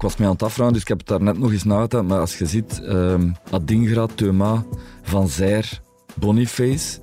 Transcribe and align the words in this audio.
Ik 0.00 0.06
was 0.06 0.16
mij 0.16 0.26
aan 0.26 0.32
het 0.32 0.42
afvragen, 0.42 0.72
dus 0.72 0.82
ik 0.82 0.88
heb 0.88 0.98
het 0.98 1.06
daar 1.06 1.22
net 1.22 1.38
nog 1.38 1.52
eens 1.52 1.64
nagedacht. 1.64 2.04
Maar 2.04 2.20
als 2.20 2.38
je 2.38 2.46
ziet, 2.46 2.80
um, 2.84 3.34
Adingra, 3.50 4.06
Thuma, 4.14 4.64
Van 5.02 5.28
Zijr, 5.28 5.80
Boniface... 6.14 6.98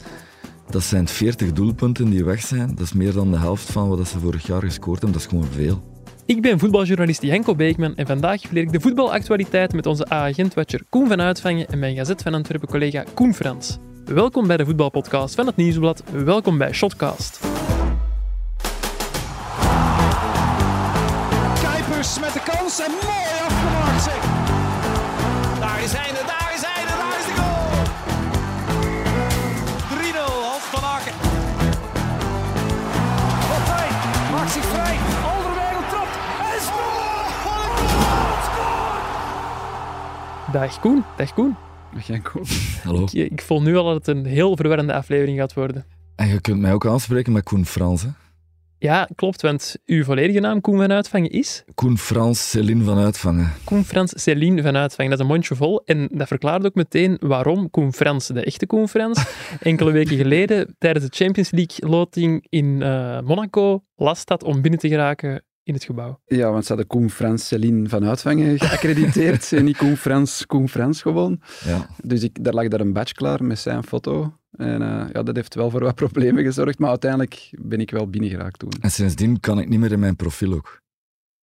Dat 0.69 0.83
zijn 0.83 1.07
40 1.07 1.53
doelpunten 1.53 2.09
die 2.09 2.23
weg 2.23 2.41
zijn. 2.41 2.67
Dat 2.67 2.79
is 2.79 2.93
meer 2.93 3.13
dan 3.13 3.31
de 3.31 3.37
helft 3.37 3.71
van 3.71 3.89
wat 3.89 4.07
ze 4.07 4.19
vorig 4.19 4.47
jaar 4.47 4.61
gescoord 4.61 5.01
hebben. 5.01 5.11
Dat 5.11 5.21
is 5.21 5.27
gewoon 5.27 5.51
veel. 5.51 5.81
Ik 6.25 6.41
ben 6.41 6.59
voetbaljournalist 6.59 7.21
Janko 7.21 7.55
Beekman 7.55 7.95
en 7.95 8.07
vandaag 8.07 8.41
verleer 8.41 8.63
ik 8.63 8.71
de 8.71 8.79
voetbalactualiteit 8.79 9.73
met 9.73 9.85
onze 9.85 10.09
agent-watcher 10.09 10.83
Koen 10.89 11.07
van 11.07 11.21
Uitvangen 11.21 11.67
en 11.67 11.79
mijn 11.79 11.95
Gazet 11.95 12.21
van 12.21 12.33
Antwerpen 12.33 12.67
collega 12.67 13.03
Koen 13.13 13.33
Frans. 13.33 13.77
Welkom 14.05 14.47
bij 14.47 14.57
de 14.57 14.65
voetbalpodcast 14.65 15.35
van 15.35 15.45
het 15.45 15.55
Nieuwsblad. 15.55 16.03
Welkom 16.11 16.57
bij 16.57 16.73
Shotcast. 16.73 17.46
En 22.79 22.91
mooi 22.91 23.25
afgemaakt 23.47 24.03
zeg. 24.03 24.21
Daar 25.59 25.83
is 25.83 25.91
hij, 25.93 26.11
daar 26.31 26.51
is 26.55 26.61
hij, 26.65 26.85
daar 26.85 27.19
is 27.19 27.25
de 27.25 27.33
goal. 27.41 27.65
3-0, 30.13 30.43
Hans 30.49 30.63
van 30.73 30.83
Aken. 30.83 31.13
Wat 33.51 33.65
hij 33.73 33.89
maakt 34.31 34.51
zich 34.51 34.63
vrij. 34.63 34.97
Alderweireld 35.33 35.89
trapt 35.89 36.15
en 36.53 36.61
scoort. 36.61 37.29
Wat 37.45 37.61
een 37.67 37.89
goal, 38.03 38.35
scoort. 38.47 39.03
Dag 40.53 40.79
Koen, 40.79 41.03
dag 41.15 41.33
Koen. 41.33 41.55
Janko. 42.05 42.41
Hallo. 42.83 43.03
Ik, 43.11 43.31
ik 43.31 43.41
voel 43.41 43.61
nu 43.61 43.77
al 43.77 43.83
dat 43.85 43.95
het 43.95 44.07
een 44.07 44.25
heel 44.25 44.55
verwarrende 44.55 44.93
aflevering 44.93 45.39
gaat 45.39 45.53
worden. 45.53 45.85
En 46.15 46.27
je 46.27 46.41
kunt 46.41 46.59
mij 46.59 46.73
ook 46.73 46.85
aanspreken 46.85 47.33
met 47.33 47.43
Koen 47.43 47.65
Frans, 47.65 48.01
hè? 48.01 48.09
Ja, 48.79 49.09
klopt, 49.15 49.41
want 49.41 49.75
uw 49.85 50.03
volledige 50.03 50.39
naam, 50.39 50.61
Koen 50.61 50.77
van 50.77 50.91
Uitvangen, 50.91 51.29
is? 51.29 51.63
Koen 51.75 51.97
Frans 51.97 52.49
Céline 52.49 52.83
van 52.83 52.97
Uitvangen. 52.97 53.53
Koen 53.63 53.83
Frans 53.83 54.23
Céline 54.23 54.61
van 54.61 54.75
Uitvangen. 54.75 55.11
Dat 55.11 55.19
is 55.19 55.25
een 55.25 55.31
mondje 55.31 55.55
vol. 55.55 55.81
En 55.85 56.09
dat 56.11 56.27
verklaart 56.27 56.65
ook 56.65 56.75
meteen 56.75 57.17
waarom 57.19 57.69
Koen 57.69 57.93
Frans, 57.93 58.27
de 58.27 58.43
echte 58.43 58.65
Koen 58.65 58.87
Frans, 58.87 59.25
enkele 59.59 59.91
weken 59.91 60.17
geleden 60.17 60.75
tijdens 60.77 61.05
de 61.05 61.23
Champions 61.23 61.51
League 61.51 61.89
loting 61.89 62.45
in 62.49 62.65
uh, 62.65 63.19
Monaco 63.21 63.83
last 63.95 64.29
had 64.29 64.43
om 64.43 64.61
binnen 64.61 64.79
te 64.79 64.87
geraken 64.87 65.43
in 65.67 65.73
het 65.73 65.83
gebouw. 65.83 66.19
Ja, 66.25 66.51
want 66.51 66.61
ze 66.61 66.67
hadden 66.67 66.87
Koen 66.87 67.09
Frans 67.09 67.47
Céline 67.47 67.89
van 67.89 68.05
Uitvangen 68.05 68.59
geaccrediteerd 68.59 69.51
en 69.57 69.65
niet 69.65 69.77
Koen 69.77 69.97
Frans, 69.97 70.45
Koen 70.45 70.69
Frans 70.69 71.01
gewoon. 71.01 71.41
Ja. 71.65 71.89
Dus 72.03 72.23
ik, 72.23 72.43
daar 72.43 72.53
lag 72.53 72.67
daar 72.67 72.79
een 72.79 72.93
badge 72.93 73.13
klaar 73.13 73.43
met 73.43 73.59
zijn 73.59 73.83
foto. 73.83 74.33
En 74.51 74.81
uh, 74.81 75.05
ja, 75.13 75.23
dat 75.23 75.35
heeft 75.35 75.55
wel 75.55 75.69
voor 75.69 75.83
wat 75.83 75.95
problemen 75.95 76.43
gezorgd, 76.43 76.79
maar 76.79 76.89
uiteindelijk 76.89 77.49
ben 77.61 77.79
ik 77.79 77.91
wel 77.91 78.09
binnengeraakt 78.09 78.59
toen. 78.59 78.71
En 78.81 78.91
sindsdien 78.91 79.39
kan 79.39 79.59
ik 79.59 79.69
niet 79.69 79.79
meer 79.79 79.91
in 79.91 79.99
mijn 79.99 80.15
profiel 80.15 80.53
ook. 80.53 80.81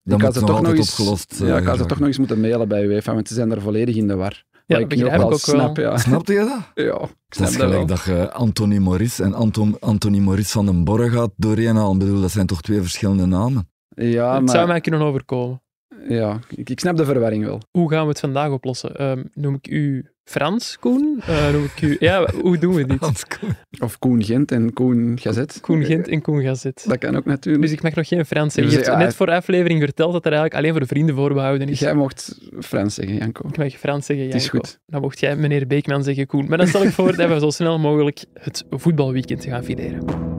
Dat 0.03 0.19
ik 0.19 0.25
moet 0.25 0.35
nog 0.35 0.45
toch 0.47 0.63
nog 0.63 0.75
eens, 0.75 0.91
opgelost 0.91 1.39
Ja, 1.39 1.59
ik 1.59 1.65
had 1.65 1.79
ze 1.79 1.85
toch 1.87 1.99
nog 1.99 2.09
eens 2.09 2.19
moeten 2.19 2.41
mailen 2.41 2.69
bij 2.69 2.85
UEFA, 2.85 3.15
want 3.15 3.29
ze 3.29 3.35
zijn 3.35 3.51
er 3.51 3.61
volledig 3.61 3.97
in 3.97 4.09
de 4.09 4.15
war. 4.15 4.45
Ja, 4.67 4.79
ik 4.79 4.89
begrijp 4.89 5.21
ook 5.21 5.29
wel. 5.29 5.39
snap, 5.39 5.77
ja. 5.77 5.99
Snapte 6.07 6.33
je 6.33 6.39
dat? 6.39 6.85
Ja, 6.85 6.93
ik 6.93 6.99
Dat 6.99 7.11
snap 7.29 7.49
is 7.49 7.57
dat 7.57 7.63
wel. 7.63 7.71
gelijk 7.71 7.89
dat 7.89 8.03
je 8.03 8.33
Anthony 8.33 8.79
Maurice 8.79 9.23
en 9.23 9.35
Anton, 9.35 9.77
Anthony 9.81 10.19
Maurice 10.19 10.51
van 10.51 10.67
den 10.67 10.85
Borre 10.85 11.11
gaat 11.11 11.31
doorheen 11.37 11.77
Ik 11.77 11.99
bedoel, 11.99 12.21
dat 12.21 12.31
zijn 12.31 12.47
toch 12.47 12.63
twee 12.63 12.81
verschillende 12.81 13.27
namen? 13.27 13.69
Ja, 13.95 14.41
het 14.41 14.51
zou 14.51 14.67
mij 14.67 14.81
kunnen 14.81 15.01
overkomen. 15.01 15.63
ja, 16.09 16.39
ik, 16.57 16.71
ik 16.71 16.81
snap 16.81 16.97
de 16.97 17.05
verwarring 17.05 17.45
wel. 17.45 17.61
Hoe 17.71 17.91
gaan 17.91 18.03
we 18.03 18.09
het 18.09 18.21
vandaag 18.21 18.51
oplossen? 18.51 18.97
Ehm, 18.97 19.23
noem 19.35 19.55
ik 19.55 19.69
u 19.69 20.09
Frans, 20.25 20.77
Koen? 20.81 21.21
Eh, 21.27 21.53
noem 21.53 21.65
ik 21.65 21.81
u... 21.83 21.97
Ja, 22.09 22.31
hoe 22.41 22.59
doen 22.59 22.75
we 22.75 22.85
dit? 22.87 23.39
Koen. 23.39 23.51
Of 23.81 23.99
Koen 23.99 24.25
Gent 24.25 24.53
en 24.53 24.73
Koen 24.73 25.19
Gazet. 25.21 25.59
Koen 25.61 25.85
Gent 25.85 26.09
en 26.09 26.21
Koen 26.23 26.43
Gazet. 26.43 26.85
Dat 26.89 26.99
kan 26.99 27.17
ook 27.17 27.25
natuurlijk. 27.25 27.65
Dus 27.65 27.73
ik 27.73 27.83
mag 27.83 27.95
nog 27.95 28.09
geen 28.09 28.27
Frans 28.27 28.55
zeggen. 28.55 28.73
Je 28.73 28.79
hebt 28.79 28.91
ja, 28.91 28.99
net 28.99 29.15
voor 29.15 29.27
de 29.27 29.33
aflevering 29.33 29.81
verteld 29.81 30.13
dat 30.13 30.25
er 30.27 30.33
eigenlijk 30.33 30.63
alleen 30.65 30.77
voor 30.79 30.87
vrienden 30.87 31.15
voorbehouden 31.15 31.69
is. 31.69 31.79
Jij 31.79 31.95
mocht 31.95 32.39
Frans 32.61 32.95
zeggen, 32.95 33.17
Janko. 33.17 33.49
Ik 33.49 33.57
mag 33.57 33.73
Frans 33.73 34.07
zeggen, 34.07 34.27
Het 34.27 34.35
is 34.35 34.43
Janko. 34.43 34.59
goed. 34.59 34.79
Dan 34.87 35.01
mocht 35.01 35.21
jij 35.21 35.37
meneer 35.37 35.67
Beekman 35.67 36.05
zeggen, 36.05 36.27
Koen. 36.27 36.49
Maar 36.49 36.59
dan 36.59 36.67
stel 36.67 36.83
ik 36.83 36.91
voor 36.91 37.17
dat 37.17 37.29
we 37.29 37.39
zo 37.39 37.51
snel 37.51 37.79
mogelijk 37.79 38.25
het 38.35 38.65
voetbalweekend 38.71 39.45
gaan 39.45 39.65
fileren. 39.65 40.34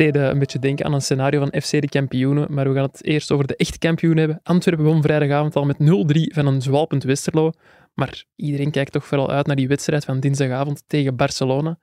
Eh, 0.00 0.26
een 0.26 0.38
beetje 0.38 0.58
denken 0.58 0.84
aan 0.84 0.92
een 0.92 1.02
scenario 1.02 1.38
van 1.40 1.60
FC 1.60 1.70
de 1.70 1.88
kampioenen, 1.88 2.46
maar 2.54 2.68
we 2.68 2.74
gaan 2.74 2.84
het 2.84 3.04
eerst 3.04 3.32
over 3.32 3.46
de 3.46 3.56
echte 3.56 3.78
kampioen 3.78 4.16
hebben. 4.16 4.40
Antwerpen 4.42 4.84
won 4.84 5.02
vrijdagavond 5.02 5.56
al 5.56 5.64
met 5.64 5.78
0-3 5.78 6.34
van 6.34 6.46
een 6.46 6.62
zwalpend 6.62 7.02
Westerlo, 7.02 7.52
maar 7.94 8.24
iedereen 8.36 8.70
kijkt 8.70 8.92
toch 8.92 9.06
vooral 9.06 9.30
uit 9.30 9.46
naar 9.46 9.56
die 9.56 9.68
wedstrijd 9.68 10.04
van 10.04 10.20
dinsdagavond 10.20 10.82
tegen 10.86 11.16
Barcelona. 11.16 11.78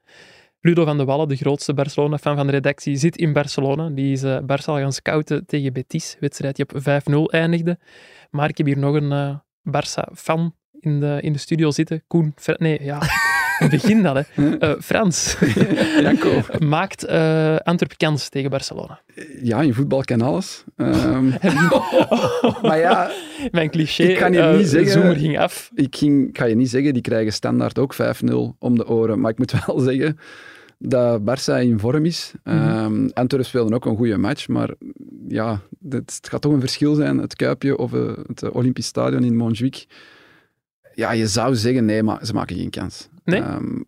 Ludo 0.59 0.85
van 0.85 0.97
de 0.97 1.05
Wallen, 1.05 1.27
de 1.27 1.35
grootste 1.35 1.73
Barcelona-fan 1.73 2.35
van 2.35 2.45
de 2.45 2.51
redactie, 2.51 2.95
zit 2.95 3.17
in 3.17 3.33
Barcelona. 3.33 3.89
Die 3.89 4.11
is 4.11 4.23
uh, 4.23 4.39
Barça 4.41 4.63
gaan 4.63 4.93
scouten 4.93 5.45
tegen 5.45 5.73
Betis, 5.73 6.17
wedstrijd 6.19 6.55
die 6.55 6.65
op 6.65 7.01
5-0 7.09 7.33
eindigde. 7.33 7.79
Maar 8.29 8.49
ik 8.49 8.57
heb 8.57 8.65
hier 8.65 8.77
nog 8.77 8.95
een 8.95 9.11
uh, 9.11 9.35
Barça-fan 9.63 10.55
in 10.79 10.99
de, 10.99 11.17
in 11.21 11.33
de 11.33 11.39
studio 11.39 11.71
zitten. 11.71 12.03
Koen, 12.07 12.33
nee, 12.57 12.83
ja, 12.83 12.99
begin 13.69 14.03
dat, 14.03 14.25
hè. 14.27 14.59
Uh, 14.59 14.81
Frans. 14.81 15.37
Janko. 16.01 16.41
Maakt 16.59 17.09
uh, 17.09 17.55
Antwerpen 17.55 17.97
kans 17.97 18.29
tegen 18.29 18.49
Barcelona. 18.49 18.99
Ja, 19.41 19.61
in 19.61 19.73
voetbal 19.73 20.03
kan 20.03 20.21
alles. 20.21 20.63
Um, 20.77 21.33
maar 22.61 22.79
ja... 22.79 23.11
Mijn 23.51 23.69
cliché, 23.69 24.03
ik 24.03 24.17
kan 24.17 24.33
je 24.33 24.55
niet 24.57 24.67
zeggen, 24.67 24.91
zoomer 24.91 25.15
ging 25.15 25.39
af. 25.39 25.71
Ik, 25.73 25.95
ging, 25.95 26.29
ik 26.29 26.37
ga 26.37 26.45
je 26.45 26.55
niet 26.55 26.69
zeggen, 26.69 26.93
die 26.93 27.01
krijgen 27.01 27.33
standaard 27.33 27.79
ook 27.79 27.95
5-0 27.95 27.97
om 28.59 28.77
de 28.77 28.87
oren. 28.87 29.19
Maar 29.19 29.31
ik 29.31 29.37
moet 29.37 29.65
wel 29.65 29.79
zeggen 29.79 30.17
dat 30.79 31.21
Barça 31.21 31.61
in 31.61 31.79
vorm 31.79 32.05
is. 32.05 32.31
Mm 32.43 32.57
-hmm. 32.57 32.85
um, 32.85 33.11
Antwerpen 33.13 33.49
speelde 33.49 33.75
ook 33.75 33.85
een 33.85 33.95
goede 33.95 34.17
match, 34.17 34.47
maar 34.47 34.73
ja, 35.27 35.61
het, 35.89 36.19
gaat 36.21 36.41
toch 36.41 36.53
een 36.53 36.59
verschil 36.59 36.95
zijn, 36.95 37.17
het 37.17 37.35
Kuipje 37.35 37.77
of 37.77 37.93
uh, 37.93 38.11
het 38.27 38.51
Olympisch 38.51 38.85
Stadion 38.85 39.23
in 39.23 39.35
Montjuïc. 39.35 39.85
Ja, 40.93 41.11
je 41.11 41.27
zou 41.27 41.55
zeggen, 41.55 41.85
nee, 41.85 42.03
maar 42.03 42.25
ze 42.25 42.33
maken 42.33 42.55
geen 42.55 42.69
kans. 42.69 43.09
Nee? 43.27 43.41
Um, 43.41 43.85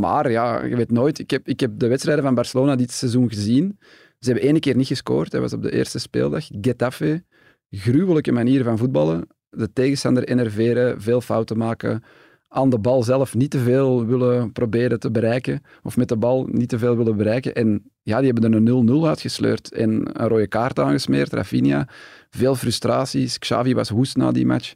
maar 0.00 0.30
ja, 0.30 0.64
je 0.64 0.76
weet 0.76 0.90
nooit. 0.90 1.18
Ik 1.18 1.30
heb, 1.30 1.48
ik 1.48 1.60
heb 1.60 1.78
de 1.78 1.86
wedstrijden 1.86 2.24
van 2.24 2.34
Barcelona 2.34 2.76
dit 2.76 2.90
seizoen 2.90 3.28
gezien. 3.28 3.78
Ze 4.18 4.30
hebben 4.30 4.48
ene 4.48 4.60
keer 4.60 4.76
niet 4.76 4.86
gescoord. 4.86 5.30
Dat 5.30 5.40
was 5.40 5.52
op 5.52 5.62
de 5.62 5.72
eerste 5.72 5.98
speeldag. 5.98 6.48
Getafe. 6.60 7.24
Gruwelijke 7.70 8.32
manier 8.32 8.64
van 8.64 8.78
voetballen. 8.78 9.26
De 9.50 9.72
tegenstander 9.72 10.24
enerveren, 10.24 11.00
veel 11.00 11.20
fouten 11.20 11.58
maken. 11.58 12.02
Aan 12.48 12.70
de 12.70 12.78
bal 12.78 13.02
zelf 13.02 13.34
niet 13.34 13.50
te 13.50 13.58
veel 13.58 14.06
willen 14.06 14.52
proberen 14.52 15.00
te 15.00 15.10
bereiken. 15.10 15.62
Of 15.82 15.96
met 15.96 16.08
de 16.08 16.16
bal 16.16 16.46
niet 16.50 16.68
te 16.68 16.78
veel 16.78 16.96
willen 16.96 17.16
bereiken. 17.16 17.54
En 17.54 17.90
ja, 18.02 18.20
die 18.20 18.30
hebben 18.32 18.52
er 18.52 18.74
een 18.74 19.02
0-0 19.02 19.06
uitgesleurd. 19.06 19.72
En 19.72 19.90
een 19.90 20.28
rode 20.28 20.46
kaart 20.46 20.78
aangesmeerd. 20.78 21.32
Rafinha. 21.32 21.88
Veel 22.30 22.54
frustraties. 22.54 23.38
Xavi 23.38 23.74
was 23.74 23.90
woest 23.90 24.16
na 24.16 24.32
die 24.32 24.46
match. 24.46 24.74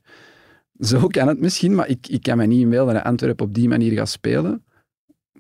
Zo 0.81 1.07
kan 1.07 1.29
het 1.29 1.41
misschien, 1.41 1.75
maar 1.75 1.89
ik, 1.89 2.07
ik 2.09 2.23
kan 2.23 2.37
me 2.37 2.47
niet 2.47 2.61
inbeelden 2.61 2.95
dat 2.95 3.03
Antwerpen 3.05 3.47
op 3.47 3.55
die 3.55 3.69
manier 3.69 3.93
gaat 3.93 4.09
spelen. 4.09 4.65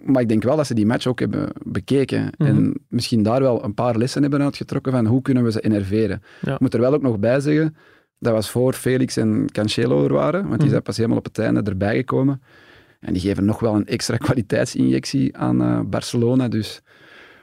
Maar 0.03 0.23
ik 0.23 0.29
denk 0.29 0.43
wel 0.43 0.57
dat 0.57 0.67
ze 0.67 0.75
die 0.75 0.87
match 0.87 1.07
ook 1.07 1.19
hebben 1.21 1.49
bekeken. 1.65 2.21
Mm 2.21 2.47
-hmm. 2.47 2.47
En 2.47 2.75
misschien 2.89 3.23
daar 3.23 3.41
wel 3.41 3.65
een 3.65 3.75
paar 3.75 3.97
lessen 3.97 4.23
hebben 4.23 4.43
uitgetrokken 4.43 4.93
van 4.93 5.07
hoe 5.07 5.23
kunnen 5.23 5.45
we 5.45 5.51
ze 5.51 5.61
enerveren. 5.61 6.23
Ja. 6.41 6.55
Ik 6.55 6.61
moet 6.61 6.75
er 6.75 6.81
wel 6.81 6.95
ook 6.95 7.03
nog 7.03 7.19
bij 7.19 7.41
zeggen, 7.41 7.77
dat 8.19 8.33
was 8.33 8.51
voor 8.51 8.73
Felix 8.73 9.17
en 9.17 9.47
Cancelo 9.53 10.05
er 10.05 10.13
waren, 10.13 10.41
want 10.41 10.51
die 10.51 10.61
Mhm. 10.61 10.71
zijn 10.71 10.83
pas 10.83 10.97
helemaal 10.97 11.19
op 11.19 11.25
het 11.25 11.39
einde 11.39 11.63
erbij 11.63 11.97
gekomen. 11.97 12.43
En 13.01 13.13
die 13.13 13.23
geven 13.23 13.45
nog 13.45 13.61
wel 13.61 13.75
een 13.75 13.87
extra 13.87 14.17
kwaliteitsinjectie 14.27 15.37
aan 15.37 15.63
uh, 15.63 15.81
Barcelona. 15.87 16.49
Dus 16.49 16.83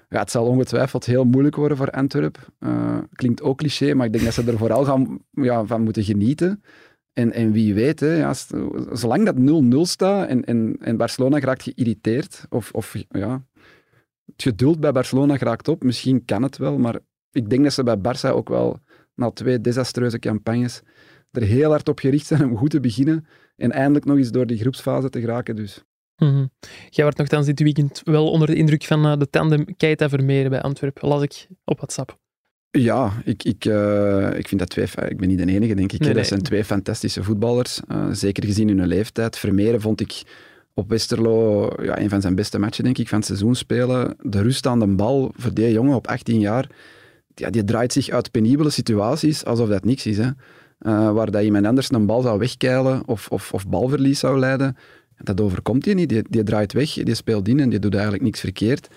ja, 0.09 0.19
het 0.19 0.31
zal 0.31 0.45
ongetwijfeld 0.45 1.05
heel 1.05 1.23
moeilijk 1.25 1.55
worden 1.55 1.77
voor 1.77 1.89
Antwerpen. 1.89 2.41
Uh, 2.59 2.97
klinkt 3.13 3.41
ook 3.41 3.57
cliché, 3.57 3.93
maar 3.93 4.05
ik 4.05 4.11
denk 4.13 4.25
dat 4.25 4.33
ze 4.33 4.43
er 4.51 4.57
vooral 4.57 4.85
gaan, 4.85 5.19
ja, 5.31 5.65
van 5.65 5.81
moeten 5.81 6.03
genieten. 6.03 6.63
En, 7.13 7.31
en 7.31 7.51
wie 7.51 7.73
weet, 7.73 7.99
hè, 7.99 8.15
ja, 8.15 8.33
zolang 8.91 9.25
dat 9.25 9.35
0-0 9.85 9.89
staat 9.89 10.27
en, 10.27 10.43
en, 10.43 10.77
en 10.79 10.97
Barcelona 10.97 11.39
geraakt 11.39 11.63
geïrriteerd, 11.63 12.45
of, 12.49 12.71
of 12.71 12.95
ja, 13.09 13.45
het 14.25 14.41
geduld 14.41 14.79
bij 14.79 14.91
Barcelona 14.91 15.37
geraakt 15.37 15.67
op, 15.67 15.83
misschien 15.83 16.25
kan 16.25 16.43
het 16.43 16.57
wel, 16.57 16.77
maar 16.77 16.99
ik 17.31 17.49
denk 17.49 17.63
dat 17.63 17.73
ze 17.73 17.83
bij 17.83 17.97
Barça 17.97 18.29
ook 18.29 18.49
wel, 18.49 18.79
na 19.15 19.31
twee 19.31 19.61
desastreuze 19.61 20.19
campagnes, 20.19 20.81
er 21.31 21.41
heel 21.41 21.69
hard 21.69 21.89
op 21.89 21.99
gericht 21.99 22.25
zijn 22.25 22.43
om 22.43 22.57
goed 22.57 22.69
te 22.69 22.79
beginnen 22.79 23.25
en 23.55 23.71
eindelijk 23.71 24.05
nog 24.05 24.17
eens 24.17 24.31
door 24.31 24.45
die 24.45 24.59
groepsfase 24.59 25.09
te 25.09 25.19
geraken. 25.19 25.55
Dus. 25.55 25.83
Mm 26.17 26.29
-hmm. 26.29 26.49
Jij 26.89 27.03
wordt 27.03 27.17
nogthans 27.17 27.45
dit 27.45 27.59
weekend 27.59 28.01
wel 28.03 28.31
onder 28.31 28.47
de 28.47 28.55
indruk 28.55 28.83
van 28.83 29.05
uh, 29.05 29.17
de 29.17 29.29
tandem 29.29 29.75
Keita-Vermeeren 29.77 30.49
bij 30.49 30.61
Antwerpen, 30.61 31.07
las 31.07 31.21
ik 31.21 31.47
op 31.65 31.77
WhatsApp. 31.77 32.21
Ja, 32.79 33.11
ik, 33.25 33.43
ik, 33.43 33.65
uh, 33.65 34.37
ik 34.37 34.47
vind 34.47 34.59
dat 34.59 34.69
twee... 34.69 34.85
Ik 35.07 35.17
ben 35.17 35.27
niet 35.27 35.37
de 35.37 35.45
enige, 35.45 35.75
denk 35.75 35.91
ik. 35.91 35.99
Nee, 35.99 36.13
dat 36.13 36.27
zijn 36.27 36.41
twee 36.41 36.65
fantastische 36.65 37.23
voetballers. 37.23 37.79
Uh, 37.91 38.07
zeker 38.11 38.45
gezien 38.45 38.67
hun 38.67 38.87
leeftijd. 38.87 39.37
Vermeeren 39.37 39.81
vond 39.81 40.01
ik 40.01 40.23
op 40.73 40.89
Westerlo 40.89 41.69
ja, 41.81 41.99
een 41.99 42.09
van 42.09 42.21
zijn 42.21 42.35
beste 42.35 42.59
matchen, 42.59 42.83
denk 42.83 42.97
ik, 42.97 43.07
van 43.07 43.17
het 43.17 43.27
seizoen 43.27 43.55
spelen. 43.55 44.15
De 44.21 44.41
rust 44.41 44.67
aan 44.67 44.79
de 44.79 44.87
bal 44.87 45.31
voor 45.35 45.53
die 45.53 45.71
jongen 45.71 45.95
op 45.95 46.07
18 46.07 46.39
jaar. 46.39 46.69
Ja, 47.35 47.49
die 47.49 47.63
draait 47.63 47.93
zich 47.93 48.09
uit 48.09 48.31
penibele 48.31 48.69
situaties 48.69 49.45
alsof 49.45 49.69
dat 49.69 49.85
niks 49.85 50.05
is. 50.05 50.17
Hè. 50.17 50.29
Uh, 50.79 51.11
waar 51.11 51.31
dat 51.31 51.43
iemand 51.43 51.65
anders 51.65 51.91
een 51.91 52.05
bal 52.05 52.21
zou 52.21 52.39
wegkeilen 52.39 53.07
of, 53.07 53.27
of, 53.27 53.53
of 53.53 53.67
balverlies 53.67 54.19
zou 54.19 54.39
leiden. 54.39 54.77
Dat 55.17 55.41
overkomt 55.41 55.85
hij 55.85 55.93
niet. 55.93 56.09
Die, 56.09 56.21
die 56.29 56.43
draait 56.43 56.73
weg, 56.73 56.93
die 56.93 57.15
speelt 57.15 57.47
in 57.47 57.59
en 57.59 57.69
die 57.69 57.79
doet 57.79 57.93
eigenlijk 57.93 58.23
niks 58.23 58.39
verkeerd. 58.39 58.87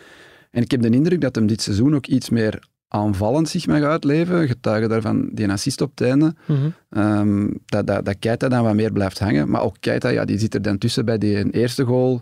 En 0.51 0.63
ik 0.63 0.71
heb 0.71 0.83
de 0.83 0.91
indruk 0.91 1.21
dat 1.21 1.35
hem 1.35 1.47
dit 1.47 1.63
seizoen 1.63 1.95
ook 1.95 2.07
iets 2.07 2.31
meer 2.31 2.59
aanvallend 2.89 3.49
zich 3.49 3.67
mag 3.67 3.83
uitleven, 3.83 4.47
getuige 4.49 4.89
daarvan 4.89 5.29
die 5.33 5.51
assist 5.51 5.81
op 5.81 5.91
het 5.95 6.01
einde, 6.09 6.35
Mhm. 6.47 6.69
ehm, 6.91 7.49
dat, 7.67 7.87
dat, 7.87 8.05
dat 8.05 8.17
Keita 8.19 8.49
dan 8.49 8.65
wat 8.65 8.75
meer 8.75 8.93
blijft 8.93 9.19
hangen. 9.19 9.51
Maar 9.51 9.63
ook 9.63 9.77
Keita, 9.81 10.09
ja, 10.09 10.25
die 10.25 10.39
zit 10.39 10.55
er 10.55 10.63
dan 10.63 10.79
tussen 10.79 11.05
bij 11.05 11.19
die 11.19 11.51
eerste 11.51 11.85
goal. 11.85 12.21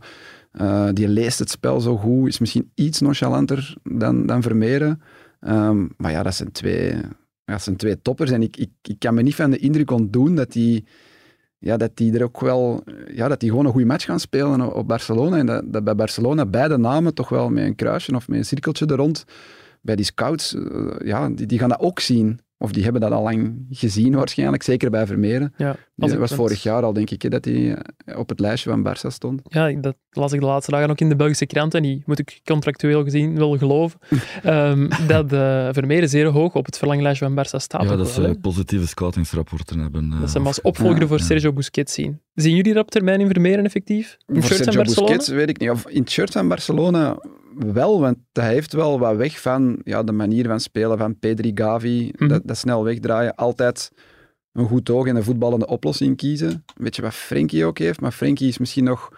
Eh, 0.52 0.88
die 0.92 1.08
leest 1.08 1.38
het 1.38 1.50
spel 1.50 1.80
zo 1.80 1.96
goed, 1.96 2.28
is 2.28 2.38
misschien 2.38 2.70
iets 2.74 3.00
nonchalanter 3.00 3.74
dan, 3.82 4.26
dan 4.26 4.42
Vermeeren. 4.42 5.00
Ehm, 5.40 5.86
maar 5.96 6.10
ja, 6.10 6.22
dat 6.22 6.34
zijn 6.34 6.52
twee, 6.52 6.94
dat 7.44 7.62
zijn 7.62 7.76
twee 7.76 8.02
toppers. 8.02 8.30
En 8.30 8.42
ik, 8.42 8.56
ik, 8.56 8.70
ik 8.82 8.98
kan 8.98 9.14
me 9.14 9.22
niet 9.22 9.34
van 9.34 9.50
de 9.50 9.58
indruk 9.58 9.90
ontdoen 9.90 10.34
dat 10.34 10.52
die, 10.52 10.84
ja, 11.58 11.76
dat 11.76 11.90
die 11.94 12.12
er 12.18 12.22
ook 12.22 12.40
wel... 12.40 12.84
Ja, 13.12 13.28
dat 13.28 13.40
die 13.40 13.48
gewoon 13.50 13.64
een 13.64 13.70
goede 13.72 13.86
match 13.86 14.04
gaan 14.04 14.20
spelen 14.20 14.60
op, 14.60 14.74
op 14.74 14.88
Barcelona. 14.88 15.36
En 15.36 15.46
dat, 15.46 15.62
dat 15.66 15.84
bij 15.84 15.94
Barcelona 15.94 16.46
beide 16.46 16.76
namen 16.76 17.14
toch 17.14 17.28
wel 17.28 17.50
met 17.50 17.64
een 17.64 17.74
kruisje 17.74 18.14
of 18.14 18.28
met 18.28 18.38
een 18.38 18.44
cirkeltje 18.44 18.86
er 18.86 18.96
rond 18.96 19.24
bij 19.84 19.96
die 19.96 20.04
scouts, 20.04 20.54
eh, 20.54 20.86
ja, 21.04 21.28
die, 21.28 21.46
die 21.46 21.58
gaan 21.58 21.68
dat 21.68 21.80
ook 21.80 22.00
zien. 22.00 22.40
Of 22.58 22.72
die 22.72 22.82
hebben 22.82 23.00
dat 23.00 23.12
al 23.12 23.22
lang 23.22 23.66
gezien 23.70 24.14
waarschijnlijk, 24.14 24.62
zeker 24.62 24.90
bij 24.90 25.06
Vermeeren. 25.06 25.54
Ja, 25.56 25.76
ik 25.96 26.18
was 26.18 26.34
vorig 26.34 26.62
jaar 26.62 26.82
al, 26.82 26.92
denk 26.92 27.10
ik, 27.10 27.22
hè, 27.22 27.28
dat 27.28 27.44
hij 27.44 27.74
eh, 27.74 28.18
op 28.18 28.28
het 28.28 28.40
lijstje 28.40 28.70
van 28.70 28.86
Barça 28.88 29.06
stond. 29.06 29.40
Ja, 29.44 29.72
dat 29.72 29.96
las 30.10 30.32
ik 30.32 30.40
de 30.40 30.46
laatste 30.46 30.70
dagen 30.70 30.90
ook 30.90 31.00
in 31.00 31.08
de 31.08 31.16
Belgische 31.16 31.46
kranten. 31.46 31.82
En 31.82 31.86
die 31.86 32.02
moet 32.06 32.18
ik 32.18 32.40
contractueel 32.44 33.04
gezien 33.04 33.36
wel 33.36 33.58
geloven. 33.58 33.98
Ehm, 34.42 34.88
dat 35.06 35.32
uh, 35.32 35.68
Vermeeren 35.72 36.08
zeer 36.08 36.26
hoog 36.26 36.54
op 36.54 36.66
het 36.66 36.78
verlanglijstje 36.78 37.24
van 37.24 37.44
Barça 37.44 37.56
staat. 37.56 37.82
Ja, 37.82 37.96
dat 37.96 38.16
wel, 38.16 38.28
ze 38.28 38.38
positieve 38.40 38.86
scoutingsrapporten 38.86 39.78
hebben. 39.78 40.10
dat 40.20 40.30
ze 40.30 40.36
hem 40.36 40.46
als 40.46 40.60
opvolger 40.60 41.00
Ja, 41.00 41.06
voor 41.06 41.18
ja. 41.18 41.24
Sergio 41.24 41.52
Busquets 41.52 41.92
zien. 41.92 42.20
Zien 42.34 42.56
jullie 42.56 42.72
dat 42.74 42.82
op 42.82 42.90
termijn 42.90 43.20
in 43.20 43.28
Vermeeren 43.28 43.64
effectief? 43.64 44.16
In 44.26 44.34
het 44.34 44.44
Voor 44.44 44.54
shirt 44.54 44.64
van 44.64 44.72
Sergio 44.72 44.82
Barcelona? 44.82 45.16
Busquets 45.16 45.38
weet 45.38 45.48
ik 45.48 45.58
niet. 45.58 45.70
Of 45.70 45.88
in 45.88 46.00
het 46.00 46.10
shirt 46.10 46.32
van 46.32 46.48
Barcelona 46.48 47.16
wel, 47.56 48.00
want 48.00 48.16
hij 48.32 48.52
heeft 48.52 48.72
wel 48.72 48.98
wat 48.98 49.16
weg 49.16 49.40
van 49.40 49.80
ja, 49.84 50.02
de 50.02 50.12
manier 50.12 50.46
van 50.46 50.60
spelen 50.60 50.98
van 50.98 51.18
Pedri, 51.18 51.50
Gavi. 51.54 52.12
Mhm. 52.16 52.28
dat, 52.28 52.42
dat 52.44 52.56
snel 52.56 52.84
wegdraaien. 52.84 53.34
Altijd 53.34 53.92
een 54.52 54.66
goed 54.66 54.90
oog 54.90 55.06
en 55.06 55.16
een 55.16 55.24
voetballende 55.24 55.66
oplossing 55.66 56.16
kiezen. 56.16 56.50
Een 56.50 56.84
beetje 56.84 57.02
wat 57.02 57.14
Frenkie 57.14 57.64
ook 57.64 57.78
heeft, 57.78 58.00
maar 58.00 58.12
Frenkie 58.12 58.48
is 58.48 58.58
misschien 58.58 58.84
nog 58.84 59.08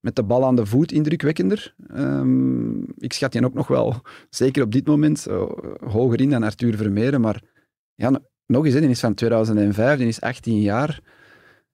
met 0.00 0.16
de 0.16 0.22
bal 0.22 0.44
aan 0.44 0.56
de 0.56 0.66
voet 0.66 0.92
indrukwekkender. 0.92 1.74
Ehm, 1.88 2.80
ik 2.80 3.12
schat 3.12 3.32
die 3.32 3.44
ook 3.44 3.54
nog 3.54 3.68
wel, 3.68 3.94
zeker 4.30 4.62
op 4.62 4.72
dit 4.72 4.86
moment, 4.86 5.26
eh, 5.26 5.42
hoger 5.86 6.20
in 6.20 6.30
dan 6.30 6.42
Arthur 6.42 6.76
Vermeeren. 6.76 7.20
Maar 7.20 7.42
ja, 7.94 8.10
no- 8.10 8.24
nog 8.46 8.64
eens, 8.64 8.74
hè, 8.74 8.80
die 8.80 8.88
is 8.88 9.00
van 9.00 9.14
2005, 9.14 9.98
die 9.98 10.08
is 10.08 10.20
18 10.20 10.60
jaar. 10.60 11.00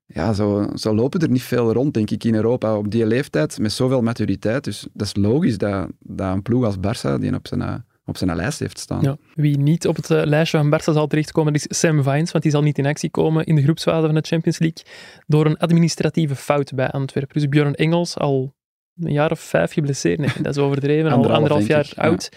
Ja, 0.06 0.32
zo, 0.32 0.66
zo 0.74 0.94
lopen 0.94 1.20
er 1.20 1.30
niet 1.30 1.42
veel 1.42 1.72
rond, 1.72 1.94
denk 1.94 2.10
ik, 2.10 2.24
in 2.24 2.34
Europa 2.34 2.76
op 2.76 2.90
die 2.90 3.06
leeftijd, 3.06 3.58
met 3.58 3.72
zoveel 3.72 4.02
maturiteit. 4.02 4.64
Dus 4.64 4.86
dat 4.92 5.06
is 5.06 5.16
logisch 5.16 5.58
dat, 5.58 5.88
dat 5.98 6.32
een 6.32 6.42
ploeg 6.42 6.64
als 6.64 6.76
Barça 6.76 7.20
die 7.20 7.34
op 7.34 7.46
zijn, 7.46 7.62
eh, 7.62 7.74
op 8.04 8.16
zijn 8.16 8.36
lijst 8.36 8.58
heeft 8.58 8.78
staan. 8.78 9.02
Ja. 9.02 9.16
Wie 9.34 9.58
niet 9.58 9.86
op 9.86 9.96
het 9.96 10.10
eh, 10.10 10.24
lijstje 10.24 10.58
van 10.58 10.74
Barça 10.74 10.92
zal 10.92 11.06
terechtkomen, 11.06 11.54
is 11.54 11.66
Sam 11.68 12.02
Vines, 12.02 12.30
want 12.30 12.42
die 12.42 12.52
zal 12.52 12.62
niet 12.62 12.78
in 12.78 12.86
actie 12.86 13.10
komen 13.10 13.44
in 13.44 13.54
de 13.54 13.62
groepsfase 13.62 14.06
van 14.06 14.14
de 14.14 14.20
Champions 14.26 14.58
League 14.58 14.84
door 15.26 15.46
een 15.46 15.58
administratieve 15.58 16.36
fout 16.36 16.74
bij 16.74 16.90
Antwerpen. 16.90 17.34
Dus 17.34 17.48
Björn 17.48 17.74
Engels, 17.74 18.18
al 18.18 18.54
een 18.96 19.12
jaar 19.12 19.30
of 19.30 19.40
vijf 19.40 19.72
geblesseerd, 19.72 20.18
nee, 20.18 20.42
dat 20.42 20.56
is 20.56 20.62
overdreven, 20.62 21.10
al 21.12 21.32
Anderhalf, 21.32 21.66
jaar 21.66 21.92
ja. 21.94 22.02
oud, 22.02 22.28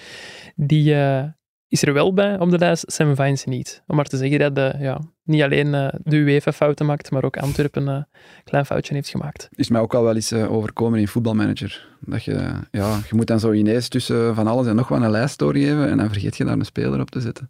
die 0.55 0.95
eh, 0.95 1.23
is 1.67 1.81
er 1.81 1.93
wel 1.93 2.13
bij 2.13 2.39
op 2.39 2.49
de 2.49 2.57
lijst, 2.57 2.91
Sam 2.91 3.15
Vines 3.15 3.45
niet. 3.45 3.83
Om 3.87 3.95
maar 3.95 4.05
te 4.05 4.17
zeggen 4.17 4.39
dat 4.39 4.55
de, 4.55 4.75
ja, 4.79 5.01
niet 5.27 5.41
alleen 5.41 5.73
eh, 5.73 5.87
de 6.03 6.15
UEFA 6.15 6.51
fouten 6.51 6.85
maakt, 6.85 7.11
maar 7.11 7.23
ook 7.23 7.37
Antwerpen 7.37 7.87
eh, 7.87 7.93
een 7.93 8.05
klein 8.43 8.65
foutje 8.65 8.93
heeft 8.93 9.09
gemaakt. 9.09 9.47
Is 9.55 9.69
mij 9.69 9.81
ook 9.81 9.93
al 9.93 10.03
wel 10.03 10.15
eens 10.15 10.31
eh, 10.31 10.51
overkomen 10.51 10.99
in 10.99 11.07
voetbalmanager. 11.07 11.87
Dat 11.99 12.23
je, 12.23 12.33
ja, 12.71 12.99
je 13.09 13.15
moet 13.15 13.27
dan 13.27 13.39
zo 13.39 13.51
ineens 13.51 13.87
tussen 13.87 14.35
van 14.35 14.47
alles 14.47 14.67
en 14.67 14.75
nog 14.75 14.87
wat 14.87 15.01
een 15.01 15.09
lijst 15.11 15.39
doorgeven 15.39 15.89
en 15.89 15.97
dan 15.97 16.09
vergeet 16.09 16.37
je 16.37 16.43
daar 16.45 16.53
een 16.53 16.65
speler 16.65 16.99
op 16.99 17.09
te 17.11 17.19
zetten. 17.21 17.49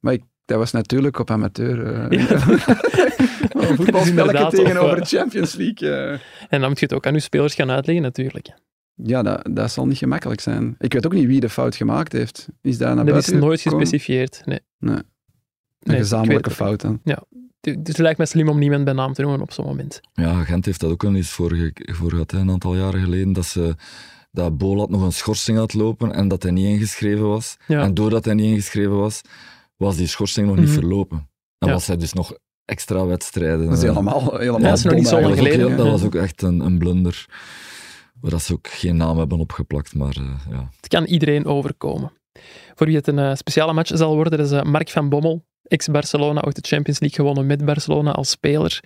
Maar 0.00 0.12
ik, 0.12 0.22
dat 0.44 0.58
was 0.58 0.72
natuurlijk 0.72 1.18
op 1.18 1.30
amateur. 1.30 1.86
eh 1.86 2.10
Ja. 2.18 2.30
een 3.68 3.76
voetbalspelletje 3.76 4.56
tegenover 4.62 4.96
de 4.96 5.04
Champions 5.04 5.54
League. 5.54 5.90
eh. 5.90 6.12
En 6.48 6.60
dan 6.60 6.68
moet 6.68 6.78
je 6.78 6.84
het 6.86 6.94
ook 6.94 7.06
aan 7.06 7.14
je 7.14 7.20
spelers 7.20 7.54
gaan 7.54 7.70
uitleggen, 7.70 8.04
natuurlijk. 8.04 8.48
Ja, 9.02 9.22
dat, 9.22 9.48
dat 9.50 9.70
zal 9.70 9.86
niet 9.86 9.98
gemakkelijk 9.98 10.40
zijn. 10.40 10.74
Ik 10.78 10.92
weet 10.92 11.06
ook 11.06 11.12
niet 11.12 11.26
wie 11.26 11.40
de 11.40 11.48
fout 11.48 11.76
gemaakt 11.76 12.12
heeft. 12.12 12.48
Is 12.62 12.78
dat 12.78 12.94
naar 12.94 13.04
Dat 13.04 13.16
is 13.16 13.28
nooit 13.28 13.60
gekomen? 13.60 13.86
gespecifieerd. 13.86 14.42
Nee. 14.44 14.60
Nee. 14.78 14.98
Een 15.78 15.90
Nee, 15.92 15.96
gezamenlijke 16.00 16.50
fout 16.50 16.80
dan. 16.80 17.00
Dus 17.60 17.74
het 17.82 17.98
lijkt 17.98 18.18
me 18.18 18.26
slim 18.26 18.48
om 18.48 18.58
niemand 18.58 18.84
bij 18.84 18.92
naam 18.94 19.12
te 19.12 19.22
noemen 19.22 19.40
op 19.40 19.52
zo'n 19.52 19.64
moment. 19.66 20.00
Ja, 20.12 20.44
Gent 20.44 20.64
heeft 20.64 20.80
dat 20.80 20.90
ook 20.90 21.04
al 21.04 21.14
eens 21.14 21.30
voor, 21.30 21.72
voor 21.74 22.10
gehad, 22.10 22.30
hè, 22.30 22.38
een 22.38 22.50
aantal 22.50 22.76
jaren 22.76 23.00
geleden, 23.02 23.32
dat 23.32 23.46
ze 23.46 23.74
dat 24.32 24.58
Bolat 24.58 24.90
nog 24.90 25.02
een 25.02 25.12
schorsing 25.12 25.58
had 25.58 25.74
lopen 25.74 26.12
en 26.12 26.28
dat 26.28 26.42
hij 26.42 26.52
niet 26.52 26.66
ingeschreven 26.66 27.28
was. 27.28 27.56
Ja. 27.66 27.82
En 27.82 27.94
doordat 27.94 28.24
hij 28.24 28.34
niet 28.34 28.46
ingeschreven 28.50 28.96
was, 28.98 29.20
was 29.76 29.96
die 29.96 30.06
schorsing 30.06 30.46
nog 30.46 30.56
niet 30.56 30.64
Mhm. 30.64 30.74
verlopen. 30.74 31.28
En 31.58 31.66
Ja. 31.68 31.72
was 31.72 31.86
hij 31.86 31.96
dus 31.96 32.12
nog 32.12 32.36
extra 32.64 33.06
wedstrijden. 33.06 33.64
Dat 33.68 33.76
is 33.78 33.82
eh, 33.82 33.88
helemaal, 33.88 34.20
helemaal 34.36 34.60
Ja, 34.60 34.68
dat 34.68 34.78
is 34.78 34.84
nog 34.84 34.94
niet 34.94 35.08
zo 35.08 35.20
lang 35.20 35.26
dat 35.26 35.36
was 35.36 35.38
ook, 35.38 35.46
eigenlijk. 35.46 35.54
heel- 35.54 35.54
geleden, 35.54 35.76
dat 35.76 35.86
ja. 35.86 35.92
was 35.92 36.04
ook 36.04 36.14
echt 36.14 36.42
een, 36.42 36.60
een 36.60 36.78
blunder. 36.78 37.26
Waar 38.20 38.30
dat 38.30 38.42
ze 38.42 38.52
ook 38.52 38.68
geen 38.68 38.96
naam 38.96 39.18
hebben 39.18 39.38
opgeplakt, 39.38 39.94
maar 39.94 40.16
eh, 40.16 40.40
ja. 40.50 40.68
Het 40.76 40.88
kan 40.88 41.04
iedereen 41.04 41.44
overkomen. 41.46 42.12
Voor 42.74 42.86
wie 42.86 42.96
het 42.96 43.06
een 43.06 43.18
eh, 43.18 43.34
speciale 43.34 43.72
match 43.72 43.90
zal 43.94 44.14
worden, 44.14 44.38
dat 44.38 44.50
is 44.52 44.62
Mark 44.70 44.88
van 44.90 45.08
Bommel, 45.08 45.44
ex-Barcelona, 45.68 46.42
ook 46.42 46.54
de 46.54 46.68
Champions 46.68 47.00
League 47.00 47.18
gewonnen 47.18 47.46
met 47.46 47.64
Barcelona 47.64 48.10
als 48.10 48.30
speler. 48.30 48.80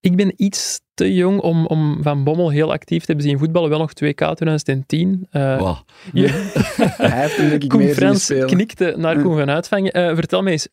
Ik 0.00 0.16
ben 0.16 0.32
iets 0.36 0.80
te 0.94 1.14
jong 1.14 1.40
om, 1.40 1.66
om 1.66 2.02
Van 2.02 2.24
Bommel 2.24 2.50
heel 2.50 2.72
actief 2.72 2.98
te 3.00 3.06
hebben 3.06 3.24
zien 3.24 3.38
voetballen. 3.38 3.70
Wel 3.70 3.78
nog 3.78 3.90
2K 3.90 4.14
2010. 4.34 5.26
Eh 5.30 5.60
Wauw. 5.60 5.84
je- 6.12 6.28
Hij 6.96 7.20
heeft 7.20 7.36
hem 7.36 7.48
denk 7.48 7.62
ik 7.62 7.68
Koen 7.68 7.88
Frans 7.88 8.26
knikte 8.46 8.94
naar 8.96 9.20
Koen 9.22 9.36
van 9.36 9.50
Uitvangen. 9.50 9.92
Eh, 9.92 10.14
vertel 10.14 10.42
mij 10.42 10.52
eens, 10.52 10.68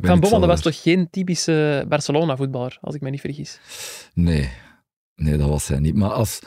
Van 0.00 0.20
Bommel 0.20 0.40
dat 0.40 0.48
was 0.48 0.60
toch 0.60 0.82
geen 0.82 1.08
typische 1.10 1.84
Barcelona-voetballer, 1.88 2.78
als 2.80 2.94
ik 2.94 3.00
me 3.00 3.10
niet 3.10 3.20
vergis? 3.20 3.58
Nee. 4.14 4.48
nee, 5.16 5.36
dat 5.36 5.48
was 5.48 5.68
hij 5.68 5.78
niet. 5.78 5.94
Maar 5.94 6.10
als, 6.10 6.38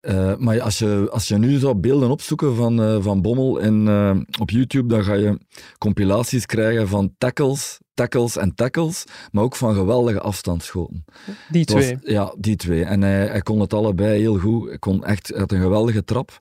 eh, 0.00 0.36
maar 0.36 0.60
als, 0.60 0.78
je, 0.78 1.08
als 1.10 1.28
je 1.28 1.38
nu 1.38 1.58
zou 1.58 1.74
beelden 1.74 2.10
opzoeken 2.10 2.56
van, 2.56 2.82
eh, 2.82 2.96
van 3.00 3.22
Bommel 3.22 3.58
in, 3.58 3.88
eh, 3.88 4.16
op 4.40 4.50
YouTube, 4.50 4.88
dan 4.88 5.04
ga 5.04 5.14
je 5.14 5.38
compilaties 5.78 6.46
krijgen 6.46 6.88
van 6.88 7.14
tackles, 7.18 7.78
tackles 7.94 8.36
en 8.36 8.54
tackles, 8.54 9.04
maar 9.32 9.44
ook 9.44 9.56
van 9.56 9.74
geweldige 9.74 10.20
afstandsschoten. 10.20 11.04
Die 11.50 11.60
Het 11.60 11.72
was- 11.72 11.84
twee. 11.84 11.98
ja, 12.02 12.34
die 12.38 12.56
twee. 12.56 12.84
En 12.84 13.02
hij, 13.02 13.26
hij 13.26 13.40
kon 13.40 13.60
het 13.60 13.72
allebei 13.74 14.20
heel 14.20 14.38
goed. 14.38 14.68
Hij 14.68 14.78
kon 14.78 15.04
echt 15.04 15.32
had 15.36 15.52
een 15.52 15.60
geweldige 15.60 16.04
trap. 16.04 16.38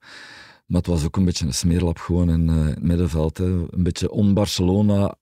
Maar 0.65 0.77
het 0.77 0.87
was 0.89 1.05
ook 1.05 1.17
een 1.17 1.25
beetje 1.25 1.45
een 1.45 1.53
smeerlap 1.53 1.97
gewoon 1.97 2.29
in 2.29 2.47
het 2.47 2.81
middenveld. 2.83 3.37
Hè. 3.37 3.45
Een 3.45 3.83
beetje 3.83 4.11
on-Barcelona. 4.11 5.15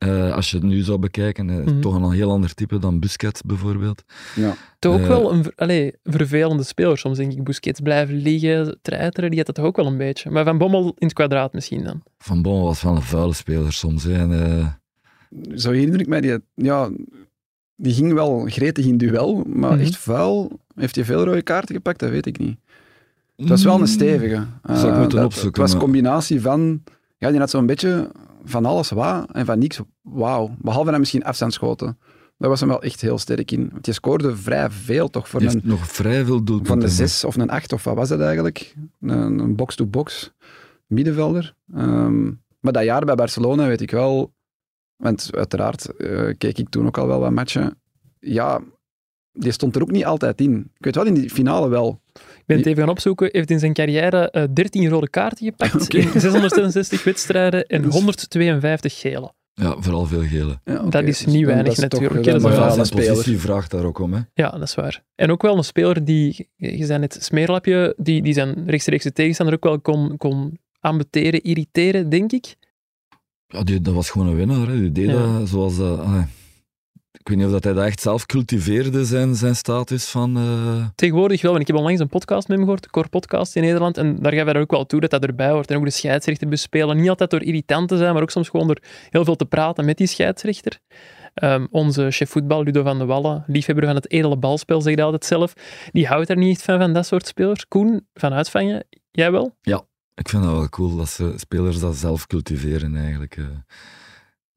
Eh, 0.00 0.34
als 0.34 0.50
je 0.50 0.56
het 0.56 0.66
nu 0.66 0.80
zou 0.80 0.98
bekijken, 0.98 1.50
eh, 1.50 1.56
Mhm. 1.56 1.80
toch 1.80 1.94
een 1.94 2.10
heel 2.12 2.30
ander 2.30 2.54
type 2.54 2.78
dan 2.78 3.00
Busquets 3.00 3.42
bijvoorbeeld. 3.42 4.02
Ja. 4.36 4.54
Toch 4.78 4.94
ook 4.94 5.00
Eh, 5.00 5.06
wel 5.08 5.32
een 5.32 5.42
ver- 5.42 5.52
allee, 5.56 5.94
vervelende 6.04 6.62
speler. 6.62 6.98
Soms 6.98 7.16
denk 7.16 7.32
ik, 7.32 7.44
Busquets 7.44 7.80
blijven 7.80 8.14
liggen, 8.16 8.78
treiteren, 8.82 9.28
die 9.30 9.38
had 9.38 9.46
dat 9.46 9.54
toch 9.54 9.64
ook 9.64 9.76
wel 9.76 9.86
een 9.86 9.96
beetje. 9.96 10.30
Maar 10.30 10.44
Van 10.44 10.58
Bommel 10.58 10.84
in 10.84 11.06
het 11.06 11.12
kwadraat 11.12 11.52
misschien 11.52 11.84
dan. 11.84 12.02
Van 12.18 12.42
Bommel 12.42 12.64
was 12.64 12.82
wel 12.82 12.96
een 12.96 13.02
vuile 13.02 13.32
speler 13.32 13.72
soms. 13.72 14.04
Hè. 14.04 14.12
En, 14.14 14.58
eh, 14.58 14.66
Zo 15.54 15.70
herinner 15.70 16.00
ik 16.00 16.06
mij, 16.06 16.20
die, 16.20 16.38
ja, 16.54 16.90
die 17.76 17.92
ging 17.94 18.12
wel 18.12 18.44
gretig 18.48 18.84
in 18.86 18.96
duel, 18.96 19.44
maar 19.46 19.72
Mhm. 19.72 19.80
echt 19.80 19.96
vuil. 19.96 20.60
Heeft 20.74 20.94
hij 20.94 21.04
veel 21.04 21.24
rode 21.24 21.42
kaarten 21.42 21.74
gepakt? 21.74 21.98
Dat 22.00 22.10
weet 22.10 22.26
ik 22.26 22.38
niet. 22.38 22.58
Het 23.36 23.48
was 23.48 23.64
wel 23.64 23.80
een 23.80 23.86
stevige. 23.86 24.46
Zou 24.62 24.78
ik 24.88 24.92
Eh, 24.92 24.98
moeten 24.98 25.16
dat- 25.18 25.26
opzoeken, 25.26 25.48
Het 25.50 25.56
was 25.56 25.70
een 25.70 25.76
maar- 25.76 25.84
combinatie 25.84 26.40
van... 26.40 26.82
Ja, 27.18 27.30
die 27.30 27.38
had 27.38 27.50
zo'n 27.50 27.66
beetje 27.66 28.10
van 28.44 28.64
alles 28.64 28.90
wat 28.90 29.32
en 29.32 29.46
van 29.46 29.58
niks 29.58 29.80
wauw. 30.02 30.56
Behalve 30.58 30.90
dan 30.90 31.00
misschien 31.00 31.24
afstandsschoten. 31.24 31.98
Daar 32.38 32.50
was 32.50 32.60
hem 32.60 32.68
wel 32.68 32.82
echt 32.82 33.00
heel 33.00 33.18
sterk 33.18 33.50
in. 33.50 33.68
Want 33.72 33.86
je 33.86 33.92
scoorde 33.92 34.36
vrij 34.36 34.70
veel 34.70 35.10
toch 35.10 35.28
voor 35.28 35.42
een, 35.42 35.60
nog 35.64 35.88
vrij 35.88 36.24
veel 36.24 36.44
doelpunten. 36.44 36.66
van 36.66 36.78
de 36.78 36.88
zes 36.88 37.24
of 37.24 37.36
een 37.36 37.50
acht, 37.50 37.72
of 37.72 37.84
wat 37.84 37.94
was 37.94 38.08
dat 38.08 38.20
eigenlijk? 38.20 38.74
Een 39.00 39.38
een 39.38 39.56
box-to-box 39.56 40.32
middenvelder. 40.86 41.54
Ehm, 41.74 42.24
maar 42.60 42.72
dat 42.72 42.84
jaar 42.84 43.04
bij 43.04 43.14
Barcelona 43.14 43.66
weet 43.66 43.80
ik 43.80 43.90
wel, 43.90 44.34
want 44.96 45.30
uiteraard 45.32 45.96
eh, 45.96 46.34
keek 46.38 46.58
ik 46.58 46.68
toen 46.68 46.86
ook 46.86 46.98
al 46.98 47.06
wel 47.06 47.20
wat 47.20 47.30
matchen. 47.30 47.80
Ja, 48.18 48.60
die 49.32 49.52
stond 49.52 49.76
er 49.76 49.82
ook 49.82 49.90
niet 49.90 50.04
altijd 50.04 50.40
in. 50.40 50.70
Ik 50.78 50.84
weet 50.84 50.94
wel, 50.94 51.06
in 51.06 51.14
die 51.14 51.30
finale 51.30 51.68
wel. 51.68 52.00
Ik 52.50 52.56
ben 52.56 52.64
het 52.64 52.66
even 52.74 52.82
gaan 52.82 52.96
opzoeken. 52.96 53.28
heeft 53.32 53.50
in 53.50 53.58
zijn 53.58 53.72
carrière 53.72 54.30
eh 54.30 54.44
13 54.52 54.88
rode 54.88 55.10
kaarten 55.10 55.46
gepakt. 55.46 55.94
In 55.94 56.20
666 56.20 57.04
wedstrijden 57.04 57.66
en 57.66 57.82
Dus- 57.82 57.94
152 57.94 59.00
gele. 59.00 59.32
Ja, 59.54 59.76
vooral 59.78 60.06
veel 60.06 60.22
gele. 60.22 60.60
Ja, 60.64 60.82
Dat 60.82 61.02
is 61.04 61.18
dus 61.18 61.32
niet 61.34 61.44
weinig 61.44 61.74
dat 61.74 61.82
is 61.82 61.88
toch 61.88 62.00
natuurlijk, 62.00 62.26
is 62.26 62.42
Maar 62.42 62.72
zijn 62.72 62.88
positie 62.88 63.38
vraagt 63.38 63.70
daar 63.70 63.84
ook 63.84 63.98
om. 63.98 64.12
Hè. 64.12 64.20
Ja, 64.34 64.50
dat 64.50 64.62
is 64.62 64.74
waar. 64.74 65.02
En 65.14 65.30
ook 65.30 65.42
wel 65.42 65.56
een 65.56 65.64
speler 65.64 66.04
die, 66.04 66.48
je 66.56 66.84
zei 66.84 66.98
net 66.98 67.18
smeerlapje, 67.20 67.94
die, 67.96 68.22
die 68.22 68.32
zijn 68.32 68.64
rechtstreekse 68.66 69.12
tegenstander 69.12 69.54
ook 69.54 69.64
wel 69.64 69.80
kon, 69.80 70.16
kon 70.16 70.58
irriteren, 71.42 72.08
denk 72.08 72.32
ik. 72.32 72.56
Ja, 73.46 73.62
die, 73.62 73.80
dat 73.80 73.94
was 73.94 74.10
gewoon 74.10 74.28
een 74.28 74.36
winnaar. 74.36 74.68
Hè. 74.68 74.80
Die 74.80 74.92
deed 74.92 75.06
Ja. 75.10 75.38
dat 75.38 75.48
zoals 75.48 75.76
dat... 75.76 76.00
ik 77.20 77.28
weet 77.28 77.36
niet 77.36 77.46
of 77.46 77.52
dat 77.52 77.64
hij 77.64 77.72
dat 77.72 77.84
echt 77.84 78.00
zelf 78.00 78.26
cultiveerde, 78.26 79.04
zijn, 79.04 79.34
zijn 79.34 79.56
status 79.56 80.08
van... 80.08 80.36
eh, 80.36 80.86
Tegenwoordig 80.94 81.42
wel, 81.42 81.50
want 81.50 81.62
ik 81.62 81.68
heb 81.68 81.76
onlangs 81.76 82.00
een 82.00 82.08
podcast 82.08 82.48
met 82.48 82.56
hem 82.56 82.66
gehoord, 82.66 82.82
de 82.82 82.90
Core 82.90 83.08
Podcast 83.08 83.56
in 83.56 83.62
Nederland, 83.62 83.96
en 83.98 84.16
daar 84.16 84.32
gaf 84.32 84.44
hij 84.44 84.54
er 84.54 84.60
ook 84.60 84.70
wel 84.70 84.86
toe 84.86 85.00
dat 85.00 85.10
dat 85.10 85.24
erbij 85.24 85.50
hoort. 85.50 85.70
En 85.70 85.76
ook 85.76 85.84
de 85.84 85.90
scheidsrechter 85.90 86.48
bespelen. 86.48 86.96
Niet 86.96 87.08
altijd 87.08 87.30
door 87.30 87.42
irritant 87.42 87.88
te 87.88 87.96
zijn, 87.96 88.12
maar 88.12 88.22
ook 88.22 88.30
soms 88.30 88.48
gewoon 88.48 88.66
door 88.66 88.78
heel 89.10 89.24
veel 89.24 89.36
te 89.36 89.44
praten 89.44 89.84
met 89.84 89.96
die 89.96 90.06
scheidsrechter. 90.06 90.78
Ehm, 91.34 91.66
onze 91.70 92.10
chef 92.10 92.30
voetbal, 92.30 92.62
Ludo 92.62 92.82
van 92.82 92.98
de 92.98 93.04
Wallen, 93.04 93.44
liefhebber 93.46 93.84
van 93.86 93.94
het 93.94 94.10
edele 94.10 94.36
balspel, 94.36 94.80
zegt 94.80 94.96
hij 94.96 95.04
altijd 95.04 95.24
zelf, 95.24 95.52
die 95.92 96.06
houdt 96.06 96.28
er 96.30 96.36
niet 96.36 96.50
echt 96.56 96.62
van, 96.62 96.78
van 96.78 96.92
dat 96.92 97.06
soort 97.06 97.26
spelers. 97.26 97.68
Koen, 97.68 98.06
van 98.14 98.32
uitvangen, 98.32 98.86
jij 99.10 99.30
wel? 99.32 99.56
Ik 100.14 100.28
vind 100.28 100.42
dat 100.42 100.52
wel 100.52 100.68
cool 100.68 100.96
dat 100.96 101.08
ze 101.08 101.32
spelers 101.36 101.78
dat 101.80 101.96
zelf 101.96 102.26
cultiveren 102.26 102.96
eigenlijk. 102.96 103.36
eh. 103.36 103.44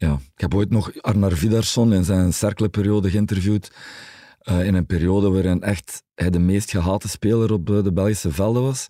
Ja. 0.03 0.13
Ik 0.36 0.41
heb 0.41 0.53
ooit 0.53 0.69
nog 0.69 1.01
Arnar 1.01 1.31
Vidarsson 1.31 1.93
in 1.93 2.03
zijn 2.03 2.33
cerkelenperiode 2.33 3.10
geïnterviewd. 3.10 3.72
eh, 4.39 4.65
in 4.65 4.74
een 4.74 4.86
periode 4.86 5.29
waarin 5.29 5.62
echt 5.62 6.03
hij 6.15 6.29
de 6.29 6.39
meest 6.39 6.72
gehate 6.72 7.10
speler 7.10 7.51
op 7.53 7.65
de 7.65 7.93
Belgische 7.93 8.31
velden 8.31 8.62
was. 8.62 8.88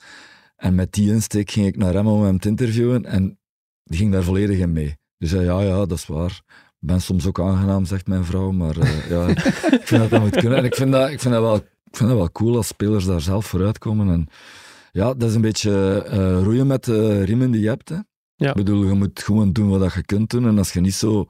En 0.56 0.76
met 0.76 0.94
die 0.94 1.12
insteek 1.12 1.52
ging 1.52 1.68
ik 1.68 1.78
naar 1.78 1.94
hem 1.94 2.08
om 2.08 2.24
hem 2.24 2.40
te 2.40 2.48
interviewen 2.48 3.06
en 3.06 3.40
die 3.84 3.98
ging 3.98 4.12
daar 4.12 4.24
volledig 4.24 4.58
in 4.58 4.72
mee. 4.72 4.98
Dus 5.18 5.30
zei, 5.30 5.44
ja, 5.46 5.62
ja, 5.62 5.86
dat 5.86 5.98
is 5.98 6.06
waar. 6.08 6.42
Ik 6.80 6.88
ben 6.90 7.02
soms 7.02 7.26
ook 7.28 7.40
aangenaam, 7.40 7.86
zegt 7.86 8.08
mijn 8.08 8.26
vrouw, 8.26 8.52
maar 8.52 8.78
eh, 8.78 9.10
ja, 9.10 9.28
ik 9.80 9.82
vind 9.84 10.02
dat 10.02 10.10
dat 10.10 10.20
moet 10.22 10.36
kunnen. 10.36 10.58
En 10.58 10.66
ik 10.66 10.76
vind 10.76 10.92
dat, 10.92 11.10
ik 11.10 11.20
vind 11.20 11.34
dat, 11.34 11.44
wel, 11.44 11.56
ik 11.56 11.96
vind 11.98 12.10
dat 12.10 12.18
wel 12.18 12.32
cool 12.32 12.56
als 12.56 12.68
spelers 12.68 13.06
daar 13.06 13.22
zelf 13.22 13.46
vooruit 13.46 13.78
komen. 13.78 14.10
En 14.10 14.28
ja, 14.92 15.14
dat 15.14 15.30
is 15.30 15.36
een 15.36 15.42
beetje 15.42 16.04
eh, 16.04 16.42
roeien 16.44 16.68
met 16.68 16.84
de 16.84 17.24
riemen 17.24 17.52
die 17.52 17.62
je 17.62 17.68
hebt. 17.68 17.90
Hè. 17.90 17.98
Ja. 18.36 18.50
Ik 18.50 18.56
bedoel, 18.56 18.84
je 18.84 18.94
moet 18.94 19.24
gewoon 19.24 19.52
doen 19.52 19.70
wat 19.70 19.80
dat 19.80 19.94
je 19.94 20.04
kunt 20.04 20.30
doen. 20.30 20.48
En 20.48 20.58
als 20.58 20.74
je 20.74 20.82
niet 20.82 20.94
zo 20.94 21.28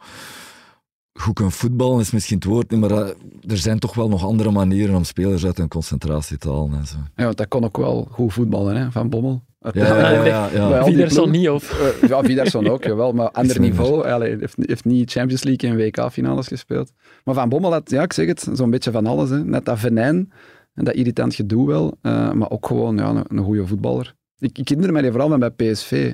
goed 1.13 1.33
kunt 1.33 1.53
voetballen, 1.53 1.99
is 1.99 2.11
misschien 2.11 2.35
het 2.35 2.45
woord 2.45 2.71
niet, 2.71 2.79
maar 2.79 2.91
eh, 2.91 3.07
er 3.47 3.57
zijn 3.57 3.79
toch 3.79 3.95
wel 3.95 4.09
nog 4.09 4.25
andere 4.25 4.51
manieren 4.51 4.95
om 4.95 5.03
spelers 5.03 5.45
uit 5.45 5.57
hun 5.57 5.67
concentratie 5.67 6.37
te 6.37 6.49
halen. 6.49 6.73
En 6.73 6.87
zo. 6.87 6.97
Ja, 7.15 7.23
want 7.23 7.37
dat 7.37 7.47
kon 7.47 7.63
ook 7.63 7.77
wel 7.77 8.07
goed 8.11 8.33
voetballen, 8.33 8.75
hè, 8.75 8.91
Van 8.91 9.09
Bommel. 9.09 9.43
Ja, 9.71 9.71
ja, 9.73 10.09
ja. 10.11 10.25
ja, 10.25 10.69
ja. 10.69 10.83
Vidarsson 10.83 11.31
niet, 11.31 11.49
of? 11.49 11.79
Eh, 12.01 12.09
ja, 12.09 12.23
Vidarsson 12.23 12.67
ook, 12.73 12.83
jawel, 12.83 13.11
maar 13.11 13.31
ander 13.31 13.59
niveau. 13.59 14.07
Allee, 14.07 14.29
Hij 14.29 14.39
heeft, 14.39 14.55
heeft 14.57 14.85
niet 14.85 15.11
Champions 15.11 15.43
League 15.43 15.69
en 15.69 15.75
WK-finales 15.77 16.47
gespeeld. 16.47 16.91
Maar 17.23 17.35
Van 17.35 17.49
Bommel 17.49 17.71
had, 17.71 17.89
ja, 17.89 18.01
ik 18.01 18.13
zeg 18.13 18.27
het, 18.27 18.47
zo'n 18.53 18.69
beetje 18.69 18.91
van 18.91 19.05
alles. 19.05 19.29
Hè. 19.29 19.43
Net 19.43 19.65
dat 19.65 19.79
venijn 19.79 20.31
en 20.73 20.83
dat 20.83 20.93
irritant 20.93 21.35
gedoe 21.35 21.67
wel, 21.67 21.97
eh, 22.01 22.31
maar 22.31 22.49
ook 22.49 22.65
gewoon 22.67 22.97
ja, 22.97 23.09
een, 23.09 23.23
een 23.27 23.43
goede 23.43 23.67
voetballer. 23.67 24.15
Ik, 24.37 24.57
ik 24.57 24.69
herinner 24.69 24.93
me 24.93 25.11
vooral 25.11 25.37
met 25.37 25.55
bij 25.55 25.71
PSV. 25.71 26.13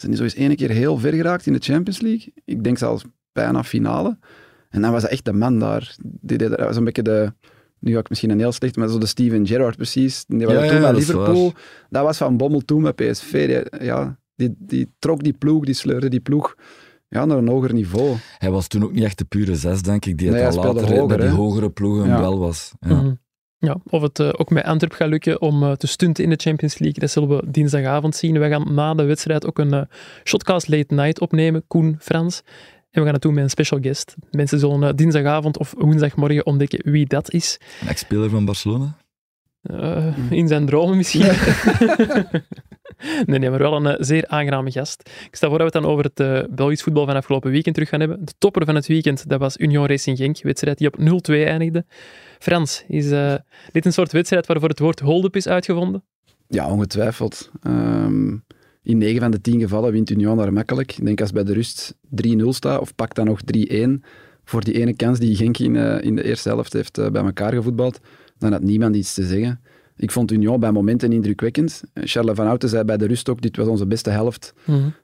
Ze 0.00 0.06
zijn 0.06 0.16
zo 0.16 0.22
eens 0.22 0.34
ene 0.34 0.54
keer 0.54 0.70
heel 0.70 0.96
ver 0.98 1.12
geraakt 1.12 1.46
in 1.46 1.52
de 1.52 1.58
Champions 1.58 2.00
League. 2.00 2.32
Ik 2.44 2.64
denk 2.64 2.78
zelfs 2.78 3.04
bijna 3.32 3.64
finale. 3.64 4.18
En 4.70 4.82
dan 4.82 4.92
was 4.92 5.02
hij 5.02 5.10
echt 5.10 5.24
de 5.24 5.32
man 5.32 5.58
daar. 5.58 5.94
Die, 6.02 6.38
deed- 6.38 6.48
dat 6.48 6.60
was 6.60 6.76
een 6.76 6.84
beetje 6.84 7.02
de... 7.02 7.32
Nu 7.78 7.92
ga 7.92 7.98
ik 7.98 8.08
misschien 8.08 8.30
een 8.30 8.38
heel 8.38 8.52
slecht, 8.52 8.76
maar 8.76 8.88
zo 8.88 8.98
de 8.98 9.06
Steven 9.06 9.46
Gerrard 9.46 9.76
precies. 9.76 10.24
Die 10.28 10.46
was 10.46 10.54
Ja, 10.54 10.68
toen 10.68 10.80
ja, 10.80 10.90
Liverpool. 10.90 11.44
waar. 11.52 11.62
Dat 11.90 12.04
was 12.04 12.16
Van 12.16 12.36
Bommel 12.36 12.60
toen 12.60 12.82
met 12.82 12.94
PSV. 12.96 13.46
Die, 13.46 13.84
ja, 13.86 14.18
die, 14.34 14.54
die 14.58 14.92
trok 14.98 15.22
die 15.22 15.32
ploeg, 15.32 15.64
die 15.64 15.74
sleurde 15.74 16.08
die 16.08 16.20
ploeg 16.20 16.54
ja, 17.08 17.24
naar 17.24 17.38
een 17.38 17.48
hoger 17.48 17.72
niveau. 17.72 18.16
Hij 18.38 18.50
was 18.50 18.66
toen 18.66 18.82
ook 18.84 18.92
niet 18.92 19.04
echt 19.04 19.18
de 19.18 19.24
pure 19.24 19.56
zes, 19.56 19.82
denk 19.82 20.04
ik, 20.04 20.18
die 20.18 20.30
Nee, 20.30 20.40
het 20.42 20.56
al 20.56 20.74
later 20.74 20.88
hoger, 20.98 21.06
bij 21.06 21.16
die 21.26 21.28
hogere 21.36 21.70
ploegen 21.70 22.06
Ja. 22.08 22.20
wel 22.20 22.38
was. 22.38 22.72
Ja. 22.80 22.94
Mhm. 23.02 23.12
Ja, 23.60 23.76
of 23.84 24.02
het 24.02 24.18
eh, 24.18 24.28
ook 24.32 24.50
met 24.50 24.64
Antwerp 24.64 24.92
gaat 24.92 25.08
lukken 25.08 25.40
om 25.40 25.62
eh, 25.62 25.72
te 25.72 25.86
stunten 25.86 26.24
in 26.24 26.30
de 26.30 26.36
Champions 26.36 26.78
League, 26.78 27.00
dat 27.00 27.10
zullen 27.10 27.28
we 27.28 27.42
dinsdagavond 27.50 28.16
zien. 28.16 28.38
Wij 28.38 28.50
gaan 28.50 28.74
na 28.74 28.94
de 28.94 29.02
wedstrijd 29.02 29.46
ook 29.46 29.58
een 29.58 29.72
eh, 29.72 29.82
Shotcast 30.24 30.68
Late 30.68 30.94
Night 30.94 31.20
opnemen, 31.20 31.64
Koen, 31.66 31.96
Frans. 32.00 32.42
En 32.90 33.00
we 33.00 33.04
gaan 33.04 33.12
het 33.12 33.22
doen 33.22 33.34
met 33.34 33.42
een 33.42 33.50
special 33.50 33.80
guest. 33.80 34.16
Mensen 34.30 34.58
zullen 34.58 34.96
dinsdagavond 34.96 35.58
of 35.58 35.74
woensdagmorgen 35.78 36.46
ontdekken 36.46 36.90
wie 36.90 37.06
dat 37.06 37.32
is. 37.32 37.60
Een 37.80 37.88
ex-speler 37.88 38.30
van 38.30 38.44
Barcelona? 38.44 38.96
Eh, 39.62 40.30
in 40.30 40.48
zijn 40.48 40.66
dromen 40.66 40.96
misschien. 40.96 41.26
nee, 43.26 43.38
nee, 43.38 43.50
maar 43.50 43.58
wel 43.58 43.76
een 43.76 43.86
eh, 43.86 43.96
zeer 43.98 44.26
aangename 44.26 44.70
gast. 44.70 45.10
Ik 45.26 45.36
stel 45.36 45.48
voor 45.48 45.58
dat 45.58 45.72
we 45.72 45.78
het 45.78 45.84
dan 45.84 45.92
over 45.92 46.04
het 46.04 46.20
eh, 46.20 46.54
Belgisch 46.54 46.82
voetbal 46.82 47.06
van 47.06 47.16
afgelopen 47.16 47.50
weekend 47.50 47.74
terug 47.74 47.90
gaan 47.90 48.00
hebben. 48.00 48.24
De 48.24 48.32
topper 48.38 48.64
van 48.64 48.74
het 48.74 48.86
weekend, 48.86 49.28
dat 49.28 49.40
was 49.40 49.56
Union 49.56 49.86
Racing 49.86 50.16
Genk, 50.16 50.42
wedstrijd 50.42 50.78
die 50.78 50.86
op 50.86 50.98
0-2 51.30 51.34
eindigde. 51.34 51.84
Frans, 52.38 52.84
is 52.88 53.10
eh, 53.10 53.34
dit 53.72 53.84
een 53.86 53.92
soort 53.92 54.12
wedstrijd 54.12 54.46
waarvoor 54.46 54.68
het 54.68 54.78
woord 54.78 55.00
hold-up 55.00 55.36
is 55.36 55.48
uitgevonden? 55.48 56.02
Ja, 56.48 56.70
ongetwijfeld. 56.70 57.50
Ehm, 57.62 58.36
in 58.82 58.98
9 58.98 59.20
van 59.20 59.30
de 59.30 59.40
10 59.40 59.60
gevallen 59.60 59.92
wint 59.92 60.10
Union 60.10 60.36
daar 60.36 60.52
makkelijk. 60.52 60.92
Ik 60.96 61.04
denk 61.04 61.20
als 61.20 61.32
bij 61.32 61.44
de 61.44 61.52
rust 61.52 61.94
3-0 62.08 62.52
staat, 62.52 62.80
of 62.80 62.94
pak 62.94 63.14
dan 63.14 63.26
nog 63.26 63.40
3-1 63.44 64.04
voor 64.44 64.64
die 64.64 64.74
ene 64.74 64.96
kans 64.96 65.18
die 65.18 65.36
Genk 65.36 65.58
in, 65.58 65.76
in 66.02 66.16
de 66.16 66.24
eerste 66.24 66.48
helft 66.48 66.72
heeft 66.72 67.12
bij 67.12 67.22
elkaar 67.22 67.52
gevoetbald, 67.52 68.00
dan 68.40 68.52
had 68.52 68.62
niemand 68.62 68.96
iets 68.96 69.14
te 69.14 69.26
zeggen. 69.26 69.60
Ik 69.96 70.10
vond 70.10 70.30
Union 70.30 70.60
bij 70.60 70.72
momenten 70.72 71.12
indrukwekkend. 71.12 71.82
Charles 71.94 72.36
van 72.36 72.46
Houten 72.46 72.68
zei 72.68 72.84
bij 72.84 72.96
de 72.96 73.06
rust 73.06 73.28
ook, 73.28 73.40
dit 73.40 73.56
was 73.56 73.68
onze 73.68 73.86
beste 73.86 74.10
helft 74.10 74.54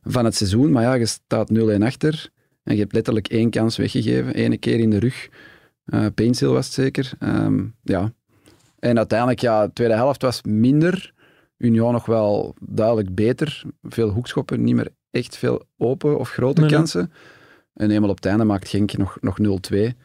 van 0.02 0.25
het 0.25 0.35
seizoen. 0.35 0.71
Maar 0.71 0.83
ja, 0.83 0.95
je 0.95 1.07
staat 1.07 1.50
0-1 1.55 1.83
achter 1.83 2.31
en 2.62 2.75
je 2.75 2.81
hebt 2.81 2.93
letterlijk 2.93 3.28
één 3.28 3.50
kans 3.50 3.76
weggegeven. 3.76 4.35
Ene 4.35 4.57
keer 4.59 4.78
in 4.78 4.90
de 4.90 4.99
rug. 4.99 5.28
Eh 5.85 6.07
Painsil 6.14 6.52
was 6.52 6.64
het 6.64 6.75
zeker. 6.75 7.12
Ehm, 7.19 7.64
ja. 7.83 8.12
En 8.78 8.97
uiteindelijk, 8.97 9.40
ja, 9.40 9.66
de 9.66 9.73
tweede 9.73 9.95
helft 9.95 10.23
was 10.23 10.43
minder. 10.43 11.14
Union 11.59 11.93
nog 11.93 12.07
wel 12.07 12.55
duidelijk 12.61 13.14
beter. 13.14 13.62
Veel 13.83 14.09
hoekschoppen, 14.09 14.64
niet 14.64 14.75
meer 14.75 14.88
echt 15.11 15.37
veel 15.37 15.64
open 15.78 16.19
of 16.19 16.31
grote 16.31 16.61
Nee, 16.61 16.71
nee. 16.71 16.78
kansen. 16.78 17.12
En 17.75 17.90
eenmaal 17.90 18.11
op 18.11 18.16
het 18.16 18.26
einde 18.26 18.45
maakt 18.45 18.69
Genk 18.69 18.97
nog, 18.97 19.19
nog 19.21 19.38
0-2. 19.38 19.97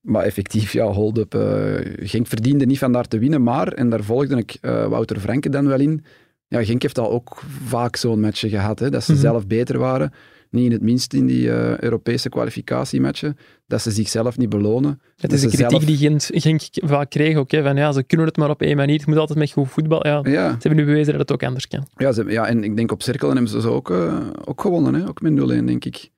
Maar 0.00 0.24
effectief, 0.24 0.72
ja, 0.72 0.84
hold-up. 0.86 1.34
eh, 1.34 2.06
Genk 2.08 2.26
verdiende 2.26 2.66
niet 2.66 2.78
van 2.78 2.92
daar 2.92 3.08
te 3.08 3.18
winnen, 3.18 3.42
maar, 3.42 3.72
en 3.72 3.90
daar 3.90 4.02
volgde 4.04 4.36
ik 4.36 4.56
eh, 4.60 4.86
Wouter 4.86 5.20
Franke 5.20 5.48
dan 5.48 5.66
wel 5.66 5.80
in, 5.80 6.04
ja, 6.48 6.64
Genk 6.64 6.82
heeft 6.82 6.98
al 6.98 7.10
ook 7.10 7.42
vaak 7.64 7.96
zo'n 7.96 8.20
matchen 8.20 8.50
gehad, 8.50 8.78
hè, 8.78 8.90
dat 8.90 9.04
ze 9.04 9.12
Mhm. 9.12 9.20
zelf 9.20 9.46
beter 9.46 9.78
waren. 9.78 10.12
Niet 10.50 10.64
in 10.64 10.72
het 10.72 10.82
minst 10.82 11.12
in 11.14 11.26
die 11.26 11.50
eh, 11.52 11.78
Europese 11.78 12.28
kwalificatiematchen, 12.28 13.36
dat 13.66 13.82
ze 13.82 13.90
zichzelf 13.90 14.36
niet 14.38 14.48
belonen. 14.48 15.00
Het 15.16 15.32
is 15.32 15.40
de 15.40 15.46
kritiek 15.48 15.70
zelf- 15.70 15.84
die 15.84 15.96
Gent, 15.96 16.28
Genk 16.32 16.60
vaak 16.72 17.10
kreeg 17.10 17.36
ook, 17.36 17.50
hè, 17.50 17.62
van 17.62 17.76
ja, 17.76 17.92
ze 17.92 18.02
kunnen 18.02 18.26
het 18.26 18.36
maar 18.36 18.50
op 18.50 18.62
één 18.62 18.76
manier, 18.76 18.96
het 18.98 19.06
moet 19.06 19.16
altijd 19.16 19.38
met 19.38 19.50
goed 19.52 19.68
voetbal. 19.68 20.06
Ja, 20.06 20.22
ze 20.24 20.30
hebben 20.58 20.76
nu 20.76 20.84
bewezen 20.84 21.10
dat 21.12 21.20
het 21.20 21.32
ook 21.32 21.42
anders 21.42 21.68
kan. 21.68 21.86
ja, 21.96 22.12
ze, 22.12 22.24
ja, 22.28 22.46
en 22.46 22.64
ik 22.64 22.76
denk 22.76 22.92
op 22.92 23.02
cirkelen 23.02 23.32
hebben 23.34 23.52
ze 23.52 23.60
ze 23.60 23.68
ook, 23.68 23.90
ook 24.44 24.60
gewonnen, 24.60 24.94
hè, 24.94 25.08
ook 25.08 25.20
met 25.20 25.32
0-1, 25.32 25.64
denk 25.66 25.84
ik. 25.84 26.10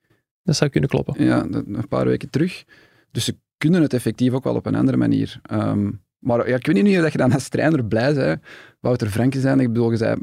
Dat 0.43 0.55
zou 0.55 0.69
kunnen 0.69 0.89
kloppen. 0.89 1.25
Ja, 1.25 1.45
een 1.51 1.87
paar 1.89 2.05
weken 2.05 2.29
terug. 2.29 2.63
Dus 3.11 3.25
ze 3.25 3.35
kunnen 3.63 3.81
het 3.81 3.93
effectief 3.93 4.33
ook 4.33 4.43
wel 4.43 4.55
op 4.55 4.65
een 4.65 4.75
andere 4.75 4.97
manier. 4.97 5.39
Ehm, 5.43 5.91
maar 6.19 6.47
ja, 6.49 6.55
ik 6.55 6.65
weet 6.65 6.83
niet 6.83 6.99
of 6.99 7.11
je 7.11 7.17
dan 7.17 7.31
als 7.33 7.49
trainer 7.49 7.85
blij 7.85 8.13
bent. 8.13 8.41
Wouter 8.79 9.09
Franke 9.09 9.39
zijn, 9.39 9.59
ik 9.59 9.67
bedoel, 9.67 9.91
je 9.91 9.97
zei 9.97 10.15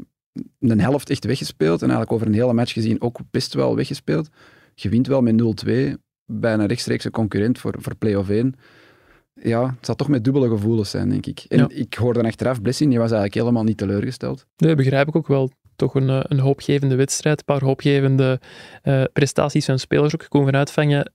een 0.59 0.79
helft 0.79 1.09
echt 1.09 1.25
weggespeeld 1.25 1.81
en 1.81 1.89
eigenlijk 1.89 2.11
over 2.11 2.27
een 2.27 2.33
hele 2.33 2.53
match 2.53 2.73
gezien 2.73 3.01
ook 3.01 3.19
best 3.31 3.53
wel 3.53 3.75
weggespeeld. 3.75 4.29
Je 4.75 4.89
wint 4.89 5.07
wel 5.07 5.21
met 5.21 5.63
0-2 5.65 5.97
bij 6.25 6.53
een 6.53 6.65
rechtstreekse 6.67 7.09
concurrent 7.11 7.59
voor, 7.59 7.75
voor 7.79 7.95
play-off 7.95 8.29
1. 8.29 8.55
Ja, 9.33 9.65
het 9.65 9.85
zal 9.85 9.95
toch 9.95 10.07
met 10.07 10.23
dubbele 10.23 10.49
gevoelens 10.49 10.89
zijn, 10.89 11.09
denk 11.09 11.25
ik. 11.25 11.45
En 11.47 11.57
Ja. 11.57 11.67
ik 11.69 11.93
hoorde 11.93 12.23
achteraf, 12.23 12.61
Blessing, 12.61 12.89
die 12.89 12.99
was 12.99 13.11
eigenlijk 13.11 13.41
helemaal 13.41 13.63
niet 13.63 13.77
teleurgesteld. 13.77 14.45
Nee, 14.57 14.75
begrijp 14.75 15.07
ik 15.07 15.15
ook 15.15 15.27
wel. 15.27 15.51
Toch 15.75 15.95
een, 15.95 16.09
eh, 16.09 16.19
een 16.23 16.39
hoopgevende 16.39 16.95
wedstrijd, 16.95 17.39
een 17.39 17.45
paar 17.45 17.63
hoopgevende 17.63 18.39
eh, 18.81 19.03
prestaties 19.13 19.65
van 19.65 19.79
spelers 19.79 20.13
ook. 20.13 20.25
Komen 20.29 20.47
vanuit 20.47 20.71
van 20.71 20.89
je, 20.89 21.11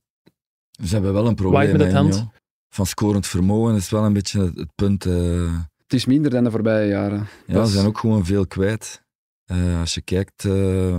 Ze 0.85 0.95
hebben 0.95 1.12
wel 1.12 1.26
een 1.26 1.35
probleem 1.35 1.73
met 1.73 1.80
het 1.80 1.92
hand. 1.92 2.26
Van 2.68 2.87
scorend 2.87 3.26
vermogen 3.26 3.75
is 3.75 3.90
wel 3.90 4.04
een 4.04 4.12
beetje 4.12 4.40
het 4.40 4.56
het 4.56 4.75
punt. 4.75 5.06
eh. 5.06 5.52
Het 5.83 5.92
is 5.95 6.04
minder 6.06 6.30
dan 6.30 6.45
de 6.45 6.50
voorbije 6.50 6.88
jaren. 6.88 7.26
ja, 7.47 7.54
Dat 7.54 7.66
ze 7.68 7.75
zijn 7.75 7.87
ook 7.87 7.99
gewoon 7.99 8.25
veel 8.25 8.47
kwijt. 8.47 9.02
Eh, 9.45 9.80
als 9.80 9.95
je 9.95 10.00
kijkt, 10.02 10.45
eh, 10.45 10.97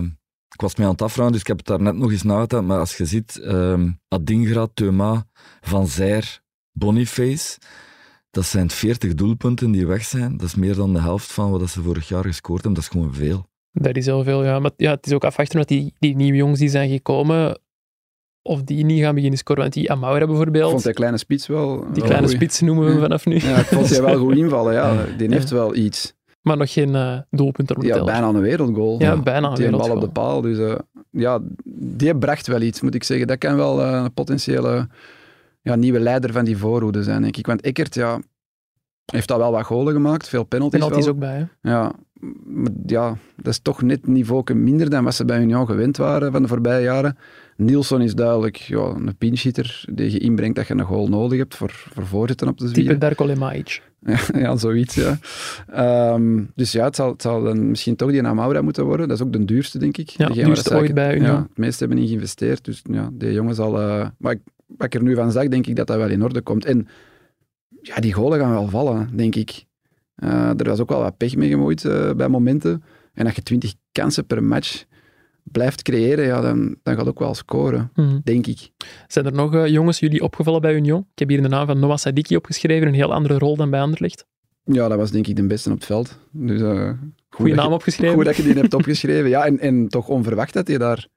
ik 0.50 0.62
was 0.62 0.76
mij 0.76 0.86
aan 0.86 0.92
het 0.92 1.02
afvragen, 1.02 1.32
dus 1.32 1.42
ik 1.42 1.48
heb 1.48 1.58
het 1.58 1.66
daar 1.66 1.82
net 1.82 1.96
nog 1.96 2.12
eens 2.12 2.24
nagedacht, 2.24 2.64
maar 2.66 2.80
als 2.80 2.98
je 2.98 3.06
ziet, 3.06 3.38
ehm 3.40 3.90
Adingra, 4.08 4.68
Thuma, 4.74 5.26
Van 5.62 5.88
Zijr, 5.88 6.40
Boniface, 6.72 7.58
dat 8.32 8.46
zijn 8.46 8.70
40 8.70 9.14
doelpunten 9.14 9.72
die 9.72 9.88
weg 9.88 10.04
zijn. 10.06 10.38
Dat 10.38 10.48
is 10.48 10.56
meer 10.56 10.76
dan 10.76 10.94
de 10.94 11.02
helft 11.02 11.32
van 11.32 11.52
wat 11.52 11.70
ze 11.70 11.82
vorig 11.82 12.08
jaar 12.08 12.24
gescoord 12.24 12.64
hebben. 12.64 12.74
Dat 12.82 12.84
is 12.84 12.90
gewoon 13.00 13.14
veel. 13.14 13.48
dat 13.72 13.96
is 13.96 14.06
heel 14.06 14.24
veel. 14.24 14.44
Ja. 14.44 14.60
Maar 14.60 14.72
ja, 14.78 14.92
het 14.92 15.06
is 15.06 15.14
ook 15.14 15.24
afwachten 15.24 15.58
met 15.58 15.68
die, 15.68 15.94
die 16.00 16.16
nieuwe 16.16 16.38
jongens 16.38 16.60
die 16.60 16.70
zijn 16.70 16.90
gekomen, 16.90 17.60
of 18.48 18.62
die 18.64 18.86
niet 18.86 19.02
gaan 19.02 19.14
beginnen 19.16 19.40
scoren. 19.40 19.62
Want 19.62 19.74
die 19.74 19.92
Amaura 19.92 20.22
Ik 20.22 20.28
bijvoorbeeld, 20.28 20.72
vond 20.72 20.84
die 20.84 20.94
kleine 20.94 21.18
spits 21.18 21.48
wel... 21.48 21.80
die 21.80 21.86
wel 21.94 22.04
kleine 22.04 22.28
goed. 22.28 22.36
spits 22.36 22.62
noemen 22.62 22.86
we 22.86 22.94
Ja. 22.94 23.00
vanaf 23.00 23.26
nu. 23.26 23.36
Ja, 23.36 23.58
ik 23.58 23.66
vond 23.66 23.90
hij 23.90 24.02
wel 24.02 24.18
goed 24.18 24.36
invallen. 24.44 24.74
Ja. 24.74 25.06
Die 25.18 25.34
heeft 25.34 25.50
wel 25.50 25.76
iets. 25.76 26.14
Maar 26.42 26.58
nog 26.58 26.74
geen 26.74 26.96
eh 26.96 27.18
doelpunten 27.30 27.76
op 27.76 27.82
de 27.82 27.88
Ja, 27.88 28.04
bijna 28.04 28.28
een 28.28 28.40
wereldgoal. 28.42 29.00
Ja, 29.02 29.18
bijna 29.22 29.50
een 29.50 29.56
Die 29.56 29.66
een 29.66 29.72
bal 29.72 29.80
op 29.80 29.86
wereldgoal. 29.86 30.00
de 30.00 30.20
paal. 30.20 30.42
Dus 30.42 30.58
eh, 30.58 30.76
ja, 31.12 31.40
die 31.80 32.16
bracht 32.16 32.48
wel 32.48 32.62
iets, 32.62 32.82
moet 32.82 32.96
ik 32.96 33.04
zeggen. 33.04 33.28
Dat 33.28 33.38
kan 33.38 33.56
wel 33.56 33.82
eh, 33.82 33.92
een 34.04 34.14
potentiële 34.14 34.88
ja, 35.62 35.76
nieuwe 35.76 36.00
leider 36.00 36.32
van 36.32 36.46
die 36.46 36.58
voorhoede 36.58 37.04
zijn, 37.04 37.22
denk 37.22 37.38
ik. 37.38 37.46
Want 37.48 37.62
Eckert, 37.62 37.96
ja, 37.96 38.20
heeft 39.12 39.32
al 39.32 39.38
wel 39.38 39.52
wat 39.52 39.66
golen 39.66 39.94
gemaakt, 39.94 40.30
veel 40.30 40.44
penalties, 40.44 40.80
Penalties 40.80 41.08
ook 41.08 41.20
bij. 41.20 41.48
Hè? 41.62 41.70
Ja, 41.70 41.92
maar 42.46 42.72
ja, 42.86 43.18
dat 43.36 43.54
is 43.54 43.60
toch 43.60 43.82
net 43.82 44.00
een 44.06 44.14
niveau 44.14 44.54
minder 44.54 44.90
dan 44.90 45.04
wat 45.04 45.16
ze 45.16 45.26
bij 45.26 45.42
Union 45.42 45.66
gewend 45.66 45.98
waren 45.98 46.32
van 46.32 46.42
de 46.42 46.48
voorbije 46.48 46.84
jaren. 46.84 47.18
Nielsen 47.56 48.02
is 48.02 48.16
duidelijk 48.16 48.56
ja, 48.56 48.80
een 48.80 49.16
pinchhitter 49.18 49.86
die 49.94 50.12
je 50.12 50.18
inbrengt 50.20 50.56
dat 50.56 50.68
je 50.68 50.74
een 50.74 50.82
goal 50.82 51.08
nodig 51.08 51.38
hebt 51.38 51.56
voor, 51.56 51.72
voor 51.94 52.06
voorzitten 52.06 52.48
op 52.48 52.58
de 52.58 52.66
Type 52.66 52.82
zwier. 52.82 53.00
Darko 53.00 53.26
Lemaic. 53.26 53.82
Ja, 54.06 54.20
ja, 54.34 54.56
zoiets, 54.56 54.96
ja. 54.96 55.18
Ehm, 55.68 56.44
dus 56.56 56.72
ja, 56.72 56.84
het 56.84 56.96
zal, 56.96 57.12
het 57.12 57.22
zal 57.22 57.44
dan 57.44 57.70
misschien 57.70 57.96
toch 57.96 58.12
die 58.12 58.24
Amaura 58.24 58.62
moeten 58.62 58.86
worden. 58.86 59.08
Dat 59.08 59.18
is 59.20 59.24
ook 59.26 59.34
de 59.34 59.46
duurste, 59.46 59.80
denk 59.80 59.98
ik. 59.98 60.10
Ja, 60.10 60.28
Degene 60.28 60.46
duurste 60.46 60.76
ooit 60.76 60.94
bij 60.94 61.16
Union. 61.16 61.32
Ja, 61.32 61.42
het 61.42 61.58
meeste 61.58 61.80
hebben 61.84 61.98
in 62.04 62.08
geïnvesteerd. 62.08 62.66
Dus 62.66 62.82
ja, 62.92 63.10
die 63.14 63.34
jongen 63.34 63.56
zal... 63.56 63.80
eh, 63.82 64.08
maar 64.18 64.32
ik, 64.32 64.40
wat 64.68 64.86
ik 64.86 64.94
er 64.96 65.04
nu 65.04 65.16
van 65.16 65.32
zag, 65.32 65.48
denk 65.48 65.68
ik 65.68 65.76
dat 65.76 65.88
dat 65.88 65.98
wel 65.98 66.10
in 66.10 66.24
orde 66.24 66.42
komt. 66.42 66.66
En 66.66 66.88
ja, 67.88 67.96
die 67.96 68.14
golen 68.14 68.40
gaan 68.40 68.52
wel 68.52 68.68
vallen, 68.68 69.10
denk 69.16 69.36
ik. 69.36 69.66
Eh, 70.16 70.60
er 70.60 70.64
was 70.70 70.80
ook 70.80 70.90
wel 70.90 71.02
wat 71.02 71.18
pech 71.18 71.36
mee 71.36 71.50
gemoeid 71.50 71.86
eh, 71.86 72.12
bij 72.14 72.28
momenten. 72.28 72.84
En 73.14 73.26
als 73.26 73.36
je 73.36 73.44
20 73.44 73.74
kansen 73.92 74.26
per 74.26 74.44
match 74.44 74.84
blijft 75.44 75.82
creëren, 75.82 76.26
ja, 76.26 76.42
dan, 76.42 76.76
dan 76.84 76.96
gaat 76.96 77.08
ook 77.08 77.20
wel 77.20 77.34
scoren, 77.36 77.92
Mhm. 77.96 78.20
denk 78.24 78.48
ik. 78.48 78.70
Zijn 79.08 79.26
er 79.26 79.34
nog 79.34 79.54
eh, 79.56 79.68
jongens 79.68 80.00
jullie 80.00 80.22
opgevallen 80.22 80.62
bij 80.62 80.76
Union? 80.76 81.00
Ik 81.14 81.20
heb 81.20 81.30
hier 81.30 81.42
de 81.42 81.48
naam 81.48 81.66
van 81.66 81.80
Noah 81.80 81.98
Sadiki 81.98 82.36
opgeschreven, 82.36 82.88
een 82.88 82.94
heel 82.94 83.14
andere 83.14 83.38
rol 83.38 83.56
dan 83.56 83.70
bij 83.70 83.82
Anderlecht. 83.82 84.26
Ja, 84.64 84.88
dat 84.88 84.98
was 84.98 85.12
denk 85.12 85.28
ik 85.28 85.36
de 85.36 85.48
beste 85.48 85.70
op 85.70 85.76
het 85.76 85.86
veld. 85.86 86.18
Dus, 86.32 86.62
Goeie 87.30 87.56
naam 87.56 87.68
je- 87.68 87.74
opgeschreven. 87.74 88.16
Goed 88.16 88.26
dat 88.26 88.36
je 88.36 88.44
die 88.44 88.54
hebt 88.54 88.74
opgeschreven. 88.74 89.30
Ja, 89.30 89.46
en, 89.46 89.60
en 89.60 89.88
toch 89.88 90.08
onverwacht 90.08 90.54
dat 90.54 90.68
hij 90.68 90.78
daar 90.78 91.08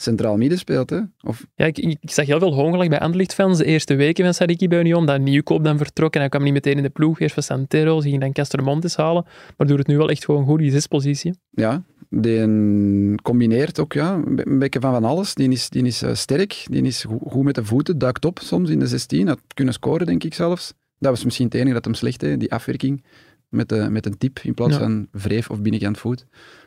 centraal 0.00 0.36
midden 0.36 0.58
speelt. 0.58 0.90
Hè? 0.90 1.00
Of, 1.22 1.46
Ja, 1.54 1.64
ik, 1.66 1.78
ik 1.78 2.10
zag 2.10 2.26
heel 2.26 2.38
veel 2.38 2.54
hongerig 2.54 2.88
bij 2.88 3.00
Anderlecht-fans 3.00 3.58
de 3.58 3.64
eerste 3.64 3.94
weken 3.94 4.24
van 4.24 4.34
Sadiki 4.34 4.68
bij 4.68 4.78
Union, 4.78 5.06
dat 5.06 5.20
Nieuwkoop 5.20 5.64
dan 5.64 5.76
vertrok 5.76 6.14
en 6.14 6.20
hij 6.20 6.28
kwam 6.28 6.42
niet 6.42 6.52
meteen 6.52 6.76
in 6.76 6.82
de 6.82 6.88
ploeg. 6.90 7.20
Eerst 7.20 7.34
van 7.34 7.42
Santero, 7.42 8.00
ze 8.00 8.08
ging 8.08 8.20
dan 8.20 8.32
Castromontes 8.32 8.96
halen, 8.96 9.24
maar 9.56 9.66
doet 9.66 9.78
het 9.78 9.86
nu 9.86 9.96
wel 9.96 10.10
echt 10.10 10.24
gewoon 10.24 10.44
goed, 10.44 10.58
die 10.58 10.70
zespositie. 10.70 11.34
ja, 11.50 11.82
die 12.12 13.14
combineert 13.22 13.78
ook 13.80 13.92
ja, 13.92 14.14
een 14.26 14.36
be- 14.36 14.46
een 14.46 14.58
beetje 14.58 14.80
van 14.80 14.92
van 14.92 15.04
alles. 15.04 15.34
Die 15.34 15.50
is, 15.50 15.68
die 15.70 15.84
is 15.84 16.02
eh, 16.02 16.14
sterk, 16.14 16.64
die 16.70 16.82
is 16.82 17.04
go- 17.04 17.18
goed 17.28 17.44
met 17.44 17.54
de 17.54 17.64
voeten, 17.64 17.98
duikt 17.98 18.24
op 18.24 18.38
soms 18.42 18.70
in 18.70 18.78
de 18.78 18.86
16. 18.86 19.26
Had 19.28 19.40
kunnen 19.54 19.74
scoren, 19.74 20.06
denk 20.06 20.24
ik 20.24 20.34
zelfs. 20.34 20.74
Dat 20.98 21.10
was 21.10 21.24
misschien 21.24 21.46
het 21.46 21.54
enige 21.54 21.72
dat 21.72 21.84
hem 21.84 21.94
slecht 21.94 22.20
deed, 22.20 22.40
die 22.40 22.52
afwerking 22.52 23.04
met, 23.48 23.68
de, 23.68 23.86
met 23.90 24.06
een 24.06 24.18
tip 24.18 24.38
in 24.42 24.54
plaats 24.54 24.72
Ja. 24.72 24.78
van 24.78 25.08
vreef 25.12 25.50
of 25.50 25.60
binnenkant 25.60 25.98
voet. 25.98 26.26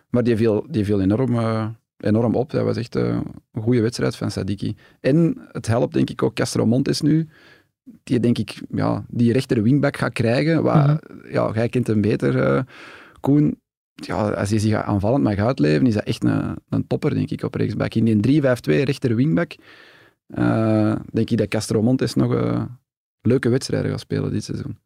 Maar 0.09 0.23
die 0.23 0.35
viel, 0.37 0.65
die 0.69 0.85
viel 0.85 1.01
enorm, 1.01 1.35
eh, 1.37 1.67
enorm 1.97 2.35
op. 2.35 2.51
Dat 2.51 2.63
was 2.63 2.77
echt 2.77 2.95
eh, 2.95 3.19
een 3.51 3.61
goede 3.61 3.81
wedstrijd 3.81 4.15
van 4.15 4.31
Sadiki. 4.31 4.75
En 4.99 5.37
het 5.51 5.67
helpt 5.67 5.93
denk 5.93 6.09
ik 6.09 6.23
ook 6.23 6.33
Castro 6.35 6.65
Montes 6.65 7.01
nu, 7.01 7.29
die 8.03 8.19
denk 8.19 8.37
ik 8.37 8.61
ja, 8.69 9.05
die 9.09 9.33
rechter 9.33 9.63
wingback 9.63 9.97
gaat 9.97 10.13
krijgen. 10.13 10.63
Wat, 10.63 10.73
Mhm. 10.75 10.97
ja, 11.31 11.51
jij 11.53 11.69
kent 11.69 11.87
hem 11.87 12.01
beter, 12.01 12.39
eh, 12.39 12.61
Koen. 13.19 13.61
Ja, 13.95 14.29
als 14.29 14.49
hij 14.49 14.59
zich 14.59 14.73
aanvallend 14.73 15.23
mag 15.23 15.37
uitleven, 15.37 15.87
is 15.87 15.93
dat 15.93 16.03
echt 16.03 16.23
een, 16.23 16.55
een 16.69 16.87
topper, 16.87 17.13
denk 17.13 17.29
ik, 17.29 17.43
op 17.43 17.55
rechtsback. 17.55 17.93
In 17.95 18.05
die 18.05 18.19
3-5-2 18.41 18.81
rechter 18.83 19.15
wingback, 19.15 19.55
eh, 20.27 20.95
denk 21.11 21.29
ik 21.29 21.37
dat 21.37 21.47
Castro 21.47 21.81
Montes 21.81 22.13
nog 22.13 22.33
eh, 22.33 22.63
leuke 23.21 23.49
wedstrijden 23.49 23.91
gaat 23.91 23.99
spelen 23.99 24.31
dit 24.31 24.43
seizoen. 24.43 24.77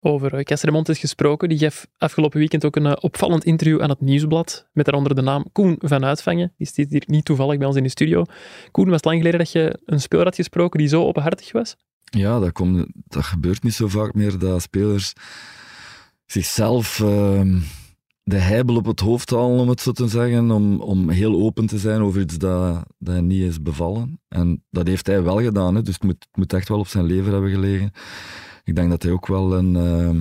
Over 0.00 0.34
uh, 0.34 0.40
Castromontes 0.40 0.98
gesproken, 0.98 1.48
die 1.48 1.58
gaf 1.58 1.86
afgelopen 1.96 2.38
weekend 2.38 2.64
ook 2.64 2.76
een 2.76 2.86
eh, 2.86 2.96
opvallend 3.00 3.44
interview 3.44 3.82
aan 3.82 3.88
het 3.88 4.00
Nieuwsblad, 4.00 4.68
met 4.72 4.84
daaronder 4.84 5.14
de 5.14 5.22
naam 5.22 5.46
Koen 5.52 5.76
van 5.78 6.04
Uitvangen. 6.04 6.52
Die 6.56 6.66
zit 6.66 6.90
hier 6.90 7.02
niet 7.06 7.24
toevallig 7.24 7.58
bij 7.58 7.66
ons 7.66 7.76
in 7.76 7.82
de 7.82 7.88
studio. 7.88 8.24
Koen, 8.70 8.84
was 8.84 8.94
het 8.94 9.04
lang 9.04 9.16
geleden 9.16 9.38
dat 9.38 9.52
je 9.52 9.80
een 9.84 10.00
speler 10.00 10.24
had 10.24 10.34
gesproken 10.34 10.78
die 10.78 10.88
zo 10.88 11.04
openhartig 11.04 11.52
was? 11.52 11.76
Ja, 12.04 12.38
dat, 12.38 12.52
komt, 12.52 12.86
dat 12.94 13.24
gebeurt 13.24 13.62
niet 13.62 13.74
zo 13.74 13.88
vaak 13.88 14.14
meer 14.14 14.38
dat 14.38 14.62
spelers 14.62 15.12
zichzelf 16.26 17.00
ehm, 17.00 17.58
de 18.22 18.38
heibel 18.38 18.76
op 18.76 18.86
het 18.86 19.00
hoofd 19.00 19.30
halen, 19.30 19.58
om 19.58 19.68
het 19.68 19.80
zo 19.80 19.92
te 19.92 20.08
zeggen, 20.08 20.50
om, 20.50 20.80
om 20.80 21.10
heel 21.10 21.34
open 21.34 21.66
te 21.66 21.78
zijn 21.78 22.00
over 22.00 22.20
iets 22.20 22.38
dat, 22.38 22.84
dat 22.98 23.22
niet 23.22 23.42
is 23.42 23.62
bevallen. 23.62 24.20
En 24.28 24.64
dat 24.70 24.86
heeft 24.86 25.06
hij 25.06 25.22
wel 25.22 25.42
gedaan, 25.42 25.74
hè, 25.74 25.82
dus 25.82 25.94
het 25.94 26.02
moet, 26.02 26.26
het 26.28 26.36
moet 26.36 26.52
echt 26.52 26.68
wel 26.68 26.78
op 26.78 26.88
zijn 26.88 27.04
lever 27.04 27.32
hebben 27.32 27.50
gelegen. 27.50 27.92
Ik 28.68 28.76
denk 28.76 28.90
dat 28.90 29.02
hij 29.02 29.12
ook 29.12 29.26
wel 29.26 29.56
een, 29.56 29.76
ehm, 29.76 30.20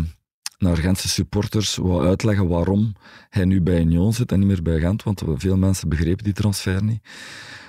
naar 0.58 0.78
Gentse 0.78 1.08
supporters 1.08 1.76
wou 1.76 2.08
uitleggen 2.08 2.48
waarom 2.48 2.96
hij 3.30 3.46
nu 3.46 3.62
bij 3.62 3.80
Union 3.80 4.14
zit 4.14 4.32
en 4.32 4.40
niet 4.40 4.48
meer 4.48 4.62
bij 4.62 4.80
Gent, 4.80 5.04
want 5.04 5.22
veel 5.36 5.58
mensen 5.58 5.90
begrepen 5.90 6.24
die 6.24 6.34
transfer 6.34 6.84
niet. 6.84 7.08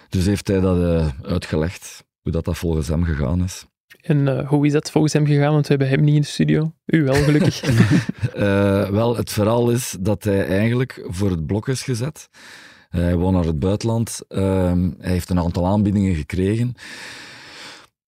Dus 0.08 0.26
heeft 0.26 0.49
hij 0.49 0.61
dat 0.61 0.82
eh, 0.82 1.08
uitgelegd, 1.23 2.04
hoe 2.23 2.32
dat, 2.32 2.44
dat 2.44 2.58
volgens 2.58 2.88
hem 2.88 3.04
gegaan 3.04 3.44
is. 3.44 3.66
En 4.00 4.26
uh, 4.26 4.49
hoe 4.49 4.66
is 4.66 4.73
dat 4.73 4.90
volgens 4.90 5.12
hem 5.12 5.26
gegaan? 5.26 5.52
Want 5.52 5.67
we 5.67 5.69
hebben 5.69 5.88
hem 5.88 6.04
niet 6.04 6.14
in 6.14 6.21
de 6.21 6.26
studio. 6.26 6.73
U 6.86 7.04
wel, 7.04 7.14
gelukkig. 7.14 7.62
uh, 8.36 8.88
wel, 9.00 9.17
het 9.17 9.30
verhaal 9.32 9.71
is 9.71 9.97
dat 10.00 10.25
hij 10.25 10.47
eigenlijk 10.47 11.06
voor 11.06 11.30
het 11.30 11.47
blok 11.47 11.69
is 11.69 11.82
gezet. 11.82 12.28
Hij 12.88 13.17
wou 13.17 13.32
naar 13.32 13.45
het 13.45 13.58
buitenland. 13.58 14.21
Uh, 14.28 14.41
hij 14.99 15.10
heeft 15.10 15.30
een 15.30 15.38
aantal 15.38 15.67
aanbiedingen 15.67 16.14
gekregen. 16.14 16.75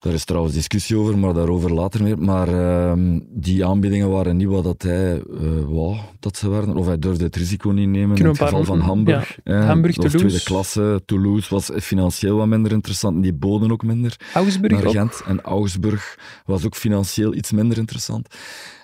Daar 0.01 0.13
is 0.13 0.25
trouwens 0.25 0.55
discussie 0.55 0.97
over, 0.97 1.19
maar 1.19 1.35
daarover 1.35 1.73
later 1.73 2.03
meer. 2.03 2.19
Maar 2.19 2.49
uh, 2.49 2.93
die 3.29 3.67
aanbiedingen 3.67 4.11
waren 4.11 4.37
niet 4.37 4.49
wat 4.49 4.65
dat 4.65 4.83
hij 4.83 5.23
uh, 5.31 5.41
wou 5.67 5.97
dat 6.21 6.37
ze 6.37 6.49
werden. 6.49 6.77
Of 6.77 6.87
hij 6.87 6.99
durfde 6.99 7.25
het 7.25 7.37
risico 7.37 7.71
niet 7.71 7.89
nemen. 7.89 8.17
In 8.17 8.27
het 8.27 8.39
geval 8.39 8.65
van 8.65 8.81
Hamburg. 8.81 9.39
Ja. 9.45 9.61
Hamburg, 9.61 9.99
of 9.99 10.05
Toulouse. 10.05 10.27
tweede 10.27 10.45
klasse. 10.45 11.03
Toulouse 11.05 11.55
was 11.55 11.71
financieel 11.75 12.37
wat 12.37 12.47
minder 12.47 12.73
interessant. 12.73 13.15
En 13.15 13.21
die 13.21 13.33
boden 13.33 13.73
ook 13.73 13.83
minder. 13.83 14.17
Augsburg 14.35 14.85
ook. 14.85 14.91
Gent. 14.91 15.23
En 15.27 15.41
Augsburg 15.41 16.19
was 16.45 16.67
ook 16.67 16.77
financieel 16.77 17.35
iets 17.35 17.53
minder 17.53 17.79
interessant. 17.79 18.35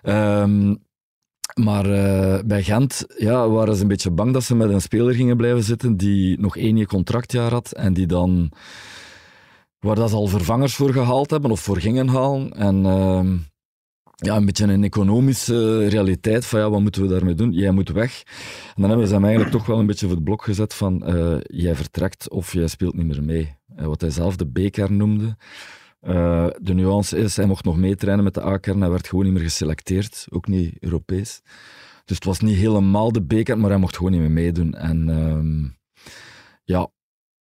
Um, 0.03 0.85
maar 1.61 1.87
uh, 1.87 2.39
bij 2.45 2.63
Gent 2.63 3.05
ja, 3.19 3.49
waren 3.49 3.77
ze 3.77 3.83
een 3.83 3.89
beetje 3.89 4.11
bang 4.11 4.33
dat 4.33 4.45
ze 4.45 4.57
met 4.57 4.71
een 4.71 4.81
speler 4.81 5.15
gingen 5.15 5.37
blijven 5.37 5.63
zitten 5.63 5.97
die 5.97 6.41
nog 6.41 6.57
één 6.57 6.77
jaar 6.77 6.87
contractjaar 6.87 7.51
had 7.51 7.73
en 7.73 7.93
die 7.93 8.07
dan 8.07 8.51
waar 9.79 9.95
dat 9.95 10.11
ze 10.11 10.17
al 10.17 10.27
vervangers 10.27 10.75
voor 10.75 10.93
gehaald 10.93 11.31
hebben 11.31 11.51
of 11.51 11.61
voor 11.61 11.81
gingen 11.81 12.09
halen. 12.09 12.53
En 12.53 12.85
uh, 12.85 13.33
ja, 14.17 14.37
een 14.37 14.45
beetje 14.47 14.65
een 14.67 14.85
economische 14.85 15.89
realiteit 15.89 16.47
van 16.47 16.61
ja, 16.61 16.71
wat 16.71 16.81
moeten 16.81 17.03
we 17.03 17.09
daarmee 17.09 17.35
doen? 17.35 17.53
Jij 17.53 17.71
moet 17.71 17.89
weg. 17.89 18.23
En 18.75 18.81
dan 18.81 18.89
hebben 18.89 19.07
ze 19.07 19.15
hem 19.15 19.25
eigenlijk 19.25 19.55
toch 19.55 19.67
wel 19.67 19.79
een 19.79 19.87
beetje 19.87 20.07
voor 20.07 20.15
het 20.15 20.25
blok 20.25 20.45
gezet 20.45 20.75
van 20.75 21.15
uh, 21.15 21.37
jij 21.41 21.75
vertrekt 21.75 22.31
of 22.31 22.53
jij 22.53 22.67
speelt 22.67 22.95
niet 22.95 23.07
meer 23.07 23.25
mee. 23.25 23.57
Uh, 23.79 23.87
wat 23.87 24.01
hij 24.01 24.11
zelf 24.11 24.37
de 24.37 24.47
B-kern 24.47 24.97
noemde. 24.97 25.37
Uh, 26.03 26.47
de 26.61 26.75
nuance 26.75 27.19
is, 27.19 27.37
hij 27.37 27.47
mocht 27.47 27.65
nog 27.65 27.77
meetrainen 27.77 28.25
met 28.25 28.35
de 28.35 28.45
A-kern, 28.45 28.81
hij 28.81 28.91
werd 28.91 29.09
gewoon 29.09 29.25
niet 29.25 29.33
meer 29.33 29.43
geselecteerd, 29.43 30.27
ook 30.31 30.47
niet 30.47 30.77
Europees. 30.81 31.43
Dus 32.05 32.17
het 32.17 32.25
was 32.25 32.41
niet 32.41 32.57
helemaal 32.57 33.13
de 33.13 33.25
B-kern, 33.25 33.61
maar 33.61 33.71
hij 33.71 33.79
mocht 33.79 33.97
gewoon 33.97 34.13
niet 34.13 34.21
meer 34.21 34.31
meedoen. 34.31 34.75
En 34.75 35.09
uh, 35.09 35.71
ja, 36.65 36.91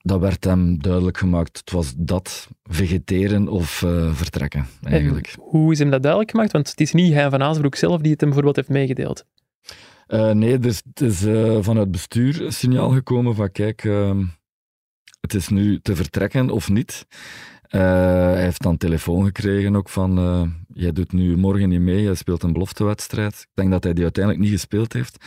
dat 0.05 0.19
werd 0.19 0.43
hem 0.43 0.81
duidelijk 0.81 1.17
gemaakt. 1.17 1.57
Het 1.57 1.71
was 1.71 1.93
dat, 1.97 2.49
vegeteren 2.63 3.47
of 3.47 3.81
uh, 3.81 4.13
vertrekken, 4.13 4.67
eigenlijk. 4.83 5.27
En 5.27 5.41
hoe 5.41 5.71
is 5.71 5.79
hem 5.79 5.89
dat 5.89 6.01
duidelijk 6.01 6.31
gemaakt? 6.31 6.51
Want 6.51 6.69
het 6.69 6.81
is 6.81 6.93
niet 6.93 7.13
hij 7.13 7.29
van 7.29 7.43
Azenbroek 7.43 7.75
zelf 7.75 8.01
die 8.01 8.11
het 8.11 8.19
hem 8.19 8.29
bijvoorbeeld 8.29 8.55
heeft 8.55 8.79
meegedeeld. 8.79 9.25
Uh, 10.07 10.31
nee, 10.31 10.59
dus 10.59 10.81
het 10.89 11.01
is 11.01 11.23
uh, 11.25 11.57
vanuit 11.61 11.91
bestuur 11.91 12.45
een 12.45 12.53
signaal 12.53 12.89
gekomen 12.89 13.35
van 13.35 13.51
kijk, 13.51 13.83
uh, 13.83 14.19
het 15.21 15.33
is 15.33 15.49
nu 15.49 15.79
te 15.81 15.95
vertrekken 15.95 16.49
of 16.49 16.69
niet. 16.69 17.07
Hij 17.67 18.41
heeft 18.43 18.61
dan 18.61 18.77
telefoon 18.77 19.25
gekregen 19.25 19.75
ook 19.75 19.89
van 19.89 20.15
jij 20.73 20.91
doet 20.91 21.11
nu 21.11 21.37
morgen 21.37 21.69
niet 21.69 21.79
mee, 21.79 22.01
jij 22.01 22.15
speelt 22.15 22.43
een 22.43 22.53
beloftewedstrijd. 22.53 23.33
Ik 23.33 23.51
denk 23.53 23.71
dat 23.71 23.83
hij 23.83 23.93
die 23.93 24.03
uiteindelijk 24.03 24.43
niet 24.43 24.53
gespeeld 24.53 24.93
heeft. 24.93 25.25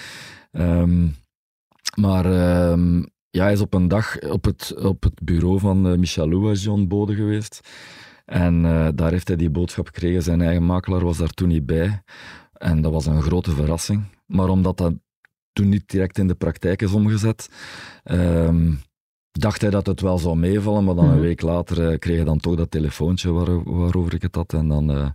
Um, 0.52 1.16
maar 1.94 2.26
um, 2.70 3.06
ja, 3.30 3.42
hij 3.42 3.52
is 3.52 3.60
op 3.60 3.74
een 3.74 3.88
dag 3.88 4.20
op 4.20 4.44
het, 4.44 4.74
op 4.76 5.02
het 5.02 5.22
bureau 5.22 5.58
van 5.58 5.86
uh, 5.86 5.98
Michel 5.98 6.28
Louis 6.28 6.68
Bode 6.86 7.14
geweest. 7.14 7.60
En 8.24 8.64
uh, 8.64 8.88
daar 8.94 9.10
heeft 9.10 9.28
hij 9.28 9.36
die 9.36 9.50
boodschap 9.50 9.86
gekregen. 9.86 10.22
Zijn 10.22 10.40
eigen 10.40 10.64
makelaar 10.64 11.04
was 11.04 11.18
daar 11.18 11.30
toen 11.30 11.48
niet 11.48 11.66
bij. 11.66 12.02
En 12.52 12.80
dat 12.80 12.92
was 12.92 13.06
een 13.06 13.22
grote 13.22 13.50
verrassing. 13.50 14.04
Maar 14.26 14.48
omdat 14.48 14.76
dat 14.76 14.92
toen 15.52 15.68
niet 15.68 15.90
direct 15.90 16.18
in 16.18 16.26
de 16.28 16.34
praktijk 16.34 16.82
is 16.82 16.92
omgezet, 16.92 17.48
um, 18.04 18.80
dacht 19.30 19.60
hij 19.60 19.70
dat 19.70 19.86
het 19.86 20.00
wel 20.00 20.18
zou 20.18 20.36
meevallen. 20.36 20.84
Maar 20.84 20.94
dan 20.94 21.04
mm 21.04 21.10
-hmm. 21.10 21.18
een 21.18 21.26
week 21.26 21.42
later 21.42 21.92
uh, 21.92 21.98
kreeg 21.98 22.16
hij 22.16 22.24
dan 22.24 22.40
toch 22.40 22.54
dat 22.54 22.70
telefoontje 22.70 23.30
waar, 23.30 23.62
waarover 23.62 24.14
ik 24.14 24.22
het 24.22 24.34
had. 24.34 24.52
En 24.52 24.68
dan 24.68 24.90
uh, 24.90 25.08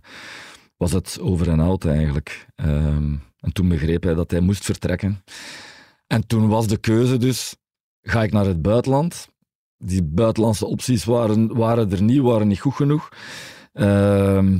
was 0.76 0.92
het 0.92 1.18
over 1.20 1.48
en 1.48 1.60
out 1.60 1.84
eigenlijk. 1.84 2.46
Um, 2.56 3.22
en 3.40 3.52
toen 3.52 3.68
begreep 3.68 4.02
hij 4.02 4.14
dat 4.14 4.30
hij 4.30 4.40
moest 4.40 4.64
vertrekken. 4.64 5.22
En 6.06 6.26
toen 6.26 6.48
was 6.48 6.66
de 6.66 6.76
keuze 6.76 7.16
dus, 7.16 7.56
ga 8.04 8.22
ik 8.22 8.32
naar 8.32 8.46
het 8.46 8.62
buitenland? 8.62 9.28
Die 9.78 10.02
buitenlandse 10.02 10.66
opties 10.66 11.04
waren, 11.04 11.56
waren 11.56 11.92
er 11.92 12.02
niet, 12.02 12.20
waren 12.20 12.48
niet 12.48 12.60
goed 12.60 12.74
genoeg. 12.74 13.08
Uh, 13.72 14.54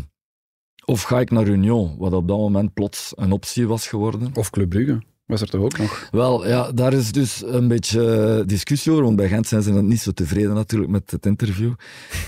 of 0.85 1.03
ga 1.03 1.21
ik 1.21 1.31
naar 1.31 1.47
Union, 1.47 1.97
wat 1.99 2.13
op 2.13 2.29
dat 2.29 2.39
moment 2.39 2.75
plots 2.75 3.13
een 3.17 3.33
optie 3.33 3.67
was 3.67 3.89
geworden. 3.89 4.31
Of 4.35 4.51
Club 4.51 4.69
Brugge. 4.69 5.03
Was 5.27 5.41
er 5.41 5.49
toch 5.49 5.63
ook 5.63 5.79
nog? 5.79 6.09
Wel, 6.11 6.49
ja, 6.49 6.73
daar 6.73 6.93
is 6.93 7.13
dus 7.13 7.43
een 7.47 7.69
beetje 7.69 8.43
discussie 8.47 8.93
over, 8.93 9.05
want 9.05 9.17
bij 9.17 9.29
Gent 9.29 9.47
zijn 9.47 9.63
ze 9.63 9.73
niet 9.73 10.01
zo 10.01 10.11
tevreden 10.11 10.55
natuurlijk 10.55 10.91
met 10.91 11.11
het 11.11 11.27
interview. 11.27 11.73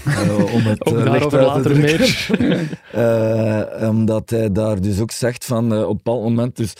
Eh, 0.04 0.54
om 0.54 0.62
het 0.62 0.86
Ook 0.86 0.98
eh, 0.98 1.04
daarover 1.04 1.42
later 1.42 1.76
meer. 1.76 2.28
Eh, 2.92 3.88
omdat 3.88 4.30
hij 4.30 4.52
daar 4.52 4.80
dus 4.80 5.00
ook 5.00 5.10
zegt 5.10 5.44
van 5.44 5.72
op 5.72 5.88
een 5.88 5.96
bepaald 5.96 6.22
moment. 6.22 6.56
Dus, 6.56 6.72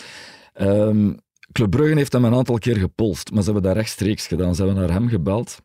ehm, 0.53 1.13
Club 1.57 1.69
Brugge 1.69 1.95
heeft 1.95 2.13
hem 2.13 2.25
een 2.25 2.33
aantal 2.33 2.57
keer 2.57 2.75
gepolst, 2.75 3.31
maar 3.31 3.43
ze 3.43 3.51
hebben 3.51 3.69
dat 3.69 3.75
rechtstreeks 3.75 4.27
gedaan. 4.27 4.55
Ze 4.55 4.63
hebben 4.63 4.81
naar 4.81 4.91
hem 4.93 5.07
gebeld. 5.07 5.61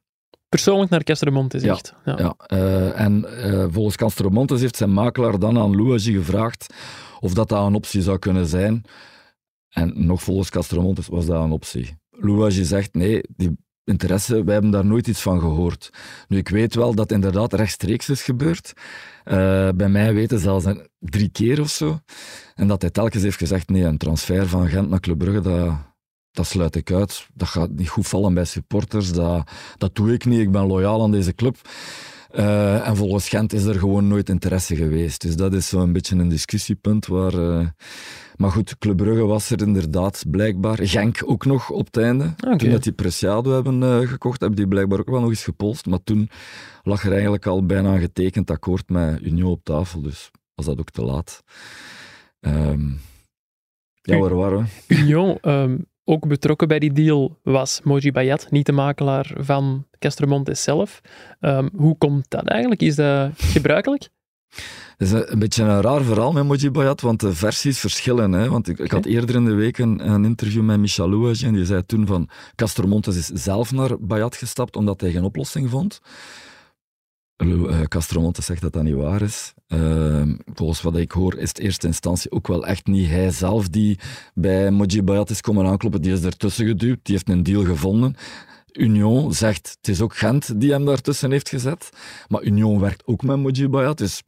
Persoonlijk 0.49 0.91
naar 0.91 1.03
Castermont 1.03 1.55
is 1.55 1.63
Ja, 1.63 1.73
echt. 1.73 1.95
Ja. 2.05 2.19
Ja, 2.19 2.35
eh, 2.47 3.01
en 3.01 3.43
eh, 3.43 3.67
volgens 3.71 3.97
Castromontes 3.97 4.61
heeft 4.61 4.77
zijn 4.77 4.93
makelaar 4.93 5.39
dan 5.39 5.59
aan 5.59 5.77
Louagie 5.77 6.17
gevraagd 6.17 6.75
of 7.21 7.35
dat, 7.35 7.49
dat 7.49 7.67
een 7.67 7.75
optie 7.75 8.03
zou 8.03 8.19
kunnen 8.19 8.47
zijn. 8.47 8.85
En 9.69 10.07
nog 10.07 10.23
volgens 10.23 10.51
Castromontes 10.51 11.07
was 11.07 11.27
dat 11.27 11.45
een 11.45 11.53
optie. 11.53 11.97
Louagie 12.11 12.65
zegt 12.65 12.95
nee, 12.95 13.21
die 13.37 13.57
interesse, 13.85 14.45
wij 14.45 14.53
hebben 14.53 14.71
daar 14.71 14.87
nooit 14.87 15.07
iets 15.09 15.23
van 15.23 15.41
gehoord. 15.41 15.91
Nu, 16.29 16.37
ik 16.37 16.49
weet 16.49 16.75
wel 16.75 16.95
dat 16.95 17.13
inderdaad 17.13 17.53
rechtstreeks 17.53 18.09
is 18.09 18.23
gebeurd. 18.23 18.73
Eh, 19.25 19.69
bij 19.75 19.89
mij 19.89 20.15
weten 20.15 20.39
zelfs 20.39 20.65
een, 20.65 20.89
drie 20.99 21.29
keer 21.29 21.61
of 21.61 21.71
zo. 21.71 21.99
En 22.55 22.69
dat 22.69 22.83
hij 22.83 22.91
telkens 22.91 23.23
heeft 23.23 23.39
gezegd, 23.39 23.69
nee, 23.69 23.83
een 23.83 23.99
transfer 23.99 24.49
van 24.49 24.69
Gent 24.69 24.89
naar 24.89 25.01
Club 25.01 25.19
Brugge, 25.19 25.41
dat, 25.41 25.75
dat 26.31 26.47
sluit 26.47 26.77
ik 26.77 26.93
uit. 26.93 27.27
Dat 27.35 27.49
gaat 27.49 27.71
niet 27.71 27.89
goed 27.89 28.09
vallen 28.09 28.35
bij 28.35 28.45
supporters. 28.45 29.13
Dat, 29.13 29.51
dat 29.77 29.95
doe 29.95 30.13
ik 30.13 30.25
niet. 30.25 30.41
Ik 30.41 30.51
ben 30.51 30.67
loyaal 30.67 31.03
aan 31.03 31.11
deze 31.11 31.35
club. 31.35 31.57
Eh, 32.33 32.89
en 32.89 32.97
volgens 32.97 33.29
Gent 33.29 33.53
is 33.53 33.65
er 33.65 33.75
gewoon 33.75 34.09
nooit 34.09 34.29
interesse 34.29 34.77
geweest. 34.77 35.21
Dus 35.21 35.37
dat 35.37 35.55
is 35.55 35.69
zo'n 35.69 35.93
beetje 35.93 36.17
een 36.17 36.29
discussiepunt 36.29 37.07
waar... 37.07 37.35
eh, 37.35 37.67
maar 38.37 38.51
goed, 38.51 38.79
Club 38.79 38.97
Brugge 38.97 39.25
was 39.25 39.51
er 39.51 39.63
inderdaad 39.63 40.25
blijkbaar. 40.31 40.79
Genk 40.83 41.23
ook 41.25 41.45
nog 41.45 41.71
op 41.71 41.87
het 41.87 41.97
einde. 41.97 42.35
Toen 42.57 42.71
dat 42.71 42.83
die 42.83 42.93
Preciado 42.93 43.53
hebben 43.53 43.83
eh, 43.83 44.09
gekocht, 44.09 44.41
hebben 44.41 44.59
die 44.59 44.69
blijkbaar 44.69 44.99
ook 44.99 45.11
wel 45.11 45.21
nog 45.21 45.29
eens 45.29 45.45
gepolst. 45.45 45.87
Maar 45.87 46.03
toen 46.05 46.31
lag 46.83 47.05
er 47.05 47.13
eigenlijk 47.13 47.47
al 47.47 47.67
bijna 47.67 47.95
een 47.95 48.01
getekend 48.01 48.51
akkoord 48.51 48.89
met 48.89 49.21
Union 49.21 49.51
op 49.51 49.65
tafel. 49.65 50.01
Dus 50.03 50.31
was 50.55 50.67
dat 50.67 50.79
ook 50.79 50.91
te 50.91 51.03
laat. 51.03 51.43
Ehm, 52.41 52.89
ja, 54.03 54.19
waar 54.19 54.35
waren 54.35 54.59
we? 54.87 54.95
Union, 54.95 55.39
ehm, 55.41 55.77
ook 56.05 56.29
betrokken 56.29 56.69
bij 56.69 56.79
die 56.79 56.93
deal, 56.93 57.39
was 57.43 57.81
Moji 57.83 58.13
Bayat, 58.13 58.47
niet 58.51 58.67
de 58.67 58.73
makelaar 58.73 59.31
van 59.37 59.87
Castromontes 59.99 60.63
zelf. 60.63 61.01
Ehm, 61.41 61.69
hoe 61.77 61.99
komt 61.99 62.25
dat 62.29 62.47
eigenlijk? 62.47 62.83
Is 62.83 62.95
dat 62.95 63.31
gebruikelijk? 63.37 64.09
Het 64.97 65.13
is 65.13 65.13
een, 65.13 65.39
beetje 65.39 65.63
een 65.63 65.81
raar 65.81 66.03
verhaal 66.03 66.33
met 66.33 66.45
Moji 66.45 66.71
Bayat, 66.71 67.01
want 67.01 67.21
de 67.21 67.35
versies 67.35 67.79
verschillen. 67.79 68.33
Hè? 68.33 68.49
Want 68.49 68.69
ik, 68.69 68.79
ik 68.79 68.91
had 68.91 69.05
eerder 69.05 69.35
in 69.35 69.45
de 69.45 69.55
week 69.55 69.79
een, 69.79 70.11
een 70.11 70.25
interview 70.25 70.63
met 70.63 70.79
Michel 70.79 71.09
Louage 71.09 71.47
en 71.47 71.53
die 71.53 71.65
zei 71.65 71.87
toen 71.87 72.07
van 72.07 72.29
Castor 72.55 72.89
Montes 72.89 73.17
is 73.17 73.27
zelf 73.27 73.73
naar 73.73 74.01
Bayat 74.01 74.37
gestapt 74.37 74.77
omdat 74.77 75.01
hij 75.01 75.11
geen 75.11 75.25
oplossing 75.25 75.71
vond. 75.71 76.01
Eh, 77.43 77.81
Castro 77.83 78.21
Montes 78.21 78.45
zegt 78.45 78.61
dat 78.63 78.73
dat 78.73 78.83
niet 78.83 78.95
waar 78.95 79.23
is. 79.23 79.53
Ehm, 79.69 80.35
volgens 80.55 80.83
wat 80.83 80.97
ik 80.97 81.11
hoor 81.13 81.37
is 81.39 81.49
het 81.49 81.59
eerste 81.59 81.87
instantie 81.87 82.31
ook 82.31 82.47
wel 82.47 82.67
echt 82.67 82.87
niet 82.87 83.09
hij 83.09 83.31
zelf 83.31 83.69
die 83.69 83.99
bij 84.35 84.71
Moji 84.71 85.03
Bayat 85.03 85.31
is 85.31 85.41
komen 85.41 85.67
aankloppen. 85.67 86.03
Die 86.03 86.13
is 86.13 86.23
ertussen 86.25 86.67
geduwd, 86.67 86.99
die 87.03 87.15
heeft 87.15 87.29
een 87.29 87.43
deal 87.43 87.65
gevonden. 87.65 88.15
Union 88.73 89.33
zegt, 89.33 89.77
het 89.81 89.89
is 89.89 90.01
ook 90.01 90.17
Gent 90.17 90.61
die 90.61 90.73
hem 90.73 90.85
daartussen 90.85 91.31
heeft 91.31 91.49
gezet. 91.49 91.89
Maar 92.29 92.43
Union 92.43 92.81
werkt 92.81 93.07
ook 93.07 93.23
met 93.23 93.37
Moji 93.37 93.69
Bayat, 93.69 93.99
dus... 93.99 94.23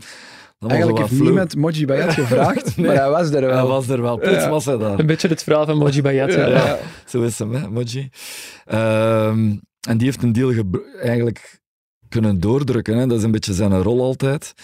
Eigenlijk 0.68 0.98
heeft 0.98 1.20
niemand 1.20 1.57
Moji 1.57 1.87
Bayat 1.87 2.14
gevraagd, 2.20 2.77
Nee. 2.77 2.87
maar 2.87 2.96
hij 2.96 3.11
was 3.11 3.31
er 3.31 3.40
wel. 3.40 3.57
Hij 3.57 3.66
was 3.66 3.88
er 3.88 4.03
wel, 4.03 4.18
plots 4.18 4.46
was 4.48 4.64
hij 4.64 4.77
daar. 4.77 4.98
Een 4.98 5.07
beetje 5.07 5.29
het 5.29 5.42
verhaal 5.42 5.66
van 5.66 5.79
Moji 5.79 6.03
Bayat. 6.03 6.33
ja. 6.33 6.46
Ja. 6.46 6.79
Zo 7.07 7.22
is 7.22 7.38
hem, 7.38 7.55
hè, 7.55 7.70
Moji. 7.70 8.09
Ehm, 8.64 9.57
en 9.88 9.96
die 9.98 10.07
heeft 10.07 10.22
een 10.22 10.33
deal 10.33 10.53
eigenlijk 11.00 11.62
kunnen 12.14 12.40
doordrukken. 12.40 12.96
Hè. 12.96 13.07
Dat 13.07 13.18
is 13.18 13.24
een 13.24 13.31
beetje 13.31 13.55
zijn 13.55 13.83
rol 13.83 14.03
altijd. 14.03 14.55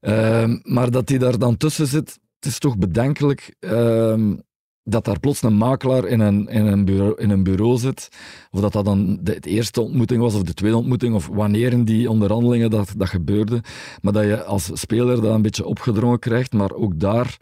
Ehm, 0.00 0.58
maar 0.62 0.90
dat 0.90 1.08
hij 1.08 1.18
daar 1.18 1.38
dan 1.38 1.56
tussen 1.56 1.86
zit, 1.86 2.18
het 2.34 2.46
is 2.52 2.58
toch 2.58 2.78
bedenkelijk 2.78 3.54
ehm, 3.60 4.34
dat 4.82 5.04
daar 5.04 5.20
plots 5.20 5.42
een 5.42 5.56
makelaar 5.56 6.04
in 6.04 6.20
een, 6.20 6.48
in 6.48 6.66
een, 6.66 6.84
bureau, 6.84 7.20
in 7.20 7.30
een 7.30 7.42
bureau 7.42 7.78
zit. 7.78 8.08
Of 8.50 8.60
dat 8.60 8.72
dat 8.72 8.84
dan 8.84 9.18
de, 9.20 9.40
eerste 9.40 9.80
ontmoeting 9.80 10.20
was, 10.20 10.34
of 10.34 10.42
de 10.42 10.54
tweede 10.54 10.76
ontmoeting, 10.76 11.14
of 11.14 11.28
wanneer 11.32 11.72
in 11.72 11.84
die 11.84 12.10
onderhandelingen 12.10 12.70
dat, 12.70 12.94
dat 12.96 13.08
gebeurde. 13.08 13.62
Maar 14.02 14.12
dat 14.12 14.24
je 14.24 14.44
als 14.44 14.70
speler 14.72 15.20
dat 15.20 15.34
een 15.34 15.42
beetje 15.42 15.66
opgedrongen 15.66 16.18
krijgt, 16.18 16.52
maar 16.52 16.72
ook 16.72 17.00
daar 17.00 17.36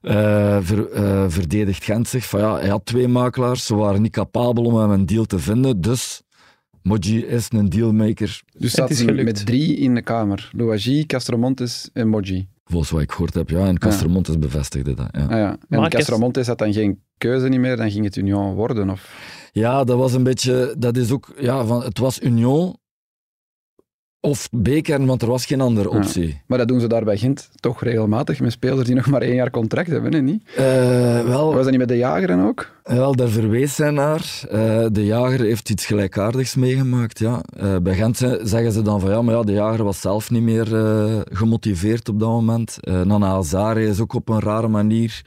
eh, 0.00 0.56
eh, 0.56 1.24
verdedigt 1.28 1.84
Gent 1.84 2.08
zich 2.08 2.24
van 2.24 2.40
ja, 2.40 2.58
hij 2.58 2.68
had 2.68 2.86
twee 2.86 3.08
makelaars, 3.08 3.66
ze 3.66 3.74
waren 3.74 4.02
niet 4.02 4.12
capabel 4.12 4.64
om 4.64 4.76
hem 4.76 4.90
een 4.90 5.06
deal 5.06 5.24
te 5.24 5.38
vinden, 5.38 5.80
dus 5.80 6.23
Moji 6.84 7.24
is 7.26 7.46
een 7.50 7.68
dealmaker, 7.68 8.42
Dus 8.58 8.72
Het 8.76 8.90
is 8.90 9.00
gelukt. 9.00 9.24
met 9.24 9.46
drie 9.46 9.76
in 9.76 9.94
de 9.94 10.02
kamer. 10.02 10.50
Louagie, 10.56 11.06
Castromontes 11.06 11.90
en 11.92 12.08
Moji. 12.08 12.48
volgens 12.64 12.90
wat 12.90 13.00
ik 13.00 13.12
gehoord 13.12 13.34
heb. 13.34 13.50
Ja, 13.50 13.66
en 13.66 13.78
Castromontes 13.78 14.38
bevestigde 14.38 14.94
dat. 14.94 15.08
Ja. 15.12 15.22
Ah, 15.24 15.30
ja. 15.30 15.56
En 15.68 15.80
Maar 15.80 15.90
Castromontes 15.90 16.46
had 16.46 16.58
dan 16.58 16.72
geen 16.72 17.00
keuze 17.18 17.48
niet 17.48 17.60
meer, 17.60 17.76
dan 17.76 17.90
ging 17.90 18.04
het 18.04 18.16
Union 18.16 18.54
worden. 18.54 18.90
Of... 18.90 19.12
ja, 19.52 19.84
dat 19.84 19.98
was 19.98 20.12
een 20.12 20.22
beetje, 20.22 20.74
dat 20.78 20.96
is 20.96 21.10
ook, 21.10 21.34
ja, 21.40 21.64
van, 21.64 21.82
het 21.82 21.98
was 21.98 22.20
Union 22.20 22.76
of 24.24 24.48
B-kern, 24.62 25.06
want 25.06 25.22
er 25.22 25.28
was 25.28 25.46
geen 25.46 25.60
andere 25.60 25.90
Ja. 25.90 25.96
optie. 25.96 26.42
Maar 26.46 26.58
dat 26.58 26.68
doen 26.68 26.80
ze 26.80 26.86
daar 26.86 27.04
bij 27.04 27.16
Gent 27.16 27.50
toch 27.60 27.82
regelmatig 27.82 28.40
met 28.40 28.52
spelers 28.52 28.86
die 28.86 28.94
nog 28.94 29.06
maar 29.06 29.22
één 29.22 29.34
jaar 29.34 29.50
contract 29.50 29.88
hebben, 29.90 30.12
hè, 30.12 30.20
niet? 30.20 30.42
Eh, 30.56 30.64
wel, 31.24 31.46
Was 31.54 31.62
dat 31.62 31.70
niet 31.70 31.78
met 31.78 31.88
de 31.88 31.96
Jageren 31.96 32.40
ook? 32.46 32.72
Wel, 32.82 33.14
daar 33.14 33.28
verwees 33.28 33.74
zij 33.74 33.90
naar. 33.90 34.40
Eh, 34.50 34.86
de 34.92 35.04
jager 35.04 35.40
heeft 35.40 35.70
iets 35.70 35.86
gelijkaardigs 35.86 36.54
meegemaakt. 36.54 37.18
Ja. 37.18 37.40
Eh, 37.56 37.76
bij 37.82 37.94
Gent 37.94 38.16
ze- 38.16 38.40
zeggen 38.42 38.72
ze 38.72 38.82
dan 38.82 39.00
van 39.00 39.10
ja, 39.10 39.22
maar 39.22 39.34
ja, 39.34 39.42
de 39.42 39.52
jager 39.52 39.84
was 39.84 40.00
zelf 40.00 40.30
niet 40.30 40.42
meer 40.42 40.76
eh, 40.76 41.20
gemotiveerd 41.24 42.08
op 42.08 42.20
dat 42.20 42.28
moment. 42.28 42.76
Eh, 42.80 43.00
Nana 43.02 43.26
Hazare 43.28 43.86
is 43.86 44.00
ook 44.00 44.12
op 44.14 44.28
een 44.28 44.40
rare 44.40 44.68
manier 44.68 45.22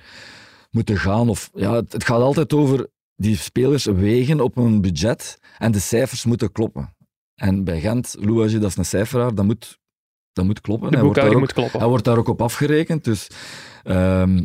moeten 0.71 0.97
gaan. 0.97 1.29
Of, 1.29 1.49
ja, 1.53 1.73
het, 1.75 1.93
het 1.93 2.03
gaat 2.03 2.21
altijd 2.21 2.53
over 2.53 2.87
die 3.15 3.37
spelers 3.37 3.85
wegen 3.85 4.39
op 4.39 4.57
een 4.57 4.81
budget 4.81 5.39
en 5.57 5.71
de 5.71 5.79
cijfers 5.79 6.25
moeten 6.25 6.51
kloppen. 6.51 6.95
En 7.41 7.63
bij 7.63 7.79
Gent, 7.79 8.15
Louagie, 8.19 8.59
dat 8.59 8.69
is 8.69 8.77
een 8.77 8.85
cijferaar, 8.85 9.35
dat 9.35 9.45
moet, 9.45 9.79
dat 10.33 10.45
moet 10.45 10.61
kloppen. 10.61 10.89
De 10.91 10.95
Hij 10.95 11.05
wordt 11.05 11.19
daar 11.21 11.33
ook- 11.33 11.39
moet 11.39 11.53
kloppen. 11.53 11.79
hij 11.79 11.87
wordt 11.89 12.03
daar 12.05 12.17
ook 12.17 12.27
op 12.27 12.41
afgerekend. 12.41 13.03
Dus, 13.03 13.27
ehm, 13.83 14.43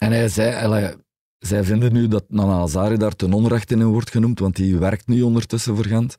en 0.00 0.12
hij 0.12 0.28
zei, 0.28 0.94
zij 1.38 1.64
vinden 1.64 1.92
nu 1.92 2.08
dat 2.08 2.24
Nana 2.28 2.52
Hazari 2.58 2.96
daar 2.96 3.16
ten 3.16 3.32
onrechte 3.32 3.74
in 3.74 3.84
wordt 3.84 4.10
genoemd, 4.10 4.38
want 4.38 4.56
die 4.56 4.78
werkt 4.78 5.06
nu 5.06 5.22
ondertussen 5.22 5.76
voor 5.76 5.84
Gent. 5.84 6.14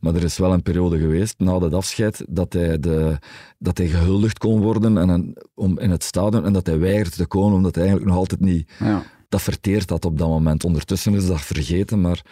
Maar 0.00 0.14
er 0.14 0.22
is 0.24 0.38
wel 0.38 0.52
een 0.52 0.62
periode 0.62 0.98
geweest, 0.98 1.38
na 1.38 1.58
het 1.58 1.74
afscheid, 1.74 2.24
dat 2.28 2.52
hij, 2.52 2.78
de, 2.80 3.18
dat 3.58 3.78
hij 3.78 3.86
gehuldigd 3.86 4.38
kon 4.38 4.60
worden 4.60 4.98
en 4.98 5.34
om, 5.54 5.78
in 5.78 5.90
het 5.90 6.04
stadion 6.04 6.44
en 6.44 6.52
dat 6.52 6.66
hij 6.66 6.78
weigerde 6.78 7.10
te 7.10 7.26
komen, 7.26 7.56
omdat 7.56 7.74
hij 7.74 7.84
eigenlijk 7.84 8.12
nog 8.12 8.20
altijd 8.22 8.40
niet 8.40 8.70
Ja. 8.78 9.02
Dat 9.28 9.42
verteerd 9.42 9.90
had 9.90 10.04
op 10.04 10.18
dat 10.18 10.28
moment. 10.28 10.64
Ondertussen 10.64 11.14
is 11.14 11.26
dat 11.26 11.40
vergeten, 11.40 12.00
maar 12.00 12.22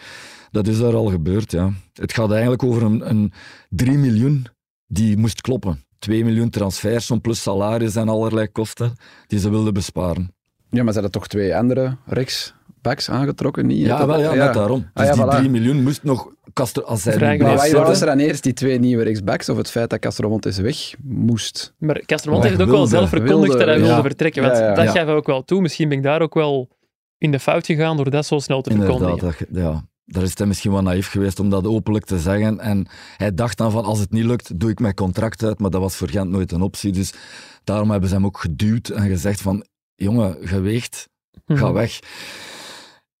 dat 0.51 0.67
is 0.67 0.79
daar 0.79 0.95
al 0.95 1.05
gebeurd, 1.05 1.51
ja. 1.51 1.71
Het 1.93 2.13
gaat 2.13 2.31
eigenlijk 2.31 2.63
over 2.63 2.83
een, 2.83 3.09
een 3.09 3.33
3 3.69 3.97
miljoen 3.97 4.45
die 4.87 5.17
moest 5.17 5.41
kloppen. 5.41 5.83
2 5.99 6.23
miljoen 6.25 6.49
transfersom 6.49 7.21
plus 7.21 7.41
salaris 7.41 7.95
en 7.95 8.09
allerlei 8.09 8.47
kosten 8.47 8.93
die 9.27 9.39
ze 9.39 9.49
wilden 9.49 9.73
besparen. 9.73 10.33
ja, 10.69 10.83
maar 10.83 10.93
ze 10.93 10.99
hadden 10.99 11.11
toch 11.21 11.27
twee 11.27 11.55
andere 11.55 11.97
rechtsbacks 12.05 13.09
aangetrokken, 13.09 13.65
niet? 13.65 13.85
Ja, 13.85 13.97
Dat- 13.97 14.07
wel, 14.07 14.19
ja, 14.19 14.33
net 14.33 14.53
daarom. 14.53 14.79
Dus 14.79 14.89
Ah, 14.93 15.05
ja, 15.05 15.11
die 15.13 15.23
voilà. 15.33 15.37
3 15.37 15.49
miljoen 15.49 15.83
moest 15.83 16.03
nog... 16.03 16.33
Castro, 16.53 16.83
als 16.83 17.05
niet 17.05 17.19
Maar 17.19 17.39
wat 17.39 17.71
was 17.71 17.99
er 18.01 18.05
dan 18.05 18.17
eerst, 18.19 18.43
die 18.43 18.53
twee 18.53 18.79
nieuwe 18.79 19.03
rechtsbacks, 19.03 19.49
of 19.49 19.57
het 19.57 19.71
feit 19.71 19.89
dat 19.89 19.99
Castromontes 19.99 20.57
weg 20.57 20.93
moest? 21.03 21.73
Maar 21.77 22.01
Castermont 22.05 22.41
Maar 22.43 22.51
heeft 22.51 22.61
het 22.61 22.69
ook 22.71 22.75
wel 22.77 22.87
zelf 22.87 23.09
verkondigd 23.09 23.39
wilde- 23.39 23.57
dat 23.57 23.67
hij 23.67 23.77
wilde 23.79 23.93
ja. 23.93 24.01
vertrekken. 24.01 24.41
Want 24.43 24.57
Ja, 24.57 24.63
ja. 24.63 24.73
dat 24.73 24.83
Ja. 24.83 24.91
gaf 24.91 25.05
hij 25.05 25.13
ook 25.15 25.25
wel 25.27 25.43
toe. 25.43 25.61
Misschien 25.61 25.89
ben 25.89 25.97
ik 25.97 26.03
daar 26.03 26.21
ook 26.21 26.33
wel 26.33 26.69
in 27.17 27.31
de 27.31 27.39
fout 27.39 27.65
gegaan 27.65 27.95
door 27.97 28.09
dat 28.09 28.25
zo 28.25 28.39
snel 28.39 28.61
te 28.61 28.69
Inderdaad, 28.69 28.97
verkondigen. 28.97 29.45
dat, 29.49 29.63
ja. 29.63 29.87
Daar 30.05 30.23
is 30.23 30.37
hij 30.37 30.47
misschien 30.47 30.71
wel 30.71 30.81
naïef 30.81 31.07
geweest 31.09 31.39
om 31.39 31.49
dat 31.49 31.65
openlijk 31.67 32.05
te 32.05 32.19
zeggen. 32.19 32.59
En 32.59 32.87
hij 33.17 33.33
dacht 33.33 33.57
dan 33.57 33.71
van, 33.71 33.83
als 33.85 33.99
het 33.99 34.11
niet 34.11 34.23
lukt, 34.25 34.59
doe 34.59 34.69
ik 34.69 34.79
mijn 34.79 34.93
contract 34.93 35.43
uit. 35.43 35.59
Maar 35.59 35.69
dat 35.69 35.81
was 35.81 35.95
voor 35.95 36.09
Gent 36.09 36.29
nooit 36.29 36.51
een 36.51 36.61
optie. 36.61 36.91
Dus 36.91 37.13
daarom 37.63 37.91
hebben 37.91 38.09
ze 38.09 38.15
hem 38.15 38.25
ook 38.25 38.37
geduwd 38.39 38.89
en 38.89 39.07
gezegd 39.07 39.41
van, 39.41 39.65
jongen, 39.95 40.37
geweegd, 40.41 41.09
ga 41.45 41.65
Mhm. 41.65 41.73
weg. 41.73 41.99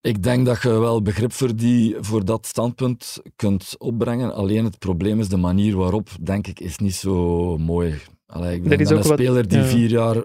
Ik 0.01 0.23
denk 0.23 0.45
dat 0.45 0.61
je 0.61 0.69
wel 0.69 1.01
begrip 1.01 1.31
voor, 1.33 1.55
die, 1.55 1.95
voor 1.99 2.25
dat 2.25 2.45
standpunt 2.45 3.17
kunt 3.35 3.75
opbrengen. 3.77 4.33
Alleen 4.33 4.63
het 4.63 4.79
probleem 4.79 5.19
is 5.19 5.29
de 5.29 5.37
manier 5.37 5.75
waarop, 5.77 6.09
denk 6.21 6.47
ik, 6.47 6.59
is 6.59 6.77
niet 6.77 6.95
zo 6.95 7.57
mooi. 7.57 7.95
Allee, 8.25 8.61
ik 8.61 8.79
is 8.79 8.89
een 8.89 8.95
wat- 8.95 9.05
speler 9.05 9.47
die 9.47 9.57
ja. 9.57 9.65
vier 9.65 9.89
jaar 9.89 10.15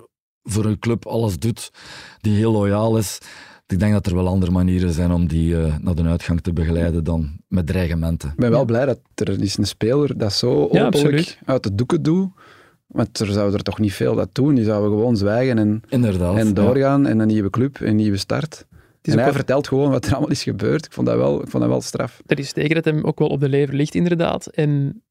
voor 0.42 0.64
een 0.64 0.78
club 0.78 1.06
alles 1.06 1.38
doet, 1.38 1.70
die 2.18 2.36
heel 2.36 2.52
loyaal 2.52 2.96
is. 2.98 3.18
Ik 3.70 3.78
denk 3.78 3.92
dat 3.92 4.06
er 4.06 4.14
wel 4.14 4.26
andere 4.26 4.50
manieren 4.52 4.92
zijn 4.92 5.10
om 5.10 5.26
die 5.28 5.56
eh, 5.56 5.74
naar 5.80 5.94
de 5.94 6.02
uitgang 6.02 6.40
te 6.40 6.52
begeleiden 6.52 7.04
dan 7.04 7.30
met 7.48 7.66
dreigementen. 7.66 8.28
Ik 8.28 8.36
ben 8.36 8.50
wel 8.50 8.64
blij 8.64 8.86
dat 8.86 8.98
er 9.14 9.40
is 9.42 9.56
een 9.56 9.66
speler 9.66 10.18
dat 10.18 10.32
zo 10.32 10.68
openlijk 10.68 11.38
uit 11.44 11.62
de 11.62 11.74
doeken 11.74 12.02
doet. 12.02 12.28
Want 12.86 13.18
er 13.18 13.26
zouden 13.32 13.54
er 13.56 13.62
toch 13.64 13.78
niet 13.78 13.92
veel 13.92 14.14
dat 14.14 14.28
doen. 14.32 14.54
Die 14.54 14.64
zouden 14.64 14.90
gewoon 14.90 15.16
zwijgen 15.16 15.58
en, 15.58 15.82
Inderdaad. 15.88 16.36
en 16.36 16.46
ja. 16.46 16.52
doorgaan 16.52 17.06
en 17.06 17.18
een 17.18 17.26
nieuwe 17.26 17.50
club, 17.50 17.80
een 17.80 17.96
nieuwe 17.96 18.16
start. 18.16 18.66
en 19.02 19.12
hij 19.12 19.24
wel- 19.24 19.32
vertelt 19.32 19.68
gewoon 19.68 19.90
wat 19.90 20.06
er 20.06 20.10
allemaal 20.12 20.30
is 20.30 20.42
gebeurd. 20.42 20.84
Ik 20.86 20.92
vond 20.92 21.06
dat 21.06 21.16
wel, 21.16 21.34
ik 21.42 21.48
vond 21.48 21.62
dat 21.62 21.72
wel 21.72 21.80
straf. 21.80 22.20
Er 22.26 22.38
is 22.38 22.48
zeker 22.48 22.74
dat 22.74 22.84
hem 22.84 23.04
ook 23.04 23.18
wel 23.18 23.28
op 23.28 23.40
de 23.40 23.48
lever 23.48 23.74
ligt, 23.74 23.94
inderdaad. 23.94 24.46
En 24.46 25.02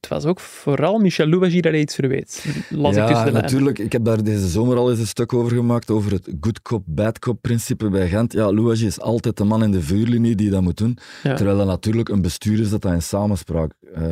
het 0.00 0.08
was 0.08 0.24
ook 0.24 0.40
vooral 0.40 0.98
Michel 0.98 1.26
Louwagie 1.26 1.62
dat 1.62 1.72
hij 1.72 1.80
iets 1.80 1.94
verweet. 1.94 2.44
Las 2.70 2.96
ik 2.96 3.02
ja, 3.02 3.06
tussen 3.06 3.06
de 3.06 3.32
lijnen. 3.32 3.32
natuurlijk. 3.32 3.78
Ik 3.78 3.92
heb 3.92 4.04
daar 4.04 4.24
deze 4.24 4.48
zomer 4.48 4.76
al 4.76 4.90
eens 4.90 4.98
een 4.98 5.06
stuk 5.06 5.32
over 5.32 5.56
gemaakt, 5.56 5.90
over 5.90 6.12
het 6.12 6.28
good 6.40 6.62
cop, 6.62 6.82
bad 6.86 7.18
cop 7.18 7.38
principe 7.40 7.88
bij 7.88 8.08
Gent. 8.08 8.32
Ja, 8.32 8.52
Louwagie 8.52 8.86
is 8.86 9.00
altijd 9.00 9.36
de 9.36 9.44
man 9.44 9.62
in 9.62 9.70
de 9.70 9.82
vuurlinie 9.82 10.34
die 10.34 10.50
dat 10.50 10.62
moet 10.62 10.76
doen. 10.76 10.98
Ja. 11.22 11.34
Terwijl 11.34 11.56
dat 11.56 11.66
natuurlijk 11.66 12.08
een 12.08 12.22
bestuur 12.22 12.60
is 12.60 12.70
dat 12.70 12.82
dat 12.82 12.92
in 12.92 13.02
samenspraak 13.02 13.72
eh, 13.94 14.02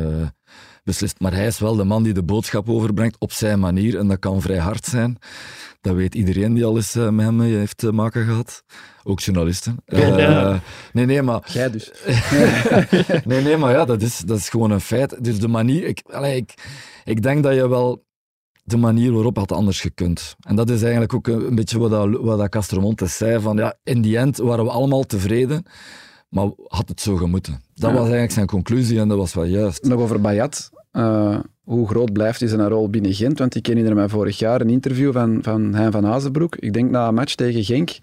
beslist. 0.85 1.19
Maar 1.19 1.33
hij 1.33 1.45
is 1.47 1.59
wel 1.59 1.75
de 1.75 1.83
man 1.83 2.03
die 2.03 2.13
de 2.13 2.23
boodschap 2.23 2.69
overbrengt 2.69 3.15
op 3.19 3.31
zijn 3.31 3.59
manier. 3.59 3.97
En 3.97 4.07
dat 4.07 4.19
kan 4.19 4.41
vrij 4.41 4.57
hard 4.57 4.85
zijn. 4.85 5.17
Dat 5.81 5.95
weet 5.95 6.15
iedereen 6.15 6.53
die 6.53 6.65
al 6.65 6.75
eens 6.75 6.95
eh, 6.95 7.09
met 7.09 7.25
hem 7.25 7.41
heeft 7.41 7.77
te 7.77 7.91
maken 7.91 8.25
gehad. 8.25 8.63
Ook 9.03 9.19
journalisten. 9.19 9.77
Eh, 9.85 10.17
Ja. 10.17 10.61
Nee, 10.93 11.05
nee, 11.05 11.21
maar 11.21 11.49
Jij 11.53 11.71
dus. 11.71 11.91
nee, 13.25 13.41
nee, 13.41 13.57
maar 13.57 13.71
ja, 13.71 13.85
dat 13.85 14.01
is, 14.01 14.17
dat 14.19 14.37
is 14.37 14.49
gewoon 14.49 14.71
een 14.71 14.81
feit. 14.81 15.23
Dus 15.23 15.39
de 15.39 15.47
manier, 15.47 15.83
ik, 15.83 16.01
allee, 16.11 16.35
ik, 16.35 16.53
ik 17.03 17.21
denk 17.21 17.43
dat 17.43 17.53
je 17.55 17.67
wel 17.69 18.03
de 18.63 18.77
manier 18.77 19.11
waarop 19.13 19.37
had 19.37 19.51
anders 19.51 19.81
gekund. 19.81 20.35
En 20.39 20.55
dat 20.55 20.69
is 20.69 20.81
eigenlijk 20.81 21.13
ook 21.13 21.27
een, 21.27 21.47
een 21.47 21.55
beetje 21.55 21.79
wat, 21.79 21.89
dat, 21.91 22.09
wat 22.21 22.37
dat 22.37 22.49
Castromontes 22.49 23.17
zei, 23.17 23.39
van 23.41 23.57
ja, 23.57 23.75
in 23.83 24.01
die 24.01 24.17
end 24.17 24.37
waren 24.37 24.65
we 24.65 24.71
allemaal 24.71 25.03
tevreden, 25.03 25.65
maar 26.29 26.49
had 26.67 26.89
het 26.89 27.01
zo 27.01 27.15
gemoeten. 27.15 27.61
Dat 27.73 27.89
Ja. 27.89 27.93
was 27.95 28.01
eigenlijk 28.03 28.31
zijn 28.31 28.45
conclusie 28.47 28.99
en 28.99 29.07
dat 29.07 29.17
was 29.17 29.33
wel 29.33 29.43
juist. 29.43 29.83
Nog 29.83 29.99
over 30.01 30.21
Bayat. 30.21 30.69
Eh, 30.95 31.39
hoe 31.63 31.87
groot 31.87 32.13
blijft 32.13 32.39
hij 32.39 32.49
zijn 32.49 32.67
rol 32.67 32.89
binnen 32.89 33.13
Gent? 33.13 33.39
Want 33.39 33.55
ik 33.55 33.65
herinner 33.65 33.95
mij 33.95 34.09
vorig 34.09 34.39
jaar 34.39 34.61
een 34.61 34.69
interview 34.69 35.13
van, 35.13 35.39
van 35.41 35.73
Hein 35.73 35.91
van 35.91 36.05
Azenbroek. 36.05 36.55
Ik 36.55 36.73
denk 36.73 36.91
na 36.91 37.07
een 37.07 37.13
match 37.13 37.35
tegen 37.35 37.63
Genk. 37.63 37.97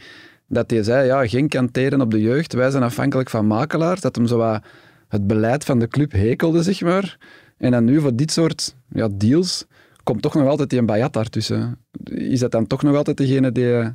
Dat 0.49 0.71
hij 0.71 0.83
zei, 0.83 1.07
ja, 1.07 1.27
Genk 1.27 1.51
kan 1.51 1.71
teren 1.71 2.01
op 2.01 2.11
de 2.11 2.21
jeugd. 2.21 2.53
Wij 2.53 2.71
zijn 2.71 2.83
afhankelijk 2.83 3.31
van 3.31 3.47
makelaars. 3.47 4.01
Dat 4.01 4.17
hem 4.17 4.27
zo 4.27 4.37
wat 4.37 4.63
het 5.09 5.27
beleid 5.27 5.65
van 5.65 5.79
de 5.79 5.89
club 5.89 6.13
hekelde, 6.13 6.63
zeg 6.63 6.81
maar. 6.81 7.19
En 7.59 7.71
dan 7.71 7.85
nu 7.85 8.01
voor 8.01 8.17
dit 8.17 8.33
soort 8.33 8.77
ja, 8.89 9.09
deals 9.13 9.67
komt 10.03 10.23
toch 10.23 10.35
nog 10.35 10.49
altijd 10.49 10.71
die 10.71 10.83
Bayat 10.83 11.13
daartussen. 11.13 11.79
Is 12.05 12.41
dat 12.41 12.51
dan 12.51 12.67
toch 12.67 12.83
nog 12.83 12.97
altijd 12.97 13.17
degene 13.17 13.53
die 13.53 13.95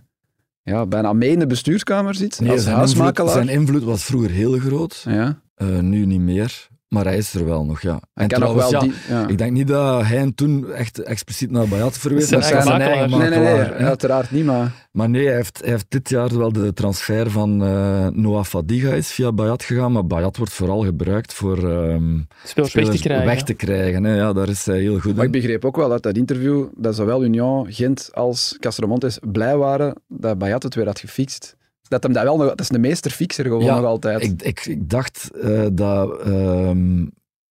ja, 0.64 0.86
bijna 0.86 1.14
mee 1.14 1.30
in 1.30 1.40
de 1.40 1.48
bestuurskamer 1.48 2.16
zit? 2.16 2.40
Nee, 2.40 2.52
als 2.52 2.64
zijn, 2.64 2.76
invloed, 2.76 2.98
huismakelaar? 2.98 3.34
zijn 3.34 3.60
invloed 3.60 3.84
was 3.84 4.04
vroeger 4.04 4.30
heel 4.30 4.60
groot, 4.60 5.06
Ja, 5.08 5.42
eh, 5.56 5.80
nu 5.80 6.06
niet 6.06 6.22
meer. 6.22 6.68
Maar 6.88 7.06
hij 7.06 7.18
is 7.18 7.34
er 7.34 7.46
wel 7.46 7.66
nog, 7.66 7.82
ja. 7.82 8.02
En 8.14 8.28
kan 8.28 8.40
nog 8.40 8.54
wel 8.54 8.68
trouwens, 8.68 9.06
die... 9.08 9.16
Ja. 9.16 9.28
Ik 9.28 9.38
denk 9.38 9.52
niet 9.52 9.68
dat 9.68 10.06
hij 10.06 10.32
toen 10.36 10.72
echt 10.72 11.00
expliciet 11.00 11.52
naar 11.52 11.68
Bayat 11.68 11.98
verwees. 11.98 12.28
Zijn 12.28 12.42
eigen 12.42 12.64
zijn 12.64 12.78
makelaar. 12.80 13.00
eigen 13.00 13.20
Nee, 13.20 13.30
nee, 13.30 13.40
nee, 13.40 13.88
uiteraard 13.88 14.32
niet, 14.32 14.46
maar... 14.46 14.88
Maar 14.92 15.10
nee, 15.10 15.26
hij 15.26 15.36
heeft, 15.36 15.60
hij 15.62 15.70
heeft 15.70 15.86
dit 15.90 16.10
jaar 16.10 16.38
wel 16.38 16.52
de 16.52 16.74
transfer 16.74 17.32
van 17.32 17.64
eh, 17.64 18.08
Noah 18.08 18.44
Fadiga 18.44 18.94
is 18.94 19.12
via 19.12 19.32
Bayat 19.32 19.64
gegaan, 19.64 19.92
maar 19.92 20.08
Bayat 20.08 20.38
wordt 20.38 20.54
vooral 20.54 20.84
gebruikt 20.84 21.34
voor 21.34 21.58
ehm, 21.58 22.20
Spelers 22.44 22.74
weg 22.74 22.90
te 22.90 23.00
krijgen. 23.00 23.26
weg 23.26 23.44
te 23.44 23.54
krijgen, 23.54 24.04
hè. 24.04 24.16
Ja, 24.16 24.34
daar 24.34 24.50
is 24.50 24.66
hij 24.66 24.80
heel 24.80 25.00
goed 25.00 25.16
Maar 25.16 25.26
ik 25.26 25.32
begreep 25.32 25.66
ook 25.66 25.76
wel 25.76 25.92
uit 25.92 26.04
dat 26.04 26.18
interview 26.18 26.66
dat 26.76 26.96
zowel 26.96 27.24
Union, 27.24 27.72
Gent 27.74 28.10
als 28.14 28.58
Castromontes 28.60 29.20
blij 29.32 29.58
waren 29.58 30.02
dat 30.08 30.38
Bayat 30.38 30.64
het 30.64 30.76
weer 30.76 30.86
had 30.86 31.00
gefixt. 31.00 31.57
Dat 31.88 32.04
hem 32.04 32.14
dat 32.14 32.24
wel 32.24 32.38
nog... 32.38 32.48
Dat 32.48 32.60
is 32.60 32.68
de 32.68 32.80
meesterfixer 32.80 33.46
gewoon 33.46 33.64
Ja, 33.64 33.76
nog 33.76 33.86
altijd. 33.86 34.24
Ik, 34.24 34.42
ik, 34.42 34.66
ik 34.66 34.90
dacht 34.90 35.32
eh, 35.32 35.66
dat 35.72 36.22
ehm 36.22 37.06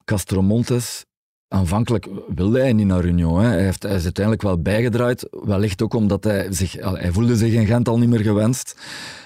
Castromontes 0.05 1.05
aanvankelijk 1.49 2.09
wilde 2.35 2.61
hij 2.61 2.73
niet 2.73 2.87
naar 2.87 3.05
Union. 3.05 3.41
Hè. 3.41 3.49
Hij, 3.49 3.63
heeft, 3.63 3.83
hij 3.83 3.95
is 3.95 4.05
uiteindelijk 4.05 4.45
wel 4.45 4.63
bijgedraaid, 4.63 5.29
wellicht 5.31 5.83
ook 5.83 5.95
omdat 5.95 6.25
hij 6.25 6.47
zich... 6.51 6.73
Hij 6.73 7.13
voelde 7.13 7.37
zich 7.37 7.53
in 7.53 7.67
Gent 7.67 7.89
al 7.89 7.99
niet 7.99 8.09
meer 8.09 8.21
gewenst. 8.21 8.77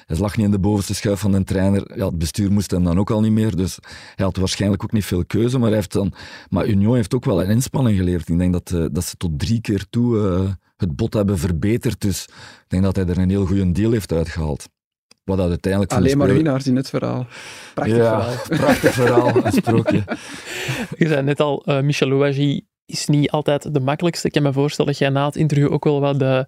Hij 0.07 0.19
lag 0.19 0.37
niet 0.37 0.47
in 0.47 0.53
de 0.53 0.59
bovenste 0.59 0.95
schuif 0.95 1.21
van 1.21 1.33
de 1.33 1.45
trainer. 1.45 1.97
Ja, 1.97 2.07
het 2.07 2.19
bestuur 2.19 2.53
moest 2.53 2.71
hem 2.71 2.85
dan 2.85 2.99
ook 2.99 3.11
al 3.11 3.21
niet 3.21 3.33
meer, 3.33 3.57
dus 3.57 3.79
hij 4.15 4.25
had 4.25 4.37
waarschijnlijk 4.37 4.83
ook 4.83 4.93
niet 4.93 5.05
veel 5.05 5.25
keuze. 5.25 5.59
Maar, 5.59 5.69
hij 5.69 5.77
heeft 5.77 5.93
dan, 5.93 6.13
maar 6.49 6.67
Union 6.67 6.95
heeft 6.95 7.15
ook 7.15 7.25
wel 7.25 7.43
een 7.43 7.51
inspanning 7.51 7.97
geleverd. 7.97 8.29
Ik 8.29 8.39
denk 8.39 8.53
dat, 8.53 8.71
eh, 8.71 8.87
dat 8.93 9.05
ze 9.05 9.17
tot 9.17 9.39
drie 9.39 9.61
keer 9.61 9.87
toe 9.91 10.29
eh, 10.29 10.51
het 10.77 10.97
bod 10.97 11.15
hebben 11.15 11.39
verbeterd. 11.39 12.01
Dus 12.01 12.25
ik 12.29 12.65
denk 12.69 12.83
dat 12.83 12.97
hij 12.97 13.07
er 13.07 13.19
een 13.19 13.31
heel 13.31 13.47
goede 13.47 13.73
deal 13.73 13.93
heeft 13.93 14.13
uitgehaald. 14.13 14.69
Wat 15.25 15.37
dat 15.37 15.49
uiteindelijk 15.49 15.93
Alleen 15.93 16.19
maar 16.19 16.33
winnaars 16.33 16.67
in 16.67 16.77
het 16.77 16.89
verhaal. 16.89 17.27
Prachtig 17.75 17.97
ja, 17.97 18.23
verhaal. 18.23 18.35
prachtig 18.67 18.93
verhaal, 18.93 19.45
een 19.45 19.53
sprookje. 19.53 20.05
Je 20.99 21.09
zei 21.09 21.23
net 21.23 21.41
al, 21.41 21.65
eh, 21.65 21.81
Michel 21.81 22.09
Louwagie 22.09 22.69
is 22.87 23.07
niet 23.07 23.31
altijd 23.31 23.75
de 23.75 23.81
makkelijkste. 23.81 24.27
Ik 24.27 24.33
kan 24.33 24.43
me 24.43 24.53
voorstellen 24.53 24.91
dat 24.91 25.01
jij 25.01 25.09
na 25.09 25.27
het 25.27 25.37
interview 25.37 25.73
ook 25.73 25.85
wel 25.85 26.01
wat 26.01 26.19
de 26.19 26.47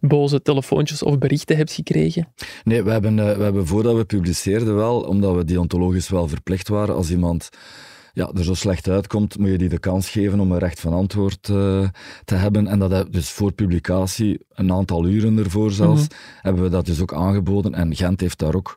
boze 0.00 0.42
telefoontjes 0.42 1.02
of 1.02 1.18
berichten 1.18 1.56
hebt 1.56 1.72
gekregen. 1.72 2.32
Nee, 2.64 2.82
we 2.82 2.90
hebben, 2.90 3.18
eh, 3.18 3.36
we 3.36 3.42
hebben 3.42 3.66
voordat 3.66 3.96
we 3.96 4.04
publiceerden 4.04 4.76
wel, 4.76 5.00
omdat 5.00 5.34
we 5.34 5.44
deontologisch 5.44 6.08
wel 6.08 6.28
verplicht 6.28 6.68
waren, 6.68 6.94
als 6.94 7.10
iemand 7.10 7.48
ja, 8.12 8.30
er 8.34 8.44
zo 8.44 8.54
slecht 8.54 8.88
uitkomt, 8.88 9.38
moet 9.38 9.48
je 9.50 9.58
die 9.58 9.68
de 9.68 9.78
kans 9.78 10.10
geven 10.10 10.40
om 10.40 10.52
een 10.52 10.58
recht 10.58 10.80
van 10.80 10.92
antwoord 10.92 11.48
eh, 11.48 11.88
te 12.24 12.34
hebben. 12.34 12.66
En 12.66 12.78
dat 12.78 12.90
heb- 12.90 13.12
dus 13.12 13.30
voor 13.30 13.52
publicatie, 13.52 14.44
een 14.48 14.72
aantal 14.72 15.06
uren 15.06 15.38
ervoor 15.38 15.70
zelfs, 15.70 16.06
hebben 16.40 16.62
we 16.62 16.68
dat 16.68 16.86
dus 16.86 17.00
ook 17.00 17.14
aangeboden. 17.14 17.74
En 17.74 17.96
Gent 17.96 18.20
heeft 18.20 18.38
daar 18.38 18.54
ook 18.54 18.74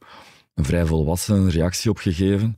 een 0.54 0.66
vrij 0.66 0.86
volwassen 0.86 1.50
reactie 1.50 1.90
op 1.90 1.98
gegeven. 1.98 2.58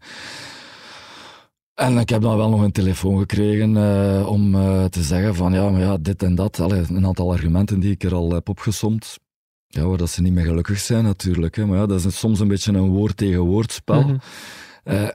En 1.74 1.98
ik 1.98 2.10
heb 2.10 2.22
dan 2.22 2.38
wel 2.38 2.50
nog 2.50 2.62
een 2.62 2.72
telefoon 2.72 3.18
gekregen 3.20 3.78
eh, 3.78 4.28
om 4.28 4.56
eh, 4.56 4.84
te 4.86 5.04
zeggen 5.04 5.36
van 5.36 5.54
ja, 5.54 5.70
maar 5.70 5.80
ja, 5.82 5.98
dit 5.98 6.24
en 6.24 6.36
dat. 6.36 6.60
Allee, 6.60 6.84
een 6.90 7.06
aantal 7.06 7.32
argumenten 7.32 7.80
die 7.80 7.92
ik 7.92 8.04
er 8.04 8.14
al 8.14 8.32
heb 8.32 8.50
opgesomd. 8.50 9.18
Ja, 9.68 9.86
waar 9.86 9.98
dat 9.98 10.10
ze 10.10 10.22
niet 10.22 10.34
meer 10.34 10.46
gelukkig 10.46 10.80
zijn 10.80 11.04
natuurlijk. 11.04 11.56
Hè. 11.56 11.66
Maar 11.66 11.78
ja, 11.78 11.86
dat 11.86 12.06
is 12.06 12.20
soms 12.20 12.40
een 12.40 12.48
beetje 12.48 12.74
een 12.74 12.90
woord 12.90 13.18
tegen 13.18 13.40
woordspel. 13.40 14.02
Mhm. 14.02 14.18
Eh, 14.84 15.08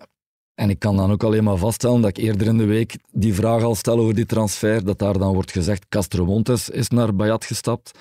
en 0.61 0.71
ik 0.71 0.79
kan 0.79 0.97
dan 0.97 1.11
ook 1.11 1.23
alleen 1.23 1.45
maar 1.45 1.57
vaststellen 1.57 2.01
dat 2.01 2.11
ik 2.11 2.17
eerder 2.17 2.47
in 2.47 2.59
de 2.59 2.65
week 2.65 2.97
die 3.13 3.35
vraag 3.35 3.63
al 3.63 3.75
stel 3.75 3.99
over 3.99 4.15
die 4.15 4.27
transfer, 4.27 4.85
dat 4.85 4.99
daar 4.99 5.19
dan 5.19 5.35
wordt 5.35 5.53
gezegd 5.53 5.89
Castro 5.89 6.25
Montes 6.25 6.69
is 6.69 6.89
naar 6.89 7.15
Bayat 7.15 7.45
gestapt. 7.45 7.99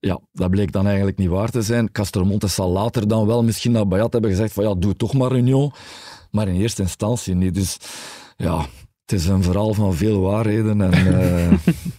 Ja, 0.00 0.20
dat 0.32 0.50
bleek 0.50 0.72
dan 0.72 0.86
eigenlijk 0.86 1.18
niet 1.18 1.28
waar 1.28 1.50
te 1.50 1.62
zijn. 1.62 1.92
Castro 1.92 2.24
Montes 2.24 2.54
zal 2.54 2.70
later 2.70 3.08
dan 3.08 3.26
wel 3.26 3.42
misschien 3.42 3.72
naar 3.72 3.88
Bayat 3.88 4.12
hebben 4.12 4.30
gezegd 4.30 4.52
van 4.52 4.64
ja, 4.64 4.74
doe 4.74 4.96
toch 4.96 5.14
maar 5.14 5.32
Union. 5.32 5.72
Maar 6.30 6.48
in 6.48 6.60
eerste 6.60 6.82
instantie 6.82 7.34
niet. 7.34 7.54
Dus 7.54 7.76
ja, 8.36 8.66
het 9.12 9.20
is 9.20 9.26
een 9.26 9.42
verhaal 9.42 9.74
van 9.74 9.94
veel 9.94 10.20
waarheden. 10.20 10.80
En 10.80 10.92
eh, 10.92 11.52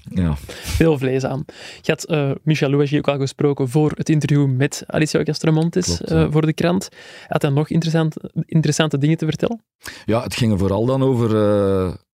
ja. 0.24 0.36
Veel 0.64 0.98
vlees 0.98 1.26
aan. 1.26 1.46
Je 1.82 1.92
had 1.92 2.04
eh, 2.04 2.32
Michel 2.44 2.70
Louwagie 2.70 2.98
ook 2.98 3.08
al 3.08 3.18
gesproken 3.18 3.70
voor 3.70 3.92
het 3.96 4.10
interview 4.10 4.48
met 4.48 4.84
Alicia 4.88 5.24
Castromontes 5.24 5.86
Klopt, 5.86 6.12
eh, 6.12 6.28
voor 6.30 6.46
de 6.46 6.54
krant. 6.54 6.90
Had 7.28 7.42
hij 7.42 7.52
nog 7.52 7.70
interessant, 7.70 8.16
interessante 8.46 8.98
dingen 8.98 9.18
te 9.18 9.26
vertellen? 9.26 9.64
ja, 10.06 10.24
het 10.24 10.36
ging 10.36 10.60
vooral 10.60 10.86
dan 10.86 11.04
over 11.04 11.30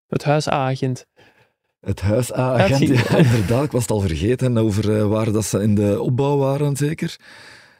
Het 0.07 0.23
huis 0.23 0.47
A-agent. 0.47 1.05
Het 1.81 2.01
huis 2.01 2.33
A-agent, 2.33 2.71
Uitzien. 2.71 2.93
ja, 2.93 3.17
inderdaad. 3.17 3.63
Ik 3.63 3.71
was 3.71 3.81
het 3.81 3.91
al 3.91 3.99
vergeten 3.99 4.57
over 4.57 5.07
waar 5.07 5.31
dat 5.31 5.45
ze 5.45 5.61
in 5.61 5.75
de 5.75 6.01
opbouw 6.01 6.37
waren, 6.37 6.75
zeker. 6.75 7.17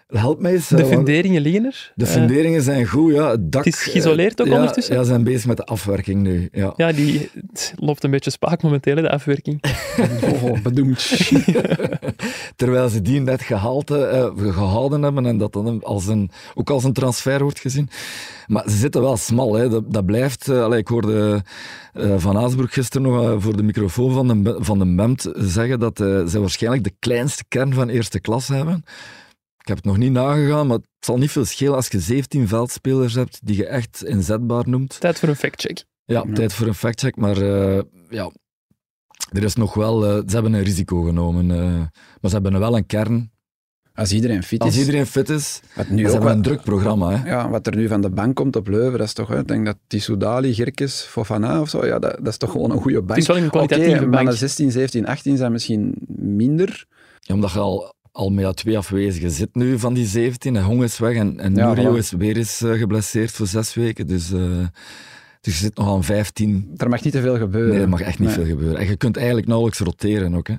Help 0.10 0.40
mij 0.40 0.54
eens. 0.54 0.68
De 0.68 0.76
eh, 0.76 0.82
want 0.82 0.94
funderingen 0.94 1.42
liggen 1.42 1.66
er. 1.66 1.92
de 1.96 2.06
Eh, 2.06 2.12
funderingen 2.12 2.62
zijn 2.62 2.88
goed, 2.88 3.14
ja. 3.14 3.30
Het 3.30 3.52
dak... 3.52 3.66
Het 3.66 3.74
is 3.74 3.82
geïsoleerd 3.82 4.42
ook 4.42 4.48
eh, 4.48 4.54
ja, 4.54 4.60
ondertussen? 4.60 4.96
Ja, 4.96 5.02
ze 5.02 5.08
zijn 5.08 5.24
bezig 5.24 5.46
met 5.46 5.58
de 5.58 5.66
afwerking 5.66 6.22
nu, 6.22 6.50
ja. 6.52 6.74
ja, 6.76 6.92
die 6.92 7.30
loopt 7.76 8.04
een 8.04 8.12
beetje 8.12 8.32
spaak 8.32 8.64
momenteel, 8.64 8.96
de 8.96 9.10
afwerking. 9.12 9.62
Oh, 10.44 10.62
bedoemd. 10.62 11.20
Terwijl 12.56 12.90
ze 12.90 13.02
die 13.02 13.20
net 13.20 13.42
gehaald, 13.42 13.92
eh, 13.92 14.30
gehouden 14.38 15.02
hebben 15.02 15.26
en 15.26 15.38
dat 15.38 15.54
dan 15.54 15.84
als 15.84 16.08
een, 16.08 16.32
ook 16.56 16.70
als 16.70 16.84
een 16.84 16.94
transfer 16.94 17.42
wordt 17.42 17.60
gezien. 17.60 17.90
Maar 18.48 18.64
ze 18.70 18.78
zitten 18.78 19.02
wel 19.02 19.18
smal, 19.18 19.54
hè. 19.54 19.70
Dat, 19.70 19.94
dat 19.94 20.06
blijft... 20.06 20.48
ik 20.72 20.88
hoorde 20.88 21.42
Van 22.18 22.38
Aasbroek 22.38 22.74
gisteren 22.74 23.12
nog 23.12 23.44
voor 23.44 23.58
de 23.58 23.64
microfoon 23.64 24.14
van 24.14 24.44
de, 24.44 24.58
van 24.60 24.80
de 24.80 24.86
MEMT 24.86 25.32
zeggen 25.36 25.80
dat 25.80 25.98
ze 25.98 26.40
waarschijnlijk 26.40 26.84
de 26.84 26.94
kleinste 27.00 27.44
kern 27.48 27.74
van 27.74 27.90
eerste 27.90 28.20
klas 28.20 28.48
hebben. 28.48 28.84
Ik 29.62 29.68
heb 29.68 29.78
het 29.78 29.86
nog 29.86 29.98
niet 29.98 30.12
nagegaan, 30.12 30.68
maar 30.68 30.78
het 30.78 30.86
zal 31.00 31.18
niet 31.18 31.32
veel 31.32 31.46
schelen 31.46 31.76
als 31.76 31.88
je 31.88 32.00
17 32.00 32.48
veldspelers 32.48 33.14
hebt 33.14 33.40
die 33.44 33.56
je 33.58 33.66
echt 33.66 34.04
inzetbaar 34.04 34.70
noemt. 34.70 35.00
Tijd 35.00 35.20
voor 35.20 35.30
een 35.30 35.36
factcheck. 35.36 35.84
Ja, 36.06 36.24
Ja. 36.28 36.34
tijd 36.34 36.54
voor 36.54 36.68
een 36.68 36.76
factcheck, 36.76 37.16
maar 37.16 37.38
eh, 37.38 37.82
ja, 38.10 38.32
er 39.32 39.44
is 39.44 39.56
nog 39.56 39.74
wel... 39.74 40.06
eh, 40.06 40.12
ze 40.28 40.34
hebben 40.34 40.54
een 40.54 40.64
risico 40.64 41.02
genomen, 41.02 41.52
eh, 41.52 41.74
maar 42.22 42.30
ze 42.30 42.30
hebben 42.30 42.60
wel 42.60 42.78
een 42.78 42.86
kern. 42.86 43.32
Als 43.94 44.12
iedereen 44.12 44.44
fit 44.44 44.60
is. 44.60 44.66
Als 44.68 44.78
iedereen 44.78 45.06
fit 45.06 45.30
is, 45.30 45.60
wat, 45.76 45.90
nu 45.90 46.02
ze 46.02 46.06
ook 46.08 46.14
hebben 46.14 46.32
een 46.32 46.42
druk 46.42 46.62
programma. 46.62 47.12
Hè. 47.18 47.30
ja, 47.30 47.50
wat 47.50 47.68
er 47.68 47.76
nu 47.76 47.88
van 47.88 48.02
de 48.02 48.10
bank 48.10 48.36
komt 48.36 48.56
op 48.56 48.68
Leuven, 48.68 48.98
dat 48.98 49.08
is 49.08 49.14
toch... 49.14 49.28
hè, 49.28 49.40
Ik 49.40 49.48
denk 49.48 49.66
dat 49.66 49.78
Tissoudali, 49.88 50.54
Gerkes, 50.54 51.02
Fofana 51.02 51.62
of 51.62 51.70
zo, 51.70 51.86
ja, 51.86 52.00
dat, 52.00 52.16
dat 52.18 52.28
is 52.28 52.38
toch 52.38 52.52
gewoon 52.52 52.72
een 52.72 52.82
goede 52.82 52.98
bank. 53.02 53.10
Het 53.10 53.18
is 53.20 53.28
wel 53.28 53.38
een 53.38 53.50
kwalitatieve 53.50 54.00
bank. 54.00 54.12
mannen 54.14 54.34
16, 54.38 54.72
17, 54.72 55.06
18 55.06 55.38
zijn 55.38 55.52
misschien 55.52 55.94
minder. 56.16 56.86
Ja, 57.20 57.34
omdat 57.36 57.52
je 57.52 57.60
al, 57.60 57.94
al 58.20 58.30
met 58.30 58.44
ja, 58.46 58.52
twee 58.52 58.78
afwezigen 58.78 59.32
zit 59.32 59.50
nu 59.56 59.80
van 59.80 59.94
die 59.94 60.06
17. 60.06 60.56
En 60.56 60.64
Hong 60.64 60.84
is 60.84 60.98
weg 61.00 61.16
en, 61.16 61.40
en 61.40 61.56
Ja, 61.56 61.76
voilà. 61.76 61.98
is 61.98 62.12
weer 62.12 62.38
eens 62.38 62.62
eh, 62.62 62.72
geblesseerd 62.72 63.32
voor 63.32 63.48
zes 63.48 63.74
weken. 63.74 64.08
Dus, 64.08 64.32
eh, 64.32 64.40
dus 65.42 65.54
je 65.58 65.64
zit 65.64 65.78
nog 65.78 65.88
aan 65.90 66.04
15. 66.04 66.72
Er 66.78 66.90
mag 66.90 67.04
niet 67.04 67.14
te 67.14 67.22
veel 67.22 67.38
gebeuren. 67.38 67.74
Nee, 67.74 67.82
er 67.82 67.90
mag 67.90 68.02
echt 68.02 68.20
niet 68.20 68.28
Nee. 68.28 68.38
veel 68.38 68.46
gebeuren. 68.46 68.78
En 68.80 68.88
je 68.88 68.96
kunt 68.98 69.18
eigenlijk 69.18 69.48
nauwelijks 69.48 69.80
roteren 69.80 70.36
ook. 70.36 70.48
Hè. 70.48 70.54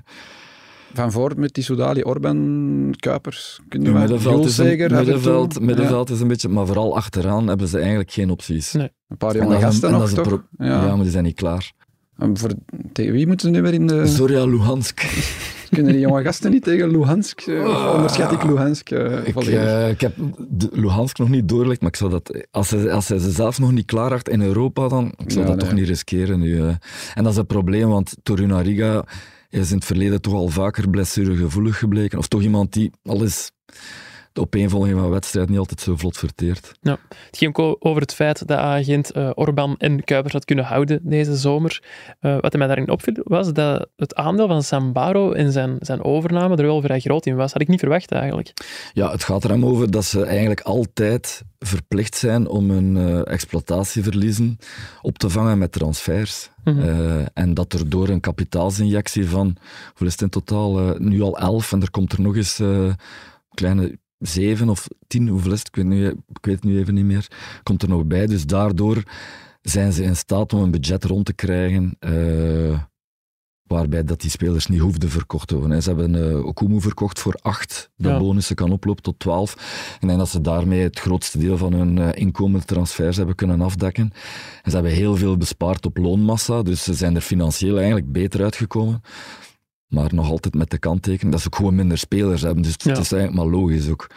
Van 0.93 1.11
voor 1.11 1.33
met 1.37 1.53
die 1.53 1.63
Soudali, 1.63 2.01
Orban, 2.03 2.93
Kuipers, 2.99 3.59
kunnen 3.69 3.87
Het 3.87 3.95
we 3.97 3.99
middenveld, 4.01 4.45
is 4.45 4.57
een, 4.57 4.65
middenveld, 4.67 5.53
Ja, 5.53 5.59
middenveld 5.65 6.09
is 6.09 6.19
een 6.19 6.27
beetje... 6.27 6.49
Maar 6.49 6.65
vooral 6.65 6.95
achteraan 6.95 7.47
hebben 7.47 7.67
ze 7.67 7.77
eigenlijk 7.79 8.11
geen 8.11 8.29
opties. 8.29 8.71
Nee. 8.71 8.89
een 9.07 9.17
paar 9.17 9.35
En 9.35 9.37
jonge 9.41 9.49
dat 9.49 9.57
is 9.59 9.63
een- 9.65 9.71
gasten 9.71 9.89
en 9.93 9.97
nog, 9.99 10.09
toch? 10.09 10.27
pro- 10.27 10.65
Ja. 10.65 10.85
Ja, 10.85 10.87
maar 10.95 11.01
die 11.03 11.11
zijn 11.11 11.23
niet 11.23 11.35
klaar. 11.35 11.71
En 12.17 12.37
voor, 12.37 12.49
tegen 12.93 13.13
wie 13.13 13.27
moeten 13.27 13.47
ze 13.47 13.53
nu 13.55 13.61
weer 13.61 13.73
in 13.73 13.87
de... 13.87 14.07
Zorya 14.07 14.45
Luhansk. 14.45 15.01
Kunnen 15.71 15.91
die 15.91 16.01
jonge 16.01 16.23
gasten 16.23 16.51
niet 16.51 16.63
tegen 16.63 16.91
Luhansk? 16.91 17.41
eh, 17.41 17.67
Of 17.69 17.93
onderschat 17.93 18.31
ik 18.31 18.43
Luhansk 18.43 18.89
eh, 18.91 19.27
Ik, 19.27 19.35
eh, 19.35 19.89
ik 19.89 20.01
heb 20.01 20.13
de 20.49 20.69
Luhansk 20.71 21.17
nog 21.17 21.29
niet 21.29 21.47
doorgelegd, 21.49 21.81
maar 21.81 21.89
ik 21.89 21.95
zou 21.95 22.11
dat, 22.11 22.45
als 22.51 22.69
hij, 22.69 22.91
als 22.91 23.07
hij 23.07 23.17
ze 23.19 23.31
zelf 23.31 23.59
nog 23.59 23.71
niet 23.71 23.85
klaar 23.85 24.11
had 24.11 24.29
in 24.29 24.41
Europa, 24.41 24.87
dan 24.87 25.05
ik 25.17 25.31
zou 25.31 25.39
Ja, 25.41 25.45
dat 25.51 25.55
nee. 25.55 25.65
toch 25.65 25.73
niet 25.77 25.87
riskeren 25.87 26.39
nu. 26.39 26.59
eh. 26.59 26.67
En 27.13 27.23
dat 27.23 27.31
is 27.31 27.37
het 27.37 27.47
probleem, 27.47 27.89
want 27.89 28.15
Torunariga 28.23 29.05
is 29.49 29.69
in 29.69 29.75
het 29.75 29.85
verleden 29.85 30.21
toch 30.21 30.33
al 30.33 30.47
vaker 30.49 30.89
blessuregevoelig 30.89 31.77
gebleken. 31.77 32.17
Of 32.17 32.27
toch 32.27 32.41
iemand 32.41 32.73
die 32.73 32.91
al 33.03 33.23
is 33.23 33.51
de 34.33 34.41
opeenvolging 34.41 34.99
van 34.99 35.09
wedstrijden 35.09 35.51
niet 35.51 35.59
altijd 35.59 35.81
zo 35.81 35.95
vlot 35.95 36.17
verteert. 36.17 36.71
Het 36.81 37.37
ging 37.37 37.57
ook 37.57 37.75
over 37.79 38.01
het 38.01 38.13
feit 38.13 38.47
dat 38.47 38.57
agent 38.57 39.11
eh 39.11 39.29
Orban 39.33 39.75
en 39.77 40.03
Kuipers 40.03 40.33
had 40.33 40.45
kunnen 40.45 40.65
houden 40.65 40.99
deze 41.03 41.35
zomer. 41.35 41.83
Eh, 42.19 42.37
wat 42.39 42.57
mij 42.57 42.67
daarin 42.67 42.89
opviel, 42.89 43.15
was 43.23 43.53
dat 43.53 43.87
het 43.95 44.15
aandeel 44.15 44.47
van 44.47 44.63
Sambaro 44.63 45.31
in 45.31 45.51
zijn, 45.51 45.77
zijn 45.79 46.03
overname 46.03 46.55
er 46.55 46.65
wel 46.65 46.81
vrij 46.81 46.99
groot 46.99 47.25
in 47.25 47.35
was. 47.35 47.51
Had 47.51 47.61
ik 47.61 47.67
niet 47.67 47.79
verwacht 47.79 48.11
eigenlijk. 48.11 48.53
Ja, 48.93 49.11
het 49.11 49.23
gaat 49.23 49.43
er 49.43 49.49
hem 49.49 49.65
over 49.65 49.91
dat 49.91 50.05
ze 50.05 50.25
eigenlijk 50.25 50.61
altijd 50.61 51.43
verplicht 51.59 52.15
zijn 52.15 52.47
om 52.47 52.69
hun 52.69 52.97
eh, 52.97 53.33
exploitatieverliezen 53.33 54.57
op 55.01 55.17
te 55.17 55.29
vangen 55.29 55.57
met 55.57 55.71
transfers. 55.71 56.49
Mhm. 56.63 57.25
En 57.33 57.53
dat 57.53 57.73
er 57.73 57.89
door 57.89 58.09
een 58.09 58.19
kapitaalsinjectie 58.19 59.29
van, 59.29 59.57
hoeveel 59.87 60.07
is 60.07 60.11
het 60.11 60.21
in 60.21 60.29
totaal? 60.29 60.95
Nu 60.97 61.21
al 61.21 61.37
elf 61.37 61.71
en 61.71 61.81
er 61.81 61.91
komt 61.91 62.13
er 62.13 62.21
nog 62.21 62.35
eens 62.35 62.59
een 62.59 62.95
kleine 63.53 63.99
zeven 64.21 64.69
of 64.69 64.87
tien, 65.07 65.27
hoeveel 65.27 65.51
is 65.51 65.59
het? 65.59 65.67
Ik 65.67 65.75
weet, 65.75 65.85
nu, 65.85 66.07
ik 66.07 66.45
weet 66.45 66.55
het 66.55 66.63
nu 66.63 66.79
even 66.79 66.93
niet 66.93 67.05
meer. 67.05 67.27
Komt 67.63 67.81
er 67.83 67.89
nog 67.89 68.05
bij. 68.05 68.25
Dus 68.27 68.45
daardoor 68.45 69.03
zijn 69.61 69.93
ze 69.93 70.03
in 70.03 70.15
staat 70.15 70.53
om 70.53 70.61
een 70.61 70.71
budget 70.71 71.03
rond 71.03 71.25
te 71.25 71.33
krijgen. 71.33 71.95
eh, 71.99 72.79
waarbij 73.63 74.03
dat 74.03 74.21
die 74.21 74.29
spelers 74.29 74.67
niet 74.67 74.79
hoefden 74.79 75.09
verkocht 75.09 75.47
te 75.47 75.55
worden. 75.57 75.83
Ze 75.83 75.89
hebben 75.89 76.15
eh 76.29 76.45
Okumu 76.45 76.81
verkocht 76.81 77.19
voor 77.19 77.35
acht, 77.41 77.89
de 77.95 78.07
Ja. 78.09 78.17
bonussen 78.19 78.55
kan 78.55 78.71
oplopen 78.71 79.03
tot 79.03 79.19
twaalf. 79.19 79.55
En 79.55 79.95
ik 80.01 80.07
denk 80.07 80.19
dat 80.19 80.29
ze 80.29 80.41
daarmee 80.41 80.81
het 80.81 80.99
grootste 80.99 81.37
deel 81.37 81.57
van 81.57 81.73
hun 81.73 81.97
eh, 81.97 82.21
inkomende 82.21 82.65
transfers 82.65 83.17
hebben 83.17 83.35
kunnen 83.35 83.61
afdekken. 83.61 84.11
En 84.63 84.69
ze 84.71 84.75
hebben 84.75 84.91
heel 84.93 85.15
veel 85.15 85.37
bespaard 85.37 85.85
op 85.85 85.97
loonmassa, 85.97 86.61
dus 86.61 86.83
ze 86.83 86.93
zijn 86.93 87.15
er 87.15 87.21
financieel 87.21 87.75
eigenlijk 87.77 88.11
beter 88.11 88.43
uitgekomen. 88.43 89.01
Maar 89.91 90.09
nog 90.13 90.29
altijd 90.29 90.53
met 90.53 90.69
de 90.69 90.77
kanttekening 90.77 91.31
dat 91.31 91.41
ze 91.41 91.47
ook 91.47 91.55
gewoon 91.55 91.75
minder 91.75 91.97
spelers 91.97 92.41
hebben. 92.41 92.63
Dus 92.63 92.75
Ja. 92.77 92.89
het 92.91 92.99
is 92.99 93.11
eigenlijk 93.11 93.43
maar 93.43 93.59
logisch 93.59 93.89
ook. 93.89 94.07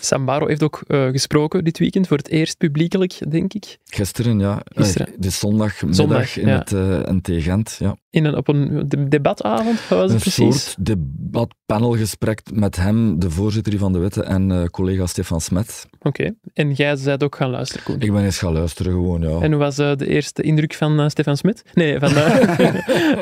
Sambaro 0.00 0.46
heeft 0.46 0.62
ook 0.62 0.82
eh, 0.86 1.06
gesproken 1.08 1.64
dit 1.64 1.78
weekend, 1.78 2.06
voor 2.08 2.16
het 2.16 2.28
eerst 2.28 2.56
publiekelijk, 2.58 3.30
denk 3.30 3.52
ik. 3.54 3.78
Gisteren, 3.84 4.38
ja. 4.38 4.60
Gisteren. 4.64 5.06
Eh, 5.06 5.12
dus 5.18 5.38
zondagmiddag 5.38 5.96
Zondag, 5.96 6.36
in 6.36 6.46
ja. 6.48 6.58
het 6.58 6.72
eh 6.72 7.14
NT 7.14 7.28
Gent, 7.42 7.76
ja. 7.78 7.96
In 8.10 8.24
een, 8.24 8.36
op 8.36 8.48
een 8.48 8.84
de- 8.88 9.08
debatavond, 9.08 9.88
wat 9.88 9.98
was 9.98 10.00
het 10.00 10.10
Een 10.12 10.18
precies? 10.32 10.62
soort 10.64 10.86
debat-panelgesprek 10.86 12.40
met 12.52 12.76
hem, 12.76 13.18
de 13.18 13.30
voorzitter 13.30 13.78
van 13.78 13.92
de 13.92 13.98
Witte, 13.98 14.22
en 14.22 14.50
eh, 14.50 14.64
collega 14.64 15.06
Stefan 15.06 15.40
Smet. 15.40 15.86
Oké. 16.02 16.34
En 16.54 16.72
jij 16.72 16.96
bent 17.04 17.22
ook 17.24 17.36
gaan 17.36 17.50
luisteren, 17.50 17.84
Koen. 17.84 18.00
Ik 18.00 18.12
ben 18.12 18.24
eens 18.24 18.38
gaan 18.38 18.52
luisteren 18.52 18.92
gewoon, 18.92 19.20
ja. 19.20 19.40
En 19.40 19.50
hoe 19.50 19.60
was 19.60 19.78
eh, 19.78 19.96
de 19.96 20.06
eerste 20.06 20.42
indruk 20.42 20.74
van 20.74 21.00
eh, 21.00 21.08
Stefan 21.08 21.36
Smit? 21.36 21.62
Nee, 21.74 21.98
van, 21.98 22.16
eh, 22.16 22.74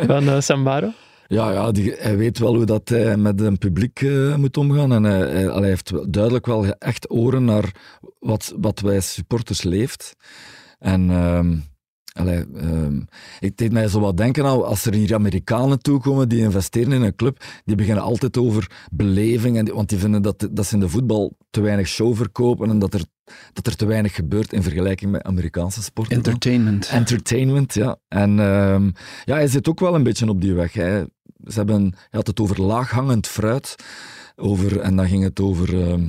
van 0.10 0.28
eh, 0.28 0.40
Sambaro. 0.40 0.90
Ja, 1.28 1.52
ja 1.52 1.70
die, 1.70 1.94
hij 1.98 2.16
weet 2.16 2.38
wel 2.38 2.54
hoe 2.54 2.64
dat 2.64 2.88
hij 2.88 3.16
met 3.16 3.40
een 3.40 3.58
publiek 3.58 4.00
eh, 4.00 4.36
moet 4.36 4.56
omgaan. 4.56 4.92
En 4.92 5.04
hij, 5.04 5.18
hij, 5.18 5.44
hij 5.44 5.68
heeft 5.68 6.12
duidelijk 6.12 6.46
wel 6.46 6.66
echt 6.66 7.10
oren 7.10 7.44
naar 7.44 7.72
wat, 8.18 8.54
wat 8.60 8.80
wij 8.80 9.00
supporters 9.00 9.62
leeft. 9.62 10.16
En 10.78 11.10
ehm, 11.10 11.56
allee, 12.12 12.44
ehm, 12.54 13.00
het 13.38 13.56
deed 13.56 13.72
mij 13.72 13.88
zo 13.88 14.00
wat 14.00 14.16
denken 14.16 14.44
aan 14.44 14.64
als 14.64 14.84
er 14.84 14.94
hier 14.94 15.14
Amerikanen 15.14 15.82
toekomen 15.82 16.28
die 16.28 16.40
investeren 16.40 16.92
in 16.92 17.02
een 17.02 17.16
club, 17.16 17.44
die 17.64 17.76
beginnen 17.76 18.02
altijd 18.02 18.36
over 18.36 18.86
beleving, 18.92 19.56
en 19.56 19.74
want 19.74 19.88
die 19.88 19.98
vinden 19.98 20.22
dat, 20.22 20.48
dat 20.50 20.66
ze 20.66 20.74
in 20.74 20.80
de 20.80 20.88
voetbal 20.88 21.36
te 21.50 21.60
weinig 21.60 21.86
show 21.86 22.16
verkopen 22.16 22.70
en 22.70 22.78
dat 22.78 22.94
er, 22.94 23.04
dat 23.52 23.66
er 23.66 23.76
te 23.76 23.86
weinig 23.86 24.14
gebeurt 24.14 24.52
in 24.52 24.62
vergelijking 24.62 25.10
met 25.10 25.22
Amerikaanse 25.22 25.82
sporten. 25.82 26.16
Entertainment. 26.16 26.88
Entertainment, 26.88 27.74
ja. 27.74 27.98
En 28.08 28.40
ehm, 28.40 28.90
ja, 29.24 29.34
hij 29.34 29.48
zit 29.48 29.68
ook 29.68 29.80
wel 29.80 29.94
een 29.94 30.02
beetje 30.02 30.28
op 30.28 30.40
die 30.40 30.54
weg. 30.54 30.72
Hè. 30.72 31.04
Ze 31.44 31.59
hebben, 31.59 31.83
hij 31.83 31.92
had 32.11 32.27
het 32.27 32.40
over 32.40 32.62
laaghangend 32.62 33.27
fruit. 33.27 33.74
Over, 34.37 34.81
en 34.81 34.96
dan 34.96 35.07
ging 35.09 35.22
het 35.22 35.40
over 35.40 35.83
ehm, 35.88 36.09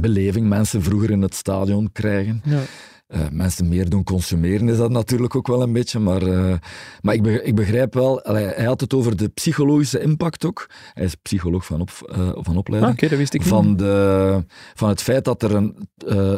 beleving. 0.00 0.48
Mensen 0.48 0.82
vroeger 0.82 1.10
in 1.10 1.22
het 1.22 1.34
stadion 1.34 1.92
krijgen. 1.92 2.42
Ja. 2.44 2.60
Eh, 3.06 3.20
mensen 3.30 3.68
meer 3.68 3.88
doen 3.88 4.04
consumeren 4.04 4.68
is 4.68 4.76
dat 4.76 4.90
natuurlijk 4.90 5.34
ook 5.34 5.46
wel 5.46 5.62
een 5.62 5.72
beetje. 5.72 5.98
Maar, 5.98 6.22
eh, 6.22 6.54
maar 7.00 7.14
ik, 7.14 7.22
be- 7.22 7.42
ik 7.42 7.54
begrijp 7.54 7.94
wel, 7.94 8.22
allee, 8.22 8.44
hij 8.46 8.64
had 8.64 8.80
het 8.80 8.94
over 8.94 9.16
de 9.16 9.28
psychologische 9.28 10.00
impact 10.00 10.44
ook. 10.44 10.66
Hij 10.92 11.04
is 11.04 11.14
psycholoog 11.14 11.64
van, 11.66 11.80
op, 11.80 11.90
eh, 12.06 12.28
van 12.32 12.44
Ah, 12.46 12.56
opleiding 12.56 12.92
Oké, 12.92 13.08
dat 13.08 13.18
wist 13.18 13.34
ik 13.34 13.42
van, 13.42 13.68
niet. 13.68 13.78
de, 13.78 14.44
van 14.74 14.88
het 14.88 15.02
feit 15.02 15.24
dat 15.24 15.42
er 15.42 15.54
een, 15.54 15.88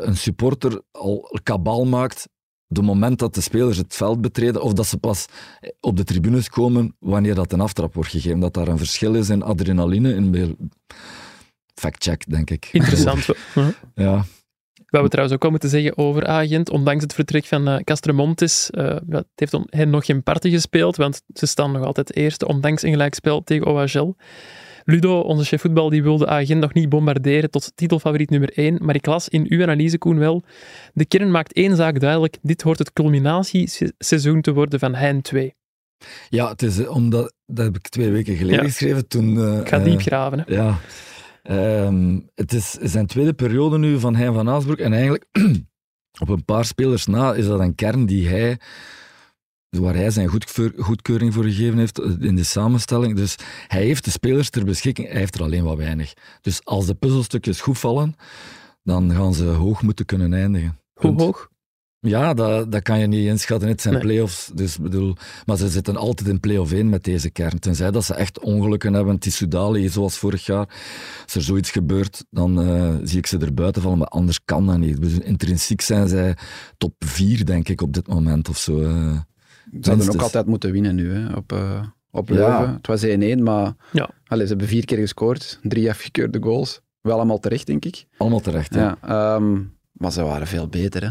een 0.07 0.17
supporter 0.17 0.83
al 0.91 1.39
kabal 1.43 1.85
maakt 1.87 2.29
de 2.73 2.83
moment 2.83 3.19
dat 3.19 3.35
de 3.35 3.41
spelers 3.41 3.77
het 3.77 3.95
veld 3.95 4.21
betreden, 4.21 4.63
of 4.63 4.73
dat 4.73 4.87
ze 4.87 4.99
pas 4.99 5.27
op 5.81 5.97
de 5.97 6.05
tribunes 6.05 6.49
komen 6.49 6.97
wanneer 6.99 7.35
dat 7.35 7.53
een 7.53 7.61
aftrap 7.61 7.95
wordt 7.95 8.11
gegeven. 8.11 8.41
Dat 8.41 8.55
daar 8.55 8.69
een 8.69 8.79
verschil 8.79 9.15
is 9.15 9.29
in 9.29 9.43
adrenaline. 9.43 10.15
In. 10.15 10.57
Fact-check, 11.75 12.25
denk 12.29 12.51
ik. 12.51 12.69
Interessant. 12.73 13.27
Ja. 13.95 14.25
We 14.91 15.09
trouwens 15.09 15.35
ook 15.35 15.43
wel 15.43 15.51
moeten 15.51 15.69
zeggen 15.69 15.99
over 15.99 16.27
Agent, 16.27 16.71
ondanks 16.71 17.03
het 17.03 17.15
vertrek 17.15 17.45
van 17.45 17.69
eh 17.69 17.77
Castromontes, 17.85 18.71
eh, 18.71 18.97
het 19.09 19.27
heeft 19.35 19.59
hen 19.67 19.91
nog 19.91 20.05
geen 20.05 20.23
parten 20.23 20.51
gespeeld, 20.51 20.97
want 20.97 21.23
ze 21.35 21.47
staan 21.47 21.73
nog 21.73 21.85
altijd 21.85 22.17
eerste, 22.17 22.47
ondanks 22.47 22.83
een 22.83 22.91
gelijkspel 22.91 23.43
tegen 23.45 23.67
OHL. 23.67 24.15
Ludo, 24.91 25.21
onze 25.21 25.45
chef 25.45 25.61
voetbal, 25.61 25.89
die 25.91 26.03
wilde 26.03 26.27
Agent 26.27 26.61
nog 26.61 26.73
niet 26.73 26.89
bombarderen 26.89 27.51
tot 27.51 27.73
titelfavoriet 27.75 28.31
nummer 28.31 28.53
1, 28.59 28.79
maar 28.81 28.95
ik 28.95 29.07
las 29.07 29.29
in 29.29 29.47
uw 29.49 29.63
analyse, 29.63 29.99
Koen, 29.99 30.19
wel, 30.19 30.43
de 30.95 31.05
kern 31.05 31.31
maakt 31.31 31.53
één 31.53 31.77
zaak 31.77 32.01
duidelijk, 32.01 32.37
dit 32.43 32.63
hoort 32.63 32.79
het 32.79 32.93
culminatieseizoen 32.93 34.41
te 34.41 34.53
worden 34.53 34.79
van 34.79 34.95
Hein 34.95 35.23
2. 35.23 35.55
ja 36.29 36.49
het 36.49 36.63
is 36.63 36.79
eh, 36.79 36.95
omdat, 36.95 37.33
dat 37.47 37.65
heb 37.65 37.77
ik 37.77 37.89
twee 37.89 38.11
weken 38.11 38.37
geleden 38.37 38.61
Ja. 38.63 38.65
geschreven. 38.69 39.09
Toen, 39.09 39.39
eh, 39.39 39.59
Ik 39.61 39.69
ga 39.69 39.79
eh, 39.79 39.85
diep 39.85 40.01
graven. 40.01 40.39
Hè. 40.39 40.55
Ja. 40.55 40.79
Ehm, 41.43 42.19
het 42.35 42.53
is 42.53 42.71
zijn 42.71 43.07
tweede 43.07 43.33
periode 43.33 43.79
nu 43.79 43.99
van 44.01 44.17
Hein 44.17 44.35
van 44.35 44.49
Aasbroek. 44.49 44.79
En 44.79 44.93
eigenlijk, 44.93 45.25
op 46.23 46.29
een 46.29 46.45
paar 46.45 46.65
spelers 46.65 47.07
na, 47.07 47.35
is 47.35 47.47
dat 47.47 47.61
een 47.61 47.75
kern 47.75 48.07
die 48.07 48.29
hij, 48.29 48.59
waar 49.79 49.95
hij 49.95 50.11
zijn 50.11 50.29
goedkeur- 50.29 50.73
goedkeuring 50.77 51.35
voor 51.35 51.45
gegeven 51.45 51.79
heeft 51.79 51.99
eh, 52.01 52.11
in 52.21 52.37
de 52.37 52.45
samenstelling. 52.45 53.17
Dus 53.17 53.37
hij 53.69 53.83
heeft 53.85 54.05
de 54.05 54.11
spelers 54.11 54.51
ter 54.51 54.65
beschikking, 54.65 55.09
hij 55.09 55.19
heeft 55.19 55.35
er 55.35 55.43
alleen 55.43 55.65
wat 55.65 55.77
weinig. 55.77 56.13
Dus 56.41 56.65
als 56.65 56.87
de 56.87 56.95
puzzelstukjes 56.95 57.61
goed 57.61 57.79
vallen, 57.79 58.15
dan 58.83 59.13
gaan 59.15 59.35
ze 59.35 59.45
hoog 59.45 59.83
moeten 59.83 60.05
kunnen 60.05 60.35
eindigen. 60.35 60.79
Hoe 60.95 61.23
hoog? 61.23 61.49
Ja, 62.07 62.35
dat, 62.35 62.73
dat 62.73 62.83
kan 62.83 62.99
je 62.99 63.07
niet 63.07 63.27
inschatten. 63.27 63.69
Het 63.69 63.81
zijn 63.81 63.95
Nee. 63.95 64.03
play-offs. 64.03 64.51
Dus 64.55 64.79
bedoel, 64.79 65.17
maar 65.47 65.57
ze 65.57 65.69
zitten 65.69 65.97
altijd 65.97 66.29
in 66.29 66.41
play-off 66.41 66.73
1 66.73 66.89
met 66.89 67.05
deze 67.05 67.31
kern. 67.31 67.59
Tenzij 67.59 67.91
dat 67.91 68.05
ze 68.05 68.15
echt 68.15 68.39
ongelukken 68.39 68.93
hebben. 68.95 69.15
Het 69.15 69.27
is 69.27 69.37
Soudali, 69.37 69.89
zoals 69.89 70.19
vorig 70.19 70.47
jaar. 70.47 70.69
Als 71.25 71.35
er 71.35 71.43
zoiets 71.43 71.71
gebeurt, 71.71 72.25
dan 72.31 72.61
eh, 72.63 72.95
zie 73.03 73.19
ik 73.19 73.27
ze 73.27 73.39
er 73.39 73.55
buiten 73.55 73.83
vallen. 73.83 73.99
Maar 73.99 74.07
anders 74.07 74.41
kan 74.45 74.67
dat 74.67 74.79
niet. 74.79 75.01
Dus 75.01 75.19
intrinsiek 75.19 75.81
zijn 75.81 76.09
zij 76.09 76.37
top 76.79 76.95
4, 76.99 77.45
denk 77.45 77.69
ik, 77.69 77.81
op 77.81 77.93
dit 77.93 78.07
moment 78.09 78.49
of 78.49 78.59
zo. 78.59 78.81
eh. 78.83 79.19
Ze 79.81 79.91
hadden 79.91 80.09
ook 80.15 80.21
altijd 80.23 80.47
moeten 80.47 80.73
winnen 80.73 80.95
nu, 80.95 81.13
hè, 81.13 81.35
op, 81.35 81.53
eh, 81.53 81.83
op 82.11 82.29
Ja. 82.29 82.35
Leuven. 82.35 82.75
Het 82.75 82.87
was 82.87 83.03
1-1, 83.03 83.43
maar 83.43 83.75
Ja. 83.93 84.11
Allee, 84.27 84.43
ze 84.45 84.51
hebben 84.51 84.69
vier 84.69 84.85
keer 84.85 84.99
gescoord. 84.99 85.59
Drie 85.63 85.91
afgekeurde 85.91 86.43
goals. 86.43 86.81
Wel 87.01 87.17
allemaal 87.17 87.39
terecht, 87.39 87.67
denk 87.67 87.85
ik. 87.85 88.05
Allemaal 88.17 88.41
terecht. 88.41 88.75
Ja. 88.75 88.99
Ja. 89.07 89.37
ehm, 89.37 89.63
maar 89.93 90.13
ze 90.13 90.23
waren 90.23 90.47
veel 90.47 90.69
beter, 90.69 91.03
hè. 91.03 91.11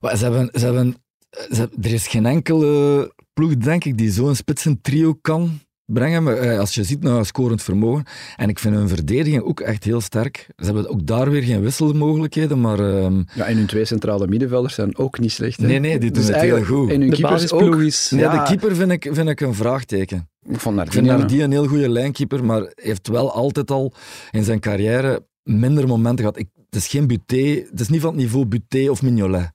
Maar 0.00 0.16
ze 0.16 0.24
hebben, 0.24 0.48
ze 0.60 0.64
hebben, 0.64 0.94
ze 1.30 1.54
hebben- 1.60 1.82
er 1.82 1.92
is 1.92 2.06
geen 2.06 2.26
enkele 2.26 3.12
ploeg, 3.32 3.56
denk 3.56 3.84
ik, 3.84 3.98
die 3.98 4.10
zo'n 4.10 4.34
spitsentrio 4.34 5.14
kan 5.14 5.60
brengen. 5.92 6.22
Maar, 6.22 6.36
eh, 6.36 6.58
als 6.58 6.74
je 6.74 6.84
ziet 6.84 7.02
naar 7.02 7.24
scorend 7.26 7.62
vermogen. 7.62 8.04
En 8.36 8.48
ik 8.48 8.58
vind 8.58 8.74
hun 8.74 8.88
verdediging 8.88 9.42
ook 9.42 9.60
echt 9.60 9.84
heel 9.84 10.00
sterk. 10.00 10.46
Ze 10.56 10.64
hebben 10.64 10.88
ook 10.88 11.06
daar 11.06 11.30
weer 11.30 11.42
geen 11.42 11.60
wisselmogelijkheden, 11.62 12.60
maar... 12.60 12.78
ehm, 12.78 13.22
Ja, 13.34 13.44
en 13.46 13.56
hun 13.56 13.66
twee 13.66 13.84
centrale 13.84 14.26
middenvelders 14.26 14.74
zijn 14.74 14.98
ook 14.98 15.18
niet 15.18 15.32
slecht. 15.32 15.60
Hè. 15.60 15.66
Nee, 15.66 15.78
nee, 15.78 15.98
die 15.98 16.10
doen 16.10 16.22
het 16.22 16.32
heel 16.32 16.40
eigenlijk- 16.40 16.66
goed. 16.66 16.90
En 16.90 17.00
hun 17.00 17.10
De 17.10 17.16
keepers 17.16 17.52
ook. 17.52 17.60
basisploeg 17.60 17.80
is... 17.86 18.10
nee, 18.10 18.20
Ja. 18.20 18.38
de 18.44 18.48
keeper 18.48 18.76
vind 18.76 18.90
ik, 18.92 19.08
vind 19.12 19.28
ik 19.28 19.40
een 19.40 19.54
vraagteken. 19.54 20.28
Ik 20.48 20.60
vond 20.60 20.80
Ik 20.80 20.92
vind 20.92 21.06
Nardi 21.06 21.42
een 21.42 21.50
heel 21.50 21.66
goede 21.66 21.88
lijnkeeper, 21.88 22.44
maar 22.44 22.60
hij 22.60 22.72
heeft 22.74 23.08
wel 23.08 23.32
altijd 23.32 23.70
al 23.70 23.92
in 24.30 24.44
zijn 24.44 24.60
carrière 24.60 25.26
minder 25.42 25.86
momenten 25.86 26.18
gehad. 26.18 26.38
Ik, 26.38 26.46
het 26.70 26.74
is 26.80 26.86
geen 26.88 27.06
Buté, 27.06 27.64
het 27.70 27.80
is 27.80 27.88
niet 27.88 28.00
van 28.00 28.10
het 28.10 28.20
niveau 28.20 28.46
Buté 28.46 28.90
of 28.90 29.02
Mignolet. 29.02 29.52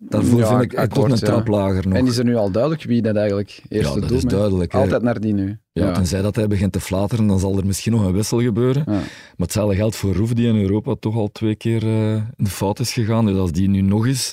Daarvoor 0.00 0.38
Ja, 0.38 0.48
vind 0.48 0.72
ik 0.72 0.78
akkoord, 0.78 1.10
een 1.12 1.18
ja. 1.20 1.26
trap 1.26 1.46
lager 1.48 1.88
nog. 1.88 1.98
En 1.98 2.06
is 2.06 2.16
er 2.16 2.24
nu 2.24 2.36
al 2.36 2.50
duidelijk 2.50 2.82
wie 2.82 3.02
dat 3.02 3.16
eigenlijk 3.16 3.62
eerste 3.68 3.94
ja, 3.94 4.00
dat 4.00 4.10
is 4.10 4.22
duidelijk. 4.22 4.72
hè. 4.72 4.78
Altijd 4.78 5.02
naar 5.02 5.20
die 5.20 5.32
nu. 5.34 5.58
Ja, 5.72 5.92
Tenzij 5.92 6.22
dat 6.22 6.36
hij 6.36 6.46
begint 6.46 6.72
te 6.72 6.80
flateren, 6.80 7.26
dan 7.26 7.38
zal 7.38 7.58
er 7.58 7.66
misschien 7.66 7.92
nog 7.92 8.04
een 8.04 8.12
wissel 8.12 8.40
gebeuren. 8.40 8.82
Ja. 8.86 8.92
Maar 8.92 9.02
hetzelfde 9.36 9.76
geldt 9.76 9.96
voor 9.96 10.14
Roef, 10.14 10.32
die 10.32 10.46
in 10.46 10.60
Europa 10.60 10.94
toch 11.00 11.16
al 11.16 11.28
twee 11.32 11.54
keer 11.56 11.82
eh, 11.82 12.12
in 12.14 12.44
de 12.44 12.50
fout 12.50 12.78
is 12.78 12.92
gegaan. 12.92 13.26
Dus 13.26 13.36
als 13.36 13.52
die 13.52 13.68
nu 13.68 13.80
nog 13.80 14.06
is, 14.06 14.32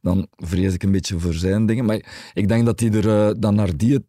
dan 0.00 0.26
vrees 0.36 0.74
ik 0.74 0.82
een 0.82 0.92
beetje 0.92 1.18
voor 1.18 1.34
zijn 1.34 1.66
dingen. 1.66 1.84
Maar 1.84 2.30
ik 2.32 2.48
denk 2.48 2.66
dat 2.66 2.80
hij 2.80 2.90
er 2.90 3.08
eh, 3.08 3.34
dan 3.38 3.54
naar 3.54 3.76
die 3.76 3.92
het 3.92 4.04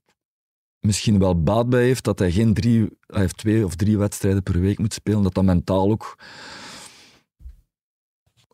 misschien 0.79 1.19
wel 1.19 1.43
baat 1.43 1.69
bij 1.69 1.83
heeft, 1.83 2.03
dat 2.03 2.19
hij 2.19 2.31
geen 2.31 2.53
drie, 2.53 2.87
hij 3.07 3.21
heeft 3.21 3.37
twee 3.37 3.65
of 3.65 3.75
drie 3.75 3.97
wedstrijden 3.97 4.43
per 4.43 4.59
week 4.59 4.79
moet 4.79 4.93
spelen, 4.93 5.23
dat 5.23 5.33
dat 5.33 5.43
mentaal 5.43 5.91
ook 5.91 6.17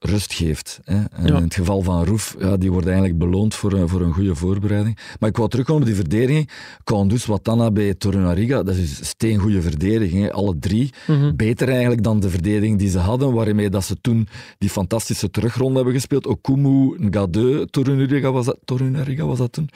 rust 0.03 0.33
geeft. 0.33 0.79
Hè. 0.83 0.93
En 0.95 1.25
Ja. 1.25 1.37
In 1.37 1.43
het 1.43 1.53
geval 1.53 1.81
van 1.81 2.05
Roef, 2.05 2.35
ja, 2.39 2.57
die 2.57 2.71
wordt 2.71 2.85
eigenlijk 2.87 3.17
beloond 3.17 3.55
voor, 3.55 3.73
een- 3.73 3.89
voor 3.89 4.01
een 4.01 4.13
goede 4.13 4.35
voorbereiding. 4.35 4.97
Maar 5.19 5.29
ik 5.29 5.37
wou 5.37 5.49
terugkomen 5.49 5.81
op 5.81 5.87
die 5.87 5.97
verdediging. 5.97 6.49
Kandus, 6.83 7.25
Watana 7.25 7.71
bij 7.71 7.93
Torunariga, 7.93 8.63
dat 8.63 8.75
is 8.75 8.99
een 8.99 9.05
steengoede 9.05 9.61
verdediging. 9.61 10.23
Hè. 10.23 10.31
Alle 10.31 10.59
drie. 10.59 10.89
Mhm. 11.07 11.35
Beter 11.35 11.69
eigenlijk 11.69 12.03
dan 12.03 12.19
de 12.19 12.29
verdediging 12.29 12.79
die 12.79 12.89
ze 12.89 12.99
hadden, 12.99 13.33
waarmee 13.33 13.69
dat 13.69 13.83
ze 13.83 13.95
toen 14.01 14.27
die 14.57 14.69
fantastische 14.69 15.29
terugronde 15.29 15.75
hebben 15.75 15.93
gespeeld. 15.93 16.27
Okumu, 16.27 16.95
Ngadeu, 16.99 17.65
Torunariga 17.65 18.31
was 18.31 18.45
dat, 18.45 18.57
Torunariga 18.65 19.25
was 19.25 19.37
dat 19.37 19.51
toen. 19.51 19.69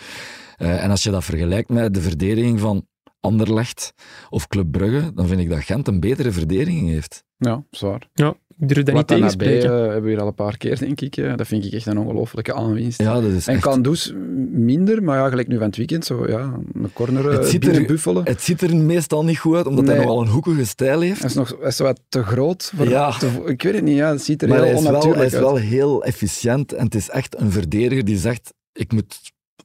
Eh, 0.58 0.84
en 0.84 0.90
als 0.90 1.04
je 1.04 1.12
dat 1.12 1.24
vergelijkt 1.24 1.70
met 1.70 1.94
de 1.94 2.02
verdediging 2.02 2.60
van 2.60 2.86
Anderlecht 3.20 3.94
of 4.30 4.48
Club 4.48 4.72
Brugge, 4.72 5.12
dan 5.14 5.28
vind 5.28 5.40
ik 5.42 5.50
dat 5.50 5.64
Gent 5.64 5.88
een 5.88 6.00
betere 6.00 6.32
verdediging 6.32 6.90
heeft. 6.90 7.24
Ja, 7.38 7.64
zwaar. 7.72 8.10
Ja, 8.14 8.34
ik 8.60 8.68
durf 8.68 8.84
dat 8.84 8.96
niet 8.96 9.08
tegenspreken. 9.08 9.70
eh, 9.70 9.82
hebben 9.82 10.02
we 10.04 10.10
hier 10.10 10.20
al 10.22 10.28
een 10.28 10.34
paar 10.34 10.58
keer, 10.58 10.80
denk 10.80 11.02
ik. 11.02 11.16
dat 11.38 11.48
vind 11.48 11.66
ik 11.66 11.74
echt 11.74 11.86
een 11.86 11.98
ongelofelijke 11.98 12.54
aanwinst. 12.54 13.02
Ja, 13.02 13.14
dat 13.14 13.32
is 13.32 13.48
En 13.48 13.54
echt- 13.54 13.64
Kandus 13.64 14.14
minder, 14.52 15.04
maar 15.04 15.18
ja, 15.18 15.30
gelijk 15.30 15.48
nu 15.48 15.58
van 15.58 15.66
het 15.66 15.76
weekend, 15.78 16.06
zo 16.06 16.28
ja, 16.28 16.54
een 16.74 16.94
corner 16.94 17.32
Het 17.32 17.40
eh, 17.40 17.46
ziet 17.46 17.64
er- 17.64 17.70
binnenbuffelen. 17.70 18.24
Het 18.26 18.42
ziet 18.42 18.62
er 18.62 18.76
meestal 18.76 19.24
niet 19.24 19.38
goed 19.40 19.56
uit, 19.56 19.66
omdat 19.68 19.88
hij 19.88 19.98
nogal 19.98 20.22
een 20.22 20.28
hoekige 20.28 20.66
stijl 20.66 21.00
heeft. 21.00 21.20
Hij 21.20 21.30
is, 21.30 21.36
nog, 21.36 21.56
hij 21.60 21.68
is 21.68 21.80
wat 21.80 22.00
te 22.10 22.24
groot. 22.24 22.72
Voor, 22.76 22.90
Ja. 22.90 23.12
te- 23.18 23.42
ik 23.46 23.62
weet 23.62 23.74
het 23.74 23.84
niet, 23.84 23.96
ja, 23.96 24.12
het 24.12 24.22
ziet 24.24 24.42
er 24.42 24.48
Maar 24.48 24.58
hij 24.58 24.68
heel 24.68 24.78
is, 24.78 24.84
wel, 24.84 24.92
hij 24.92 25.02
onnatuurlijk 25.02 25.34
is 25.34 25.40
wel 25.40 25.56
heel 25.56 26.04
efficiënt 26.04 26.74
en 26.74 26.84
het 26.86 26.96
is 26.96 27.10
echt 27.10 27.40
een 27.40 27.52
verdediger 27.52 28.06
die 28.06 28.18
zegt, 28.18 28.54
ik 28.74 28.92
moet 28.92 29.20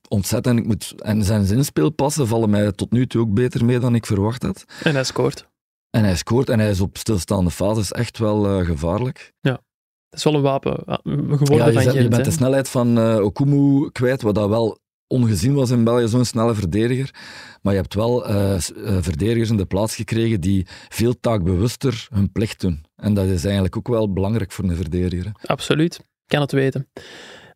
ontzetten, 0.08 0.58
ik 0.58 0.66
moet... 0.66 0.94
En 0.98 1.24
zijn 1.24 1.44
zinspeelpassen 1.44 2.26
vallen 2.26 2.50
mij 2.50 2.72
tot 2.72 2.90
nu 2.92 3.06
toe 3.06 3.20
ook 3.20 3.34
beter 3.34 3.64
mee 3.64 3.78
dan 3.78 3.94
ik 3.94 4.06
verwacht 4.06 4.42
had. 4.42 4.64
En 4.82 4.94
hij 4.94 5.04
scoort. 5.04 5.48
En 5.90 6.04
hij 6.04 6.16
scoort 6.16 6.48
en 6.48 6.58
hij 6.58 6.70
is 6.70 6.80
op 6.80 6.96
stilstaande 6.98 7.50
fases 7.50 7.92
echt 7.92 8.18
wel 8.18 8.46
eh, 8.46 8.66
gevaarlijk. 8.66 9.32
Dat 9.40 10.18
is 10.18 10.24
wel 10.24 10.34
een 10.34 10.42
wapen 10.42 10.82
geworden 11.04 11.56
Ja, 11.56 11.66
je, 11.66 11.72
van 11.72 11.82
zet- 11.82 11.94
je 11.94 12.08
bent 12.08 12.24
de 12.24 12.30
snelheid 12.30 12.68
van 12.68 12.98
eh 12.98 13.16
Okumu 13.24 13.90
kwijt, 13.90 14.22
wat 14.22 14.34
dat 14.34 14.48
wel 14.48 14.78
ongezien 15.06 15.54
was 15.54 15.70
in 15.70 15.84
België, 15.84 16.08
zo'n 16.08 16.24
snelle 16.24 16.54
verdediger. 16.54 17.14
Maar 17.62 17.72
je 17.74 17.80
hebt 17.80 17.94
wel 17.94 18.26
eh, 18.26 18.54
verdedigers 19.00 19.50
in 19.50 19.56
de 19.56 19.64
plaats 19.66 19.94
gekregen 19.96 20.40
die 20.40 20.66
veel 20.88 21.20
taakbewuster 21.20 22.06
hun 22.12 22.32
plicht 22.32 22.60
doen. 22.60 22.84
En 22.96 23.14
dat 23.14 23.26
is 23.26 23.44
eigenlijk 23.44 23.76
ook 23.76 23.88
wel 23.88 24.12
belangrijk 24.12 24.52
voor 24.52 24.64
een 24.64 24.76
verdediger. 24.76 25.24
hè. 25.24 25.48
Absoluut. 25.48 25.94
Ik 25.98 26.04
kan 26.26 26.40
het 26.40 26.52
weten. 26.52 26.88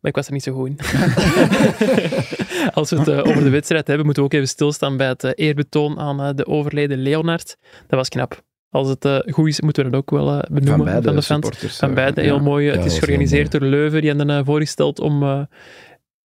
Maar 0.05 0.13
ik 0.13 0.19
was 0.19 0.27
er 0.27 0.33
niet 0.33 0.43
zo 0.43 0.53
goed 0.53 0.67
in. 0.67 0.77
Als 2.77 2.89
we 2.89 2.97
het 2.97 3.07
eh, 3.07 3.17
over 3.17 3.43
de 3.43 3.49
wedstrijd 3.49 3.87
hebben, 3.87 4.05
moeten 4.05 4.23
we 4.23 4.29
ook 4.29 4.35
even 4.35 4.47
stilstaan 4.47 4.97
bij 4.97 5.07
het 5.07 5.23
eh, 5.23 5.31
eerbetoon 5.35 5.99
aan 5.99 6.21
eh, 6.21 6.29
de 6.35 6.45
overleden 6.45 6.97
Leonard. 6.97 7.57
Dat 7.87 7.99
was 7.99 8.09
knap. 8.09 8.43
Als 8.69 8.89
het 8.89 9.23
goed 9.31 9.47
is, 9.47 9.61
moeten 9.61 9.83
we 9.83 9.89
dat 9.89 9.99
ook 9.99 10.11
wel 10.11 10.25
benoemen 10.25 10.67
Van 10.67 10.77
van, 10.77 10.85
beide 10.85 11.01
de 11.01 11.21
fans. 11.21 11.25
supporters. 11.25 11.77
Van 11.77 11.93
beide, 11.93 12.21
ja. 12.21 12.27
heel 12.27 12.39
mooi. 12.39 12.65
Ja, 12.65 12.71
het 12.71 12.85
is 12.85 12.97
georganiseerd 12.97 13.51
door 13.51 13.61
Leuven. 13.61 14.01
Die 14.01 14.09
hebben 14.09 14.29
uh, 14.29 14.45
voorgesteld 14.45 14.99
om 14.99 15.47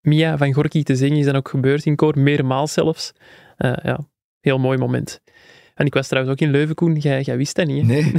Mia 0.01 0.37
van 0.37 0.53
Gorky 0.53 0.83
te 0.83 0.97
zingen. 0.97 1.19
Is 1.19 1.25
dan 1.25 1.37
ook 1.37 1.49
gebeurd 1.49 1.85
in 1.85 1.97
koor, 1.97 2.19
meermaals 2.19 2.73
zelfs. 2.73 3.13
Ja, 3.57 4.01
heel 4.41 4.59
mooi 4.59 4.79
moment. 4.79 5.21
En 5.81 5.87
ik 5.87 5.95
was 5.95 6.09
trouwens 6.09 6.35
ook 6.35 6.41
in 6.47 6.51
Leuven, 6.53 6.75
Koen. 6.75 6.95
Jij, 6.95 7.23
jij 7.23 7.37
wist 7.37 7.57
dat 7.57 7.67
niet, 7.67 7.81
hè? 7.81 7.87
Nee, 7.87 8.13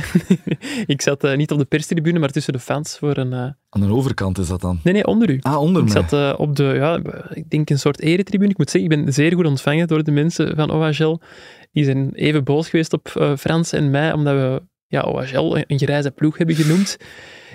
ik 0.85 1.01
zat 1.01 1.23
eh, 1.23 1.37
niet 1.37 1.51
op 1.51 1.57
de 1.57 1.65
perstribune, 1.65 2.19
maar 2.19 2.29
tussen 2.29 2.53
de 2.53 2.59
fans 2.59 2.97
voor 2.97 3.17
een... 3.17 3.33
eh, 3.33 3.39
aan 3.69 3.81
de 3.81 3.93
overkant 3.93 4.37
is 4.37 4.47
dat 4.47 4.61
dan. 4.61 4.79
Nee, 4.83 4.93
nee, 4.93 5.05
onder 5.07 5.29
u. 5.29 5.37
Ah, 5.41 5.59
onder 5.59 5.81
Ik 5.81 5.93
mij. 5.93 6.01
zat 6.01 6.13
eh, 6.13 6.39
op 6.39 6.55
de, 6.55 6.63
ja, 6.63 6.99
ik 7.33 7.49
denk 7.49 7.69
een 7.69 7.79
soort 7.79 7.99
eretribune. 8.01 8.49
Ik 8.51 8.57
moet 8.57 8.69
zeggen, 8.69 8.91
ik 8.91 9.03
ben 9.03 9.13
zeer 9.13 9.33
goed 9.33 9.45
ontvangen 9.45 9.87
door 9.87 10.03
de 10.03 10.11
mensen 10.11 10.55
van 10.55 10.71
OHL. 10.71 11.19
Die 11.71 11.83
zijn 11.83 12.11
even 12.13 12.43
boos 12.43 12.69
geweest 12.69 12.93
op 12.93 13.35
Frans 13.39 13.71
en 13.73 13.89
mij, 13.89 14.13
omdat 14.13 14.33
we 14.33 14.61
ja, 14.91 15.01
OHL 15.01 15.57
een, 15.67 15.79
grijze 15.79 16.11
ploeg 16.11 16.37
hebben 16.37 16.55
genoemd 16.55 16.97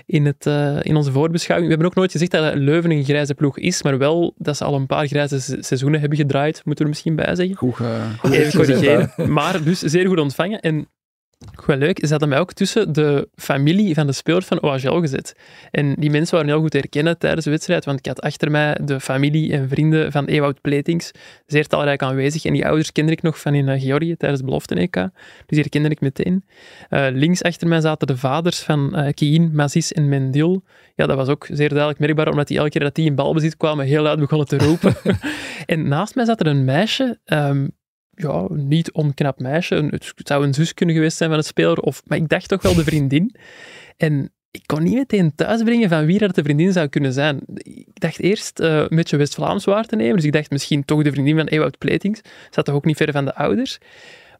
in, 0.06 0.26
het, 0.26 0.46
eh, 0.46 0.76
in 0.82 0.96
onze 0.96 1.12
voorbeschouwing. 1.12 1.68
We 1.68 1.74
hebben 1.74 1.90
ook 1.92 1.98
nooit 1.98 2.12
gezegd 2.12 2.30
dat 2.30 2.54
Leuven 2.54 2.90
een 2.90 3.04
grijze 3.04 3.34
ploeg 3.34 3.58
is, 3.58 3.82
maar 3.82 3.98
wel 3.98 4.34
dat 4.38 4.56
ze 4.56 4.64
al 4.64 4.74
een 4.74 4.86
paar 4.86 5.06
grijze 5.06 5.40
se- 5.40 5.56
seizoenen 5.60 6.00
hebben 6.00 6.18
gedraaid, 6.18 6.54
moeten 6.54 6.74
we 6.74 6.82
er 6.82 6.88
misschien 6.88 7.16
bij 7.16 7.34
zeggen. 7.34 7.56
Goed, 7.56 7.80
eh, 7.80 8.18
goed 8.18 8.32
Even 8.32 8.58
corrigeren. 8.58 9.12
Maar 9.32 9.62
dus 9.62 9.78
zeer 9.78 10.06
goed 10.06 10.20
ontvangen. 10.20 10.60
En 10.60 10.88
wel 11.66 11.76
leuk, 11.76 11.98
ze 12.02 12.10
hadden 12.10 12.28
mij 12.28 12.38
ook 12.38 12.52
tussen 12.52 12.92
de 12.92 13.28
familie 13.34 13.94
van 13.94 14.06
de 14.06 14.12
speler 14.12 14.42
van 14.42 14.62
OHL 14.62 15.00
gezet. 15.00 15.36
En 15.70 15.94
die 15.94 16.10
mensen 16.10 16.34
waren 16.34 16.50
heel 16.50 16.60
goed 16.60 16.72
herkennen 16.72 17.18
tijdens 17.18 17.44
de 17.44 17.50
wedstrijd, 17.50 17.84
want 17.84 17.98
ik 17.98 18.06
had 18.06 18.20
achter 18.20 18.50
mij 18.50 18.78
de 18.84 19.00
familie 19.00 19.52
en 19.52 19.68
vrienden 19.68 20.12
van 20.12 20.24
Ewout 20.24 20.60
Pletings, 20.60 21.10
zeer 21.46 21.66
talrijk 21.66 22.02
aanwezig. 22.02 22.44
En 22.44 22.52
die 22.52 22.66
ouders 22.66 22.92
kende 22.92 23.12
ik 23.12 23.22
nog 23.22 23.40
van 23.40 23.54
in 23.54 23.68
eh, 23.68 23.82
Georgië 23.82 24.16
tijdens 24.16 24.40
de 24.40 24.46
belofte-EK, 24.46 24.94
dus 24.94 25.10
die 25.46 25.60
herkende 25.60 25.88
ik 25.88 26.00
meteen. 26.00 26.44
Eh, 26.88 27.06
links 27.10 27.42
achter 27.42 27.68
mij 27.68 27.80
zaten 27.80 28.06
de 28.06 28.16
vaders 28.16 28.58
van 28.58 28.96
eh 28.96 29.12
Kien, 29.14 29.50
Mazis 29.54 29.92
en 29.92 30.08
Mendil. 30.08 30.64
Ja, 30.94 31.06
dat 31.06 31.16
was 31.16 31.28
ook 31.28 31.46
zeer 31.50 31.68
duidelijk 31.68 31.98
merkbaar, 31.98 32.28
omdat 32.28 32.48
die 32.48 32.58
elke 32.58 32.70
keer 32.70 32.80
dat 32.80 32.94
die 32.94 33.06
in 33.06 33.14
balbezit 33.14 33.56
kwamen 33.56 33.86
heel 33.86 34.02
luid 34.02 34.18
begonnen 34.18 34.46
te 34.46 34.58
roepen. 34.58 34.94
en 35.66 35.88
naast 35.88 36.14
mij 36.14 36.24
zat 36.24 36.40
er 36.40 36.46
een 36.46 36.64
meisje, 36.64 37.18
ehm, 37.24 37.66
ja, 38.16 38.46
een 38.48 38.68
niet 38.68 38.92
onknap 38.92 39.38
meisje. 39.40 39.74
Een- 39.74 39.88
Het 39.90 40.12
zou 40.16 40.44
een 40.46 40.54
zus 40.54 40.74
kunnen 40.74 40.94
geweest 40.94 41.16
zijn 41.16 41.30
van 41.30 41.38
het 41.38 41.48
speler, 41.48 41.78
of, 41.80 42.02
maar 42.06 42.18
ik 42.18 42.28
dacht 42.28 42.48
toch 42.48 42.62
wel 42.62 42.74
de 42.74 42.84
vriendin. 42.84 43.34
En 43.96 44.30
ik 44.50 44.62
kon 44.66 44.82
niet 44.82 44.94
meteen 44.94 45.34
thuisbrengen 45.34 45.88
van 45.88 46.06
wie 46.06 46.18
dat 46.18 46.34
de 46.34 46.42
vriendin 46.42 46.72
zou 46.72 46.88
kunnen 46.88 47.12
zijn. 47.12 47.40
Ik 47.54 47.86
dacht 48.00 48.20
eerst 48.20 48.60
eh, 48.60 48.76
een 48.76 48.96
beetje 48.96 49.16
West-Vlaams 49.16 49.64
waar 49.64 49.84
te 49.86 49.96
nemen, 49.96 50.16
dus 50.16 50.24
ik 50.24 50.32
dacht 50.32 50.50
misschien 50.50 50.84
toch 50.84 51.02
de 51.02 51.10
vriendin 51.10 51.36
van 51.36 51.46
Ewout 51.46 51.78
Pletings. 51.78 52.20
Zat 52.50 52.64
toch 52.64 52.74
ook 52.74 52.84
niet 52.84 52.96
ver 52.96 53.12
van 53.12 53.24
de 53.24 53.34
ouders. 53.34 53.78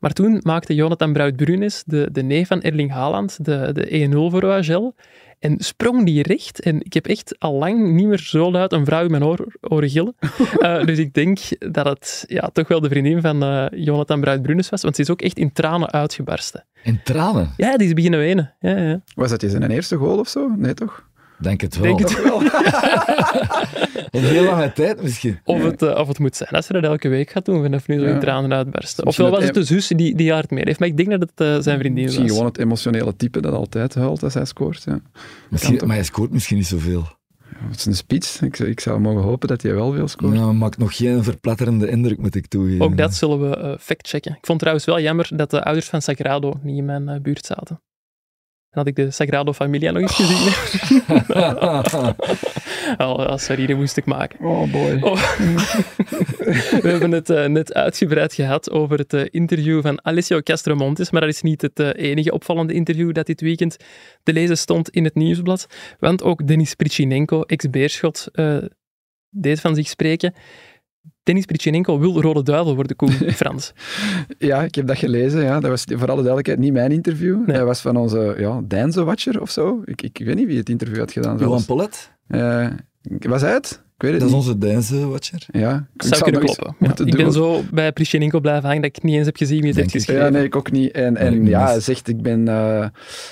Maar 0.01 0.13
toen 0.13 0.41
maakte 0.43 0.75
Jonathan 0.75 1.13
Bruid-Brunes, 1.13 1.83
de, 1.87 2.09
de 2.13 2.23
neef 2.23 2.49
van 2.49 2.63
Erling 2.63 2.91
Haaland, 2.91 3.45
de, 3.45 3.71
de 3.73 4.09
1-0 4.09 4.15
voor 4.31 4.43
OHL. 4.45 4.95
En 5.39 5.57
sprong 5.59 6.05
die 6.05 6.23
recht. 6.23 6.61
En 6.61 6.85
ik 6.85 6.93
heb 6.93 7.07
echt 7.07 7.35
al 7.39 7.55
lang 7.55 7.93
niet 7.93 8.07
meer 8.07 8.19
zo 8.19 8.51
luid 8.51 8.73
een 8.73 8.85
vrouw 8.85 9.05
in 9.05 9.11
mijn 9.11 9.25
oor, 9.25 9.47
oren 9.61 9.91
gillen. 9.91 10.15
Eh, 10.57 10.85
dus 10.85 10.99
ik 10.99 11.15
denk 11.15 11.39
dat 11.59 11.87
het 11.87 12.25
ja, 12.27 12.51
toch 12.53 12.69
wel 12.69 12.81
de 12.81 12.89
vriendin 12.89 13.21
van 13.21 13.43
eh, 13.43 13.67
Jonathan 13.71 14.21
Bruid-Brunes 14.21 14.69
was. 14.69 14.83
Want 14.83 14.97
ze 14.97 15.03
is 15.03 15.11
ook 15.11 15.23
echt 15.23 15.39
in 15.39 15.53
tranen 15.53 15.93
uitgebarsten. 15.93 16.65
In 16.83 17.01
tranen, 17.05 17.53
Ja, 17.57 17.77
die 17.77 17.87
is 17.87 17.93
beginnen 17.93 18.21
wenen. 18.21 18.55
Ja, 18.61 18.77
ja. 18.77 19.03
Was 19.15 19.31
dat 19.31 19.45
zijn 19.47 19.71
eerste 19.71 19.97
goal 19.97 20.19
of 20.19 20.29
zo? 20.29 20.49
Nee, 20.57 20.75
toch? 20.75 21.09
Denk 21.39 21.61
het 21.61 21.77
wel. 21.79 21.97
Denk 21.97 22.09
het 22.09 22.23
wel. 22.23 22.41
Een 24.11 24.23
heel 24.25 24.45
lange 24.45 24.73
tijd 24.73 25.03
misschien. 25.03 25.39
Of 25.45 25.63
het, 25.63 25.83
eh, 25.83 25.99
of 25.99 26.09
het 26.09 26.19
moet 26.19 26.37
zijn 26.37 26.51
als 26.51 26.67
ze 26.67 26.73
dat 26.73 26.83
elke 26.85 27.09
week 27.09 27.31
gaat 27.31 27.45
doen, 27.45 27.63
vanaf 27.63 27.87
nu 27.89 27.99
zo 27.99 28.05
Ja. 28.07 28.11
in 28.15 28.21
tranen 28.21 28.53
uitbarsten. 28.53 29.05
Misschien 29.05 29.25
Ofwel 29.27 29.41
was 29.41 29.49
het 29.49 29.57
het 29.57 29.69
de 29.69 29.75
zus 29.75 29.89
die, 29.89 30.17
die 30.17 30.33
hard 30.33 30.51
mee 30.51 30.63
heeft. 30.65 30.79
Maar 30.79 30.89
ik 30.89 30.97
denk 30.97 31.11
dat 31.11 31.21
het 31.21 31.33
eh, 31.35 31.57
zijn 31.63 31.79
vriendin 31.79 32.03
Misschien 32.05 32.23
was. 32.27 32.33
gewoon 32.37 32.49
het 32.49 32.59
emotionele 32.59 33.17
type 33.17 33.41
dat 33.41 33.53
altijd 33.53 33.95
huilt 33.95 34.23
als 34.23 34.35
hij 34.35 34.45
scoort. 34.45 34.83
Ja. 34.87 35.01
misschien 35.51 35.81
maar 35.87 35.97
hij 35.97 36.05
scoort 36.05 36.31
misschien 36.31 36.57
niet 36.57 36.67
zoveel. 36.67 37.05
Het 37.69 37.77
is 37.79 37.85
een 37.87 37.95
spits. 37.95 38.41
Ik, 38.43 38.57
zou- 38.57 38.69
ik 38.69 38.81
zou 38.81 39.01
mogen 39.01 39.23
hopen 39.23 39.49
dat 39.49 39.63
hij 39.63 39.75
wel 39.75 39.93
veel 39.93 40.09
scoort. 40.09 40.33
Nou, 40.35 40.53
maakt 40.55 40.79
nog 40.79 40.97
geen 40.97 41.25
verpletterende 41.25 41.89
indruk, 41.91 42.19
moet 42.19 42.35
ik 42.35 42.47
toegeven. 42.47 42.85
Ook 42.85 42.97
dat 42.97 43.15
zullen 43.15 43.51
we 43.51 43.57
eh 43.57 43.73
factchecken. 43.79 44.33
Ik 44.33 44.47
vond 44.47 44.59
trouwens 44.59 44.87
wel 44.87 45.01
jammer 45.01 45.29
dat 45.35 45.51
de 45.51 45.65
ouders 45.65 45.87
van 45.89 46.03
Sagrado 46.03 46.53
niet 46.63 46.77
in 46.79 46.85
mijn 46.85 47.19
buurt 47.23 47.47
zaten. 47.47 47.81
Had 48.77 48.87
ik 48.87 48.97
de 48.97 49.11
Sagrado 49.11 49.53
Familia 49.53 49.91
nog 49.91 50.03
eens 50.03 50.15
gezien. 50.23 50.53
oh, 53.07 53.37
sorry, 53.37 53.67
dat 53.67 53.77
moest 53.77 53.97
ik 53.97 54.05
maken. 54.05 54.45
Oh 54.45 54.73
boy. 54.73 54.99
Oh. 55.01 55.15
We 56.83 56.89
hebben 56.89 57.13
het 57.13 57.31
eh, 57.31 57.47
net 57.47 57.75
uitgebreid 57.75 58.35
gehad 58.35 58.71
over 58.71 58.99
het 58.99 59.13
eh, 59.13 59.25
interview 59.31 59.83
van 59.83 60.05
Alessio 60.05 60.41
Castromontes, 60.41 61.11
maar 61.11 61.21
dat 61.21 61.31
is 61.31 61.43
niet 61.43 61.63
het 61.63 61.81
eh, 61.81 61.91
enige 62.11 62.33
opvallende 62.33 62.73
interview 62.73 63.13
dat 63.13 63.27
dit 63.27 63.41
weekend 63.41 63.77
te 64.23 64.33
lezen 64.33 64.59
stond 64.59 64.91
in 64.91 65.05
het 65.05 65.15
nieuwsblad. 65.15 65.67
Want 65.99 66.23
ook 66.23 66.47
Denis 66.47 66.75
Prichinenko, 66.75 67.43
ex-Beerschot, 67.43 68.29
deed 69.31 69.61
van 69.61 69.75
zich 69.75 69.89
spreken. 69.89 70.35
Dennis 71.27 71.45
Prichinenko 71.45 71.99
wil 71.99 72.21
Rode 72.21 72.43
Duivel 72.43 72.75
worden, 72.75 72.97
Koen 72.97 73.11
Frans. 73.43 73.73
Ja, 74.39 74.63
ik 74.63 74.75
heb 74.75 74.87
dat 74.87 74.99
gelezen. 74.99 75.43
Ja. 75.43 75.61
Dat 75.61 75.71
was 75.71 75.85
voor 75.89 75.99
alle 76.09 76.15
duidelijkheid 76.23 76.59
niet 76.59 76.73
mijn 76.73 76.93
interview. 76.93 77.47
Nee. 77.47 77.57
Dat 77.57 77.67
was 77.67 77.81
van 77.81 77.97
onze 77.97 78.35
ja, 78.39 78.61
Deinze 78.65 79.05
Watcher 79.05 79.41
of 79.41 79.51
zo. 79.51 79.83
Ik, 79.85 80.03
ik 80.03 80.21
weet 80.25 80.35
niet 80.35 80.47
wie 80.47 80.59
het 80.59 80.69
interview 80.69 80.99
had 80.99 81.13
gedaan. 81.13 81.39
Johan. 81.39 81.65
Polet, 81.65 82.11
Eh, 82.29 82.67
was 83.21 83.41
hij 83.41 83.53
het? 83.53 83.85
Ik 83.97 84.03
weet 84.03 84.11
het 84.11 84.21
dat 84.21 84.29
is 84.31 84.37
niet. 84.37 84.45
onze 84.47 84.59
Deinse 84.59 85.07
watcher. 85.09 85.47
Ja, 85.53 85.87
ik 85.95 86.03
zou 86.03 86.23
kunnen 86.23 86.41
kloppen. 86.41 86.77
Ja, 86.81 87.05
ik 87.05 87.17
ben 87.17 87.33
zo 87.33 87.63
bij 87.73 87.93
Prichinenko 87.93 88.41
blijven 88.41 88.65
hangen 88.65 88.83
dat 88.83 88.97
ik 88.97 89.03
niet 89.03 89.15
eens 89.15 89.27
heb 89.27 89.37
gezien 89.37 89.59
wie 89.59 89.67
het 89.67 89.77
Denk 89.77 89.91
heeft 89.93 90.05
geschreven. 90.05 90.33
Ja, 90.33 90.37
nee, 90.39 90.45
ik 90.45 90.57
ook 90.57 90.71
niet. 90.71 90.91
En, 90.93 91.17
en 91.17 91.43
Nee, 91.43 91.51
ja, 91.51 91.67
hij 91.67 91.81
zegt, 91.81 92.09
ik 92.09 92.23
ben 92.23 92.49
eh, 92.49 92.87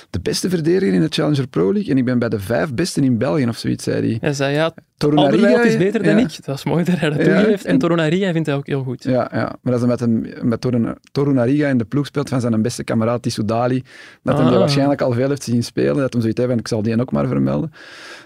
de 0.09 0.19
beste 0.19 0.49
verdediger 0.49 0.93
in 0.93 1.01
de 1.01 1.07
Challenger 1.09 1.47
Pro 1.47 1.73
League 1.73 1.91
en 1.91 1.97
ik 1.97 2.05
ben 2.05 2.19
bij 2.19 2.29
de 2.29 2.39
vijf 2.39 2.73
besten 2.73 3.03
in 3.03 3.17
België 3.17 3.47
of 3.47 3.57
zoiets, 3.57 3.83
zei 3.83 4.07
hij. 4.07 4.17
Hij 4.21 4.33
zei, 4.33 4.53
ja, 4.53 4.73
Alderweireld 4.97 5.65
is 5.65 5.77
beter 5.77 6.03
dan 6.03 6.17
ja. 6.17 6.23
ik. 6.23 6.45
Dat 6.45 6.57
is 6.57 6.63
mooi 6.63 6.83
dat 6.83 6.99
hij 6.99 7.09
dat 7.09 7.25
Ja, 7.25 7.41
toegeeft. 7.41 7.65
En 7.65 7.77
Torunariga 7.77 8.31
vindt 8.31 8.47
hij 8.47 8.55
ook 8.55 8.67
heel 8.67 8.83
goed. 8.83 9.03
Ja, 9.03 9.29
ja, 9.33 9.55
maar 9.61 9.73
als 9.73 9.81
hij 9.81 9.89
met, 9.89 9.99
hem, 9.99 10.25
met 10.41 10.61
Torun, 10.61 10.95
Torunariga 11.11 11.67
in 11.67 11.77
de 11.77 11.85
ploeg 11.85 12.05
speelt 12.05 12.29
van 12.29 12.41
zijn 12.41 12.61
beste 12.61 12.83
kameraad 12.83 13.21
Tissoudali, 13.21 13.83
dat 14.23 14.35
hij 14.35 14.43
Ah. 14.43 14.49
die 14.51 14.59
waarschijnlijk 14.59 15.01
al 15.01 15.11
veel 15.11 15.29
heeft 15.29 15.43
zien 15.43 15.63
spelen, 15.63 15.95
dat 15.95 16.13
hem 16.13 16.21
zoiets 16.21 16.39
heeft 16.39 16.51
en 16.51 16.57
ik 16.59 16.67
zal 16.67 16.81
die 16.81 16.99
ook 17.01 17.11
maar 17.11 17.27
vermelden. 17.27 17.71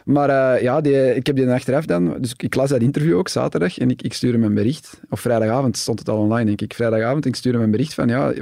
Maar 0.05 0.29
eh, 0.29 0.61
ja, 0.61 0.81
die, 0.81 1.15
ik 1.15 1.25
heb 1.27 1.35
die 1.35 1.49
achteraf 1.49 1.85
dan, 1.85 2.15
dus 2.19 2.33
ik 2.37 2.55
las 2.55 2.69
dat 2.69 2.81
interview 2.81 3.17
ook 3.17 3.27
zaterdag 3.29 3.77
en 3.77 3.89
ik, 3.89 4.01
ik 4.01 4.13
stuurde 4.13 4.37
hem 4.37 4.47
een 4.47 4.53
bericht, 4.53 4.99
of 5.09 5.19
vrijdagavond 5.19 5.77
stond 5.77 5.99
het 5.99 6.09
al 6.09 6.17
online 6.17 6.45
denk 6.45 6.61
ik, 6.61 6.73
vrijdagavond, 6.73 7.23
en 7.23 7.29
ik 7.29 7.35
stuurde 7.35 7.57
hem 7.57 7.65
een 7.67 7.73
bericht 7.73 7.93
van, 7.93 8.07
ja, 8.07 8.33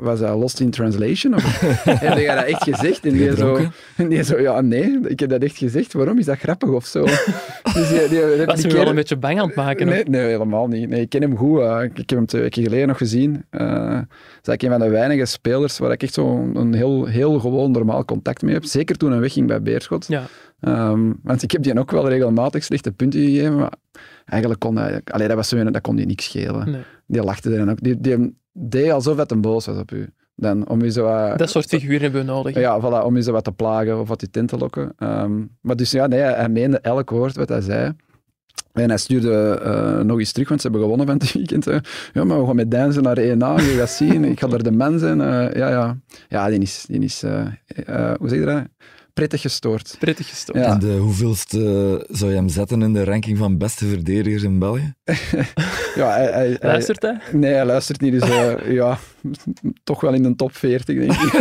was 0.00 0.18
dat 0.20 0.36
lost 0.38 0.60
in 0.60 0.70
translation? 0.70 1.34
Of 1.34 1.60
heb 1.84 2.18
jij 2.18 2.34
dat 2.34 2.44
echt 2.44 2.62
gezegd? 2.62 3.04
En 3.06 3.12
die, 3.12 3.36
zo, 3.36 3.58
en 3.96 4.08
die 4.08 4.22
zo, 4.24 4.40
ja 4.40 4.60
nee, 4.60 4.98
ik 5.04 5.20
heb 5.20 5.30
dat 5.30 5.42
echt 5.42 5.56
gezegd, 5.56 5.92
waarom 5.92 6.18
is 6.18 6.24
dat 6.24 6.38
grappig 6.38 6.68
of 6.68 6.86
zo? 6.86 7.04
Dus 7.74 7.88
die, 7.88 7.98
die, 7.98 8.08
die, 8.36 8.46
Was 8.46 8.60
keer- 8.60 8.72
wel 8.72 8.86
een 8.86 8.94
beetje 8.94 9.16
bang 9.16 9.40
aan 9.40 9.46
het 9.46 9.56
maken. 9.56 9.86
Nee, 9.86 10.04
nee, 10.04 10.26
helemaal 10.26 10.66
niet. 10.66 10.88
Nee, 10.88 11.00
ik 11.00 11.08
ken 11.08 11.22
hem 11.22 11.36
goed. 11.36 11.60
eh. 11.60 11.82
ik, 11.82 11.96
heb 11.96 12.08
hem 12.10 12.26
twee 12.26 12.42
weken 12.42 12.62
geleden 12.62 12.88
nog 12.88 12.96
gezien. 12.98 13.44
Eh 13.50 13.60
dat 13.60 14.06
is 14.42 14.48
eigenlijk 14.48 14.62
een 14.62 14.70
van 14.70 14.80
de 14.80 14.88
weinige 14.88 15.24
spelers 15.24 15.78
waar 15.78 15.92
ik 15.92 16.02
echt 16.02 16.14
zo'n 16.14 16.56
een 16.56 16.74
heel, 16.74 17.04
heel 17.06 17.38
gewoon 17.38 17.70
normaal 17.70 18.04
contact 18.04 18.42
mee 18.42 18.54
heb. 18.54 18.64
Zeker 18.64 18.96
toen 18.96 19.10
hij 19.10 19.20
wegging 19.20 19.46
bij 19.46 19.62
Beerschot. 19.62 20.06
Ja. 20.08 20.22
Ehm, 20.60 21.12
want 21.22 21.42
ik 21.42 21.50
heb 21.50 21.62
die 21.62 21.78
ook 21.78 21.90
wel 21.90 22.08
regelmatig 22.08 22.64
slechte 22.64 22.92
punten 22.92 23.20
gegeven, 23.20 23.56
maar 23.56 23.72
eigenlijk 24.24 24.60
kon 24.60 24.76
hij... 24.76 25.00
Allee, 25.04 25.26
dat, 25.28 25.36
was 25.36 25.48
zo, 25.48 25.64
dat 25.70 25.80
kon 25.80 25.96
die 25.96 26.06
niks 26.06 26.24
schelen. 26.24 26.70
Nee. 26.70 26.80
Die 27.06 27.22
lachte 27.22 27.54
er 27.54 27.70
ook. 27.70 27.82
Die, 27.82 28.00
die 28.00 28.36
deed 28.52 28.90
alsof 28.90 29.16
het 29.16 29.30
een 29.30 29.40
boos 29.40 29.66
was 29.66 29.76
op 29.78 29.92
u. 29.92 30.08
Dan, 30.40 30.68
om 30.68 30.90
zo, 30.90 31.02
wat- 31.04 31.38
Dat 31.38 31.50
soort 31.50 31.66
figuren 31.66 32.00
hebben 32.00 32.20
we 32.20 32.26
nodig. 32.26 32.54
ja, 32.58 32.80
voilà, 32.80 33.04
om 33.04 33.16
je 33.16 33.22
ze 33.22 33.32
wat 33.32 33.44
te 33.44 33.52
plagen 33.52 34.00
of 34.00 34.08
wat 34.08 34.20
die 34.20 34.30
tent 34.30 34.48
te 34.48 34.56
lokken. 34.58 34.92
Ehm, 34.98 35.44
maar 35.60 35.76
dus 35.76 35.90
ja, 35.90 36.06
nee, 36.06 36.20
hij 36.20 36.48
meende 36.48 36.78
elk 36.80 37.10
woord 37.10 37.36
wat 37.36 37.48
hij 37.48 37.60
zei. 37.60 37.92
En 38.72 38.88
hij 38.88 38.98
stuurde 38.98 39.60
eh, 39.62 40.00
nog 40.00 40.18
eens 40.18 40.32
terug, 40.32 40.48
want 40.48 40.60
ze 40.60 40.66
hebben 40.68 40.86
gewonnen 40.88 41.06
van 41.06 41.16
het 41.18 41.32
weekend. 41.32 41.64
hè. 41.64 41.76
Ja, 42.12 42.24
maar 42.24 42.40
we 42.40 42.46
gaan 42.46 42.56
met 42.56 42.70
Denzen 42.70 43.02
naar 43.02 43.16
1A, 43.18 43.62
je 43.64 43.74
gaat 43.78 43.90
zien. 43.90 44.24
Ik 44.24 44.40
ga 44.40 44.48
er 44.48 44.62
de 44.62 44.70
man 44.70 44.98
zijn. 44.98 45.20
Eh, 45.20 45.52
ja, 45.54 45.68
ja. 45.68 45.96
ja, 46.28 46.48
die 46.48 46.58
is, 46.60 46.84
die 46.88 47.00
is 47.00 47.22
eh, 47.22 47.46
hoe 48.18 48.28
zeg 48.28 48.38
je 48.38 48.44
dat? 48.44 48.62
Prettig 49.18 49.40
gestoord. 49.40 49.96
Prettig 49.98 50.28
gestoord. 50.28 50.58
Ja. 50.58 50.72
En 50.72 50.78
de 50.78 50.96
hoeveelste 50.96 51.58
zou 52.10 52.30
je 52.30 52.36
hem 52.36 52.48
zetten 52.48 52.82
in 52.82 52.92
de 52.92 53.04
ranking 53.04 53.38
van 53.38 53.58
beste 53.58 53.86
verdedigers 53.86 54.42
in 54.42 54.58
België? 54.58 54.92
Ja, 55.94 56.10
hij, 56.10 56.56
Luistert 56.60 57.02
hij? 57.02 57.18
Nee, 57.32 57.52
hij 57.52 57.64
luistert 57.64 58.00
niet. 58.00 58.12
Dus 58.12 58.22
eh, 58.22 58.72
ja, 58.80 58.98
toch 59.84 60.00
wel 60.00 60.14
in 60.14 60.22
de 60.22 60.34
top 60.36 60.54
40, 60.54 60.96
denk 60.96 61.12
ik. 61.12 61.32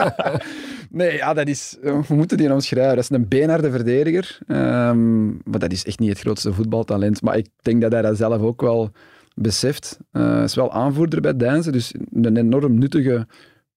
nee, 1.00 1.16
ja, 1.16 1.34
dat 1.34 1.48
is... 1.48 1.76
We 1.80 2.02
moeten 2.08 2.36
die 2.36 2.52
omschrijven. 2.52 2.94
Dat 2.94 3.04
is 3.10 3.16
een 3.16 3.28
beenharde 3.28 3.70
verdediger. 3.70 4.38
Ehm, 4.46 5.26
maar 5.26 5.58
dat 5.58 5.72
is 5.72 5.84
echt 5.84 5.98
niet 5.98 6.08
het 6.08 6.20
grootste 6.20 6.52
voetbaltalent. 6.52 7.22
Maar 7.22 7.36
ik 7.36 7.46
denk 7.62 7.80
dat 7.80 7.92
hij 7.92 8.02
dat 8.02 8.16
zelf 8.16 8.42
ook 8.42 8.60
wel 8.60 8.90
beseft. 9.34 9.98
Eh, 10.12 10.34
Hij 10.34 10.44
is 10.44 10.54
wel 10.54 10.72
aanvoerder 10.72 11.20
bij 11.20 11.36
Deinze, 11.36 11.70
dus 11.70 11.94
een 12.12 12.36
enorm 12.36 12.78
nuttige 12.78 13.26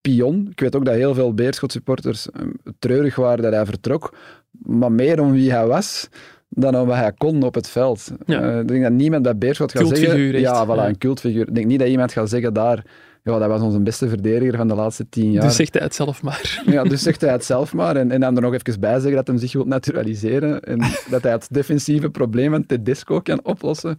pion. 0.03 0.47
Ik 0.51 0.59
weet 0.59 0.75
ook 0.75 0.85
dat 0.85 0.93
heel 0.95 1.13
veel 1.13 1.33
Beerschot-supporters 1.33 2.29
eh, 2.31 2.41
treurig 2.79 3.15
waren 3.15 3.43
dat 3.43 3.53
hij 3.53 3.65
vertrok. 3.65 4.13
Maar 4.51 4.91
meer 4.91 5.21
om 5.21 5.31
wie 5.31 5.51
hij 5.51 5.67
was 5.67 6.09
dan 6.49 6.75
om 6.77 6.87
wat 6.87 6.95
hij 6.95 7.13
kon 7.13 7.43
op 7.43 7.53
het 7.55 7.69
veld. 7.69 8.11
Ja. 8.25 8.41
Eh, 8.41 8.59
ik 8.59 8.67
denk 8.67 8.83
dat 8.83 8.91
niemand 8.91 9.23
bij 9.23 9.37
Beerschot 9.37 9.71
gaat 9.71 9.87
zeggen... 9.87 10.07
Cultfiguur. 10.07 10.39
Ja, 10.39 10.65
voilà, 10.65 10.69
Ja. 10.69 10.87
een 10.87 10.97
cultfiguur. 10.97 11.47
Ik 11.47 11.55
denk 11.55 11.67
niet 11.67 11.79
dat 11.79 11.87
iemand 11.87 12.11
gaat 12.11 12.29
zeggen 12.29 12.53
daar... 12.53 12.83
Ja, 13.23 13.39
dat 13.39 13.49
was 13.49 13.61
onze 13.61 13.79
beste 13.79 14.09
verdediger 14.09 14.57
van 14.57 14.67
de 14.67 14.75
laatste 14.75 15.09
tien 15.09 15.31
jaar. 15.31 15.43
Dus 15.43 15.55
zegt 15.55 15.73
hij 15.73 15.83
het 15.83 15.95
zelf 15.95 16.21
maar. 16.23 16.63
Ja, 16.65 16.83
dus 16.83 17.01
zegt 17.01 17.21
hij 17.21 17.31
het 17.31 17.45
zelf 17.45 17.73
maar. 17.73 17.95
En, 17.95 18.11
en 18.11 18.19
dan 18.19 18.35
er 18.35 18.41
nog 18.41 18.53
even 18.53 18.79
bij 18.79 18.93
zeggen 18.93 19.15
dat 19.15 19.27
hij 19.27 19.37
zich 19.37 19.53
wil 19.53 19.65
naturaliseren. 19.65 20.61
En 20.61 20.79
dat 21.09 21.23
hij 21.23 21.31
het 21.31 21.47
defensieve 21.51 22.09
probleem 22.09 22.51
van 22.51 22.65
Tedesco 22.65 23.19
kan 23.19 23.39
oplossen. 23.43 23.97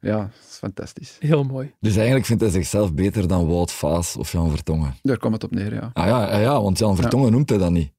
Ja, 0.00 0.16
dat 0.16 0.28
is 0.50 0.56
fantastisch. 0.56 1.16
Heel 1.20 1.44
mooi. 1.44 1.72
Dus 1.80 1.96
eigenlijk 1.96 2.26
vindt 2.26 2.42
hij 2.42 2.50
zichzelf 2.50 2.94
beter 2.94 3.28
dan 3.28 3.46
Wout 3.46 3.72
Vaas 3.72 4.16
of 4.16 4.32
Jan 4.32 4.50
Vertongen. 4.50 4.94
Daar 5.02 5.18
komt 5.18 5.34
het 5.34 5.44
op 5.44 5.50
neer, 5.50 5.74
ja. 5.74 5.90
Ah 5.92 6.06
ja, 6.06 6.24
ah 6.24 6.40
ja 6.40 6.62
want 6.62 6.78
Jan 6.78 6.96
Vertongen 6.96 7.32
noemt 7.32 7.48
hij 7.48 7.58
dat 7.58 7.70
niet. 7.70 7.90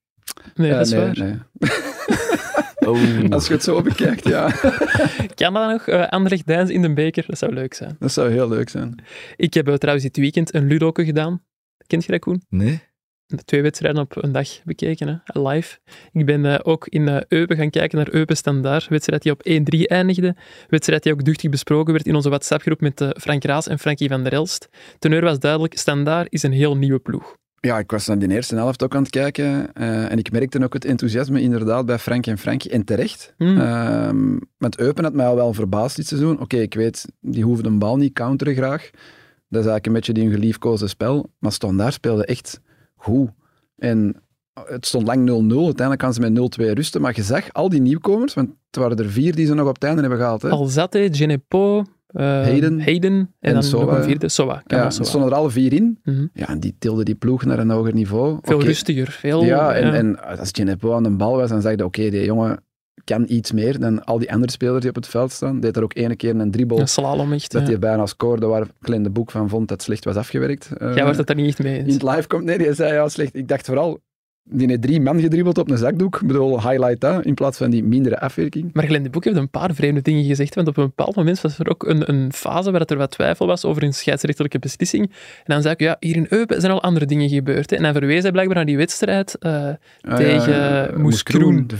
Nee, 0.55 0.69
Eh, 0.72 0.78
dat 0.78 0.86
is 0.86 0.91
nee, 0.93 1.01
waar. 1.05 1.17
nee. 1.17 1.39
Oh. 2.92 3.30
Als 3.30 3.48
je 3.48 3.54
het 3.54 3.64
zo 3.64 3.82
bekijkt, 3.82 4.28
ja. 4.28 4.52
Kan 5.36 5.54
dat 5.54 5.72
nog? 5.72 5.88
Uh, 5.88 6.08
Anderlecht 6.08 6.48
Deins 6.48 6.70
in 6.70 6.82
de 6.82 6.94
beker? 6.94 7.24
Dat 7.28 7.38
zou 7.38 7.54
leuk 7.54 7.74
zijn. 7.74 7.96
Dat 8.00 8.12
zou 8.12 8.32
heel 8.32 8.50
leuk 8.50 8.70
zijn. 8.70 9.04
Ik 9.36 9.54
heb 9.54 9.68
uh, 9.68 9.74
trouwens 9.74 10.06
dit 10.06 10.18
weekend 10.18 10.54
een 10.54 10.68
Ludoke 10.68 11.06
gedaan. 11.06 11.44
Kent 11.88 12.06
je 12.06 12.12
dat, 12.12 12.20
Koen? 12.20 12.44
Nee? 12.50 12.82
Twee 13.46 13.62
wedstrijden 13.62 14.02
op 14.02 14.24
een 14.24 14.32
dag 14.32 14.64
bekeken, 14.64 15.08
hè? 15.08 15.42
live. 15.42 15.80
Ik 16.12 16.26
ben 16.26 16.46
uh, 16.46 16.60
ook 16.64 16.88
in 16.88 17.08
uh, 17.08 17.18
Eupen 17.28 17.58
gaan 17.58 17.70
kijken 17.70 17.98
naar 17.98 18.14
Eupen 18.14 18.38
Standaard. 18.38 18.88
Wedstrijd 18.88 19.22
die 19.22 19.32
op 19.32 19.50
1-3 19.50 19.80
eindigde. 19.82 20.36
Wedstrijd 20.68 21.04
die 21.04 21.14
ook 21.14 21.24
duchtig 21.24 21.50
besproken 21.50 21.94
werd 21.94 22.06
in 22.06 22.16
onze 22.16 22.30
WhatsApp-groep 22.30 22.82
met 22.82 23.02
uh, 23.02 23.10
Frank 23.10 23.44
Raas 23.44 23.68
en 23.68 23.80
Frankie 23.80 24.10
van 24.10 24.24
der 24.24 24.34
Elst. 24.34 24.70
Teneur 25.00 25.22
was 25.22 25.39
duidelijk, 25.39 25.78
Standaard 25.78 26.28
is 26.32 26.44
een 26.44 26.52
heel 26.52 26.78
nieuwe 26.78 27.00
ploeg. 27.00 27.39
Ja, 27.62 27.80
ik 27.80 27.91
was 27.91 28.07
naar 28.07 28.20
die 28.20 28.32
eerste 28.32 28.55
helft 28.55 28.84
ook 28.84 28.95
aan 28.95 29.01
het 29.01 29.12
kijken 29.12 29.70
uh, 29.74 30.12
en 30.12 30.18
ik 30.18 30.32
merkte 30.32 30.64
ook 30.64 30.74
het 30.74 30.86
enthousiasme 30.86 31.41
inderdaad 31.41 31.86
bij 31.86 31.99
Frank 31.99 32.28
en 32.28 32.38
Frankie. 32.38 32.72
En 32.72 32.84
terecht. 32.84 33.34
Mm. 33.38 33.57
Uh, 33.57 34.09
want 34.57 34.80
Eupen 34.80 35.03
had 35.03 35.14
mij 35.14 35.26
al 35.26 35.36
wel 35.36 35.53
verbaasd 35.53 35.95
dit 35.95 36.07
seizoen. 36.07 36.34
Oké, 36.34 36.43
okay, 36.43 36.59
ik 36.59 36.74
weet, 36.74 37.05
die 37.20 37.43
hoeven 37.43 37.66
een 37.66 37.80
bal 37.80 37.97
niet 37.97 38.14
counteren 38.14 38.55
graag. 38.55 38.89
Dat 39.47 39.64
is 39.64 39.70
eigenlijk 39.70 39.86
een 39.86 39.93
beetje 39.93 40.14
die 40.14 40.24
hun 40.24 40.34
geliefkoosde 40.34 40.88
spel. 40.88 41.30
Maar 41.39 41.51
Standaard 41.51 41.93
speelde 41.93 42.26
echt 42.26 42.62
goed. 42.95 43.30
En 43.78 44.22
het 44.53 44.86
stond 44.86 45.07
lang 45.07 45.30
0-0. 45.30 45.34
Uiteindelijk 45.34 45.99
kan 45.99 46.14
ze 46.14 46.30
met 46.30 46.59
0-2 46.62 46.74
rusten. 46.74 47.01
Maar 47.01 47.16
je 47.16 47.24
zag 47.24 47.53
al 47.53 47.70
die 47.70 47.82
nieuwkomers, 47.82 48.34
want 48.34 48.49
het 48.68 48.76
waren 48.76 48.97
er 48.97 49.09
vier 49.09 49.36
die 49.36 49.45
ze 49.45 49.53
nog 49.53 49.68
op 49.68 49.74
het 49.74 49.84
einde 49.84 50.01
hebben 50.01 50.20
gehaald. 50.20 50.41
Hè? 50.41 50.49
Alzate, 50.49 51.09
Genepo, 51.12 51.84
uh, 52.14 52.22
Hayden, 52.24 52.82
Hayden 52.82 53.14
en, 53.14 53.30
en 53.39 53.53
dan 53.53 53.64
Sowa, 53.64 53.86
nog 53.86 53.95
een 53.95 54.03
vierde, 54.03 54.30
Sowa. 54.30 54.64
Ja, 54.68 54.86
er 54.86 54.91
stonden 54.91 55.30
er 55.30 55.36
alle 55.36 55.49
vier 55.49 55.74
in. 55.74 55.99
Mm 56.03 56.16
-hmm. 56.16 56.30
Ja, 56.34 56.47
en 56.47 56.59
die 56.59 56.76
tilden 56.80 57.05
die 57.05 57.16
ploeg 57.16 57.45
naar 57.45 57.59
een 57.59 57.70
hoger 57.70 57.93
niveau. 57.93 58.38
Veel 58.41 58.55
okay. 58.55 58.68
rustiger. 58.68 59.12
Veel, 59.12 59.43
ja, 59.43 59.74
en, 59.74 59.88
ja. 59.88 59.93
en 59.93 60.38
als 60.39 60.49
Genepo 60.51 60.93
aan 60.93 61.03
de 61.03 61.09
bal 61.09 61.36
was, 61.36 61.49
dan 61.49 61.62
zag 61.62 61.72
je, 61.72 61.86
oké, 61.86 61.99
okay, 61.99 62.09
die 62.09 62.26
jongen 62.26 62.64
kan 63.03 63.26
iets 63.28 63.51
meer 63.51 63.80
dan 63.80 64.03
al 64.03 64.20
die 64.20 64.32
andere 64.32 64.51
spelers 64.51 64.80
die 64.80 64.89
op 64.89 64.95
het 64.95 65.07
veld 65.07 65.32
staan. 65.32 65.59
Deed 65.59 65.76
er 65.78 65.84
ook 65.84 65.95
ene 65.95 66.16
keer 66.16 66.36
een 66.36 66.51
dribbel. 66.51 66.80
Een 66.80 66.88
slalom 66.88 67.34
echt. 67.34 67.51
Dat 67.51 67.62
ja. 67.62 67.68
hij 67.68 67.80
bijna 67.80 68.05
scoorde, 68.05 68.45
waar 68.45 68.68
Klein 68.82 69.03
de 69.03 69.09
Boek 69.09 69.32
van 69.32 69.49
vond 69.49 69.68
dat 69.68 69.82
slecht 69.82 70.05
was 70.05 70.16
afgewerkt. 70.16 70.70
Uh, 70.82 70.93
Jij 70.93 71.03
wordt 71.03 71.18
het 71.18 71.28
daar 71.28 71.36
niet 71.36 71.47
echt 71.47 71.64
mee 71.64 71.78
eens. 71.78 71.88
In 71.88 71.93
het 71.93 72.03
live 72.03 72.28
komt, 72.28 72.43
nee, 72.43 72.57
die 72.57 72.74
zei 72.74 72.93
ja, 72.93 73.09
slecht. 73.09 73.36
Ik 73.36 73.47
dacht 73.47 73.66
vooral, 73.66 73.99
die 74.44 74.68
heeft 74.68 74.82
drie 74.82 75.02
man 75.02 75.20
gedribbeld 75.20 75.58
op 75.58 75.70
een 75.70 75.78
zakdoek. 75.78 76.16
Ik 76.22 76.28
bedoel, 76.28 76.62
highlight 76.62 77.02
dat, 77.02 77.26
in 77.26 77.34
plaats 77.34 77.58
van 77.58 77.70
die 77.70 77.84
mindere 77.84 78.20
afwerking. 78.20 78.70
Maar 78.74 78.86
Glenn 78.86 79.04
de 79.04 79.10
Boek 79.10 79.24
heeft 79.24 79.38
een 79.38 79.50
paar 79.50 79.74
vreemde 79.74 80.02
dingen 80.02 80.24
gezegd, 80.24 80.56
want 80.56 80.68
op 80.68 80.78
een 80.78 80.86
bepaald 80.86 81.16
moment 81.16 81.42
was 81.42 81.60
er 81.60 81.70
ook 81.70 81.84
een, 81.84 82.10
een 82.10 82.34
fase 82.34 82.72
waar 82.72 82.82
er 82.82 82.98
wat 82.98 83.12
twijfel 83.12 83.48
was 83.48 83.66
over 83.66 83.84
een 83.84 83.94
scheidsrechterlijke 83.94 84.60
beslissing. 84.60 85.04
En 85.44 85.54
dan 85.54 85.62
zei 85.62 85.74
ik, 85.74 85.80
ja, 85.80 85.98
hier 86.00 86.16
in 86.16 86.26
Eupen 86.30 86.62
zijn 86.62 86.74
al 86.74 86.82
andere 86.82 87.06
dingen 87.06 87.30
gebeurd. 87.30 87.70
Hè. 87.70 87.76
En 87.76 87.84
dan 87.84 87.94
verwees 87.94 88.22
hij 88.22 88.32
blijkbaar 88.32 88.56
naar 88.56 88.66
die 88.66 88.78
wedstrijd 88.78 89.36
uh, 89.39 89.68
ah, 90.02 90.16
tegen 90.16 90.54
ja, 90.54 90.92
Moes 90.98 91.24
Kroen, 91.24 91.68
de 91.68 91.76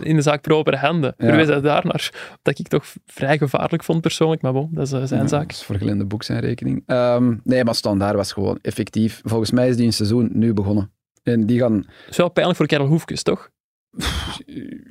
4-0. 0.00 0.02
In 0.02 0.16
de 0.16 0.22
zaak 0.22 0.42
proper 0.42 0.78
handen. 0.78 1.14
Ja. 1.18 1.26
Verwees 1.26 1.46
hij 1.46 1.60
daar 1.60 1.86
naar, 1.86 2.36
dat 2.42 2.58
ik 2.58 2.68
toch 2.68 2.84
vrij 3.06 3.38
gevaarlijk 3.38 3.84
vond 3.84 4.00
persoonlijk, 4.00 4.42
maar 4.42 4.52
bon, 4.52 4.68
dat 4.72 4.86
is 4.86 4.92
uh, 4.92 5.02
zijn 5.04 5.22
ja, 5.22 5.28
zaak. 5.28 5.48
Dat 5.48 5.56
is 5.56 5.62
voor 5.62 5.76
Glenn 5.76 5.98
de 5.98 6.04
Boek 6.04 6.22
zijn 6.22 6.40
rekening. 6.40 6.82
Um, 6.86 7.40
nee, 7.44 7.64
maar 7.64 7.74
Standaard 7.74 8.16
was 8.16 8.32
gewoon 8.32 8.58
effectief. 8.62 9.20
Volgens 9.24 9.50
mij 9.50 9.68
is 9.68 9.76
die 9.76 9.86
een 9.86 9.92
seizoen 9.92 10.30
nu 10.32 10.52
begonnen. 10.52 10.93
En 11.24 11.46
die 11.46 11.58
gaan... 11.58 11.76
Dat 11.76 12.10
is 12.10 12.16
wel 12.16 12.30
pijnlijk 12.30 12.58
voor 12.58 12.66
Karel 12.66 12.86
Hoefkes, 12.86 13.22
toch? 13.22 13.50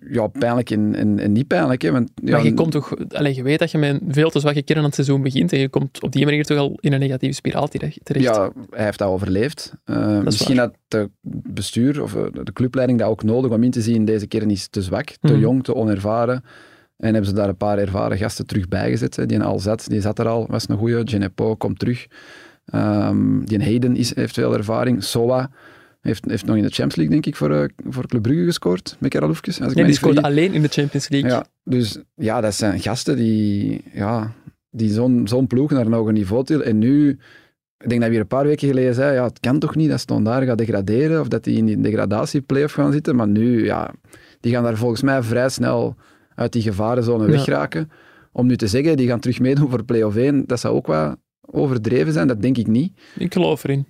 Ja, 0.09 0.27
pijnlijk 0.27 0.69
en, 0.69 0.95
en, 0.95 1.19
en 1.19 1.31
niet 1.31 1.47
pijnlijk. 1.47 1.81
Hè, 1.81 1.91
want, 1.91 2.11
ja, 2.15 2.31
maar 2.31 2.43
je 2.43 2.53
komt 2.53 2.71
toch... 2.71 2.93
Allez, 3.09 3.35
je 3.35 3.43
weet 3.43 3.59
dat 3.59 3.71
je 3.71 3.77
met 3.77 4.01
veel 4.07 4.29
te 4.29 4.39
zwakke 4.39 4.61
kern 4.63 4.79
aan 4.79 4.85
het 4.85 4.95
seizoen 4.95 5.21
begint 5.21 5.53
en 5.53 5.59
je 5.59 5.69
komt 5.69 6.03
op 6.03 6.11
die 6.11 6.25
manier 6.25 6.43
toch 6.43 6.57
al 6.57 6.77
in 6.79 6.93
een 6.93 6.99
negatieve 6.99 7.35
spiraal 7.35 7.67
terecht. 7.67 7.99
Ja, 8.03 8.51
hij 8.69 8.85
heeft 8.85 8.97
dat 8.97 9.07
overleefd. 9.07 9.73
Uh, 9.85 10.13
dat 10.13 10.23
misschien 10.23 10.57
had 10.57 10.77
het 10.87 11.09
bestuur 11.53 12.01
of 12.01 12.11
de 12.43 12.53
clubleiding 12.53 12.99
dat 12.99 13.09
ook 13.09 13.23
nodig 13.23 13.51
om 13.51 13.63
in 13.63 13.71
te 13.71 13.81
zien, 13.81 14.05
deze 14.05 14.27
kern 14.27 14.49
is 14.49 14.67
te 14.67 14.81
zwak, 14.81 15.05
te 15.05 15.17
Mhm. 15.21 15.33
mm. 15.33 15.39
jong, 15.41 15.63
te 15.63 15.75
onervaren. 15.75 16.43
En 16.97 17.09
hebben 17.13 17.25
ze 17.29 17.35
daar 17.35 17.49
een 17.49 17.57
paar 17.57 17.77
ervaren 17.77 18.17
gasten 18.17 18.45
terug 18.45 18.67
bijgezet. 18.67 19.15
Hè. 19.15 19.25
Die 19.25 19.41
al 19.41 19.59
zat, 19.59 19.85
die 19.89 20.01
zat 20.01 20.19
er 20.19 20.27
al, 20.27 20.45
was 20.49 20.69
een 20.69 20.77
goeie. 20.77 21.01
Genepo 21.05 21.55
komt 21.55 21.79
terug. 21.79 22.07
Um, 22.73 23.45
die 23.45 23.63
Hayden 23.63 23.95
is, 23.95 24.15
heeft 24.15 24.33
veel 24.33 24.53
ervaring. 24.53 25.03
Soa 25.03 25.51
heeft, 26.03 26.25
heeft 26.25 26.45
nog 26.45 26.55
in 26.55 26.61
de 26.61 26.69
Champions 26.69 26.95
League, 26.95 27.13
denk 27.13 27.25
ik, 27.25 27.35
voor, 27.35 27.51
uh, 27.51 27.63
voor 27.89 28.07
Club 28.07 28.21
Brugge 28.21 28.43
gescoord. 28.45 28.95
Met 28.99 29.11
Karel 29.11 29.27
Hoefkes. 29.27 29.61
Als 29.61 29.71
ik 29.71 29.77
ja, 29.77 29.85
die 29.85 29.93
scoorde 29.93 30.21
alleen 30.21 30.53
in 30.53 30.61
de 30.61 30.67
Champions 30.67 31.09
League. 31.09 31.29
Ja, 31.29 31.45
dus 31.63 31.97
ja, 32.15 32.41
dat 32.41 32.53
zijn 32.55 32.79
gasten 32.79 33.15
die, 33.15 33.83
ja, 33.93 34.31
die 34.69 34.89
zo'n 34.89 35.27
zo'n 35.27 35.47
ploeg 35.47 35.71
naar 35.71 35.85
een 35.85 35.93
hoger 35.93 36.13
niveau 36.13 36.43
tillen. 36.43 36.65
En 36.65 36.77
nu, 36.77 37.09
ik 37.77 37.89
denk 37.89 38.01
dat 38.01 38.09
we 38.09 38.09
hier 38.09 38.19
een 38.19 38.27
paar 38.27 38.45
weken 38.45 38.67
geleden 38.67 38.93
zei, 38.93 39.13
ja, 39.15 39.23
het 39.23 39.39
kan 39.39 39.59
toch 39.59 39.75
niet 39.75 39.89
dat 39.89 39.99
Standaard 39.99 40.45
gaat 40.45 40.57
degraderen 40.57 41.19
of 41.21 41.27
dat 41.27 41.43
die 41.43 41.57
in 41.57 41.65
die 41.65 41.81
degradatieplayoff 41.81 42.73
gaan 42.73 42.91
zitten. 42.91 43.15
Maar 43.15 43.27
nu, 43.27 43.65
ja, 43.65 43.93
die 44.39 44.51
gaan 44.51 44.63
daar 44.63 44.77
volgens 44.77 45.01
mij 45.01 45.23
vrij 45.23 45.49
snel 45.49 45.95
uit 46.35 46.51
die 46.51 46.61
gevarenzone 46.61 47.25
Ja. 47.25 47.31
wegraken. 47.31 47.89
Om 48.31 48.47
nu 48.47 48.55
te 48.55 48.67
zeggen, 48.67 48.97
die 48.97 49.07
gaan 49.07 49.19
terug 49.19 49.39
meedoen 49.39 49.69
voor 49.69 49.83
play-off 49.83 50.15
1, 50.15 50.43
dat 50.47 50.59
zou 50.59 50.75
ook 50.75 50.87
wel 50.87 51.15
overdreven 51.41 52.13
zijn, 52.13 52.27
dat 52.27 52.41
denk 52.41 52.57
ik 52.57 52.67
niet. 52.67 52.99
Ik 53.17 53.33
geloof 53.33 53.63
erin. 53.63 53.85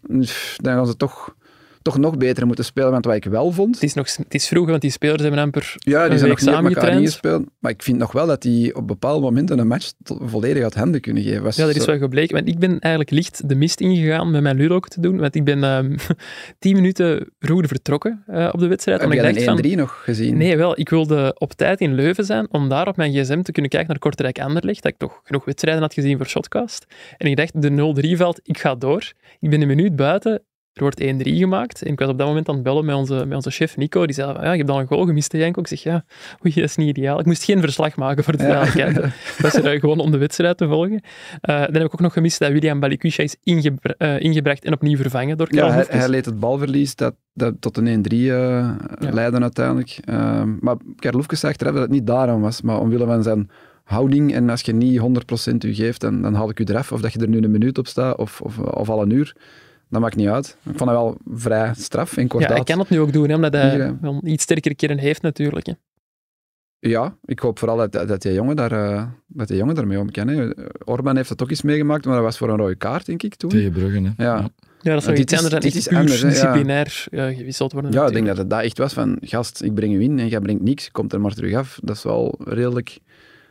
Dan 0.56 0.74
gaan 0.74 0.88
ze 0.88 0.96
toch 0.98 1.36
toch 1.84 1.98
nog 1.98 2.18
beter 2.18 2.46
moeten 2.46 2.66
spelen. 2.66 2.92
Want 2.92 3.06
wat 3.06 3.16
ik 3.16 3.26
wel 3.26 3.52
vond... 3.52 3.76
Het 3.76 3.84
is, 3.84 3.94
nog, 3.94 4.16
het 4.16 4.34
is 4.34 4.48
vroeg, 4.48 4.68
want 4.68 4.82
die 4.82 4.92
spelers 4.92 5.22
hebben 5.22 5.40
amper 5.40 5.76
Ja, 5.78 6.10
die 6.10 6.18
zijn 6.18 6.30
nog 6.30 6.42
niet 6.42 6.62
met 6.62 6.76
elkaar 6.76 6.92
ingespeeld. 6.92 7.44
Maar 7.60 7.72
ik 7.72 7.84
vind 7.84 7.98
nog 7.98 8.12
wel 8.12 8.28
dat 8.28 8.42
die 8.42 8.76
op 8.76 8.88
bepaalde 8.88 9.22
momenten 9.22 9.60
een 9.60 9.68
match 9.68 9.92
volledig 10.04 10.64
uit 10.64 10.74
handen 10.74 11.02
kunnen 11.02 11.24
geven. 11.24 11.44
Was 11.44 11.56
Ja, 11.56 11.66
dat 11.66 11.76
is 11.76 11.84
zo- 11.84 11.92
wel 11.92 12.00
gebleken. 12.00 12.36
Want 12.36 12.48
ik 12.48 12.60
ben 12.60 12.80
eigenlijk 12.80 13.12
licht 13.12 13.50
de 13.50 13.56
mist 13.56 13.80
ingegaan 13.80 14.32
met 14.32 14.42
mijn 14.42 14.58
Ludo 14.58 14.80
te 14.80 15.00
doen. 15.00 15.18
Want 15.18 15.36
ik 15.36 15.44
ben 15.44 15.64
ehm, 15.64 15.98
tien 16.60 16.76
minuten 16.76 17.30
vroeger 17.40 17.68
vertrokken 17.68 18.24
eh, 18.28 18.50
op 18.52 18.60
de 18.60 18.68
wedstrijd. 18.68 19.02
Heb 19.02 19.10
omdat 19.10 19.26
ik 19.26 19.36
jij 19.36 19.46
dacht 19.46 19.60
een 19.60 19.66
1-3 19.66 19.70
van, 19.70 19.78
nog 19.78 20.02
gezien? 20.04 20.38
Nee, 20.38 20.58
wel. 20.58 20.80
Ik 20.80 20.90
wilde 20.90 21.36
op 21.38 21.54
tijd 21.54 21.82
in 21.82 21.94
Leuven 21.94 22.26
zijn 22.26 22.48
om 22.52 22.70
daar 22.70 22.88
op 22.88 22.98
mijn 22.98 23.12
gsm 23.12 23.42
te 23.42 23.52
kunnen 23.52 23.72
kijken 23.72 23.90
naar 23.90 24.00
Kortrijk 24.00 24.40
Anderlecht. 24.40 24.84
Dat 24.84 24.92
ik 24.92 24.98
toch 24.98 25.22
genoeg 25.24 25.46
wedstrijden 25.46 25.82
had 25.82 25.94
gezien 25.94 26.18
voor 26.18 26.28
Shotcast. 26.28 26.86
En 27.18 27.28
ik 27.28 27.36
dacht, 27.36 27.62
de 27.62 28.14
0-3 28.14 28.18
valt, 28.18 28.40
ik 28.44 28.58
ga 28.58 28.76
door. 28.76 29.12
Ik 29.40 29.50
ben 29.50 29.62
een 29.62 29.68
minuut 29.68 29.96
buiten. 29.96 30.42
Er 30.74 30.82
wordt 30.82 31.02
1-3 31.02 31.06
gemaakt. 31.38 31.82
En 31.82 31.92
ik 31.92 32.00
was 32.00 32.10
op 32.10 32.18
dat 32.18 32.28
moment 32.28 32.50
aan 32.50 32.54
het 32.56 32.64
bellen 32.64 32.86
met 32.86 32.96
onze, 32.96 33.14
met 33.26 33.36
onze 33.36 33.50
chef 33.50 33.78
Nico. 33.78 34.06
Die 34.06 34.16
zei, 34.16 34.34
van, 34.34 34.44
ja, 34.44 34.52
je 34.52 34.58
hebt 34.58 34.70
al 34.70 34.80
een 34.80 34.88
goal 34.88 35.06
gemist, 35.06 35.34
Janko? 35.34 35.60
Ik 35.62 35.68
zeg, 35.68 35.84
ja, 35.84 36.06
oei, 36.46 36.54
dat 36.56 36.64
is 36.64 36.76
niet 36.76 36.88
ideaal. 36.98 37.20
Ik 37.20 37.26
moest 37.26 37.44
geen 37.44 37.60
verslag 37.62 37.96
maken 37.96 38.24
voor 38.24 38.38
de 38.38 38.44
Ja. 38.44 38.50
duidelijkheid. 38.50 38.98
Ik 39.06 39.36
was 39.42 39.54
er 39.54 39.66
eh, 39.74 39.80
gewoon 39.80 40.00
om 40.00 40.12
de 40.12 40.18
wedstrijd 40.18 40.58
te 40.58 40.68
volgen. 40.68 41.02
Eh, 41.42 41.56
dan 41.62 41.74
heb 41.74 41.84
ik 41.84 41.94
ook 41.94 42.00
nog 42.00 42.14
gemist 42.14 42.40
dat 42.40 42.52
William 42.52 42.80
Balikwisha 42.80 43.24
is 43.24 43.36
ingebra- 43.44 43.94
eh, 43.98 44.20
ingebracht 44.20 44.66
en 44.66 44.74
opnieuw 44.74 44.98
vervangen 44.98 45.38
door 45.38 45.48
Ja, 45.50 45.56
Karel 45.56 45.70
hij, 45.70 45.78
Hoefkes. 45.80 46.00
hij 46.00 46.10
leed 46.10 46.26
het 46.26 46.40
balverlies 46.40 46.96
dat, 46.96 47.14
dat 47.34 47.54
tot 47.60 47.78
een 47.78 47.88
1-3 47.88 48.32
eh 48.32 48.70
leidde 49.00 49.40
uiteindelijk. 49.42 49.98
Ehm, 50.06 50.56
maar 50.60 50.76
Karel 50.96 51.18
Hoefkes 51.18 51.40
zei 51.40 51.52
achteraf 51.52 51.74
dat 51.74 51.82
het 51.82 51.92
niet 51.92 52.08
daarom 52.08 52.42
was, 52.42 52.62
maar 52.62 52.80
omwille 52.80 53.06
van 53.06 53.24
zijn 53.24 53.50
houding. 53.84 54.34
En 54.34 54.50
als 54.50 54.62
je 54.62 54.74
niet 54.74 55.00
100% 55.00 55.64
u 55.66 55.74
geeft, 55.74 56.02
dan, 56.02 56.22
dan 56.22 56.34
haal 56.34 56.50
ik 56.50 56.60
u 56.60 56.64
eraf. 56.64 56.92
Of 56.92 57.02
dat 57.02 57.14
je 57.14 57.20
er 57.20 57.28
nu 57.30 57.38
een 57.42 57.52
minuut 57.52 57.78
op 57.78 57.88
staat, 57.88 58.18
of, 58.18 58.42
of, 58.42 58.58
of 58.60 58.90
al 58.90 59.02
een 59.02 59.10
uur. 59.10 59.36
Dat 59.94 60.02
maakt 60.02 60.16
niet 60.16 60.28
uit. 60.28 60.58
Ik 60.64 60.78
vond 60.78 60.90
het 60.90 61.00
wel 61.00 61.18
vrij 61.34 61.74
straf 61.78 62.18
en 62.18 62.28
kort 62.28 62.44
Ja, 62.44 62.54
hij 62.54 62.64
kan 62.64 62.80
het 62.80 62.90
nu 62.90 63.00
ook 63.00 63.14
doen, 63.14 63.30
hè, 63.30 63.36
omdat 63.36 63.54
hij 63.54 63.98
wel 64.02 64.14
een 64.14 64.32
iets 64.32 64.44
sterkere 64.44 64.76
kern 64.76 64.98
heeft 64.98 65.22
natuurlijk. 65.22 65.66
Hè. 65.66 65.74
Ja, 66.80 67.18
ik 67.26 67.40
hoop 67.40 67.60
vooral 67.60 67.78
dat, 67.78 67.92
dat, 67.92 68.08
dat 68.08 68.22
die 68.22 68.34
jongen, 68.34 68.56
daar, 68.56 68.72
eh, 68.72 69.06
dat 69.28 69.48
die 69.48 69.58
jongen 69.58 69.76
daarmee 69.76 70.00
om 70.00 70.12
kan. 70.12 70.28
hè. 70.28 70.50
Orban 70.86 71.16
heeft 71.16 71.30
dat 71.30 71.44
ook 71.44 71.50
eens 71.50 71.62
meegemaakt, 71.62 72.06
maar 72.06 72.16
dat 72.16 72.24
was 72.24 72.38
voor 72.38 72.50
een 72.50 72.58
rode 72.58 72.76
kaart, 72.76 73.06
denk 73.06 73.24
ik, 73.24 73.36
toen. 73.36 73.50
Tegen 73.50 73.72
Bruggen, 73.72 74.06
hè. 74.06 74.24
Ja. 74.24 74.50
Ja, 74.82 74.94
dat 74.94 75.06
dit 75.06 75.20
iets 75.20 75.34
anders 75.34 75.52
dan 75.52 75.62
dit 75.62 75.76
is 75.76 75.90
anders, 75.90 76.22
ja. 76.22 76.28
disciplinair 76.28 77.06
eh, 77.12 77.26
gewisseld 77.26 77.72
worden. 77.72 77.92
Ja, 77.92 78.08
ik 78.08 78.14
denk 78.14 78.26
dat 78.26 78.38
het 78.38 78.50
dat 78.50 78.62
echt 78.62 78.78
was 78.78 78.94
van, 78.94 79.18
gast, 79.22 79.62
ik 79.62 79.74
breng 79.74 79.94
u 79.94 80.02
in 80.02 80.20
en 80.20 80.28
jij 80.28 80.40
brengt 80.40 80.62
niks, 80.62 80.92
komt 80.92 81.14
er 81.14 81.22
maar 81.22 81.34
terug 81.34 81.54
af. 81.54 81.80
Dat 81.84 81.96
is 81.96 82.04
wel 82.04 82.40
redelijk... 82.44 82.90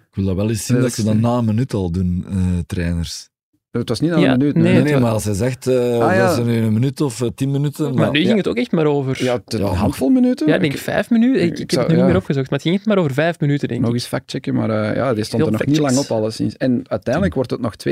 Ik 0.09 0.19
wil 0.19 0.25
dat 0.25 0.37
wel 0.37 0.49
eens 0.49 0.67
zien 0.67 0.77
dat 0.77 0.85
dat 0.85 0.95
ze 0.95 1.05
dat 1.05 1.17
na 1.17 1.37
een 1.37 1.45
minuut 1.45 1.75
al 1.75 1.91
doen, 1.91 2.25
eh, 2.29 2.59
trainers. 2.67 3.31
Het 3.73 3.89
was 3.89 4.01
niet 4.01 4.11
na 4.11 4.19
Ja, 4.19 4.33
een 4.33 4.39
minuut. 4.39 4.55
nee, 4.55 4.83
Nee, 4.83 4.99
maar 4.99 5.11
als 5.11 5.25
hij 5.25 5.35
zegt 5.35 5.67
eh 5.67 5.75
Ah, 5.99 6.15
ja. 6.15 6.27
dat 6.27 6.39
is 6.39 6.45
nu 6.45 6.57
een 6.57 6.73
minuut 6.73 7.01
of 7.01 7.21
eh, 7.23 7.29
tien 7.35 7.51
minuten. 7.51 7.95
Maar 7.95 8.11
nu 8.11 8.19
ja. 8.19 8.25
ging 8.27 8.37
het 8.37 8.49
ook 8.49 8.57
echt 8.57 8.73
maar 8.73 8.87
over... 8.87 9.25
Ja, 9.25 9.41
een 9.47 9.61
handvol 9.63 10.09
minuten. 10.09 10.47
Ja, 10.49 10.55
ik 10.55 10.61
denk 10.61 10.77
vijf 10.77 11.11
minuten. 11.11 11.43
Ik, 11.43 11.53
ik 11.53 11.59
ik 11.59 11.71
heb 11.71 11.81
het 11.81 11.89
nu 11.89 11.95
niet 11.95 12.03
ja. 12.03 12.09
meer 12.09 12.17
opgezocht, 12.21 12.51
maar 12.51 12.59
het 12.59 12.69
ging 12.69 12.79
echt 12.79 12.87
maar 12.87 12.99
over 12.99 13.13
vijf 13.15 13.41
minuten, 13.41 13.69
denk 13.69 13.81
Nog 13.81 13.89
ik. 13.89 13.95
eens 13.95 14.07
factchecken, 14.07 14.55
maar 14.55 14.71
eh, 14.71 14.97
ja, 14.97 15.15
die 15.15 15.25
stond 15.25 15.43
er 15.47 15.53
nog 15.53 15.65
niet 15.67 15.79
lang 15.79 15.97
op 15.97 16.11
alleszins. 16.11 16.57
En 16.57 16.83
uiteindelijk 16.89 17.35
wordt 17.35 17.51
het 17.51 17.61
nog 17.61 17.75
2-3. 17.89 17.91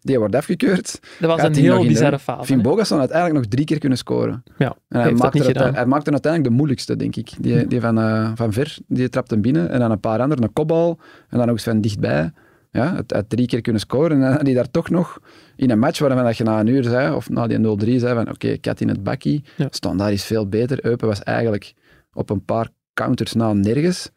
Die 0.00 0.18
wordt 0.18 0.34
afgekeurd. 0.34 1.00
Dat 1.20 1.30
was 1.30 1.42
een 1.42 1.50
nog 1.50 1.60
heel 1.60 1.86
bizarre 1.86 2.18
fase. 2.18 2.44
Finn 2.44 2.58
hè. 2.58 2.64
Bogasson 2.68 2.98
had 2.98 3.10
eigenlijk 3.10 3.40
nog 3.44 3.52
drie 3.54 3.64
keer 3.66 3.78
kunnen 3.78 3.98
scoren. 3.98 4.42
Ja, 4.58 4.76
En 4.88 5.00
hij, 5.00 5.12
maakte 5.12 5.38
niet 5.38 5.46
het, 5.46 5.56
gedaan. 5.56 5.74
hij 5.74 5.86
maakte 5.86 6.10
uiteindelijk 6.10 6.50
de 6.52 6.56
moeilijkste, 6.56 6.96
denk 6.96 7.16
ik. 7.16 7.30
Die, 7.40 7.66
die 7.66 7.80
van, 7.80 7.98
eh, 7.98 8.30
van 8.34 8.52
ver, 8.52 8.76
die 8.86 9.08
trapte 9.08 9.34
hem 9.34 9.42
binnen. 9.42 9.70
En 9.70 9.78
dan 9.78 9.90
een 9.90 10.00
paar 10.00 10.20
anderen, 10.20 10.44
een 10.44 10.52
kopbal. 10.52 10.98
En 11.28 11.38
dan 11.38 11.46
nog 11.46 11.56
eens 11.56 11.64
van 11.64 11.80
dichtbij. 11.80 12.32
Ja, 12.70 13.02
het 13.06 13.30
drie 13.30 13.46
keer 13.46 13.60
kunnen 13.60 13.80
scoren. 13.80 14.22
En 14.22 14.44
hij 14.44 14.54
daar 14.54 14.70
toch 14.70 14.90
nog 14.90 15.18
in 15.56 15.70
een 15.70 15.78
match 15.78 15.98
waarvan 15.98 16.24
dat 16.24 16.36
je 16.36 16.44
na 16.44 16.60
een 16.60 16.66
uur 16.66 16.84
zei, 16.84 17.14
of 17.14 17.28
na 17.28 17.46
die 17.46 17.58
0-3 17.58 18.00
zei 18.00 18.14
van 18.14 18.30
oké, 18.30 18.56
kat 18.56 18.80
in 18.80 18.88
het 18.88 19.02
bakkie. 19.02 19.44
Ja. 19.56 19.66
Standaard 19.70 20.12
is 20.12 20.24
veel 20.24 20.48
beter. 20.48 20.84
Eupen 20.84 21.08
was 21.08 21.22
eigenlijk 21.22 21.74
op 22.12 22.30
een 22.30 22.44
paar 22.44 22.68
counters 22.94 23.32
na 23.32 23.52
nergens. 23.52 24.10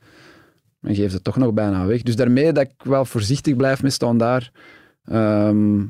En 0.81 0.95
geeft 0.95 1.13
het 1.13 1.23
toch 1.23 1.37
nog 1.37 1.53
bijna 1.53 1.85
weg. 1.85 2.01
Dus 2.01 2.15
daarmee 2.15 2.51
dat 2.51 2.63
ik 2.63 2.73
wel 2.83 3.05
voorzichtig 3.05 3.55
blijf 3.55 3.83
met 3.83 3.93
standaard. 3.93 4.51
Ehm, 5.05 5.83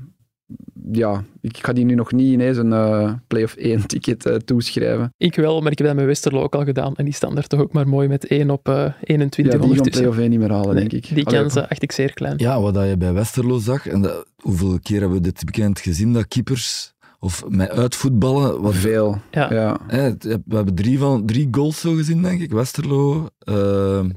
ja, 0.92 1.24
ik 1.42 1.58
ga 1.58 1.74
die 1.74 1.86
nu 1.86 1.96
nog 1.96 2.12
niet 2.12 2.32
ineens 2.32 2.58
een 2.58 2.74
eh 2.74 3.14
play-off 3.28 3.56
1 3.56 3.88
ticket 3.88 4.26
eh, 4.26 4.36
toeschrijven. 4.36 5.14
Ik 5.18 5.36
wel, 5.36 5.62
maar 5.62 5.72
ik 5.72 5.78
heb 5.78 5.88
dat 5.88 5.96
met 5.96 6.06
Westerlo 6.06 6.42
ook 6.42 6.56
al 6.56 6.64
gedaan. 6.64 6.96
En 6.96 7.06
die 7.06 7.14
staan 7.14 7.38
er 7.38 7.48
toch 7.48 7.60
ook 7.60 7.74
maar 7.74 7.88
mooi 7.88 8.08
met 8.08 8.28
1 8.28 8.50
op 8.50 8.68
eh 8.70 8.74
21 9.04 9.54
Ja, 9.54 9.60
die 9.68 9.76
gaan 9.76 9.90
play-off 9.90 10.18
1 10.18 10.30
niet 10.30 10.40
meer 10.40 10.52
halen, 10.52 10.76
Nee, 10.76 10.88
denk 10.90 11.04
ik. 11.06 11.16
Die 11.16 11.24
kans 11.24 11.56
acht 11.56 11.84
ik 11.84 11.92
zeer 11.92 12.14
klein. 12.14 12.34
Ja, 12.38 12.62
wat 12.62 12.74
dat 12.74 12.88
je 12.90 12.98
bij 12.98 13.14
Westerlo 13.14 13.58
zag, 13.60 13.88
en 13.88 14.02
dat- 14.02 14.26
hoeveel 14.42 14.80
keer 14.84 15.00
hebben 15.00 15.18
we 15.18 15.24
dit 15.24 15.44
weekend 15.44 15.80
gezien, 15.80 16.14
dat 16.14 16.28
keepers, 16.28 16.94
of 17.20 17.44
met 17.48 17.70
uitvoetballen, 17.70 18.62
wat 18.62 18.74
Veel. 18.74 19.18
Ja. 19.32 19.54
Ja. 19.54 19.78
Hè, 19.88 20.12
we 20.20 20.56
hebben 20.56 20.76
drie, 20.76 21.00
van, 21.00 21.26
drie 21.26 21.48
goals 21.52 21.80
zo 21.80 21.94
gezien, 21.94 22.22
denk 22.22 22.42
ik. 22.42 22.52
Westerlo. 22.52 23.28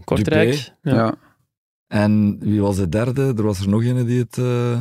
Kortrijk. 0.04 0.72
Ja. 0.82 0.94
Ja. 0.94 1.14
En 1.94 2.36
wie 2.40 2.60
was 2.60 2.76
de 2.76 2.88
derde? 2.88 3.34
Er 3.36 3.42
was 3.42 3.60
er 3.60 3.68
nog 3.68 3.84
een 3.84 4.06
die 4.06 4.18
het 4.18 4.38
eh, 4.38 4.78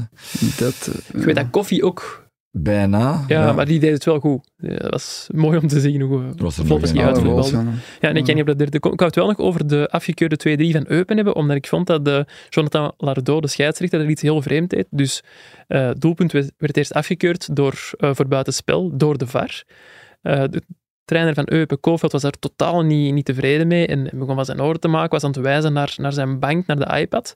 Dat, 0.57 0.91
eh, 1.13 1.19
Ik 1.19 1.25
weet 1.25 1.35
dat 1.35 1.49
Koffie 1.49 1.83
ook... 1.83 2.27
bijna... 2.51 3.23
Ja, 3.27 3.53
maar 3.53 3.65
die 3.65 3.79
deed 3.79 3.91
het 3.91 4.03
wel 4.03 4.19
goed. 4.19 4.49
Ja, 4.57 4.77
dat 4.77 4.91
was 4.91 5.29
mooi 5.33 5.57
om 5.57 5.67
te 5.67 5.79
zien 5.79 6.01
hoe 6.01 6.19
eh, 6.19 6.25
er 6.25 6.33
een 6.33 6.93
die 6.93 7.43
van 7.43 7.67
hem. 7.67 7.69
Ja, 7.99 8.09
en 8.09 8.15
ik 8.15 8.23
ken 8.23 8.35
niet 8.35 8.43
op 8.43 8.49
de 8.49 8.55
derde. 8.55 8.77
Ik 8.77 8.83
wou 8.83 9.05
het 9.05 9.15
wel 9.15 9.27
nog 9.27 9.37
over 9.37 9.67
de 9.67 9.87
afgekeurde 9.89 10.69
2-3 10.69 10.71
van 10.71 10.85
Eupen 10.87 11.15
hebben, 11.15 11.35
omdat 11.35 11.55
ik 11.55 11.67
vond 11.67 11.87
dat 11.87 12.05
de 12.05 12.25
Jonathan 12.49 12.93
Lardot, 12.97 13.41
de 13.41 13.47
scheidsrechter, 13.47 13.99
er 13.99 14.09
iets 14.09 14.21
heel 14.21 14.41
vreemd 14.41 14.69
deed. 14.69 14.87
Dus 14.89 15.23
eh 15.67 15.91
doelpunt 15.97 16.31
werd, 16.31 16.51
werd 16.57 16.77
eerst 16.77 16.93
afgekeurd 16.93 17.55
door, 17.55 17.91
eh, 17.97 18.09
voor 18.13 18.27
buitenspel 18.27 18.97
door 18.97 19.17
de 19.17 19.27
VAR. 19.27 19.63
Eh, 20.21 20.43
de 20.49 20.61
trainer 21.05 21.33
van 21.33 21.45
Eupen, 21.49 21.79
Kofeld, 21.79 22.11
was 22.11 22.21
daar 22.21 22.31
totaal 22.39 22.81
niet, 22.81 23.13
niet 23.13 23.25
tevreden 23.25 23.67
mee 23.67 23.87
en 23.87 24.09
begon 24.13 24.35
van 24.35 24.45
zijn 24.45 24.61
oren 24.61 24.79
te 24.79 24.87
maken, 24.87 25.09
was 25.09 25.23
aan 25.23 25.31
het 25.31 25.39
wijzen 25.39 25.73
naar, 25.73 25.93
naar 25.97 26.13
zijn 26.13 26.39
bank, 26.39 26.65
naar 26.67 26.79
de 26.79 26.99
iPad. 26.99 27.35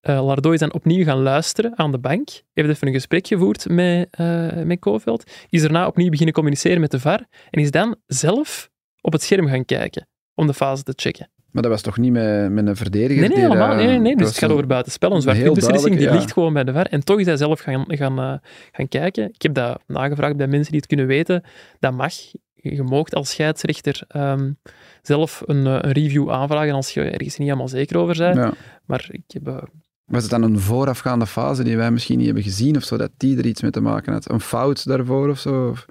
Eh 0.00 0.24
Lardot 0.24 0.52
is 0.52 0.58
dan 0.58 0.72
opnieuw 0.72 1.04
gaan 1.04 1.22
luisteren 1.22 1.72
aan 1.78 1.90
de 1.90 1.98
bank, 1.98 2.28
heeft 2.52 2.68
even 2.68 2.86
een 2.86 2.92
gesprek 2.92 3.26
gevoerd 3.26 3.68
met, 3.68 4.06
eh 4.10 4.52
met 4.52 4.78
Kofeld, 4.78 5.30
is 5.48 5.60
daarna 5.62 5.86
opnieuw 5.86 6.10
beginnen 6.10 6.34
communiceren 6.34 6.80
met 6.80 6.90
de 6.90 7.00
VAR 7.00 7.26
en 7.50 7.60
is 7.60 7.70
dan 7.70 7.96
zelf 8.06 8.70
op 9.00 9.12
het 9.12 9.22
scherm 9.22 9.46
gaan 9.48 9.64
kijken 9.64 10.08
om 10.34 10.46
de 10.46 10.54
fase 10.54 10.82
te 10.82 10.92
checken. 10.96 11.28
Maar 11.50 11.62
dat 11.62 11.72
was 11.72 11.82
toch 11.82 11.98
niet 11.98 12.12
met, 12.12 12.50
met 12.50 12.66
een 12.66 12.76
verdediger? 12.76 13.20
Nee, 13.20 13.28
nee, 13.28 13.38
die, 13.38 13.46
helemaal. 13.46 13.70
eh, 13.78 13.86
Nee, 13.86 13.98
nee, 13.98 14.16
Dus 14.16 14.28
het 14.28 14.38
gaat 14.38 14.50
over 14.50 14.66
buitenspel. 14.66 15.08
Een 15.08 15.14
heel 15.14 15.22
zwart-wit-beslissing, 15.22 15.96
die 15.96 16.10
ligt 16.10 16.32
gewoon 16.32 16.52
bij 16.52 16.64
de 16.64 16.72
VAR. 16.72 16.86
En 16.86 17.04
toch 17.04 17.20
is 17.20 17.26
hij 17.26 17.36
zelf 17.36 17.60
gaan, 17.60 17.84
gaan, 17.86 18.40
gaan 18.72 18.88
kijken. 18.88 19.28
Ik 19.32 19.42
heb 19.42 19.54
dat 19.54 19.82
nagevraagd 19.86 20.36
bij 20.36 20.46
mensen 20.46 20.70
die 20.70 20.80
het 20.80 20.88
kunnen 20.88 21.06
weten. 21.06 21.42
Dat 21.78 21.92
mag. 21.92 22.12
Je 22.72 22.82
moogt 22.82 23.14
als 23.14 23.30
scheidsrechter 23.30 24.02
ehm, 24.08 24.52
zelf 25.02 25.42
een, 25.46 25.66
eh, 25.66 25.72
een 25.80 25.92
review 25.92 26.30
aanvragen 26.30 26.72
als 26.74 26.94
je 26.94 27.00
ergens 27.02 27.36
niet 27.38 27.48
helemaal 27.48 27.68
zeker 27.68 27.96
over 27.98 28.16
bent. 28.16 28.36
Ja. 28.36 28.52
Maar 28.84 29.06
ik 29.10 29.22
heb... 29.26 29.46
eh, 29.48 29.62
Was 30.04 30.22
het 30.22 30.30
dan 30.30 30.42
een 30.42 30.60
voorafgaande 30.60 31.26
fase 31.26 31.64
die 31.64 31.76
wij 31.76 31.90
misschien 31.90 32.16
niet 32.16 32.26
hebben 32.26 32.44
gezien 32.44 32.76
of 32.76 32.82
zo, 32.82 32.96
dat 32.96 33.10
die 33.16 33.38
er 33.38 33.46
iets 33.46 33.62
mee 33.62 33.70
te 33.70 33.80
maken 33.80 34.12
had? 34.12 34.30
Een 34.30 34.40
fout 34.40 34.86
daarvoor 34.86 35.28
of 35.28 35.38
zo? 35.38 35.68
Of- 35.68 35.86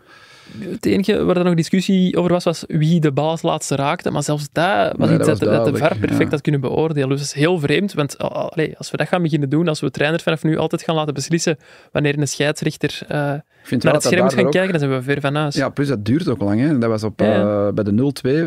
het 0.60 0.86
enige 0.86 1.24
waar 1.24 1.38
er 1.38 1.44
nog 1.44 1.54
discussie 1.54 2.18
over 2.18 2.32
was, 2.32 2.44
was 2.44 2.64
wie 2.68 3.00
de 3.00 3.12
bal 3.12 3.30
als 3.30 3.42
laatste 3.42 3.76
raakte. 3.76 4.12
Maar 4.12 4.24
zelfs 4.24 4.48
dat 4.52 4.94
was 4.98 5.08
Nee, 5.10 5.18
iets 5.18 5.28
dat 5.28 5.40
dat, 5.40 5.50
was 5.50 5.58
dat 5.66 5.74
de 5.74 5.80
VAR 5.80 5.98
perfect 5.98 6.22
ja. 6.24 6.30
had 6.30 6.42
kunnen 6.42 6.62
beoordelen. 6.62 7.10
Dus 7.10 7.18
dat 7.20 7.28
is 7.28 7.34
heel 7.34 7.60
vreemd, 7.60 7.94
want 7.94 8.16
uh, 8.22 8.28
allee, 8.28 8.78
als 8.78 8.92
we 8.92 8.98
dat 8.98 9.08
gaan 9.08 9.22
beginnen 9.22 9.50
doen, 9.50 9.68
als 9.68 9.80
we 9.80 9.92
trainers 9.92 10.24
vanaf 10.24 10.44
nu 10.44 10.58
altijd 10.58 10.82
gaan 10.82 10.96
laten 10.96 11.14
beslissen 11.14 11.58
wanneer 11.92 12.20
een 12.20 12.28
scheidsrechter 12.28 13.00
uh, 13.04 13.10
naar 13.10 13.94
het 13.94 14.04
scherm 14.04 14.24
moet 14.24 14.34
gaan 14.34 14.46
ook- 14.46 14.52
kijken, 14.52 14.72
dan 14.72 14.80
zijn 14.80 14.92
we 14.92 15.02
ver 15.02 15.22
van 15.22 15.36
huis. 15.36 15.56
Ja, 15.56 15.70
plus 15.70 15.88
dat 15.88 16.06
duurt 16.06 16.28
ook 16.28 16.42
lang. 16.42 16.60
Hè. 16.60 16.78
Dat 16.78 16.90
was 16.90 17.04
op, 17.04 17.20
Ja, 17.20 17.68
eh, 17.68 17.74
bij 17.74 17.84
de 17.84 17.92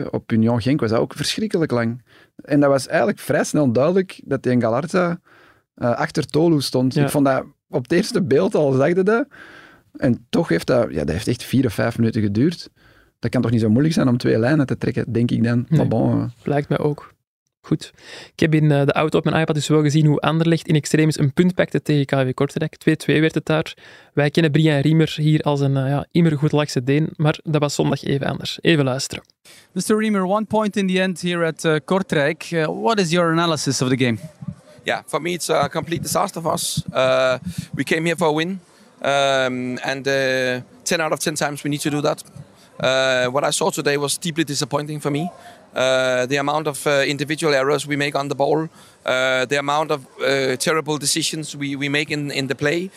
0-2 0.04 0.10
op 0.10 0.32
Union 0.32 0.60
Genk 0.62 0.80
was 0.80 0.90
dat 0.90 0.98
ook 1.00 1.12
verschrikkelijk 1.14 1.70
lang. 1.70 2.02
En 2.44 2.60
dat 2.60 2.70
was 2.70 2.86
eigenlijk 2.86 3.18
vrij 3.18 3.44
snel 3.44 3.72
duidelijk 3.72 4.20
dat 4.24 4.42
die 4.42 4.60
Galarza 4.60 5.18
eh, 5.74 5.90
achter 5.96 6.26
Tolu 6.26 6.60
stond. 6.60 6.94
Ja. 6.94 7.02
Ik 7.02 7.10
vond 7.10 7.24
dat 7.26 7.44
op 7.70 7.82
het 7.82 7.92
eerste 7.92 8.22
beeld 8.22 8.54
al 8.54 8.72
zag 8.72 8.88
je 8.88 9.02
dat. 9.02 9.26
En 9.96 10.26
toch 10.30 10.48
heeft 10.48 10.66
dat, 10.66 10.90
ja, 10.90 10.98
dat 10.98 11.10
heeft 11.10 11.28
echt 11.28 11.44
vier 11.44 11.66
of 11.66 11.74
vijf 11.74 11.98
minuten 11.98 12.22
geduurd. 12.22 12.68
Dat 13.18 13.30
kan 13.30 13.42
toch 13.42 13.50
niet 13.50 13.60
zo 13.60 13.68
moeilijk 13.68 13.94
zijn 13.94 14.08
om 14.08 14.16
twee 14.16 14.38
lijnen 14.38 14.66
te 14.66 14.78
trekken, 14.78 15.12
denk 15.12 15.30
ik 15.30 15.44
dan. 15.44 15.66
Nee. 15.68 15.78
Maar 15.78 15.88
bon, 15.88 16.20
eh, 16.20 16.26
Lijkt 16.42 16.68
mij 16.68 16.78
ook. 16.78 17.14
Goed. 17.60 17.92
Ik 18.32 18.40
heb 18.40 18.54
in 18.54 18.70
eh, 18.70 18.84
de 18.84 18.92
auto 18.92 19.18
op 19.18 19.24
mijn 19.24 19.40
iPad 19.40 19.54
dus 19.54 19.68
wel 19.68 19.82
gezien 19.82 20.06
hoe 20.06 20.20
Anderlecht 20.20 20.68
in 20.68 20.74
extremis 20.74 21.18
een 21.18 21.32
punt 21.32 21.54
pakte 21.54 21.82
tegen 21.82 22.04
KW 22.06 22.34
Kortrijk. 22.34 22.76
2-2 22.78 23.20
werd 23.20 23.34
het 23.34 23.46
daar. 23.46 23.74
Wij 24.12 24.30
kennen 24.30 24.52
Brian 24.52 24.80
Riemer 24.80 25.14
hier 25.16 25.42
als 25.42 25.60
een 25.60 25.76
uh, 25.76 25.88
ja, 25.88 26.06
immer 26.10 26.38
goed 26.38 26.52
lakse 26.52 26.82
Deen, 26.82 27.08
maar 27.16 27.38
dat 27.42 27.60
was 27.60 27.74
zondag 27.74 28.02
even 28.02 28.26
anders. 28.26 28.58
Even 28.60 28.84
luisteren. 28.84 29.24
Mr. 29.72 29.98
Reamer, 29.98 30.24
one 30.24 30.44
point 30.44 30.76
in 30.76 30.86
the 30.86 31.00
end 31.00 31.22
here 31.22 31.46
at 31.46 31.64
uh, 31.64 31.76
Kortrijk. 31.84 32.50
Uh, 32.50 32.64
what 32.64 33.00
is 33.00 33.10
your 33.10 33.32
analysis 33.32 33.82
of 33.82 33.88
the 33.88 33.96
game? 33.96 34.18
yeah, 34.86 35.02
for 35.06 35.20
me, 35.20 35.34
it's 35.34 35.50
a 35.50 35.68
complete 35.68 36.02
disaster 36.02 36.40
for 36.40 36.52
us. 36.52 36.82
Uh, 36.92 37.38
we 37.74 37.84
came 37.84 38.06
here 38.06 38.16
for 38.16 38.28
a 38.28 38.32
win, 38.32 38.60
um, 39.02 39.78
and 39.84 40.06
uh, 40.06 40.60
10 40.84 41.00
out 41.00 41.12
of 41.12 41.20
10 41.20 41.34
times 41.34 41.64
we 41.64 41.70
need 41.70 41.80
to 41.80 41.90
do 41.90 42.00
that. 42.00 42.22
Uh, 42.78 43.26
what 43.26 43.44
I 43.44 43.50
saw 43.50 43.70
today 43.70 43.96
was 43.96 44.18
deeply 44.18 44.44
disappointing 44.44 45.00
for 45.00 45.10
me. 45.10 45.30
Uh, 45.74 46.24
the 46.24 46.36
amount 46.36 46.66
of 46.66 46.86
uh, 46.86 47.04
individual 47.06 47.52
errors 47.52 47.86
we 47.86 47.96
make 47.96 48.14
on 48.14 48.28
the 48.28 48.34
ball, 48.34 48.68
uh, 49.04 49.44
the 49.44 49.58
amount 49.58 49.90
of 49.90 50.06
uh, 50.20 50.56
terrible 50.56 50.96
decisions 50.96 51.54
we, 51.54 51.76
we 51.76 51.88
make 51.88 52.10
in, 52.10 52.30
in 52.30 52.46
the 52.46 52.54
play 52.54 52.90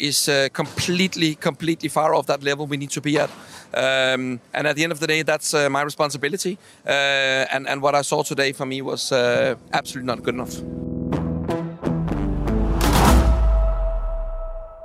is 0.00 0.28
completely, 0.52 1.36
completely 1.36 1.88
far 1.88 2.12
off 2.14 2.26
that 2.26 2.42
level 2.42 2.66
we 2.66 2.76
need 2.76 2.90
to 2.90 3.00
be 3.00 3.18
at. 3.18 3.30
Um, 3.74 4.40
and 4.52 4.66
at 4.66 4.74
the 4.74 4.82
end 4.82 4.92
of 4.92 4.98
the 4.98 5.06
day, 5.06 5.22
that's 5.22 5.54
my 5.54 5.82
responsibility. 5.82 6.58
And, 6.84 7.68
and 7.68 7.80
what 7.80 7.94
I 7.94 8.02
saw 8.02 8.22
today 8.24 8.52
for 8.52 8.66
me 8.66 8.82
was 8.82 9.12
absolutely 9.12 10.06
not 10.06 10.22
good 10.24 10.34
enough. 10.34 10.91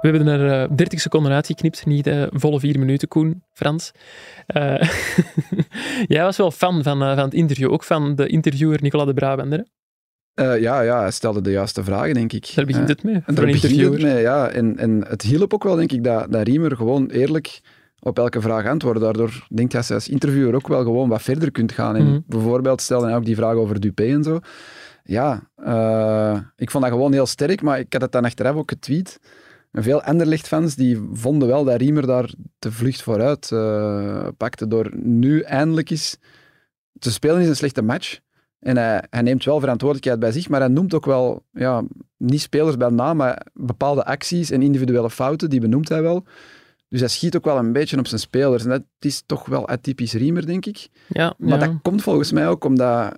We 0.02 0.08
hebben 0.10 0.28
er 0.28 0.62
eh, 0.64 0.76
30 0.76 1.02
seconden 1.02 1.32
uitgeknipt, 1.32 1.86
niet 1.86 2.04
de 2.04 2.30
volle 2.34 2.60
vier 2.60 2.80
minuten, 2.80 3.08
Koen, 3.08 3.44
Frans. 3.54 3.92
Eh, 4.46 4.82
jij 6.08 6.24
was 6.24 6.38
wel 6.38 6.52
fan 6.52 6.84
van, 6.84 6.98
van 7.00 7.18
het 7.18 7.34
interview, 7.34 7.72
ook 7.72 7.84
van 7.84 8.16
de 8.16 8.28
interviewer 8.28 8.82
Nicola 8.82 9.06
de 9.06 9.14
Brabander. 9.14 9.66
ja, 10.34 10.82
ja, 10.82 11.00
hij 11.00 11.12
stelde 11.12 11.42
de 11.42 11.52
juiste 11.52 11.84
vragen, 11.84 12.14
denk 12.14 12.34
ik. 12.34 12.52
Daar 12.56 12.66
begint 12.66 12.88
het 12.88 13.04
mee, 13.04 13.14
daar 13.14 13.24
een 13.26 13.36
begint 13.36 13.62
het 13.62 13.72
interviewer. 13.72 14.14
mee, 14.14 14.22
ja. 14.22 14.50
En, 14.50 14.78
en 14.78 15.06
het 15.08 15.22
hielp 15.22 15.54
ook 15.54 15.64
wel, 15.64 15.76
denk 15.76 15.92
ik, 15.92 16.04
dat, 16.04 16.32
dat 16.32 16.48
Riemer 16.48 16.76
gewoon 16.76 17.08
eerlijk 17.10 17.60
op 18.00 18.18
elke 18.20 18.42
vraag 18.42 18.66
antwoordde. 18.68 19.04
Daardoor 19.04 19.46
denk 19.48 19.68
ik 19.68 19.72
dat 19.72 19.88
je 19.88 19.94
als 19.94 20.10
interviewer 20.10 20.56
ook 20.56 20.68
wel 20.68 20.84
gewoon 20.84 21.10
wat 21.10 21.22
verder 21.22 21.52
kunt 21.52 21.72
gaan. 21.72 21.96
En 21.96 22.04
Mhm. 22.06 22.20
bijvoorbeeld 22.28 22.82
stelde 22.82 23.06
hij 23.06 23.16
ook 23.16 23.26
die 23.26 23.36
vraag 23.36 23.56
over 23.56 23.80
Dupé 23.80 24.04
en 24.06 24.24
zo. 24.24 24.40
Ja, 25.04 25.34
ik 26.56 26.72
vond 26.72 26.84
dat 26.84 26.94
gewoon 26.94 27.14
heel 27.14 27.26
sterk, 27.26 27.62
maar 27.62 27.80
ik 27.80 27.94
had 27.94 28.02
het 28.02 28.12
dan 28.12 28.26
achteraf 28.26 28.56
ook 28.56 28.70
getweet. 28.70 29.20
En 29.72 29.84
veel 29.84 30.02
Anderlecht-fans 30.02 30.76
die 30.76 31.08
vonden 31.12 31.48
wel 31.48 31.64
dat 31.64 31.80
Riemer 31.80 32.08
daar 32.08 32.34
de 32.60 32.72
vlucht 32.72 33.02
vooruit 33.02 33.52
eh, 33.52 34.28
pakte 34.38 34.68
door 34.68 34.92
nu 34.96 35.42
eindelijk 35.42 35.90
eens 35.90 36.18
te 37.00 37.12
spelen 37.12 37.42
is 37.42 37.48
een 37.48 37.56
slechte 37.56 37.82
match. 37.82 38.20
En 38.60 38.78
hij, 38.78 39.04
hij 39.10 39.22
neemt 39.22 39.44
wel 39.44 39.60
verantwoordelijkheid 39.60 40.20
bij 40.20 40.32
zich, 40.32 40.50
maar 40.50 40.60
hij 40.60 40.70
noemt 40.70 40.94
ook 40.94 41.06
wel, 41.06 41.44
ja, 41.52 41.84
niet 42.18 42.42
spelers 42.42 42.78
bij 42.78 42.90
naam, 42.90 43.18
maar 43.18 43.46
bepaalde 43.54 44.06
acties 44.06 44.52
en 44.52 44.62
individuele 44.62 45.10
fouten, 45.10 45.50
die 45.50 45.60
benoemt 45.60 45.90
hij 45.90 46.02
wel. 46.02 46.24
Dus 46.90 47.00
hij 47.00 47.10
schiet 47.10 47.36
ook 47.36 47.46
wel 47.46 47.58
een 47.58 47.74
beetje 47.74 48.00
op 48.00 48.08
zijn 48.08 48.20
spelers. 48.20 48.64
En 48.64 48.70
dat 48.70 48.84
is 49.00 49.24
toch 49.26 49.46
wel 49.46 49.68
atypisch 49.68 50.14
Riemer, 50.14 50.46
denk 50.46 50.66
ik. 50.66 50.88
Ja, 51.08 51.34
Maar 51.38 51.60
ja. 51.60 51.66
dat 51.66 51.82
komt 51.82 52.02
volgens 52.02 52.32
mij 52.32 52.48
ook 52.48 52.64
omdat 52.64 53.16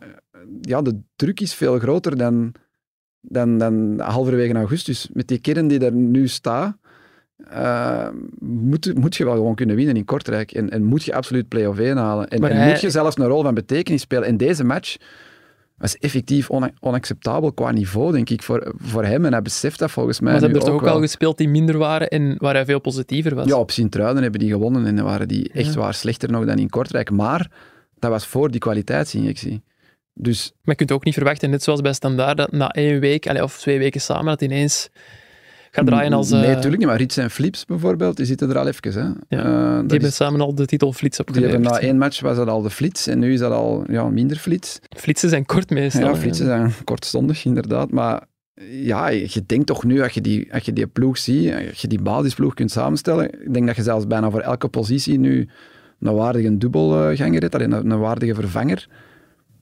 ja, 0.62 0.82
de 0.82 1.00
druk 1.16 1.39
is 1.39 1.54
veel 1.54 1.80
groter 1.80 2.18
dan, 2.18 2.52
dan, 3.22 3.58
dan 3.58 4.00
halverwege 4.00 4.54
augustus. 4.54 5.10
Met 5.14 5.28
die 5.28 5.40
kern 5.40 5.68
die 5.68 5.86
er 5.86 5.92
nu 5.94 6.28
staat, 6.28 6.78
eh, 7.50 8.08
moet, 8.40 8.94
moet 8.96 9.16
je 9.16 9.26
wel 9.26 9.34
gewoon 9.34 9.56
kunnen 9.56 9.76
winnen 9.76 9.96
in 9.96 10.06
Kortrijk. 10.06 10.52
En, 10.52 10.70
en 10.70 10.84
moet 10.84 11.04
je 11.04 11.14
absoluut 11.16 11.48
play-off 11.48 11.80
1 11.80 11.98
halen. 11.98 12.28
En, 12.28 12.44
en 12.50 12.56
hij- 12.58 12.70
moet 12.70 12.82
je 12.82 12.90
zelfs 12.90 13.18
een 13.18 13.26
rol 13.28 13.44
van 13.44 13.54
betekenis 13.54 14.02
spelen. 14.02 14.28
En 14.28 14.38
deze 14.38 14.64
match 14.64 14.96
was 15.78 15.98
effectief 15.98 16.50
ona- 16.50 16.72
onacceptabel 16.80 17.52
qua 17.52 17.72
niveau, 17.72 18.12
denk 18.12 18.30
ik, 18.30 18.44
voor, 18.44 18.74
voor 18.78 19.04
hem. 19.06 19.26
En 19.26 19.32
hij 19.32 19.42
beseft 19.42 19.80
dat 19.80 19.92
volgens 19.92 20.20
mij 20.20 20.32
Maar 20.32 20.40
ze 20.40 20.46
hebben 20.46 20.64
er 20.64 20.72
toch 20.72 20.80
ook 20.82 20.88
wel. 20.90 21.00
gespeeld 21.02 21.38
die 21.38 21.50
minder 21.50 21.78
waren 21.78 22.08
en 22.10 22.36
waar 22.38 22.54
hij 22.54 22.66
veel 22.66 22.80
positiever 22.80 23.36
was. 23.36 23.48
Ja, 23.48 23.56
op 23.58 23.72
Sint-Truiden 23.72 24.22
hebben 24.22 24.40
die 24.40 24.50
gewonnen 24.50 24.86
en 24.86 25.04
waren 25.04 25.28
die 25.28 25.50
echt 25.54 25.74
Ja. 25.74 25.80
waar 25.80 25.94
slechter 25.94 26.32
nog 26.32 26.46
dan 26.46 26.58
in 26.58 26.70
Kortrijk. 26.70 27.12
Maar 27.12 27.52
dat 28.00 28.12
was 28.12 28.26
voor 28.26 28.52
die 28.52 28.60
kwaliteitsinjectie. 28.60 29.62
Dus 30.22 30.52
Maar 30.54 30.62
je 30.64 30.76
kunt 30.76 30.92
ook 30.92 31.04
niet 31.06 31.14
verwachten, 31.14 31.50
net 31.50 31.64
zoals 31.64 31.82
bij 31.82 31.94
Standaard, 31.94 32.38
dat 32.38 32.52
na 32.52 32.70
één 32.72 33.00
week 33.00 33.28
allee, 33.28 33.44
of 33.44 33.58
twee 33.60 33.80
weken 33.80 34.02
samen, 34.02 34.26
dat 34.26 34.42
ineens 34.42 34.90
gaat 35.72 35.86
draaien 35.86 36.14
als... 36.14 36.32
eh, 36.32 36.40
Nee, 36.40 36.48
natuurlijk 36.50 36.78
niet. 36.78 36.88
Maar 36.88 36.98
Rits 36.98 37.18
en 37.18 37.30
Flips 37.32 37.66
bijvoorbeeld, 37.66 38.18
die 38.18 38.26
zitten 38.26 38.50
er 38.50 38.58
al 38.58 38.68
even. 38.68 38.94
Hè. 38.94 39.02
Ja, 39.38 39.44
Eh, 39.44 39.70
die 39.80 39.90
hebben 39.90 40.02
is- 40.02 40.16
samen 40.16 40.42
al 40.42 40.56
de 40.56 40.66
titel 40.66 40.94
Flits 40.94 41.18
die 41.18 41.26
opgeleverd. 41.28 41.54
hebben 41.64 41.72
na 41.72 41.80
één 41.88 41.98
match 41.98 42.20
was 42.22 42.36
dat 42.38 42.48
al 42.48 42.62
de 42.62 42.70
Flits 42.70 43.08
en 43.08 43.20
nu 43.20 43.34
is 43.34 43.40
dat 43.40 43.52
al 43.52 43.84
ja, 43.88 44.10
minder 44.10 44.38
Flits. 44.38 44.80
Flitsen 44.98 45.30
zijn 45.30 45.46
kort 45.46 45.70
meestal. 45.70 46.02
Ja. 46.10 46.16
Flitsen 46.16 46.46
zijn 46.46 46.74
kortstondig, 46.84 47.46
inderdaad. 47.46 47.92
Maar 47.92 48.24
ja, 48.72 49.08
je 49.10 49.44
denkt 49.46 49.66
toch 49.68 49.84
nu, 49.84 50.02
als 50.02 50.12
je 50.14 50.22
die, 50.22 50.54
als 50.54 50.64
je 50.64 50.74
die 50.74 50.88
ploeg 50.88 51.18
ziet, 51.18 51.54
als 51.70 51.82
je 51.82 51.88
die 51.88 52.02
basisploeg 52.02 52.54
kunt 52.54 52.72
samenstellen, 52.72 53.26
ik 53.46 53.54
denk 53.54 53.68
dat 53.68 53.76
je 53.76 53.84
zelfs 53.84 54.08
bijna 54.08 54.30
voor 54.32 54.42
elke 54.42 54.68
positie 54.68 55.20
nu 55.20 55.50
een 56.00 56.14
waardige 56.16 56.58
dubbelganger 56.58 57.42
hebt, 57.42 57.56
alleen 57.56 57.72
een, 57.72 57.90
een 57.92 58.00
waardige 58.00 58.34
vervanger. 58.36 58.88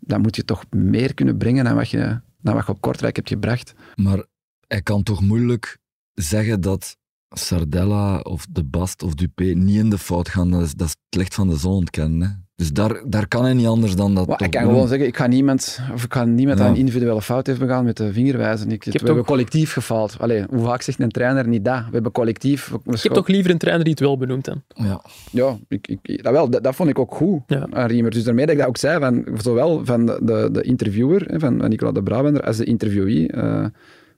Dan 0.07 0.21
moet 0.21 0.35
je 0.35 0.45
toch 0.45 0.63
meer 0.69 1.13
kunnen 1.13 1.37
brengen 1.37 1.63
dan 1.63 1.75
wat 1.75 1.89
je, 1.89 2.21
dan 2.41 2.53
wat 2.53 2.65
je 2.65 2.71
op 2.71 2.81
Kortrijk 2.81 3.15
hebt 3.15 3.29
gebracht. 3.29 3.73
Maar 3.95 4.25
hij 4.67 4.81
kan 4.81 5.03
toch 5.03 5.21
moeilijk 5.21 5.77
zeggen 6.13 6.61
dat 6.61 6.96
Sardella 7.29 8.19
of 8.19 8.45
De 8.51 8.63
Bast 8.63 9.03
of 9.03 9.13
Dupé 9.13 9.43
niet 9.43 9.77
in 9.77 9.89
de 9.89 9.97
fout 9.97 10.29
gaan. 10.29 10.51
Dat 10.51 10.61
is, 10.61 10.73
dat 10.73 10.87
is 10.87 10.95
het 11.09 11.19
licht 11.19 11.35
van 11.35 11.47
de 11.49 11.55
zon 11.55 11.73
ontkennen. 11.73 12.21
Hè. 12.21 12.27
Dus 12.55 12.73
daar, 12.73 13.01
daar 13.07 13.27
kan 13.27 13.43
hij 13.43 13.53
niet 13.53 13.65
anders 13.67 13.95
dan 13.95 14.15
dat 14.15 14.27
Maar 14.27 14.41
ik 14.41 14.51
kan 14.51 14.61
doen. 14.61 14.71
gewoon 14.71 14.87
zeggen, 14.87 15.07
ik 15.07 15.17
ga 15.17 15.27
niemand, 15.27 15.79
of 15.93 16.03
ik 16.03 16.13
ga 16.13 16.23
niemand 16.25 16.59
Ja. 16.59 16.65
aan 16.65 16.71
een 16.71 16.77
individuele 16.77 17.21
fout 17.21 17.47
heeft 17.47 17.59
begaan 17.59 17.85
met 17.85 17.97
de 17.97 18.13
vinger 18.13 18.37
wijzen. 18.37 18.71
Ik, 18.71 18.83
we 18.83 18.91
heb 18.91 18.99
hebben 19.01 19.17
toch- 19.17 19.25
collectief 19.25 19.73
gefaald. 19.73 20.15
Allee, 20.19 20.43
hoe 20.49 20.63
vaak 20.65 20.81
zegt 20.81 20.99
een 20.99 21.09
trainer 21.09 21.47
niet 21.47 21.65
dat? 21.65 21.79
We 21.85 21.91
hebben 21.91 22.11
collectief... 22.11 22.69
we 22.83 22.93
Ik 22.93 23.03
heb 23.03 23.13
toch 23.13 23.27
liever 23.27 23.51
een 23.51 23.57
trainer 23.57 23.83
die 23.83 23.93
het 23.93 24.03
wel 24.03 24.17
benoemt 24.17 24.45
dan. 24.45 24.61
Ja. 24.67 25.01
Ja, 25.31 25.57
ik, 25.67 25.87
ik, 25.87 26.23
dat, 26.23 26.31
wel, 26.33 26.49
dat, 26.49 26.63
dat 26.63 26.75
vond 26.75 26.89
ik 26.89 26.99
ook 26.99 27.13
goed 27.15 27.41
Ja. 27.47 27.67
aan 27.69 27.87
Riemer. 27.87 28.11
Dus 28.11 28.23
daarmee 28.23 28.45
dat 28.45 28.53
ik 28.53 28.59
dat 28.59 28.69
ook 28.69 28.77
zei, 28.77 28.99
van, 28.99 29.25
zowel 29.41 29.85
van 29.85 30.05
de, 30.05 30.19
de, 30.21 30.49
de 30.51 30.61
interviewer, 30.61 31.21
hè, 31.31 31.39
van, 31.39 31.57
van 31.59 31.69
Nicola 31.69 31.91
de 31.91 32.03
Brabander, 32.03 32.43
als 32.43 32.57
de 32.57 32.65
interviewee, 32.65 33.27
eh, 33.31 33.65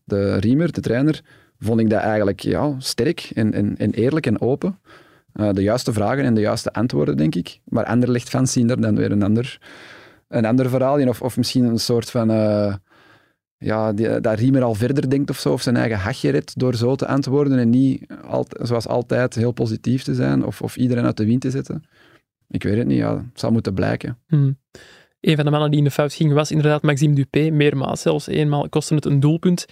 de 0.04 0.36
Riemer, 0.36 0.72
de 0.72 0.82
trainer, 0.82 1.22
vond 1.60 1.80
ik 1.80 1.90
dat 1.90 2.02
eigenlijk 2.02 2.40
ja, 2.40 2.76
sterk 2.78 3.32
en, 3.34 3.54
en, 3.54 3.78
en 3.78 3.92
eerlijk 3.92 4.26
en 4.26 4.42
open. 4.42 4.80
Eh, 5.34 5.50
de 5.54 5.62
juiste 5.62 5.94
vragen 5.94 6.24
en 6.24 6.34
de 6.34 6.42
juiste 6.42 6.74
antwoorden, 6.74 7.18
denk 7.18 7.36
ik. 7.36 7.60
Maar 7.66 7.86
Anderlecht-fans 7.86 8.52
zien 8.52 8.70
er 8.70 8.82
dan 8.82 8.96
weer 8.96 9.12
een 9.12 9.24
ander, 9.24 9.62
een 10.28 10.46
ander 10.46 10.70
verhaal 10.70 10.98
in. 10.98 11.10
Of, 11.10 11.22
of 11.22 11.38
misschien 11.38 11.64
een 11.64 11.80
soort 11.80 12.12
van... 12.12 12.32
eh, 12.32 12.74
ja, 13.58 13.94
die, 13.94 14.20
dat 14.20 14.40
Riemer 14.40 14.64
al 14.64 14.74
verder 14.74 15.10
denkt 15.10 15.30
of 15.30 15.40
zo, 15.40 15.54
of 15.54 15.62
zijn 15.62 15.76
eigen 15.76 15.98
hachje 15.98 16.30
redt 16.30 16.60
door 16.60 16.76
zo 16.76 16.96
te 16.96 17.08
antwoorden 17.08 17.60
en 17.60 17.70
niet 17.70 18.06
alt- 18.28 18.60
zoals 18.62 18.88
altijd 18.88 19.36
heel 19.36 19.52
positief 19.52 20.04
te 20.04 20.14
zijn 20.14 20.46
of, 20.46 20.62
of 20.62 20.78
iedereen 20.78 21.06
uit 21.06 21.18
de 21.18 21.26
wind 21.26 21.42
te 21.42 21.52
zetten. 21.52 21.84
Ik 22.48 22.64
weet 22.64 22.78
het 22.78 22.88
niet, 22.88 22.98
ja, 22.98 23.16
het 23.16 23.40
zal 23.40 23.52
moeten 23.52 23.74
blijken. 23.74 24.18
Hm. 24.28 24.52
Een 25.20 25.36
van 25.36 25.46
de 25.46 25.52
mannen 25.52 25.70
die 25.70 25.80
in 25.80 25.86
de 25.86 25.92
fout 25.92 26.14
ging 26.14 26.34
was 26.34 26.52
inderdaad 26.52 26.82
Maxime 26.82 27.14
Dupé. 27.14 27.50
Meermaals 27.50 28.02
zelfs. 28.02 28.28
Eenmaal 28.28 28.70
kostte 28.70 28.96
het 28.96 29.06
een 29.06 29.20
doelpunt. 29.20 29.66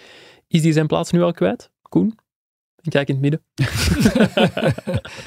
Is 0.48 0.62
die 0.62 0.74
zijn 0.74 0.88
plaats 0.88 1.12
nu 1.12 1.22
al 1.22 1.32
kwijt? 1.32 1.72
Koen? 1.90 2.18
Ik 2.82 2.92
kijk 2.92 3.08
in 3.08 3.14
het 3.14 3.24
midden. 3.24 3.42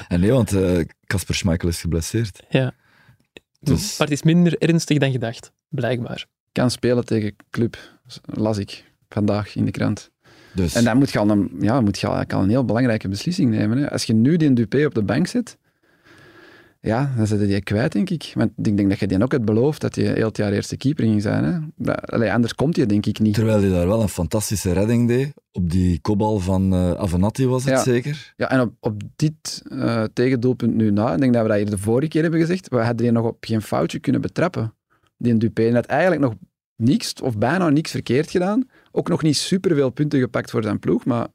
En 0.07 0.19
nee, 0.21 0.31
want 0.31 0.53
eh, 0.53 0.79
Casper 1.05 1.35
Schmeichel 1.35 1.67
is 1.69 1.81
geblesseerd. 1.81 2.43
Ja. 2.49 2.73
Dus- 3.59 3.97
Maar 3.97 4.07
het 4.07 4.15
is 4.17 4.23
minder 4.23 4.57
ernstig 4.57 4.97
dan 4.97 5.11
gedacht, 5.11 5.51
blijkbaar. 5.69 6.25
Kan 6.51 6.71
spelen 6.71 7.05
tegen 7.05 7.35
club, 7.49 7.77
las 8.23 8.57
ik 8.57 8.91
vandaag 9.09 9.55
in 9.55 9.65
de 9.65 9.71
krant. 9.71 10.11
Dus 10.53 10.75
En 10.75 10.83
dan 10.83 10.97
moet 10.97 11.11
je 11.11 11.19
al 11.19 11.29
een, 11.29 11.51
ja, 11.59 11.81
moet 11.81 11.99
je 11.99 12.07
al 12.07 12.41
een 12.43 12.49
heel 12.49 12.65
belangrijke 12.65 13.07
beslissing 13.07 13.49
nemen. 13.49 13.77
Hè. 13.77 13.91
Als 13.91 14.03
je 14.03 14.13
nu 14.13 14.37
die 14.37 14.53
Dupé 14.53 14.85
op 14.85 14.93
de 14.93 15.03
bank 15.03 15.27
zet, 15.27 15.57
ja, 16.81 17.13
dan 17.17 17.27
zet 17.27 17.39
je 17.39 17.47
die 17.47 17.61
kwijt, 17.63 17.91
denk 17.91 18.09
ik. 18.09 18.31
Want 18.35 18.51
ik 18.63 18.77
denk 18.77 18.89
dat 18.89 18.99
je 18.99 19.07
die 19.07 19.23
ook 19.23 19.31
hebt 19.31 19.45
beloofd 19.45 19.81
dat 19.81 19.95
je 19.95 20.01
heel 20.01 20.27
het 20.27 20.37
jaar 20.37 20.51
eerste 20.51 20.77
keeper 20.77 21.03
ging 21.03 21.21
zijn. 21.21 21.43
Hè. 21.43 21.59
Dat, 21.75 22.11
allee, 22.11 22.33
anders 22.33 22.55
komt 22.55 22.75
je 22.75 22.85
denk 22.85 23.05
ik 23.05 23.19
niet. 23.19 23.33
terwijl 23.33 23.59
hij 23.61 23.69
daar 23.69 23.87
wel 23.87 24.01
een 24.01 24.09
fantastische 24.09 24.71
redding 24.71 25.07
deed, 25.07 25.33
op 25.51 25.69
die 25.69 25.99
kopbal 26.01 26.39
van 26.39 26.73
eh 26.73 26.91
Avenatti 26.91 27.47
was 27.47 27.63
het 27.63 27.73
Ja. 27.73 27.83
zeker? 27.83 28.33
Ja, 28.37 28.49
en 28.49 28.59
op, 28.61 28.73
op 28.79 29.01
dit 29.15 29.61
eh, 29.69 30.03
tegendoelpunt 30.13 30.73
nu 30.75 30.91
na, 30.91 31.13
ik 31.13 31.19
denk 31.19 31.33
dat 31.33 31.41
we 31.41 31.47
dat 31.47 31.57
hier 31.57 31.69
de 31.69 31.77
vorige 31.77 32.07
keer 32.07 32.21
hebben 32.21 32.39
gezegd, 32.39 32.69
we 32.69 32.77
hadden 32.77 32.95
die 32.97 33.11
nog 33.11 33.25
op 33.25 33.37
geen 33.45 33.61
foutje 33.61 33.99
kunnen 33.99 34.21
betrappen. 34.21 34.73
Die 35.17 35.37
Dupé 35.37 35.67
en 35.67 35.73
had 35.73 35.85
eigenlijk 35.85 36.21
nog 36.21 36.33
niks, 36.75 37.13
of 37.21 37.37
bijna 37.37 37.69
niks 37.69 37.91
verkeerd 37.91 38.29
gedaan. 38.31 38.67
Ook 38.91 39.09
nog 39.09 39.21
niet 39.21 39.37
superveel 39.37 39.89
punten 39.89 40.19
gepakt 40.19 40.51
voor 40.51 40.63
zijn 40.63 40.79
ploeg, 40.79 41.05
maar 41.05 41.27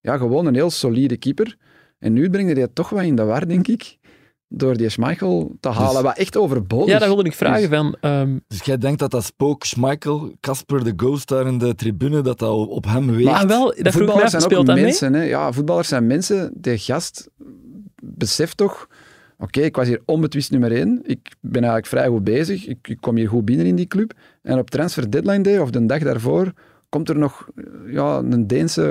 ja, 0.00 0.16
gewoon 0.16 0.46
een 0.46 0.54
heel 0.54 0.70
solide 0.70 1.16
keeper. 1.16 1.56
En 1.98 2.12
nu 2.12 2.30
brengt 2.30 2.52
hij 2.52 2.60
het 2.60 2.74
toch 2.74 2.88
wel 2.90 3.00
in 3.02 3.16
de 3.16 3.24
war, 3.24 3.48
denk 3.48 3.68
ik, 3.68 3.98
door 4.56 4.76
die 4.76 4.88
Schmeichel 4.88 5.56
te 5.60 5.68
halen, 5.68 5.92
Dus- 5.92 6.02
wat 6.02 6.16
echt 6.18 6.36
overbodig 6.36 6.88
Ja, 6.88 6.98
dat 6.98 7.08
wilde 7.08 7.24
ik 7.24 7.34
vragen. 7.34 7.68
Van, 7.68 7.96
ehm, 8.00 8.38
Dus 8.48 8.62
jij 8.62 8.78
denkt 8.78 8.98
dat 8.98 9.10
dat 9.10 9.24
spook 9.24 9.64
Schmeichel, 9.64 10.32
Casper 10.40 10.84
de 10.84 10.92
Ghost 10.96 11.28
daar 11.28 11.46
in 11.46 11.58
de 11.58 11.74
tribune, 11.74 12.20
dat 12.20 12.38
dat 12.38 12.50
op- 12.68 12.84
hem 12.84 13.10
weegt? 13.10 13.30
maar 13.30 13.46
wel, 13.46 13.64
dat 13.64 13.74
vroeg 13.74 13.84
ik 13.84 13.84
me 13.84 13.92
voetballers 13.92 14.30
zijn 14.30 14.56
ook 14.56 14.66
mensen. 14.66 15.14
Hè? 15.14 15.22
Ja, 15.22 15.52
voetballers 15.52 15.88
zijn 15.88 16.06
mensen. 16.06 16.50
De 16.54 16.78
gast 16.78 17.28
beseft 18.02 18.56
toch... 18.56 18.88
Oké, 19.38 19.60
ik 19.60 19.76
was 19.76 19.86
hier 19.86 20.00
onbetwist 20.04 20.50
nummer 20.50 20.72
één. 20.72 21.00
Ik 21.02 21.34
ben 21.40 21.62
eigenlijk 21.62 21.86
vrij 21.86 22.06
goed 22.08 22.24
bezig. 22.24 22.66
Ik, 22.66 22.88
ik 22.88 22.96
kom 23.00 23.16
hier 23.16 23.28
goed 23.28 23.44
binnen 23.44 23.66
in 23.66 23.76
die 23.76 23.86
club. 23.86 24.12
En 24.42 24.58
op 24.58 24.70
transfer 24.70 25.10
deadline 25.10 25.40
day, 25.42 25.58
of 25.58 25.70
de 25.70 25.86
dag 25.86 25.98
daarvoor, 25.98 26.52
komt 26.88 27.08
er 27.08 27.18
nog 27.18 27.48
eh, 27.56 27.64
ja, 27.92 28.18
een, 28.18 28.46
Deense, 28.46 28.82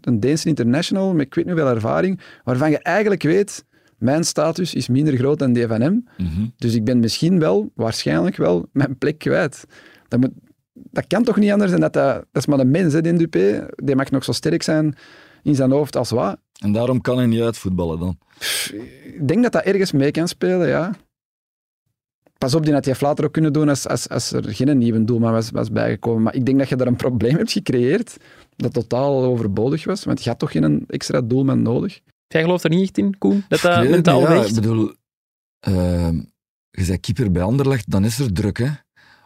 een 0.00 0.20
Deense 0.20 0.48
international 0.48 1.12
met 1.12 1.26
ik 1.26 1.34
weet 1.34 1.44
niet 1.44 1.54
hoeveel 1.54 1.74
ervaring, 1.74 2.20
waarvan 2.44 2.70
je 2.70 2.78
eigenlijk 2.78 3.22
weet, 3.22 3.64
mijn 4.02 4.24
status 4.24 4.74
is 4.74 4.88
minder 4.88 5.16
groot 5.16 5.38
dan 5.38 5.52
die 5.52 5.66
van 5.66 5.80
hem. 5.80 6.08
Mhm. 6.18 6.46
Dus 6.56 6.74
ik 6.74 6.84
ben 6.84 6.98
misschien 6.98 7.38
wel, 7.38 7.70
waarschijnlijk 7.74 8.36
wel, 8.36 8.66
mijn 8.72 8.98
plek 8.98 9.18
kwijt. 9.18 9.64
Dat, 10.08 10.20
moet, 10.20 10.30
dat 10.72 11.06
kan 11.06 11.24
toch 11.24 11.36
niet 11.36 11.50
anders 11.50 11.70
dan 11.70 11.80
dat 11.80 11.92
dat... 11.92 12.14
Dat 12.14 12.42
is 12.42 12.46
maar 12.46 12.58
een 12.58 12.70
mens, 12.70 12.92
hè, 12.92 13.00
die 13.00 13.12
Dupé. 13.12 13.66
Die 13.76 13.96
mag 13.96 14.10
nog 14.10 14.24
zo 14.24 14.32
sterk 14.32 14.62
zijn 14.62 14.94
in 15.42 15.54
zijn 15.54 15.70
hoofd 15.70 15.96
als 15.96 16.10
wat. 16.10 16.38
En 16.58 16.72
daarom 16.72 17.00
kan 17.00 17.16
hij 17.16 17.26
niet 17.26 17.40
uitvoetballen 17.40 17.98
dan. 17.98 18.18
Ik 19.02 19.28
denk 19.28 19.42
dat 19.42 19.52
dat 19.52 19.62
ergens 19.64 19.92
mee 19.92 20.10
kan 20.10 20.28
spelen, 20.28 20.68
ja. 20.68 20.94
pas 22.38 22.54
op, 22.54 22.64
die 22.64 22.74
had 22.74 22.84
je 22.84 22.96
later 23.00 23.24
ook 23.24 23.32
kunnen 23.32 23.52
doen 23.52 23.68
als, 23.68 23.88
als, 23.88 24.08
als 24.08 24.32
er 24.32 24.54
geen 24.54 24.78
nieuwe 24.78 25.04
doelman 25.04 25.32
was, 25.32 25.50
was 25.50 25.70
bijgekomen. 25.70 26.22
Maar 26.22 26.34
ik 26.34 26.46
denk 26.46 26.58
dat 26.58 26.68
je 26.68 26.76
daar 26.76 26.86
een 26.86 26.96
probleem 26.96 27.36
hebt 27.36 27.52
gecreëerd 27.52 28.16
dat 28.56 28.72
totaal 28.72 29.22
overbodig 29.22 29.84
was, 29.84 30.04
want 30.04 30.22
je 30.22 30.30
had 30.30 30.38
toch 30.38 30.50
geen 30.50 30.84
extra 30.86 31.20
doelman 31.20 31.62
nodig. 31.62 32.00
Jij 32.32 32.42
gelooft 32.42 32.64
er 32.64 32.70
niet 32.70 32.82
echt 32.82 32.98
in, 32.98 33.18
Koen? 33.18 33.44
Dat 33.48 33.60
dat 33.60 33.88
mentaal 33.88 34.18
niet, 34.20 34.28
ja. 34.28 34.34
weegt? 34.34 34.48
Ik 34.48 34.54
bedoel, 34.54 34.92
ehm, 35.60 36.14
je 36.70 36.84
bent 36.86 37.00
keeper 37.00 37.30
bij 37.30 37.42
Anderlecht, 37.42 37.90
dan 37.90 38.04
is 38.04 38.18
er 38.18 38.32
druk, 38.32 38.58
hè. 38.58 38.68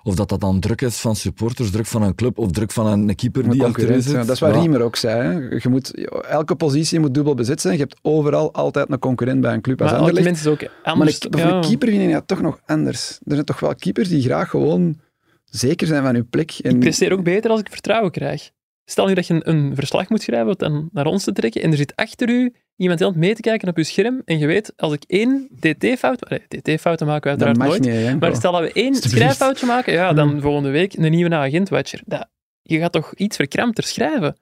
Of 0.02 0.14
dat 0.14 0.28
dat 0.28 0.40
dan 0.40 0.60
druk 0.60 0.80
is 0.82 0.96
van 0.96 1.16
supporters, 1.16 1.70
druk 1.70 1.86
van 1.86 2.02
een 2.02 2.14
club 2.14 2.38
of 2.38 2.50
druk 2.50 2.70
van 2.72 2.86
een 2.86 3.14
keeper 3.14 3.44
Een 3.44 3.50
die 3.50 3.62
achterin 3.62 3.86
concurrent, 3.86 4.02
zit. 4.04 4.12
ja. 4.12 4.18
Dat 4.24 4.30
is 4.34 4.40
wat 4.40 4.54
Ja. 4.54 4.60
Riemer 4.60 4.80
ook 4.82 4.96
zei. 4.96 5.22
Hè. 5.22 5.56
Je 5.56 5.68
moet, 5.68 6.08
elke 6.28 6.54
positie 6.54 7.00
moet 7.00 7.14
dubbel 7.14 7.34
bezet 7.34 7.60
zijn. 7.60 7.74
Je 7.74 7.80
hebt 7.80 7.96
overal 8.02 8.52
altijd 8.52 8.90
een 8.90 8.98
concurrent 8.98 9.40
bij 9.40 9.52
een 9.54 9.60
club 9.60 9.80
als 9.82 9.90
Maar 9.90 9.98
elk 10.00 10.08
Anderlecht. 10.08 10.34
mens 10.36 10.46
is 10.46 10.52
ook 10.52 10.60
Maar 10.84 10.92
anders. 10.92 11.18
voor 11.30 11.40
ja. 11.40 11.50
een 11.54 11.60
keeper 11.60 11.88
vind 11.88 12.02
ik 12.02 12.12
dat 12.12 12.26
toch 12.28 12.40
nog 12.40 12.60
anders. 12.66 13.10
Er 13.10 13.32
zijn 13.32 13.44
toch 13.44 13.60
wel 13.60 13.74
keepers 13.74 14.08
die 14.08 14.22
graag 14.22 14.50
gewoon 14.50 15.00
zeker 15.44 15.86
zijn 15.86 16.02
van 16.02 16.14
hun 16.14 16.28
plek. 16.28 16.50
En, 16.62 16.70
Ik 16.74 16.80
presteer 16.80 17.12
ook 17.12 17.22
beter 17.24 17.50
als 17.50 17.60
ik 17.60 17.68
vertrouwen 17.70 18.10
krijg. 18.10 18.50
Stel 18.84 19.06
nu 19.06 19.14
dat 19.14 19.26
je 19.26 19.34
een, 19.34 19.48
een 19.50 19.74
verslag 19.74 20.08
moet 20.08 20.22
schrijven, 20.22 20.46
wat 20.46 20.58
dan 20.58 20.88
naar 20.92 21.06
ons 21.06 21.24
te 21.24 21.32
trekken, 21.32 21.62
en 21.62 21.70
er 21.70 21.76
zit 21.76 21.96
achter 21.96 22.28
u 22.28 22.54
iemand 22.76 22.98
heel 22.98 23.08
aan 23.08 23.14
het 23.14 23.22
mee 23.24 23.34
te 23.34 23.40
kijken 23.40 23.68
op 23.68 23.76
uw 23.76 23.82
scherm, 23.84 24.22
en 24.24 24.38
je 24.38 24.46
weet, 24.46 24.72
als 24.76 24.92
ik 24.92 25.02
één 25.06 25.48
DT-fout... 25.60 26.28
nee, 26.28 26.60
DT-fouten 26.62 27.06
maken 27.06 27.22
we 27.22 27.28
uiteraard 27.28 27.68
nooit. 27.70 27.80
niet, 27.80 28.06
hè. 28.06 28.16
Maar 28.16 28.36
stel 28.36 28.52
dat 28.52 28.60
we 28.60 28.72
één 28.72 28.94
schrijffoutje 28.94 29.66
maken, 29.66 29.92
ja, 29.92 30.12
dan 30.12 30.40
volgende 30.40 30.70
week 30.70 30.94
een 30.94 31.10
nieuwe 31.10 31.34
agent-watcher. 31.34 32.00
Dat, 32.04 32.28
je 32.62 32.78
gaat 32.78 32.92
toch 32.92 33.14
iets 33.14 33.36
verkrampter 33.36 33.84
schrijven? 33.84 34.36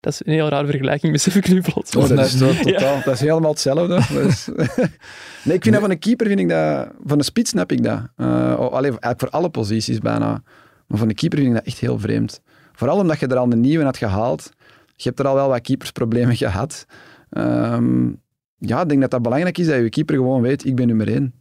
Dat 0.00 0.12
is 0.12 0.20
een 0.24 0.32
heel 0.32 0.48
rare 0.48 0.66
vergelijking, 0.66 1.12
besef 1.12 1.36
ik 1.36 1.48
nu 1.48 1.60
plots. 1.60 1.96
Oh, 1.96 2.08
dat 2.08 2.26
is 2.26 2.38
toch 2.38 2.56
totaal. 2.62 3.02
Dat 3.04 3.14
is 3.14 3.20
helemaal 3.20 3.50
hetzelfde. 3.50 3.94
Is- 4.28 4.48
nee, 5.44 5.56
ik 5.56 5.62
vind 5.62 5.72
dat 5.72 5.80
van 5.80 5.90
een 5.90 5.98
keeper 5.98 6.26
vind 6.26 6.40
ik 6.40 6.48
dat. 6.48 6.88
Van 7.04 7.18
een 7.18 7.24
spits 7.24 7.50
snap 7.50 7.72
ik 7.72 7.82
dat. 7.82 8.00
Eh, 8.16 8.26
oh, 8.58 8.72
allee, 8.72 8.90
eigenlijk 8.90 9.20
voor 9.20 9.30
alle 9.30 9.48
posities 9.50 9.98
bijna. 9.98 10.42
Maar 10.86 10.98
van 10.98 11.08
een 11.08 11.14
keeper 11.14 11.38
vind 11.38 11.50
ik 11.50 11.56
dat 11.56 11.66
echt 11.66 11.78
heel 11.78 11.98
vreemd. 11.98 12.40
Vooral 12.72 12.98
omdat 12.98 13.20
je 13.20 13.26
er 13.26 13.36
al 13.36 13.52
een 13.52 13.60
nieuwe 13.60 13.84
had 13.84 13.96
gehaald. 13.96 14.50
Je 14.96 15.08
hebt 15.08 15.18
er 15.18 15.26
al 15.26 15.34
wel 15.34 15.48
wat 15.48 15.60
keepersproblemen 15.60 16.36
gehad. 16.36 16.86
Ehm, 17.32 18.12
ja, 18.58 18.82
ik 18.82 18.88
denk 18.88 19.00
dat 19.00 19.10
dat 19.10 19.22
belangrijk 19.22 19.58
is 19.58 19.66
dat 19.66 19.76
je 19.76 19.88
keeper 19.88 20.14
gewoon 20.14 20.42
weet: 20.42 20.64
ik 20.64 20.76
ben 20.76 20.86
nummer 20.86 21.08
één. 21.08 21.34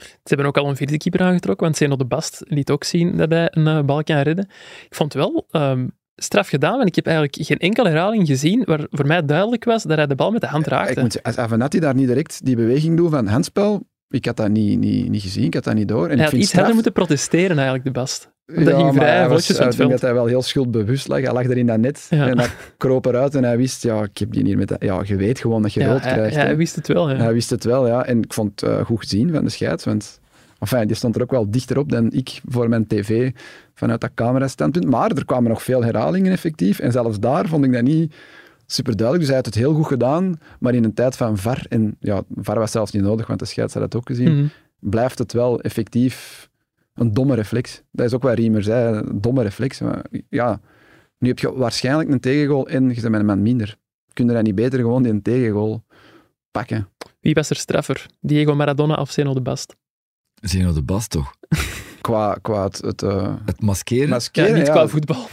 Ze 0.00 0.04
hebben 0.24 0.46
ook 0.46 0.56
al 0.56 0.68
een 0.68 0.76
vierde 0.76 0.96
keeper 0.96 1.20
aangetrokken, 1.20 1.64
want 1.64 1.76
Zeno 1.78 1.96
de 1.96 2.04
Bast 2.04 2.42
liet 2.44 2.70
ook 2.70 2.84
zien 2.84 3.16
dat 3.16 3.30
hij 3.30 3.48
een 3.50 3.66
eh, 3.66 3.82
bal 3.82 4.02
kan 4.02 4.20
redden. 4.20 4.48
Ik 4.88 4.94
vond 4.94 5.12
het 5.12 5.22
wel 5.22 5.46
ehm, 5.50 5.86
straf 6.16 6.48
gedaan, 6.48 6.76
want 6.76 6.88
ik 6.88 6.94
heb 6.94 7.06
eigenlijk 7.06 7.36
geen 7.46 7.58
enkele 7.58 7.88
herhaling 7.88 8.26
gezien 8.26 8.62
waar 8.64 8.86
voor 8.90 9.06
mij 9.06 9.24
duidelijk 9.24 9.64
was 9.64 9.82
dat 9.82 9.96
hij 9.96 10.06
de 10.06 10.14
bal 10.14 10.30
met 10.30 10.40
de 10.40 10.46
hand 10.46 10.66
raakte. 10.66 10.92
Ik 10.92 11.00
moet 11.00 11.12
zeggen, 11.12 11.30
als 11.34 11.44
Avenatti 11.44 11.78
daar 11.80 11.94
niet 11.94 12.06
direct 12.06 12.44
die 12.44 12.56
beweging 12.56 12.96
doet 12.96 13.10
van 13.10 13.26
handspel, 13.26 13.86
ik 14.08 14.24
had 14.24 14.36
dat 14.36 14.48
niet, 14.48 14.78
niet, 14.78 15.08
niet 15.08 15.22
gezien, 15.22 15.44
ik 15.44 15.54
had 15.54 15.64
dat 15.64 15.74
niet 15.74 15.88
door. 15.88 16.02
En 16.02 16.06
hij 16.06 16.14
ik 16.16 16.20
had 16.20 16.30
vind 16.30 16.42
iets 16.42 16.52
harder 16.52 16.72
straf- 16.72 16.74
moeten 16.74 16.92
protesteren, 16.92 17.56
eigenlijk, 17.56 17.84
de 17.84 17.90
Bast. 17.90 18.34
Dat 18.46 18.56
ging 18.74 18.82
maar 18.82 18.92
vrij 18.92 19.16
hij 19.16 19.26
vlotjes 19.26 19.56
van 19.56 19.66
het 19.66 19.74
veld. 19.74 19.90
dat 19.90 20.00
hij 20.00 20.14
wel 20.14 20.26
heel 20.26 20.42
schuldbewust 20.42 21.08
lag. 21.08 21.20
Hij 21.20 21.32
lag 21.32 21.44
er 21.44 21.56
in 21.56 21.66
dat 21.66 21.78
net 21.78 22.06
Ja. 22.10 22.28
en 22.28 22.36
dat 22.36 22.50
kroop 22.76 23.06
eruit 23.06 23.34
en 23.34 23.44
hij 23.44 23.56
wist, 23.56 23.82
ja, 23.82 24.02
ik 24.02 24.18
heb 24.18 24.32
die 24.32 24.44
hier 24.44 24.56
met... 24.56 24.76
Ja, 24.78 25.02
je 25.04 25.16
weet 25.16 25.38
gewoon 25.38 25.62
dat 25.62 25.72
je 25.72 25.80
Ja, 25.80 25.86
rood 25.92 26.02
hij, 26.02 26.12
krijgt. 26.12 26.34
hè. 26.36 26.40
hij 26.42 26.56
wist 26.56 26.76
het 26.76 26.86
wel, 26.88 27.10
ja. 27.10 27.16
Hij 27.16 27.32
wist 27.32 27.50
het 27.50 27.64
wel, 27.64 27.86
ja. 27.86 28.04
En 28.04 28.22
ik 28.22 28.32
vond 28.32 28.60
het 28.60 28.70
eh, 28.70 28.84
goed 28.84 28.98
gezien 29.00 29.32
van 29.32 29.44
de 29.44 29.50
scheids, 29.50 29.84
want 29.84 30.20
enfin, 30.58 30.86
die 30.86 30.96
stond 30.96 31.16
er 31.16 31.22
ook 31.22 31.30
wel 31.30 31.50
dichterop 31.50 31.90
dan 31.90 32.12
ik 32.12 32.40
voor 32.48 32.68
mijn 32.68 32.86
tv 32.86 33.30
vanuit 33.74 34.00
dat 34.00 34.10
camerastandpunt. 34.14 34.88
Maar 34.90 35.10
er 35.10 35.24
kwamen 35.24 35.48
nog 35.50 35.62
veel 35.62 35.84
herhalingen 35.84 36.32
effectief 36.32 36.78
en 36.78 36.92
zelfs 36.92 37.20
daar 37.20 37.46
vond 37.48 37.64
ik 37.64 37.72
dat 37.72 37.82
niet 37.82 38.14
super 38.66 38.96
duidelijk. 38.96 39.18
Dus 39.18 39.28
hij 39.28 39.36
had 39.36 39.46
het 39.46 39.54
heel 39.64 39.74
goed 39.74 39.86
gedaan, 39.86 40.38
maar 40.60 40.74
in 40.74 40.84
een 40.84 40.94
tijd 40.94 41.16
van 41.16 41.38
VAR, 41.38 41.66
en 41.68 41.96
ja, 42.00 42.22
VAR 42.34 42.58
was 42.58 42.70
zelfs 42.70 42.92
niet 42.92 43.02
nodig, 43.02 43.26
want 43.26 43.38
de 43.38 43.44
scheids 43.44 43.74
had 43.74 43.82
het 43.82 43.96
ook 43.96 44.06
gezien, 44.06 44.36
Mhm. 44.36 44.46
blijft 44.78 45.18
het 45.18 45.32
wel 45.32 45.60
effectief 45.60 46.45
een 46.96 47.12
domme 47.12 47.34
reflex. 47.34 47.82
Dat 47.90 48.06
is 48.06 48.14
ook 48.14 48.22
wat 48.22 48.34
Riemer 48.34 48.62
zei, 48.62 48.96
een 48.96 49.20
domme 49.20 49.42
reflex. 49.42 49.80
Maar 49.80 50.04
ja, 50.28 50.60
nu 51.18 51.28
heb 51.28 51.38
je 51.38 51.52
waarschijnlijk 51.52 52.10
een 52.10 52.20
tegengoal 52.20 52.68
en 52.68 52.88
je 52.88 53.00
bent 53.00 53.08
met 53.08 53.20
een 53.20 53.26
man 53.26 53.42
minder. 53.42 53.76
Kun 54.12 54.26
je 54.26 54.32
dat 54.32 54.42
niet 54.42 54.54
beter 54.54 54.78
gewoon 54.78 55.02
die 55.02 55.12
een 55.12 55.22
tegengoal 55.22 55.84
pakken? 56.50 56.88
Wie 57.20 57.34
was 57.34 57.50
er 57.50 57.56
straffer? 57.56 58.06
Diego 58.20 58.54
Maradona 58.54 58.94
of 58.94 59.10
Zeno 59.10 59.34
de 59.34 59.40
Bast? 59.40 59.76
Zeno 60.34 60.72
de 60.72 60.82
Bas 60.82 61.08
toch? 61.08 61.34
Qua, 62.06 62.38
qua 62.42 62.64
het, 62.64 62.80
het 62.80 63.02
eh, 63.02 63.34
Het 63.44 63.60
maskeren. 63.60 64.20
Ja, 64.32 64.54
niet 64.54 64.66
ja. 64.66 64.72
qua 64.72 64.88
voetbal. 64.88 65.16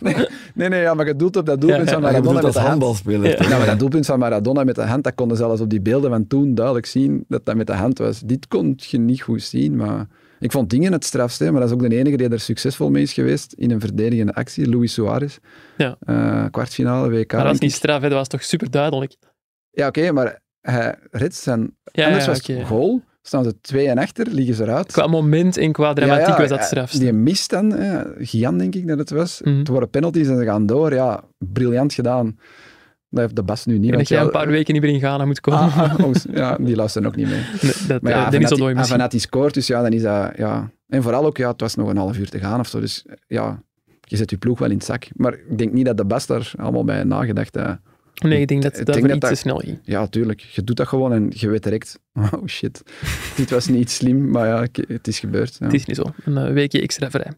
nee, 0.00 0.14
nee, 0.54 0.68
nee, 0.68 0.80
ja, 0.80 0.94
maar 0.94 1.06
je 1.06 1.16
doelt 1.16 1.36
op 1.36 1.46
dat 1.46 1.60
doelpunt 1.60 1.88
Ja, 1.88 1.92
van 1.92 2.02
je 2.02 2.08
Maradona 2.08 2.20
bedoelt 2.20 2.34
met 2.34 2.44
als 2.44 2.54
de 2.54 2.60
hand. 2.60 2.70
handbalspeler. 2.70 3.30
Ja. 3.30 3.36
toch? 3.36 3.48
Ja, 3.48 3.56
maar 3.56 3.66
dat 3.66 3.78
doelpunt 3.78 4.06
van 4.06 4.18
Maradona 4.18 4.64
met 4.64 4.74
de 4.74 4.82
hand, 4.82 5.04
dat 5.04 5.14
konden 5.14 5.36
zelfs 5.36 5.60
op 5.60 5.70
die 5.70 5.80
beelden 5.80 6.10
van 6.10 6.26
toen 6.26 6.54
duidelijk 6.54 6.86
zien 6.86 7.24
dat 7.28 7.44
dat 7.46 7.56
met 7.56 7.66
de 7.66 7.72
hand 7.72 7.98
was. 7.98 8.20
Dit 8.20 8.48
kon 8.48 8.74
je 8.76 8.98
niet 8.98 9.22
goed 9.22 9.42
zien, 9.42 9.76
maar 9.76 10.06
ik 10.40 10.52
vond 10.52 10.70
dingen 10.70 10.92
het 10.92 11.04
strafste, 11.04 11.50
maar 11.50 11.60
dat 11.60 11.70
is 11.70 11.74
ook 11.74 11.90
de 11.90 11.96
enige 11.96 12.16
die 12.16 12.28
er 12.28 12.40
succesvol 12.40 12.90
mee 12.90 13.02
is 13.02 13.12
geweest 13.12 13.52
in 13.52 13.70
een 13.70 13.80
verdedigende 13.80 14.34
actie, 14.34 14.68
Luis 14.68 14.92
Suarez. 14.92 15.38
Ja. 15.76 15.96
Eh, 16.00 16.44
kwartfinale 16.50 17.10
WK. 17.10 17.32
Maar 17.32 17.40
dat 17.40 17.50
was 17.50 17.58
denk 17.58 17.60
niet 17.60 17.72
straf, 17.72 18.00
hè. 18.00 18.08
dat 18.08 18.18
was 18.18 18.28
toch 18.28 18.42
super 18.42 18.70
duidelijk. 18.70 19.16
Ja, 19.70 19.86
oké, 19.86 20.12
maar 20.12 20.40
hij 20.60 20.94
redt 21.10 21.34
zijn... 21.34 21.76
Ja, 21.84 22.04
anders 22.04 22.24
ja, 22.24 22.30
was 22.30 22.46
het 22.46 22.56
oké. 22.56 22.64
goal, 22.66 23.02
staan 23.22 23.44
ze 23.44 23.60
twee 23.60 23.88
en 23.88 23.98
achter, 23.98 24.26
liggen 24.30 24.54
ze 24.54 24.62
eruit. 24.62 24.92
Qua 24.92 25.06
moment 25.06 25.56
en 25.56 25.72
qua 25.72 25.92
dramatiek 25.92 26.26
Ja, 26.26 26.32
ja, 26.32 26.38
was 26.40 26.48
dat 26.48 26.58
eh, 26.58 26.64
strafst. 26.64 27.00
Die 27.00 27.12
mist 27.12 27.50
dan, 27.50 27.74
Gian 28.18 28.58
denk 28.58 28.74
ik 28.74 28.88
dat 28.88 28.98
het 28.98 29.10
was. 29.10 29.40
Mhm. 29.44 29.58
Het 29.58 29.68
worden 29.68 29.90
penalties 29.90 30.28
en 30.28 30.38
ze 30.38 30.44
gaan 30.44 30.66
door. 30.66 30.92
Ja, 30.94 31.20
briljant 31.38 31.92
gedaan. 31.92 32.38
Dat 33.10 33.20
heeft 33.20 33.36
de 33.36 33.42
Bas 33.42 33.66
nu 33.66 33.78
niet. 33.78 33.92
En 33.92 33.98
dat 33.98 34.08
jij 34.08 34.20
een 34.20 34.30
paar 34.30 34.46
weken 34.48 34.72
niet 34.74 34.82
meer 34.82 34.92
in 34.92 34.98
Ghana 34.98 35.24
moet 35.24 35.40
komen. 35.40 35.60
Ah, 35.60 35.94
ah, 36.00 36.14
ja, 36.32 36.56
die 36.60 36.76
luisteren 36.76 37.08
ook 37.08 37.16
niet 37.16 37.28
mee. 37.28 37.40
Nee, 37.62 37.72
dat, 37.88 38.02
Maar 38.02 38.12
eh, 38.12 38.18
ja, 38.18 38.30
Dennis 38.30 38.46
Avenatti- 38.50 38.54
Odoi 38.54 38.74
misschien. 38.74 38.94
Avenatti 38.94 39.18
scoort, 39.20 39.54
dus 39.54 39.66
ja, 39.66 39.82
dan 39.82 39.92
is 39.92 40.02
dat... 40.02 40.32
Ja. 40.36 40.70
En 40.88 41.02
vooral 41.02 41.24
ook, 41.24 41.36
ja, 41.36 41.50
het 41.50 41.60
was 41.60 41.74
nog 41.74 41.88
een 41.88 41.96
half 41.96 42.18
uur 42.18 42.28
te 42.28 42.38
gaan 42.38 42.60
of 42.60 42.68
zo. 42.68 42.80
Dus 42.80 43.04
ja, 43.26 43.62
je 44.00 44.16
zet 44.16 44.30
je 44.30 44.36
ploeg 44.36 44.58
wel 44.58 44.70
in 44.70 44.76
het 44.76 44.84
zak. 44.84 45.08
Maar 45.14 45.32
ik 45.32 45.58
denk 45.58 45.72
niet 45.72 45.86
dat 45.86 45.96
de 45.96 46.04
Bas 46.04 46.26
daar 46.26 46.52
allemaal 46.56 46.84
bij 46.84 47.04
nagedacht 47.04 47.54
heeft. 47.54 47.78
Nee, 48.14 48.40
ik 48.40 48.48
denk 48.48 48.62
dat 48.62 48.72
Ik 48.72 48.78
het 48.78 48.86
denk 48.86 49.00
dat 49.06 49.16
iets 49.16 49.24
te 49.24 49.28
dat- 49.28 49.38
snel 49.38 49.56
ging. 49.58 49.78
Ja, 49.84 50.06
tuurlijk. 50.06 50.40
Je 50.40 50.64
doet 50.64 50.76
dat 50.76 50.88
gewoon 50.88 51.12
en 51.12 51.26
je 51.34 51.48
weet 51.48 51.62
direct... 51.62 51.98
Oh 52.34 52.46
shit, 52.46 52.82
dit 53.36 53.50
was 53.50 53.66
niet 53.66 53.90
slim, 53.90 54.30
maar 54.30 54.46
ja, 54.46 54.66
het 54.88 55.08
is 55.08 55.18
gebeurd. 55.18 55.56
Ja. 55.58 55.64
Het 55.64 55.74
is 55.74 55.84
niet 55.86 55.96
zo. 55.96 56.04
Een 56.24 56.36
eh, 56.36 56.52
weekje 56.52 56.80
extra 56.80 57.10
vrij. 57.10 57.32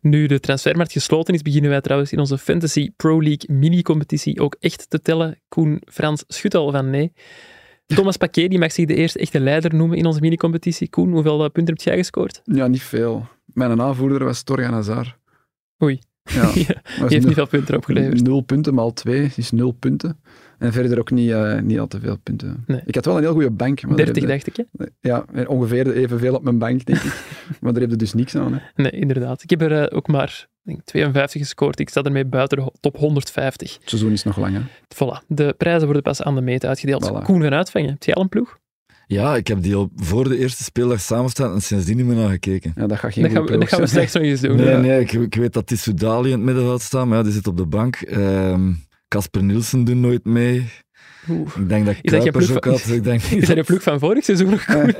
Nu 0.00 0.26
de 0.26 0.40
transfermarkt 0.40 0.92
gesloten 0.92 1.34
is, 1.34 1.42
beginnen 1.42 1.70
wij 1.70 1.80
trouwens 1.80 2.12
in 2.12 2.18
onze 2.18 2.38
Fantasy 2.38 2.90
Pro 2.96 3.22
League 3.22 3.56
mini-competitie 3.56 4.40
ook 4.40 4.56
echt 4.60 4.90
te 4.90 5.00
tellen. 5.02 5.40
Koen 5.48 5.82
Frans 5.86 6.24
schudt 6.28 6.54
al 6.54 6.70
van 6.70 6.90
nee. 6.90 7.12
Thomas 7.86 8.16
Paquet 8.16 8.50
die 8.50 8.58
mag 8.58 8.72
zich 8.72 8.86
de 8.86 8.94
eerste 8.94 9.18
echte 9.18 9.40
leider 9.40 9.74
noemen 9.74 9.98
in 9.98 10.06
onze 10.06 10.20
mini-competitie. 10.20 10.88
Koen, 10.88 11.12
hoeveel 11.12 11.44
eh, 11.44 11.50
punten 11.50 11.74
heb 11.74 11.84
jij 11.84 11.96
gescoord? 11.96 12.40
Ja, 12.44 12.66
niet 12.66 12.82
veel. 12.82 13.26
Mijn 13.44 13.80
aanvoerder 13.80 14.24
was 14.24 14.42
Torgan 14.42 14.72
Hazard. 14.72 15.16
Oei. 15.82 15.98
Ja, 16.28 16.52
Die 16.52 16.64
heeft 16.64 17.10
nul- 17.10 17.20
niet 17.20 17.34
veel 17.34 17.46
punten 17.46 17.76
opgeleverd. 17.76 18.22
Nul 18.22 18.40
punten 18.40 18.74
maal 18.74 18.92
twee 18.92 19.30
is 19.36 19.50
nul 19.50 19.72
punten. 19.72 20.20
En 20.58 20.72
verder 20.72 20.98
ook 20.98 21.10
niet, 21.10 21.30
eh, 21.30 21.58
niet 21.60 21.78
al 21.78 21.86
te 21.86 22.00
veel 22.00 22.16
punten. 22.22 22.64
Nee. 22.66 22.80
Ik 22.84 22.94
had 22.94 23.04
wel 23.04 23.16
een 23.16 23.22
heel 23.22 23.32
goede 23.32 23.50
bank. 23.50 23.82
Maar 23.82 23.96
daar 23.96 24.04
30 24.06 24.22
heb 24.22 24.32
dacht 24.32 24.46
ik, 24.46 24.56
hè? 24.56 24.84
je- 24.84 24.92
Ja, 25.00 25.24
ongeveer 25.46 25.92
evenveel 25.92 26.34
op 26.34 26.42
mijn 26.42 26.58
bank, 26.58 26.84
denk 26.84 26.98
ik. 26.98 27.12
maar 27.60 27.72
daar 27.72 27.80
heb 27.82 27.90
je 27.90 27.96
dus 27.96 28.14
niks 28.14 28.34
aan. 28.36 28.52
Hè. 28.52 28.58
Nee, 28.82 28.90
inderdaad. 28.90 29.42
Ik 29.42 29.50
heb 29.50 29.60
er 29.62 29.82
eh, 29.84 29.96
ook 29.96 30.06
maar 30.08 30.46
denk, 30.62 30.80
52 30.84 31.40
gescoord. 31.40 31.80
Ik 31.80 31.88
sta 31.88 32.02
ermee 32.02 32.24
buiten 32.24 32.58
de 32.58 32.72
top 32.80 32.96
150. 32.96 33.72
Het 33.74 33.88
seizoen 33.88 34.12
is 34.12 34.22
nog 34.22 34.36
lang, 34.36 34.54
hè. 34.54 34.60
Voilà. 34.94 35.26
De 35.26 35.54
prijzen 35.58 35.84
worden 35.84 36.02
pas 36.02 36.22
aan 36.22 36.34
de 36.34 36.40
meet 36.40 36.64
uitgedeeld. 36.66 37.10
Voilà. 37.10 37.22
Koen 37.24 37.42
van 37.42 37.54
Uitvangen, 37.54 37.88
heb 37.90 38.02
jij 38.02 38.14
al 38.14 38.22
een 38.22 38.28
ploeg? 38.28 38.58
Ja, 39.10 39.36
ik 39.36 39.46
heb 39.46 39.62
die 39.62 39.74
al 39.74 39.90
voor 39.96 40.28
de 40.28 40.38
eerste 40.38 40.62
speeldag 40.64 41.00
samengestaan 41.00 41.54
en 41.54 41.62
sindsdien 41.62 41.96
niet 41.96 42.06
meer 42.06 42.16
naar 42.16 42.30
gekeken. 42.30 42.72
Ja, 42.76 42.86
dat 42.86 42.98
gaat 42.98 43.12
geen 43.12 43.22
Dat 43.22 43.32
gaan, 43.32 43.44
we, 43.46 43.58
dat 43.58 43.68
gaan 43.68 43.80
we 43.80 43.86
straks 43.86 44.12
nog 44.12 44.22
eens 44.22 44.40
doen. 44.40 44.56
Nee, 44.56 44.66
Ja. 44.68 44.78
nee, 44.80 45.00
ik, 45.00 45.12
ik 45.12 45.34
weet 45.34 45.52
dat 45.52 45.68
die 45.68 45.76
Soudali 45.76 46.26
in 46.30 46.36
het 46.36 46.44
middenveld 46.44 46.82
staat, 46.82 47.06
maar 47.06 47.16
ja, 47.18 47.22
die 47.24 47.32
zit 47.32 47.46
op 47.46 47.56
de 47.56 47.66
bank. 47.66 47.96
Ehm, 47.96 48.72
Casper 49.08 49.42
Nielsen 49.44 49.84
doet 49.84 49.96
nooit 49.96 50.24
mee. 50.24 50.66
Oeh. 51.28 51.48
Ik 51.56 51.68
denk 51.68 51.86
dat 51.86 51.94
Is 51.94 52.00
dat 52.02 52.10
geen 52.12 52.20
Kuipers 52.20 52.46
ploeg 52.46 52.56
ook 52.56 52.64
van- 52.64 52.72
had. 52.72 52.96
Ik 52.96 53.04
denk 53.04 53.22
Is 53.42 53.46
dat 53.46 53.56
een 53.56 53.64
ploeg 53.64 53.82
van 53.82 53.98
vorig 53.98 54.24
seizoen 54.24 54.50
nog? 54.50 54.64
Koen? 54.72 54.94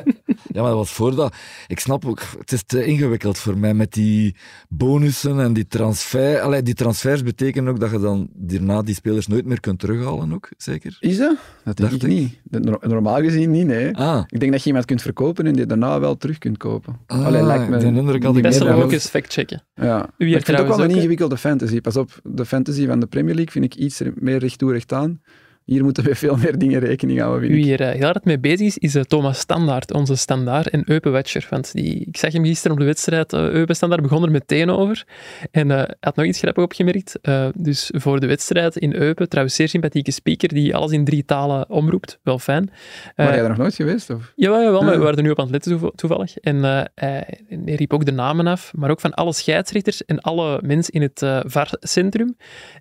Ja, 0.58 0.64
maar 0.64 0.72
dat 0.72 0.80
was 0.82 0.92
voor 0.92 1.14
dat. 1.14 1.34
Ik 1.66 1.80
snap 1.80 2.06
ook, 2.06 2.20
het 2.38 2.52
is 2.52 2.62
te 2.66 2.84
ingewikkeld 2.84 3.38
voor 3.38 3.58
mij 3.58 3.74
met 3.74 3.92
die 3.92 4.36
bonussen 4.68 5.40
en 5.40 5.52
die 5.52 5.66
transfer. 5.66 6.40
Allee, 6.40 6.62
die 6.62 6.74
transfers 6.74 7.22
betekenen 7.22 7.68
ook 7.72 7.80
dat 7.80 7.90
je 7.90 7.98
dan 7.98 8.28
daarna 8.34 8.82
die 8.82 8.94
spelers 8.94 9.26
nooit 9.26 9.46
meer 9.46 9.60
kunt 9.60 9.78
terughalen, 9.78 10.32
ook, 10.32 10.48
zeker? 10.56 10.96
Is 11.00 11.16
dat? 11.18 11.36
Dat 11.64 11.76
denk 11.76 11.90
Dacht 11.90 12.02
ik 12.02 12.08
ik. 12.10 12.18
niet. 12.18 12.82
Normaal 12.82 13.20
gezien 13.20 13.50
niet, 13.50 13.66
nee. 13.66 13.96
Ah, 13.96 14.22
Ik 14.28 14.40
denk 14.40 14.52
dat 14.52 14.60
je 14.60 14.66
iemand 14.66 14.84
kunt 14.84 15.02
verkopen 15.02 15.46
en 15.46 15.52
die 15.52 15.66
daarna 15.66 16.00
wel 16.00 16.16
terug 16.16 16.38
kunt 16.38 16.56
kopen. 16.56 16.96
ah 17.06 17.24
Allee, 17.26 17.42
lijkt 17.42 17.68
me 17.68 17.76
die 17.78 17.86
indruk 17.86 18.22
had 18.22 18.36
ik 18.36 18.42
Dat 18.42 18.42
meer 18.42 18.52
zullen 18.52 18.68
we 18.68 18.74
dan 18.74 18.82
ook 18.84 18.92
eens 18.92 19.06
factchecken. 19.08 19.62
Ja. 19.74 20.10
Ik 20.16 20.26
vind 20.44 20.46
het 20.46 20.60
ook 20.60 20.68
wel 20.76 20.84
een 20.84 20.90
ingewikkelde 20.90 21.36
fantasy. 21.36 21.80
Pas 21.80 21.96
op, 21.96 22.20
de 22.24 22.44
fantasy 22.46 22.86
van 22.86 23.00
de 23.00 23.06
Premier 23.06 23.34
League 23.34 23.52
vind 23.52 23.64
ik 23.64 23.74
iets 23.74 24.02
meer 24.14 24.38
recht 24.38 24.58
toe 24.58 24.72
recht 24.72 24.92
aan. 24.92 25.20
Hier 25.68 25.82
moeten 25.84 26.04
we 26.04 26.14
veel 26.14 26.36
meer 26.36 26.58
dingen 26.58 26.80
rekening 26.80 27.20
houden, 27.20 27.50
Wie 27.50 27.64
hier 27.64 27.80
uh, 27.80 27.88
heel 27.88 28.04
hard 28.04 28.24
mee 28.24 28.38
bezig 28.38 28.66
is, 28.66 28.78
is 28.78 28.94
uh, 28.94 29.02
Thomas 29.02 29.38
Standaard, 29.38 29.92
onze 29.92 30.16
standaard 30.16 30.68
en 30.68 30.82
Eupen 30.90 31.12
Watcher. 31.12 31.46
Want 31.50 31.72
die, 31.72 32.04
ik 32.04 32.16
zag 32.16 32.32
hem 32.32 32.44
gisteren 32.44 32.72
op 32.72 32.78
de 32.78 32.84
wedstrijd, 32.84 33.32
uh, 33.32 33.40
Eupen 33.40 33.76
Standaard 33.76 34.02
begon 34.02 34.22
er 34.22 34.30
meteen 34.30 34.70
over. 34.70 35.06
En 35.50 35.68
hij 35.68 35.94
had 36.00 36.16
nog 36.16 36.26
iets 36.26 36.38
grappig 36.38 36.62
opgemerkt. 36.62 37.18
dus 37.54 37.90
voor 37.96 38.20
de 38.20 38.26
wedstrijd 38.26 38.76
in 38.76 38.94
Eupen, 38.94 39.28
trouwens 39.28 39.56
zeer 39.56 39.68
sympathieke 39.68 40.10
speaker, 40.10 40.48
die 40.48 40.74
alles 40.74 40.92
in 40.92 41.04
drie 41.04 41.24
talen 41.24 41.70
omroept. 41.70 42.18
Wel 42.22 42.38
fijn. 42.38 42.70
Maar 43.16 43.26
jij 43.26 43.42
er 43.42 43.48
nog 43.48 43.58
nooit 43.58 43.74
geweest? 43.74 44.10
Of? 44.10 44.32
Jawel, 44.36 44.62
jawel 44.62 44.82
maar 44.82 44.96
we 44.96 45.02
waren 45.02 45.16
er 45.16 45.22
nu 45.22 45.30
op 45.30 45.38
aan 45.38 45.52
het 45.52 45.66
letten 45.66 45.92
toevallig. 45.94 46.36
En 46.36 46.62
hij, 46.62 46.88
hij 46.94 47.40
riep 47.64 47.92
ook 47.92 48.04
de 48.04 48.12
namen 48.12 48.46
af, 48.46 48.72
maar 48.74 48.90
ook 48.90 49.00
van 49.00 49.14
alle 49.14 49.32
scheidsrechters 49.32 50.04
en 50.04 50.20
alle 50.20 50.60
mensen 50.62 50.92
in 50.92 51.02
het 51.02 51.26
VAR-centrum. 51.46 52.36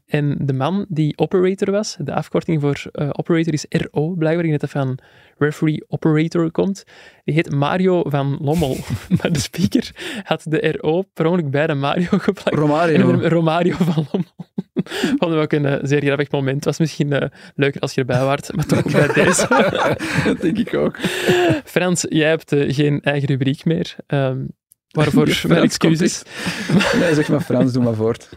En 0.05 0.37
de 0.41 0.53
man 0.53 0.85
die 0.89 1.17
operator 1.17 1.71
was, 1.71 1.97
de 1.99 2.13
afkorting 2.13 2.61
voor 2.61 2.76
uh, 2.85 3.09
operator 3.11 3.53
is 3.53 3.65
RO, 3.69 4.09
blijkbaar, 4.09 4.45
in 4.45 4.51
het 4.51 4.69
van 4.69 4.99
referee 5.37 5.83
operator 5.87 6.51
komt. 6.51 6.83
Die 7.23 7.35
heet 7.35 7.51
Mario 7.51 8.03
van 8.03 8.37
Lommel. 8.41 8.77
maar 9.21 9.31
de 9.31 9.39
speaker 9.39 9.91
had 10.23 10.43
de 10.47 10.77
RO 10.79 11.01
per 11.13 11.25
ongeluk 11.25 11.51
bij 11.51 11.67
de 11.67 11.73
Mario 11.73 12.07
geplakt. 12.17 12.57
Romario. 12.57 13.11
En 13.11 13.29
Romario 13.29 13.75
van 13.75 14.07
Lommel. 14.11 14.31
Vond 15.19 15.33
ik 15.33 15.39
ook 15.39 15.51
een 15.51 15.65
uh, 15.65 15.75
zeer 15.81 16.01
grappig 16.01 16.31
moment. 16.31 16.65
was 16.65 16.79
misschien 16.79 17.11
uh, 17.11 17.21
leuker 17.55 17.81
als 17.81 17.93
je 17.93 17.99
erbij 17.99 18.23
waart, 18.23 18.55
maar 18.55 18.65
toch 18.65 18.91
bij 18.91 19.07
deze. 19.07 19.47
dat 20.25 20.41
denk 20.41 20.57
ik 20.57 20.73
ook. 20.73 20.97
Frans, 21.63 22.05
jij 22.09 22.29
hebt 22.29 22.55
geen 22.67 23.01
eigen 23.01 23.27
rubriek 23.27 23.65
meer. 23.65 23.95
Um, 24.07 24.55
Waarvoor 24.87 25.41
mijn 25.47 25.61
excuses. 25.61 26.23
Nee, 26.99 27.13
zeg 27.13 27.29
maar 27.29 27.41
Frans, 27.41 27.73
doe 27.73 27.83
maar 27.83 27.93
voort. 27.93 28.29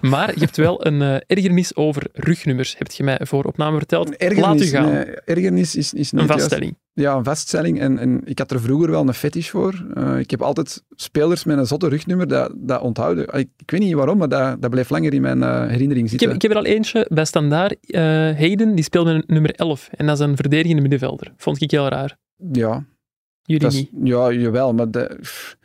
Maar 0.00 0.34
je 0.34 0.40
hebt 0.40 0.56
wel 0.56 0.86
een 0.86 1.00
uh, 1.00 1.16
ergernis 1.26 1.76
over 1.76 2.06
rugnummers, 2.12 2.74
heb 2.78 2.90
je 2.90 3.02
mij 3.02 3.20
voor 3.22 3.44
opname 3.44 3.76
verteld. 3.76 4.16
Ergernis, 4.16 4.44
Laat 4.44 4.60
u 4.60 4.64
gaan. 4.64 4.92
Nee, 4.92 5.04
ergernis 5.04 5.76
is, 5.76 5.92
is 5.92 6.12
niet 6.12 6.22
Een 6.22 6.28
vaststelling. 6.28 6.76
Juist, 6.92 7.10
ja, 7.10 7.18
een 7.18 7.24
vaststelling. 7.24 7.80
En, 7.80 7.98
en 7.98 8.20
ik 8.24 8.38
had 8.38 8.50
er 8.50 8.60
vroeger 8.60 8.90
wel 8.90 9.08
een 9.08 9.14
fetish 9.14 9.48
voor. 9.48 9.86
Uh, 9.96 10.18
ik 10.18 10.30
heb 10.30 10.42
altijd 10.42 10.84
spelers 10.90 11.44
met 11.44 11.58
een 11.58 11.66
zotte 11.66 11.88
rugnummer 11.88 12.28
dat, 12.28 12.52
dat 12.56 12.80
onthouden. 12.80 13.24
Ik, 13.24 13.48
ik 13.56 13.70
weet 13.70 13.80
niet 13.80 13.94
waarom, 13.94 14.18
maar 14.18 14.28
dat, 14.28 14.62
dat 14.62 14.70
blijft 14.70 14.90
langer 14.90 15.14
in 15.14 15.22
mijn 15.22 15.38
uh, 15.38 15.66
herinnering 15.66 16.10
zitten. 16.10 16.28
Ik 16.28 16.32
heb, 16.32 16.42
ik 16.42 16.42
heb 16.42 16.50
er 16.50 16.56
al 16.56 16.74
eentje 16.74 17.06
bij 17.08 17.24
Standaard. 17.24 17.76
Hayden, 18.38 18.74
die 18.74 18.84
speelde 18.84 19.12
met 19.12 19.28
nummer 19.28 19.50
11. 19.50 19.88
En 19.92 20.06
dat 20.06 20.18
is 20.18 20.26
een 20.26 20.36
verdedigende 20.36 20.80
middenvelder. 20.80 21.32
Vond 21.36 21.62
ik 21.62 21.70
heel 21.70 21.88
raar. 21.88 22.16
Ja. 22.52 22.84
Jullie 23.42 23.66
is, 23.66 23.74
niet? 23.74 23.90
Ja, 24.02 24.32
jawel, 24.32 24.74
maar... 24.74 24.90
De, 24.90 25.18
pff, 25.20 25.56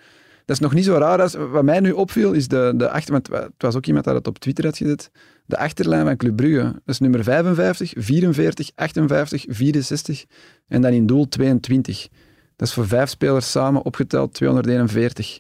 dat 0.52 0.60
is 0.60 0.66
nog 0.66 0.74
niet 0.74 0.86
zo 0.86 0.98
raar. 0.98 1.22
Als, 1.22 1.34
wat 1.34 1.64
mij 1.64 1.80
nu 1.80 1.92
opviel, 1.92 2.32
is 2.32 2.48
de, 2.48 2.74
de 2.76 2.90
achter... 2.90 3.12
Want 3.12 3.28
het 3.28 3.52
was 3.58 3.76
ook 3.76 3.86
iemand 3.86 4.06
dat 4.06 4.16
het 4.16 4.28
op 4.28 4.40
Twitter 4.40 4.66
had 4.66 4.78
gezet. 4.78 5.12
De 5.46 5.58
achterlijn 5.58 6.06
van 6.06 6.18
Club 6.18 6.36
Brugge. 6.36 6.64
Dat 6.64 6.82
is 6.86 7.00
nummer 7.00 7.24
55, 7.24 7.94
44, 7.96 8.72
58, 8.76 9.46
64 9.48 10.26
en 10.68 10.82
dan 10.82 10.92
in 10.92 11.06
doel 11.06 11.28
22. 11.28 12.08
Dat 12.56 12.68
is 12.68 12.74
voor 12.74 12.88
vijf 12.88 13.10
spelers 13.10 13.52
samen 13.52 13.86
opgeteld 13.86 14.34
241. 14.34 15.40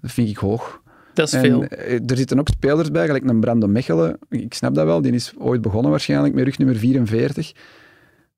Dat 0.00 0.10
vind 0.10 0.28
ik 0.28 0.36
hoog. 0.36 0.82
Dat 1.14 1.26
is 1.26 1.32
en 1.32 1.40
veel. 1.40 1.64
Er 2.06 2.16
zitten 2.16 2.38
ook 2.38 2.48
spelers 2.48 2.90
bij, 2.90 3.06
gelijk 3.06 3.28
een 3.28 3.40
Brandon 3.40 3.72
Mechelen. 3.72 4.18
Ik 4.28 4.54
snap 4.54 4.74
dat 4.74 4.84
wel, 4.84 5.02
die 5.02 5.12
is 5.12 5.32
ooit 5.38 5.60
begonnen 5.60 5.90
waarschijnlijk 5.90 6.34
met 6.34 6.44
rugnummer 6.44 6.76
44. 6.76 7.52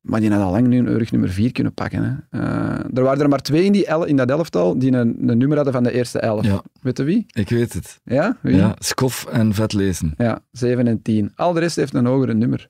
Maar 0.04 0.20
die 0.20 0.30
had 0.30 0.40
al 0.42 0.50
lang 0.50 0.66
nu 0.66 0.78
een 0.78 0.98
rug 0.98 1.10
nummer 1.10 1.30
4 1.30 1.52
kunnen 1.52 1.74
pakken. 1.74 2.26
Hè. 2.30 2.38
Uh, 2.40 2.78
er 2.94 3.02
waren 3.02 3.22
er 3.22 3.28
maar 3.28 3.42
twee 3.42 3.64
in, 3.64 3.72
die 3.72 3.86
el 3.86 4.04
in 4.04 4.16
dat 4.16 4.30
elftal 4.30 4.78
die 4.78 4.92
een, 4.92 5.16
een 5.28 5.38
nummer 5.38 5.56
hadden 5.56 5.72
van 5.74 5.82
de 5.82 5.92
eerste 5.92 6.18
elf. 6.18 6.44
Ja. 6.46 6.62
Weet 6.80 6.96
je 6.98 7.04
wie? 7.04 7.26
Ik 7.32 7.48
weet 7.48 7.72
het. 7.72 8.00
Ja? 8.04 8.36
Wie? 8.40 8.56
Ja, 8.56 8.74
Skof 8.78 9.26
en 9.30 9.54
Vetlezen. 9.54 10.14
Ja, 10.16 10.40
7 10.50 10.86
en 10.86 11.02
10. 11.02 11.32
Al 11.36 11.52
de 11.52 11.60
rest 11.60 11.76
heeft 11.76 11.94
een 11.94 12.06
hogere 12.06 12.34
nummer. 12.34 12.68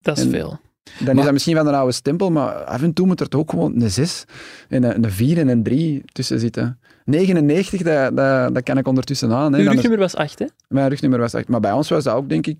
Dat 0.00 0.16
is 0.18 0.24
En- 0.24 0.30
veel. 0.30 0.58
Dan 0.98 1.06
Maar- 1.06 1.16
is 1.16 1.22
dat 1.24 1.32
misschien 1.32 1.56
van 1.56 1.66
een 1.66 1.74
oude 1.74 1.92
stempel, 1.92 2.30
maar 2.30 2.52
af 2.52 2.82
en 2.82 2.92
toe 2.92 3.06
moet 3.06 3.20
er 3.20 3.28
toch 3.28 3.40
ook 3.40 3.50
gewoon 3.50 3.80
een 3.82 3.90
6 3.90 4.24
en 4.68 4.82
een, 4.82 5.04
een 5.04 5.10
4 5.10 5.38
en 5.38 5.48
een 5.48 5.62
3 5.62 6.02
tussen 6.12 6.40
zitten. 6.40 6.78
99, 7.04 7.82
dat, 7.82 8.16
dat, 8.16 8.54
dat 8.54 8.62
kan 8.62 8.78
ik 8.78 8.86
ondertussen 8.88 9.32
aan. 9.32 9.52
Hè. 9.52 9.60
Uw 9.60 9.70
rugnummer 9.70 9.98
was 9.98 10.16
8, 10.16 10.38
hè? 10.38 10.46
Mijn 10.68 10.88
rugnummer 10.88 11.18
was 11.18 11.34
8. 11.34 11.48
Maar 11.48 11.60
bij 11.60 11.72
ons 11.72 11.88
was 11.88 12.04
dat 12.04 12.14
ook, 12.14 12.28
denk 12.28 12.46
ik, 12.46 12.58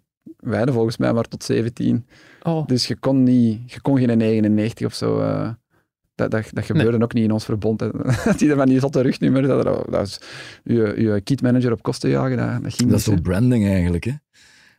hadden 0.50 0.74
volgens 0.74 0.96
mij 0.96 1.12
maar 1.12 1.24
tot 1.28 1.44
17. 1.44 2.06
Oh, 2.42 2.66
Dus 2.66 2.86
je 2.86 2.96
kon, 2.96 3.22
niet, 3.22 3.72
je 3.72 3.80
kon 3.80 3.98
geen 3.98 4.18
99 4.18 4.86
of 4.86 4.94
zo. 4.94 5.20
eh, 5.20 5.50
dat, 6.14 6.30
dat, 6.30 6.44
dat 6.52 6.64
gebeurde 6.64 7.02
ook 7.02 7.12
niet 7.12 7.24
in 7.24 7.30
ons 7.32 7.44
verbond. 7.44 7.80
hè. 7.80 7.88
Dat 8.24 8.38
die 8.38 8.54
van 8.54 8.68
die 8.68 8.80
zotte 8.80 9.00
rugnummer, 9.00 9.42
dat, 9.42 9.64
dat 9.64 9.86
was 9.88 10.20
je, 10.64 10.94
je 10.96 11.20
kitmanager 11.20 11.72
op 11.72 11.82
kosten 11.82 12.10
jagen, 12.10 12.36
dat, 12.36 12.62
dat 12.62 12.74
ging 12.74 12.90
Dat 12.90 12.98
is 13.00 13.06
niet. 13.06 13.16
zo 13.16 13.22
branding 13.22 13.66
eigenlijk. 13.66 14.04
Hè? 14.04 14.12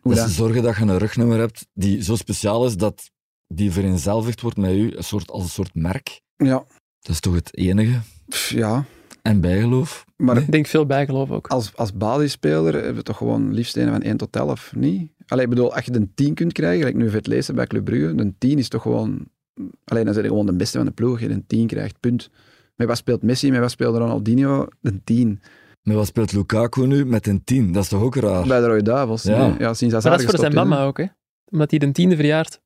Hoe 0.01 0.13
dat 0.13 0.21
dat? 0.21 0.29
ze 0.29 0.35
zorgen 0.35 0.63
dat 0.63 0.75
je 0.75 0.81
een 0.81 0.97
rugnummer 0.97 1.39
hebt 1.39 1.67
die 1.73 2.03
zo 2.03 2.15
speciaal 2.15 2.65
is 2.65 2.77
dat 2.77 3.11
die 3.47 3.71
vereenzelvigd 3.71 4.41
wordt 4.41 4.57
met 4.57 4.71
u, 4.71 4.95
een 4.95 5.03
soort, 5.03 5.31
als 5.31 5.43
een 5.43 5.49
soort 5.49 5.75
merk. 5.75 6.21
Ja, 6.35 6.65
Dat 6.99 7.11
is 7.13 7.19
toch 7.19 7.33
het 7.35 7.57
enige. 7.57 7.99
pff, 8.27 8.49
ja. 8.49 8.85
En 9.27 9.41
bijgeloof. 9.41 10.05
Maar 10.15 10.35
Nee? 10.35 10.43
ik 10.43 10.51
denk 10.51 10.67
veel 10.67 10.85
bijgeloof 10.85 11.31
ook. 11.31 11.47
als, 11.47 11.75
als 11.75 11.93
basisspeler 11.93 12.73
hebben 12.73 12.95
we 12.95 13.03
toch 13.03 13.17
gewoon 13.17 13.53
liefst 13.53 13.77
een 13.77 13.89
van 13.89 14.01
1 14.01 14.17
tot 14.17 14.35
11, 14.35 14.71
niet? 14.75 15.11
Allee, 15.27 15.43
ik 15.43 15.49
bedoel, 15.49 15.75
als 15.75 15.85
je 15.85 15.93
een 15.93 16.11
10 16.15 16.33
kunt 16.33 16.53
krijgen, 16.53 16.77
gelijk 16.77 16.95
nu 16.97 17.09
vet 17.09 17.27
lezen 17.27 17.55
bij 17.55 17.67
Club 17.67 17.85
Brugge, 17.85 18.13
een 18.17 18.35
10 18.37 18.57
is 18.57 18.67
toch 18.67 18.81
gewoon... 18.81 19.27
Alleen 19.83 20.05
dan 20.05 20.13
zijn 20.13 20.25
je 20.25 20.31
gewoon 20.31 20.45
de 20.45 20.55
beste 20.55 20.77
van 20.77 20.85
de 20.85 20.91
ploeg, 20.91 21.19
je 21.19 21.29
een 21.29 21.47
10 21.47 21.67
krijgt, 21.67 21.99
punt. 21.99 22.29
Met 22.75 22.87
wat 22.87 22.97
speelt 22.97 23.23
Messi, 23.23 23.51
met 23.51 23.59
wat 23.59 23.71
speelt 23.71 23.97
Ronaldinho? 23.97 24.67
Een 24.81 25.01
10. 25.03 25.41
Maar 25.81 25.95
wat 25.95 26.05
speelt 26.05 26.33
Lukaku 26.33 26.87
nu 26.87 27.05
met 27.05 27.27
een 27.27 27.43
10? 27.43 27.71
Dat 27.71 27.83
is 27.83 27.89
toch 27.89 28.01
ook 28.01 28.15
raar? 28.15 28.47
Bij 28.47 28.59
de 28.59 28.65
Rode 28.65 28.81
Duivels. 28.81 29.23
Ja. 29.23 29.47
nee. 29.47 29.59
ja 29.59 29.73
sinds 29.73 29.93
Maar 29.93 30.11
dat 30.11 30.19
is 30.19 30.25
voor 30.25 30.39
zijn 30.39 30.53
mama 30.53 30.69
mama 30.69 30.85
ook, 30.85 30.97
hè? 30.97 31.05
Omdat 31.51 31.69
hij 31.69 31.79
de 31.79 31.91
tiende 31.91 32.15
verjaart. 32.15 32.61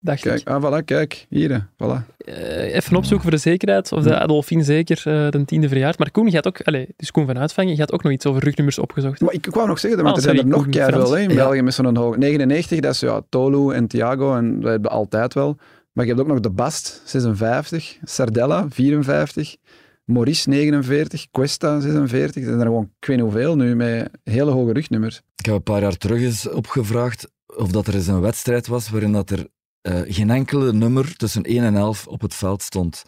Dacht 0.00 0.20
Kijk, 0.20 0.40
ik. 0.40 0.48
ah, 0.48 0.64
voilà, 0.64 0.84
kijk, 0.84 1.26
hier, 1.28 1.68
voilà. 1.72 2.14
Eh, 2.18 2.74
even 2.74 2.96
opzoeken 2.96 3.22
voor 3.22 3.30
de 3.30 3.36
zekerheid, 3.42 3.92
of 3.92 4.02
de 4.02 4.18
Adolfine 4.18 4.62
zeker 4.62 4.96
eh, 5.04 5.30
de 5.30 5.44
tiende 5.44 5.68
verjaart. 5.68 5.98
Maar 5.98 6.10
Koen, 6.10 6.28
je 6.28 6.34
had 6.34 6.46
ook, 6.46 6.60
allez, 6.62 6.86
dus 6.96 7.10
Koen 7.10 7.26
van 7.26 7.38
Uitvangen, 7.38 7.72
je 7.74 7.80
had 7.80 7.92
ook 7.92 8.02
nog 8.02 8.12
iets 8.12 8.26
over 8.26 8.44
rugnummers 8.44 8.78
opgezocht. 8.78 9.20
Maar 9.20 9.32
ik, 9.32 9.46
ik 9.46 9.54
wou 9.54 9.68
nog 9.68 9.78
zeggen, 9.78 10.02
want 10.02 10.10
Ah, 10.10 10.16
er 10.16 10.22
zijn 10.22 10.34
er 10.36 10.40
sorry, 10.42 10.56
nog 10.56 11.10
hè, 11.10 11.20
in 11.20 11.28
Ja. 11.30 11.34
België 11.34 11.62
met 11.62 11.74
zo'n 11.74 11.96
hoog. 11.96 12.16
99, 12.16 12.80
dat 12.80 12.94
is 12.94 13.00
ja, 13.00 13.20
Tolu 13.28 13.72
en 13.74 13.86
Thiago, 13.86 14.34
en 14.36 14.60
dat 14.60 14.70
hebben 14.70 14.90
we 14.90 14.96
altijd 14.96 15.34
wel. 15.34 15.56
Maar 15.92 16.04
je 16.06 16.10
hebt 16.12 16.22
ook 16.22 16.28
nog 16.32 16.40
de 16.40 16.50
Bast, 16.50 17.02
56, 17.04 17.98
Sardella, 18.02 18.66
54, 18.70 19.56
Maurice, 20.04 20.48
49, 20.48 21.26
Cuesta, 21.30 21.80
46. 21.80 22.34
Dat 22.34 22.44
zijn 22.44 22.58
er 22.60 22.66
gewoon, 22.66 22.90
ik 23.00 23.06
weet 23.06 23.16
niet 23.16 23.24
hoeveel 23.26 23.56
nu, 23.56 23.74
met 23.76 24.10
hele 24.24 24.50
hoge 24.50 24.72
rugnummers. 24.72 25.20
Ik 25.36 25.44
heb 25.44 25.54
een 25.54 25.62
paar 25.62 25.80
jaar 25.80 25.96
terug 25.96 26.20
eens 26.20 26.48
opgevraagd 26.48 27.28
of 27.56 27.70
dat 27.70 27.86
er 27.86 27.94
eens 27.94 28.06
een 28.06 28.20
wedstrijd 28.20 28.66
was 28.66 28.90
waarin 28.90 29.12
dat 29.12 29.30
er 29.30 29.46
eh, 29.82 30.00
geen 30.06 30.30
enkele 30.30 30.72
nummer 30.72 31.16
tussen 31.16 31.42
1 31.42 31.62
en 31.64 31.76
11 31.76 32.06
op 32.06 32.20
het 32.20 32.34
veld 32.34 32.62
stond. 32.62 33.02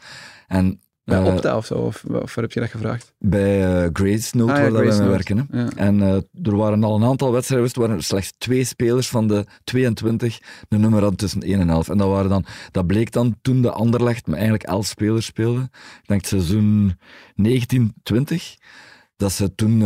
En 0.46 0.80
Bij 1.04 1.18
eh, 1.18 1.34
Opta 1.34 1.56
of 1.56 1.66
zo, 1.66 1.74
of, 1.74 2.04
of 2.04 2.34
waar 2.34 2.44
heb 2.44 2.52
je 2.52 2.60
dat 2.60 2.70
gevraagd? 2.70 3.14
bij 3.18 3.82
eh, 3.84 3.88
Grace 3.92 4.36
Note, 4.36 4.52
Ah, 4.52 4.58
ja, 4.58 4.70
waar 4.70 4.82
Grace 4.82 4.98
mee 5.02 5.08
Note. 5.08 5.10
werken. 5.10 5.48
Hè. 5.50 5.60
Ja. 5.60 5.68
En 5.76 6.00
er 6.42 6.56
waren 6.56 6.84
al 6.84 6.96
een 6.96 7.04
aantal 7.08 7.32
wedstrijden 7.32 7.90
er 7.90 8.02
slechts 8.02 8.32
twee 8.38 8.64
spelers 8.64 9.08
van 9.08 9.28
de 9.28 9.46
22 9.64 10.38
een 10.68 10.80
nummer 10.80 11.00
hadden 11.00 11.18
tussen 11.18 11.40
1 11.42 11.60
en 11.60 11.70
11. 11.70 11.88
En 11.88 11.98
dat, 11.98 12.08
waren 12.08 12.30
dan, 12.30 12.44
dat 12.70 12.86
bleek 12.86 13.12
dan 13.12 13.36
toen 13.42 13.62
de 13.62 13.70
Anderlecht 13.70 14.24
met 14.26 14.34
eigenlijk 14.34 14.64
11 14.64 14.86
spelers 14.86 15.26
speelde. 15.26 15.60
Ik 16.02 16.06
denk 16.06 16.24
seizoen 16.24 16.96
1920. 17.34 18.54
Dat 19.16 19.32
ze 19.32 19.54
toen... 19.54 19.82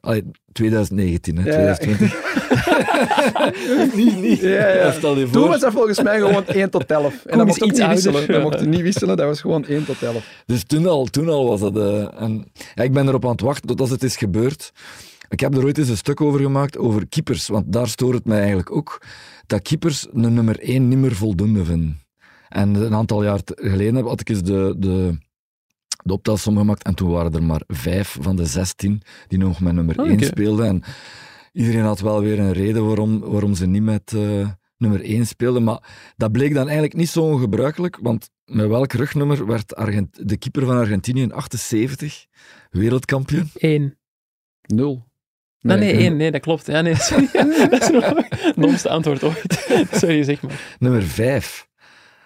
allee, 0.00 0.24
2019, 0.52 1.36
hè, 1.36 1.42
Ja. 1.44 1.74
2020. 1.74 2.10
niet, 3.94 4.20
niet. 4.20 4.40
Ja, 4.40 4.68
ja. 4.68 4.92
Toen 5.32 5.48
was 5.48 5.60
dat 5.60 5.72
volgens 5.72 6.02
mij 6.02 6.18
gewoon 6.18 6.46
1 6.62 6.70
tot 6.70 6.84
11. 6.90 7.24
En 7.24 7.38
dat 7.38 7.46
mocht 7.46 7.62
ook 7.62 7.68
iets 7.70 7.78
niet 7.78 7.88
ouder. 7.88 8.12
wisselen. 8.12 8.32
Dat 8.42 8.42
mocht 8.42 8.66
niet 8.66 8.80
wisselen, 8.80 9.16
dat 9.16 9.26
was 9.26 9.40
gewoon 9.40 9.64
1 9.64 9.84
tot 9.84 10.02
11. 10.02 10.42
Dus 10.46 10.64
toen 10.64 10.86
al, 10.86 11.04
toen 11.04 11.28
al 11.28 11.46
was 11.48 11.60
dat... 11.60 11.76
eh, 11.76 12.22
en, 12.22 12.44
ja, 12.74 12.82
ik 12.82 12.92
ben 12.92 13.08
erop 13.08 13.24
aan 13.24 13.30
het 13.30 13.40
wachten 13.40 13.66
tot 13.66 13.80
als 13.80 13.90
het 13.90 14.02
is 14.02 14.16
gebeurd. 14.16 14.72
Ik 15.28 15.40
heb 15.40 15.54
er 15.56 15.64
ooit 15.64 15.78
eens 15.78 15.88
een 15.88 15.96
stuk 15.96 16.20
over 16.20 16.40
gemaakt, 16.40 16.78
over 16.78 17.06
keepers. 17.08 17.48
Want 17.48 17.72
daar 17.72 17.88
stoort 17.88 18.14
het 18.14 18.24
mij 18.24 18.38
eigenlijk 18.38 18.70
ook. 18.72 19.02
Dat 19.46 19.62
keepers 19.62 20.06
een 20.12 20.34
nummer 20.34 20.58
1 20.60 20.88
niet 20.88 20.98
meer 20.98 21.14
voldoende 21.14 21.64
vinden. 21.64 22.00
En 22.48 22.74
een 22.74 22.94
aantal 22.94 23.22
jaar 23.24 23.40
geleden 23.44 24.04
had 24.04 24.20
ik 24.20 24.28
eens 24.28 24.42
de, 24.42 24.74
de, 24.78 25.18
de 26.04 26.12
optelsom 26.12 26.56
gemaakt. 26.56 26.82
En 26.84 26.94
toen 26.94 27.10
waren 27.10 27.34
er 27.34 27.42
maar 27.42 27.62
vijf 27.66 28.16
van 28.20 28.36
de 28.36 28.44
16 28.44 29.02
die 29.28 29.38
nog 29.38 29.60
met 29.60 29.72
nummer 29.74 29.98
Oh, 30.00 30.06
1 30.06 30.14
oké. 30.14 30.24
speelden. 30.24 30.66
En 30.66 30.82
iedereen 31.52 31.84
had 31.84 32.00
wel 32.00 32.20
weer 32.20 32.38
een 32.38 32.52
reden 32.52 32.86
waarom, 32.86 33.20
waarom 33.20 33.54
ze 33.54 33.66
niet 33.66 33.82
met 33.82 34.12
eh, 34.12 34.48
nummer 34.76 35.04
1 35.04 35.26
speelden. 35.26 35.64
Maar 35.64 36.12
dat 36.16 36.32
bleek 36.32 36.54
dan 36.54 36.64
eigenlijk 36.64 36.94
niet 36.94 37.08
zo 37.08 37.22
ongebruikelijk. 37.22 37.98
Want 38.00 38.30
met 38.44 38.68
welk 38.68 38.92
rugnummer 38.92 39.46
werd 39.46 39.76
Argent 39.76 40.28
de 40.28 40.36
keeper 40.36 40.66
van 40.66 40.76
Argentinië 40.76 41.22
in 41.22 41.32
78 41.32 42.26
wereldkampioen? 42.70 43.50
Eén. 43.54 43.98
Nul. 44.62 45.10
Nee, 45.60 45.78
nee, 45.78 45.92
één. 45.92 46.16
Nee, 46.16 46.30
dat 46.30 46.40
klopt. 46.40 46.66
Ja, 46.66 46.80
nee, 46.80 46.94
sorry. 46.94 47.28
dat 47.70 47.82
is 47.82 47.90
nog 47.90 48.04
het 48.06 48.54
domste 48.56 48.88
antwoord 48.88 49.22
ooit. 49.22 49.66
sorry, 50.00 50.22
zeg 50.22 50.42
maar. 50.42 50.76
Nummer 50.78 51.02
5. 51.02 51.68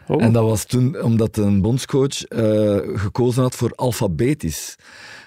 Oh. 0.08 0.22
En 0.22 0.32
dat 0.32 0.44
was 0.44 0.64
toen 0.64 1.02
omdat 1.02 1.36
een 1.36 1.60
bondscoach 1.60 2.24
eh, 2.24 2.78
gekozen 2.94 3.42
had 3.42 3.54
voor 3.54 3.72
alfabetisch 3.74 4.76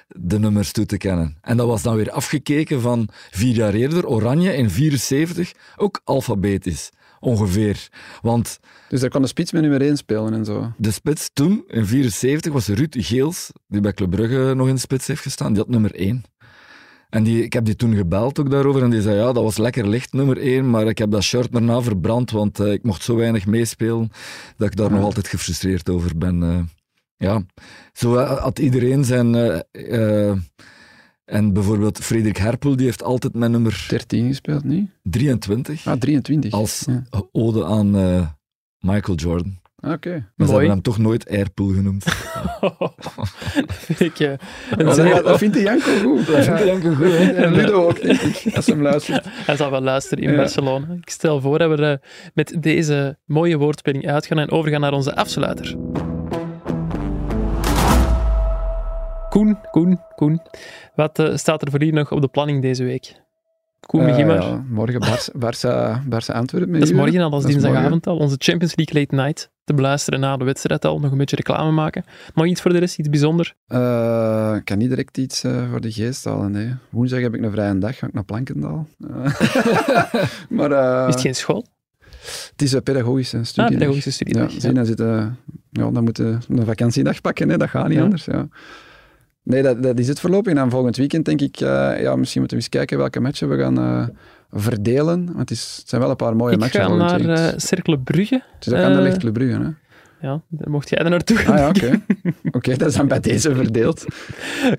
de 0.08 0.40
nummers 0.40 0.72
toe 0.72 0.86
te 0.86 0.98
kennen. 0.98 1.38
En 1.42 1.58
dat 1.58 1.68
was 1.68 1.82
dan 1.82 1.96
weer 1.96 2.12
afgekeken 2.12 2.82
van 2.82 3.10
vier 3.32 3.56
jaar 3.56 3.74
eerder, 3.74 4.08
Oranje 4.08 4.56
in 4.56 4.70
74, 4.70 5.52
ook 5.78 6.02
alfabetisch. 6.04 6.90
ongeveer. 7.20 7.90
Want 8.22 8.60
Dus 8.90 9.02
daar 9.02 9.10
kon 9.10 9.22
de 9.22 9.28
spits 9.28 9.52
met 9.52 9.62
nummer 9.62 9.82
1 9.82 9.98
spelen 9.98 10.34
en 10.34 10.46
zo. 10.46 10.72
de 10.78 10.92
spits 10.92 11.30
toen, 11.34 11.64
in 11.68 11.86
74, 11.86 12.54
was 12.54 12.68
Ruud 12.68 12.96
Geels, 13.00 13.52
die 13.68 13.82
bij 13.82 13.94
Club 13.94 14.10
Brugge 14.10 14.54
nog 14.56 14.68
in 14.68 14.74
de 14.74 14.80
spits 14.80 15.08
heeft 15.08 15.22
gestaan. 15.22 15.54
Die 15.54 15.62
had 15.62 15.70
nummer 15.70 15.96
1. 15.96 16.24
En 17.10 17.24
die, 17.24 17.43
ik 17.43 17.53
heb 17.53 17.66
die 17.66 17.76
toen 17.76 17.95
gebeld 17.95 18.39
ook 18.39 18.51
daarover 18.51 18.84
en 18.84 18.89
die 18.89 19.01
zei, 19.01 19.16
ja, 19.18 19.32
dat 19.34 19.43
was 19.43 19.57
lekker 19.57 19.88
licht, 19.88 20.14
nummer 20.14 20.38
1, 20.38 20.70
maar 20.70 20.88
ik 20.88 20.97
heb 20.97 21.12
dat 21.12 21.24
shirt 21.24 21.51
daarna 21.51 21.82
verbrand, 21.82 22.32
want 22.32 22.60
eh, 22.60 22.72
ik 22.72 22.84
mocht 22.84 23.03
zo 23.03 23.16
weinig 23.16 23.45
meespelen, 23.45 24.12
dat 24.57 24.68
ik 24.68 24.76
daar 24.76 24.89
Ja. 24.89 24.95
nog 24.95 25.03
altijd 25.03 25.28
gefrustreerd 25.28 25.89
over 25.89 26.18
ben. 26.18 26.43
eh. 26.43 26.60
ja, 27.18 27.43
zo 27.93 28.16
eh, 28.16 28.38
had 28.41 28.60
iedereen 28.60 29.05
zijn... 29.05 29.36
en 31.26 31.53
bijvoorbeeld 31.53 31.97
Frederik 31.99 32.38
Herpel, 32.38 32.76
die 32.76 32.86
heeft 32.86 33.03
altijd 33.03 33.34
met 33.34 33.51
nummer 33.51 33.86
13 33.89 34.28
gespeeld, 34.28 34.64
niet? 34.64 34.89
23 35.03 35.86
Ah, 35.88 35.99
23. 35.99 36.51
als 36.51 36.84
Ja. 36.86 37.03
ode 37.32 37.66
aan 37.66 37.91
Michael 38.80 39.18
Jordan. 39.18 39.59
Oké. 39.82 40.26
Maar 40.36 40.48
ze 40.48 40.54
hebben 40.54 40.70
hem 40.72 40.82
toch 40.82 40.98
nooit 40.98 41.30
Airpool 41.30 41.68
genoemd. 41.68 42.06
dat 42.60 43.74
vind 43.88 44.00
ik 44.00 44.20
eh, 44.20 44.32
een 44.78 44.86
Dat, 44.86 44.96
zeer- 44.96 45.14
dat, 45.16 45.24
dat 45.24 45.38
vindt 45.38 45.54
de 45.56 45.62
Janko 45.62 45.92
goed. 46.04 46.28
Dat 46.28 46.44
vind 46.44 46.60
ik 46.60 46.66
Janko 46.66 46.94
goed, 46.94 47.06
hè? 47.12 47.32
En 47.32 47.52
Ludo 47.54 47.88
ook, 47.88 48.02
denk 48.02 48.22
ik, 48.22 48.44
als 48.56 48.66
hem 48.66 48.82
luistert. 48.82 49.26
Hij 49.30 49.56
zal 49.56 49.72
wel 49.72 49.82
luisteren 49.82 50.24
in 50.24 50.30
Ja. 50.32 50.36
Barcelona. 50.36 50.88
Ik 51.02 51.10
stel 51.10 51.42
voor 51.42 51.58
dat 51.60 51.78
we 51.80 51.86
eh, 51.86 52.10
met 52.34 52.56
deze 52.60 53.18
mooie 53.26 53.58
woordspeling 53.58 54.08
uitgaan 54.08 54.40
en 54.40 54.52
overgaan 54.52 54.82
naar 54.82 54.94
onze 54.94 55.16
afsluiter. 55.16 55.76
Koen, 59.30 59.58
Koen, 59.72 60.00
Koen. 60.16 60.42
Wat 60.96 61.20
eh, 61.20 61.36
staat 61.36 61.62
er 61.62 61.70
voor 61.72 61.80
jullie 61.80 61.94
nog 61.96 62.12
op 62.12 62.22
de 62.22 62.28
planning 62.28 62.62
deze 62.62 62.84
week? 62.84 63.14
Koen, 63.90 64.06
begin 64.06 64.20
Eh, 64.22 64.28
maar. 64.28 64.42
ja, 64.42 64.64
morgen 64.70 65.02
Barça, 65.02 65.32
Barça, 65.40 66.02
Barça 66.10 66.34
Antwerpen. 66.34 66.74
Dat 66.80 66.82
is 66.90 66.92
morgen 66.94 67.22
al, 67.22 67.30
dat 67.30 67.40
is 67.44 67.46
dinsdagavond 67.52 68.08
al. 68.08 68.18
Onze 68.18 68.36
Champions 68.38 68.76
League 68.76 69.00
Late 69.02 69.16
Night. 69.16 69.52
Te 69.64 69.74
beluisteren 69.74 70.20
na 70.20 70.38
de 70.38 70.44
wedstrijd 70.44 70.86
al. 70.86 71.00
Nog 71.00 71.12
een 71.12 71.18
beetje 71.18 71.36
reclame 71.36 71.72
maken. 71.72 72.04
Nog 72.34 72.46
iets 72.46 72.62
voor 72.62 72.72
de 72.74 72.78
rest, 72.80 73.00
iets 73.00 73.10
bijzonder? 73.10 73.56
Eh, 73.68 74.54
ik 74.58 74.66
kan 74.66 74.78
niet 74.78 74.90
direct 74.90 75.18
iets 75.18 75.44
eh, 75.44 75.70
voor 75.70 75.82
de 75.82 75.92
geest 75.92 76.26
halen. 76.26 76.52
Nee. 76.52 76.74
Woensdag 76.90 77.20
heb 77.22 77.36
ik 77.36 77.44
een 77.44 77.52
vrije 77.52 77.78
dag, 77.78 77.98
ga 77.98 78.08
ik 78.08 78.14
naar 78.14 78.24
Plankendaal. 78.24 78.88
Maar 80.50 80.72
eh, 80.72 81.06
Is 81.08 81.14
het 81.14 81.22
geen 81.24 81.36
school? 81.36 81.66
het 82.52 82.62
is 82.62 82.72
een 82.72 82.84
pedagogische 82.84 83.38
Ah, 83.38 83.44
studie. 83.44 83.78
pedagogische 83.78 84.12
studie. 84.12 84.38
Ja, 84.38 84.72
dan, 84.72 84.86
zitten, 84.86 85.38
ja, 85.72 85.92
dan 85.92 86.04
moeten 86.04 86.40
we 86.48 86.60
een 86.60 86.66
vakantiedag 86.66 87.22
pakken, 87.22 87.50
hè. 87.50 87.58
dat 87.58 87.70
gaat 87.70 87.88
niet 87.88 88.00
anders. 88.00 88.26
Ja. 88.26 88.48
Nee, 89.44 89.62
dat, 89.62 89.84
dat 89.84 90.00
is 90.00 90.08
het 90.08 90.20
voorlopig. 90.20 90.52
En 90.52 90.58
dan 90.58 90.70
volgend 90.70 90.98
weekend 90.98 91.26
denk 91.26 91.42
ik, 91.42 91.60
eh, 91.60 92.02
ja, 92.02 92.16
misschien 92.16 92.40
moeten 92.40 92.58
we 92.58 92.64
eens 92.64 92.70
kijken 92.70 92.98
welke 92.98 93.20
matchen 93.20 93.50
we 93.50 93.58
gaan 93.58 93.78
eh, 93.78 94.08
verdelen. 94.52 95.26
Want 95.26 95.40
het, 95.40 95.52
is, 95.52 95.76
het 95.80 95.90
zijn 95.90 96.02
wel 96.02 96.10
een 96.10 96.16
paar 96.16 96.36
mooie 96.36 96.54
Ik 96.54 96.60
matchen 96.60 96.82
ga 96.82 96.88
volgend 96.88 97.26
naar 97.26 97.52
eh 97.52 97.58
Cercle 97.58 98.00
Brugge. 98.00 98.44
het 98.56 98.66
is 98.66 98.74
ook 98.74 98.80
eh, 98.80 98.86
Anderlecht 98.86 99.18
Club 99.18 99.34
Brugge, 99.34 99.60
hè. 99.62 99.70
Ja, 100.22 100.42
dan 100.48 100.72
mocht 100.72 100.90
jij 100.90 101.00
er 101.00 101.10
naartoe 101.10 101.38
gaan. 101.38 101.54
Ah 101.54 101.60
ja, 101.60 101.68
oké. 101.68 102.02
Oké, 102.58 102.78
dat 102.78 102.88
is 102.88 102.96
dan 102.96 103.08
bij 103.08 103.20
deze 103.20 103.56
verdeeld. 103.56 104.06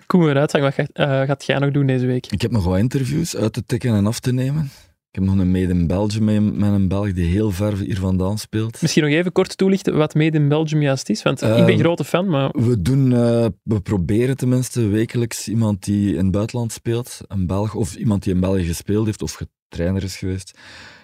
Koen, 0.07 0.29
eruit. 0.29 0.53
Wat 0.53 0.75
gaat, 0.75 0.91
eh, 0.93 1.23
gaat 1.23 1.45
jij 1.45 1.59
nog 1.59 1.71
doen 1.71 1.87
deze 1.87 2.07
week? 2.07 2.27
Ik 2.27 2.43
heb 2.43 2.51
nog 2.51 2.65
wat 2.65 2.79
interviews 2.79 3.37
uit 3.37 3.53
te 3.53 3.65
tikken 3.67 3.95
en 3.95 4.07
af 4.07 4.21
te 4.21 4.33
nemen. 4.33 4.71
Ik 5.13 5.17
heb 5.17 5.25
nog 5.25 5.39
een 5.39 5.51
Made 5.51 5.73
in 5.73 5.87
Belgium 5.87 6.59
met 6.59 6.73
een 6.73 6.89
Belg 6.89 7.13
die 7.13 7.27
heel 7.27 7.51
ver 7.51 7.77
hier 7.79 7.99
vandaan 7.99 8.39
speelt. 8.39 8.83
Misschien 8.83 9.03
nog 9.03 9.13
even 9.13 9.33
kort 9.33 9.57
toelichten 9.57 9.97
wat 9.97 10.15
Made 10.15 10.39
in 10.39 10.49
Belgium 10.49 10.83
juist 10.83 11.09
is. 11.09 11.23
Want 11.23 11.43
ik 11.43 11.49
ben 11.49 11.69
Ehm, 11.69 11.79
grote 11.79 12.05
fan, 12.05 12.29
maar 12.29 12.51
We 12.51 12.83
doen, 12.83 13.13
eh, 13.13 13.47
we 13.63 13.81
proberen 13.81 14.37
tenminste 14.37 14.89
wekelijks 14.89 15.49
iemand 15.49 15.85
die 15.85 16.11
in 16.11 16.23
het 16.23 16.31
buitenland 16.31 16.73
speelt, 16.73 17.21
een 17.29 17.47
Belg, 17.47 17.75
of 17.75 17.95
iemand 17.95 18.23
die 18.23 18.35
in 18.35 18.41
België 18.41 18.65
gespeeld 18.65 19.07
heeft 19.07 19.23
of 19.23 19.33
getrainer 19.69 20.03
is 20.03 20.17
geweest, 20.17 20.59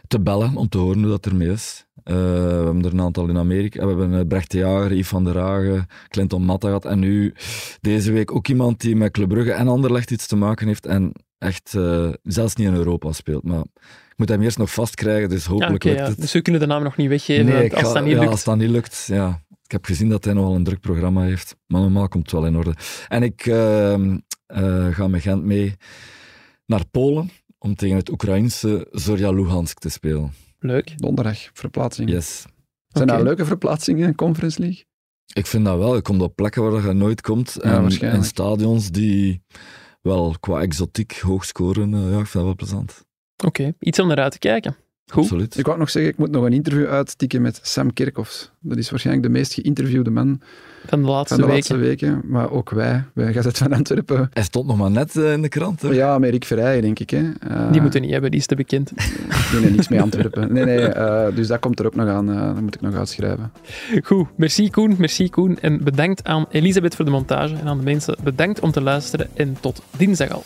te 0.06 0.20
bellen 0.20 0.56
om 0.56 0.68
te 0.68 0.78
horen 0.78 0.98
hoe 1.00 1.10
dat 1.10 1.26
ermee 1.26 1.50
is. 1.50 1.85
Eh, 2.06 2.14
we 2.14 2.62
hebben 2.64 2.84
er 2.84 2.92
een 2.92 3.00
aantal 3.00 3.28
in 3.28 3.38
Amerika. 3.38 3.80
We 3.80 3.86
hebben 3.88 4.18
eh, 4.18 4.26
Brecht 4.26 4.50
de 4.50 4.58
Jager, 4.58 4.92
Yves 4.94 5.08
van 5.08 5.24
der 5.24 5.38
Hagen, 5.38 5.86
Clinton 6.08 6.42
Matta 6.44 6.66
gehad. 6.66 6.84
En 6.84 6.98
nu 6.98 7.34
deze 7.80 8.12
week 8.12 8.32
ook 8.34 8.48
iemand 8.48 8.80
die 8.80 8.96
met 8.96 9.10
Club 9.12 9.28
Brugge 9.28 9.52
en 9.52 9.68
Anderlecht 9.68 10.10
iets 10.10 10.26
te 10.26 10.36
maken 10.36 10.66
heeft 10.66 10.86
en 10.86 11.12
echt 11.38 11.74
eh, 11.74 12.08
zelfs 12.22 12.54
niet 12.56 12.66
in 12.66 12.74
Europa 12.74 13.12
speelt. 13.12 13.44
Maar 13.44 13.60
ik 13.84 14.16
moet 14.16 14.28
hem 14.28 14.42
eerst 14.42 14.58
nog 14.58 14.72
vastkrijgen, 14.72 15.28
dus 15.28 15.44
ja, 15.44 15.50
hopelijk 15.50 15.84
ja. 15.84 16.10
Dus 16.16 16.32
we 16.32 16.42
kunnen 16.42 16.60
de 16.60 16.66
naam 16.66 16.82
nog 16.82 16.96
niet 16.96 17.08
weggeven 17.08 17.44
Nee, 17.44 17.74
als 17.74 17.82
ga- 17.88 17.92
dat 17.92 18.02
niet 18.04 18.12
ja, 18.12 18.18
lukt. 18.18 18.30
als 18.32 18.44
dat 18.44 18.56
niet 18.56 18.70
lukt, 18.70 19.04
ja. 19.06 19.44
Ik 19.64 19.72
heb 19.72 19.84
gezien 19.84 20.08
dat 20.08 20.24
hij 20.24 20.34
nogal 20.34 20.54
een 20.54 20.64
druk 20.64 20.80
programma 20.80 21.22
heeft. 21.22 21.56
Maar 21.66 21.80
normaal 21.80 22.08
komt 22.08 22.22
het 22.22 22.32
wel 22.40 22.46
in 22.46 22.56
orde. 22.56 22.74
En 23.08 23.22
ik 23.22 23.46
ehm, 23.46 24.18
eh, 24.46 24.86
ga 24.94 25.08
met 25.08 25.22
Gent 25.22 25.44
mee 25.44 25.74
naar 26.66 26.82
Polen 26.90 27.30
om 27.58 27.74
tegen 27.74 27.96
het 27.96 28.10
Oekraïnse 28.10 28.86
Zorya 28.90 29.30
Luhansk 29.30 29.78
te 29.78 29.88
spelen. 29.88 30.32
Leuk. 30.58 30.92
Donderdag, 30.98 31.38
verplaatsing. 31.52 32.10
Yes. 32.10 32.44
Zijn 32.88 33.06
dat 33.06 33.16
Oké. 33.16 33.24
leuke 33.26 33.44
verplaatsingen, 33.44 34.14
Conference 34.14 34.60
League? 34.60 34.84
Ik 35.34 35.46
vind 35.46 35.64
dat 35.64 35.78
wel. 35.78 35.94
Je 35.94 36.02
komt 36.02 36.22
op 36.22 36.36
plekken 36.36 36.70
waar 36.70 36.86
je 36.86 36.92
nooit 36.92 37.20
komt. 37.20 37.52
Ja, 37.54 37.60
en 37.62 37.82
waarschijnlijk. 37.82 38.22
in 38.22 38.28
stadions 38.28 38.90
die 38.90 39.42
wel 40.02 40.34
qua 40.40 40.60
exotiek 40.60 41.18
hoog 41.18 41.44
scoren. 41.44 41.94
eh, 41.94 42.00
ja, 42.00 42.06
ik 42.08 42.14
vind 42.14 42.32
dat 42.32 42.42
wel 42.42 42.54
plezant. 42.54 43.04
Oké, 43.44 43.72
iets 43.78 43.98
om 43.98 44.08
naar 44.08 44.18
uit 44.18 44.32
te 44.32 44.38
kijken. 44.38 44.76
Goed. 45.12 45.22
Absoluut. 45.22 45.58
Ik 45.58 45.66
wou 45.66 45.78
nog 45.78 45.90
zeggen, 45.90 46.12
ik 46.12 46.18
moet 46.18 46.30
nog 46.30 46.44
een 46.44 46.52
interview 46.52 46.86
uitstikken 46.86 47.42
met 47.42 47.58
Sam 47.62 47.92
Kerkhoffs. 47.92 48.50
Dat 48.60 48.76
is 48.78 48.90
waarschijnlijk 48.90 49.26
de 49.26 49.32
meest 49.32 49.52
geïnterviewde 49.54 50.10
man 50.10 50.40
Van 50.86 51.02
de 51.02 51.08
laatste 51.08 51.34
van 51.34 51.44
de 51.46 51.52
weken. 51.52 51.76
laatste 51.76 51.76
weken. 52.06 52.20
Maar 52.24 52.50
ook 52.50 52.70
wij, 52.70 53.04
bij 53.14 53.32
Gazet 53.32 53.58
van 53.58 53.72
Antwerpen. 53.72 54.30
Hij 54.32 54.42
stond 54.42 54.66
nog 54.66 54.76
maar 54.76 54.90
net 54.90 55.16
eh, 55.16 55.32
in 55.32 55.42
de 55.42 55.48
krant. 55.48 55.82
Hè? 55.82 55.88
Ja, 55.88 56.18
met 56.18 56.30
Rick 56.30 56.44
Verrijen, 56.44 56.82
denk 56.82 56.98
ik. 56.98 57.10
Hè. 57.10 57.30
Eh, 57.48 57.72
Die 57.72 57.80
moeten 57.80 58.00
niet 58.00 58.10
hebben, 58.10 58.30
die 58.30 58.40
is 58.40 58.46
te 58.46 58.54
bekend. 58.54 58.92
Die 59.50 59.60
heeft 59.60 59.70
niks 59.74 59.88
mee 59.88 60.00
Antwerpen. 60.02 60.52
Nee, 60.52 60.64
nee, 60.64 60.78
eh, 60.86 61.34
dus 61.36 61.46
dat 61.46 61.58
komt 61.60 61.78
er 61.80 61.86
ook 61.86 61.94
nog 61.94 62.08
aan. 62.08 62.26
dat 62.26 62.60
moet 62.60 62.74
ik 62.74 62.80
nog 62.80 62.94
uitschrijven. 62.94 63.52
Goed, 64.02 64.26
merci 64.36 64.70
Koen, 64.70 64.94
merci 64.98 65.30
Koen. 65.30 65.58
En 65.60 65.84
bedankt 65.84 66.24
aan 66.24 66.46
Elisabeth 66.50 66.94
voor 66.94 67.04
de 67.04 67.10
montage 67.10 67.54
en 67.54 67.66
aan 67.66 67.78
de 67.78 67.84
mensen 67.84 68.16
bedankt 68.24 68.60
om 68.60 68.70
te 68.70 68.80
luisteren 68.80 69.28
en 69.34 69.56
tot 69.60 69.82
dinsdag 69.96 70.30
al. 70.30 70.44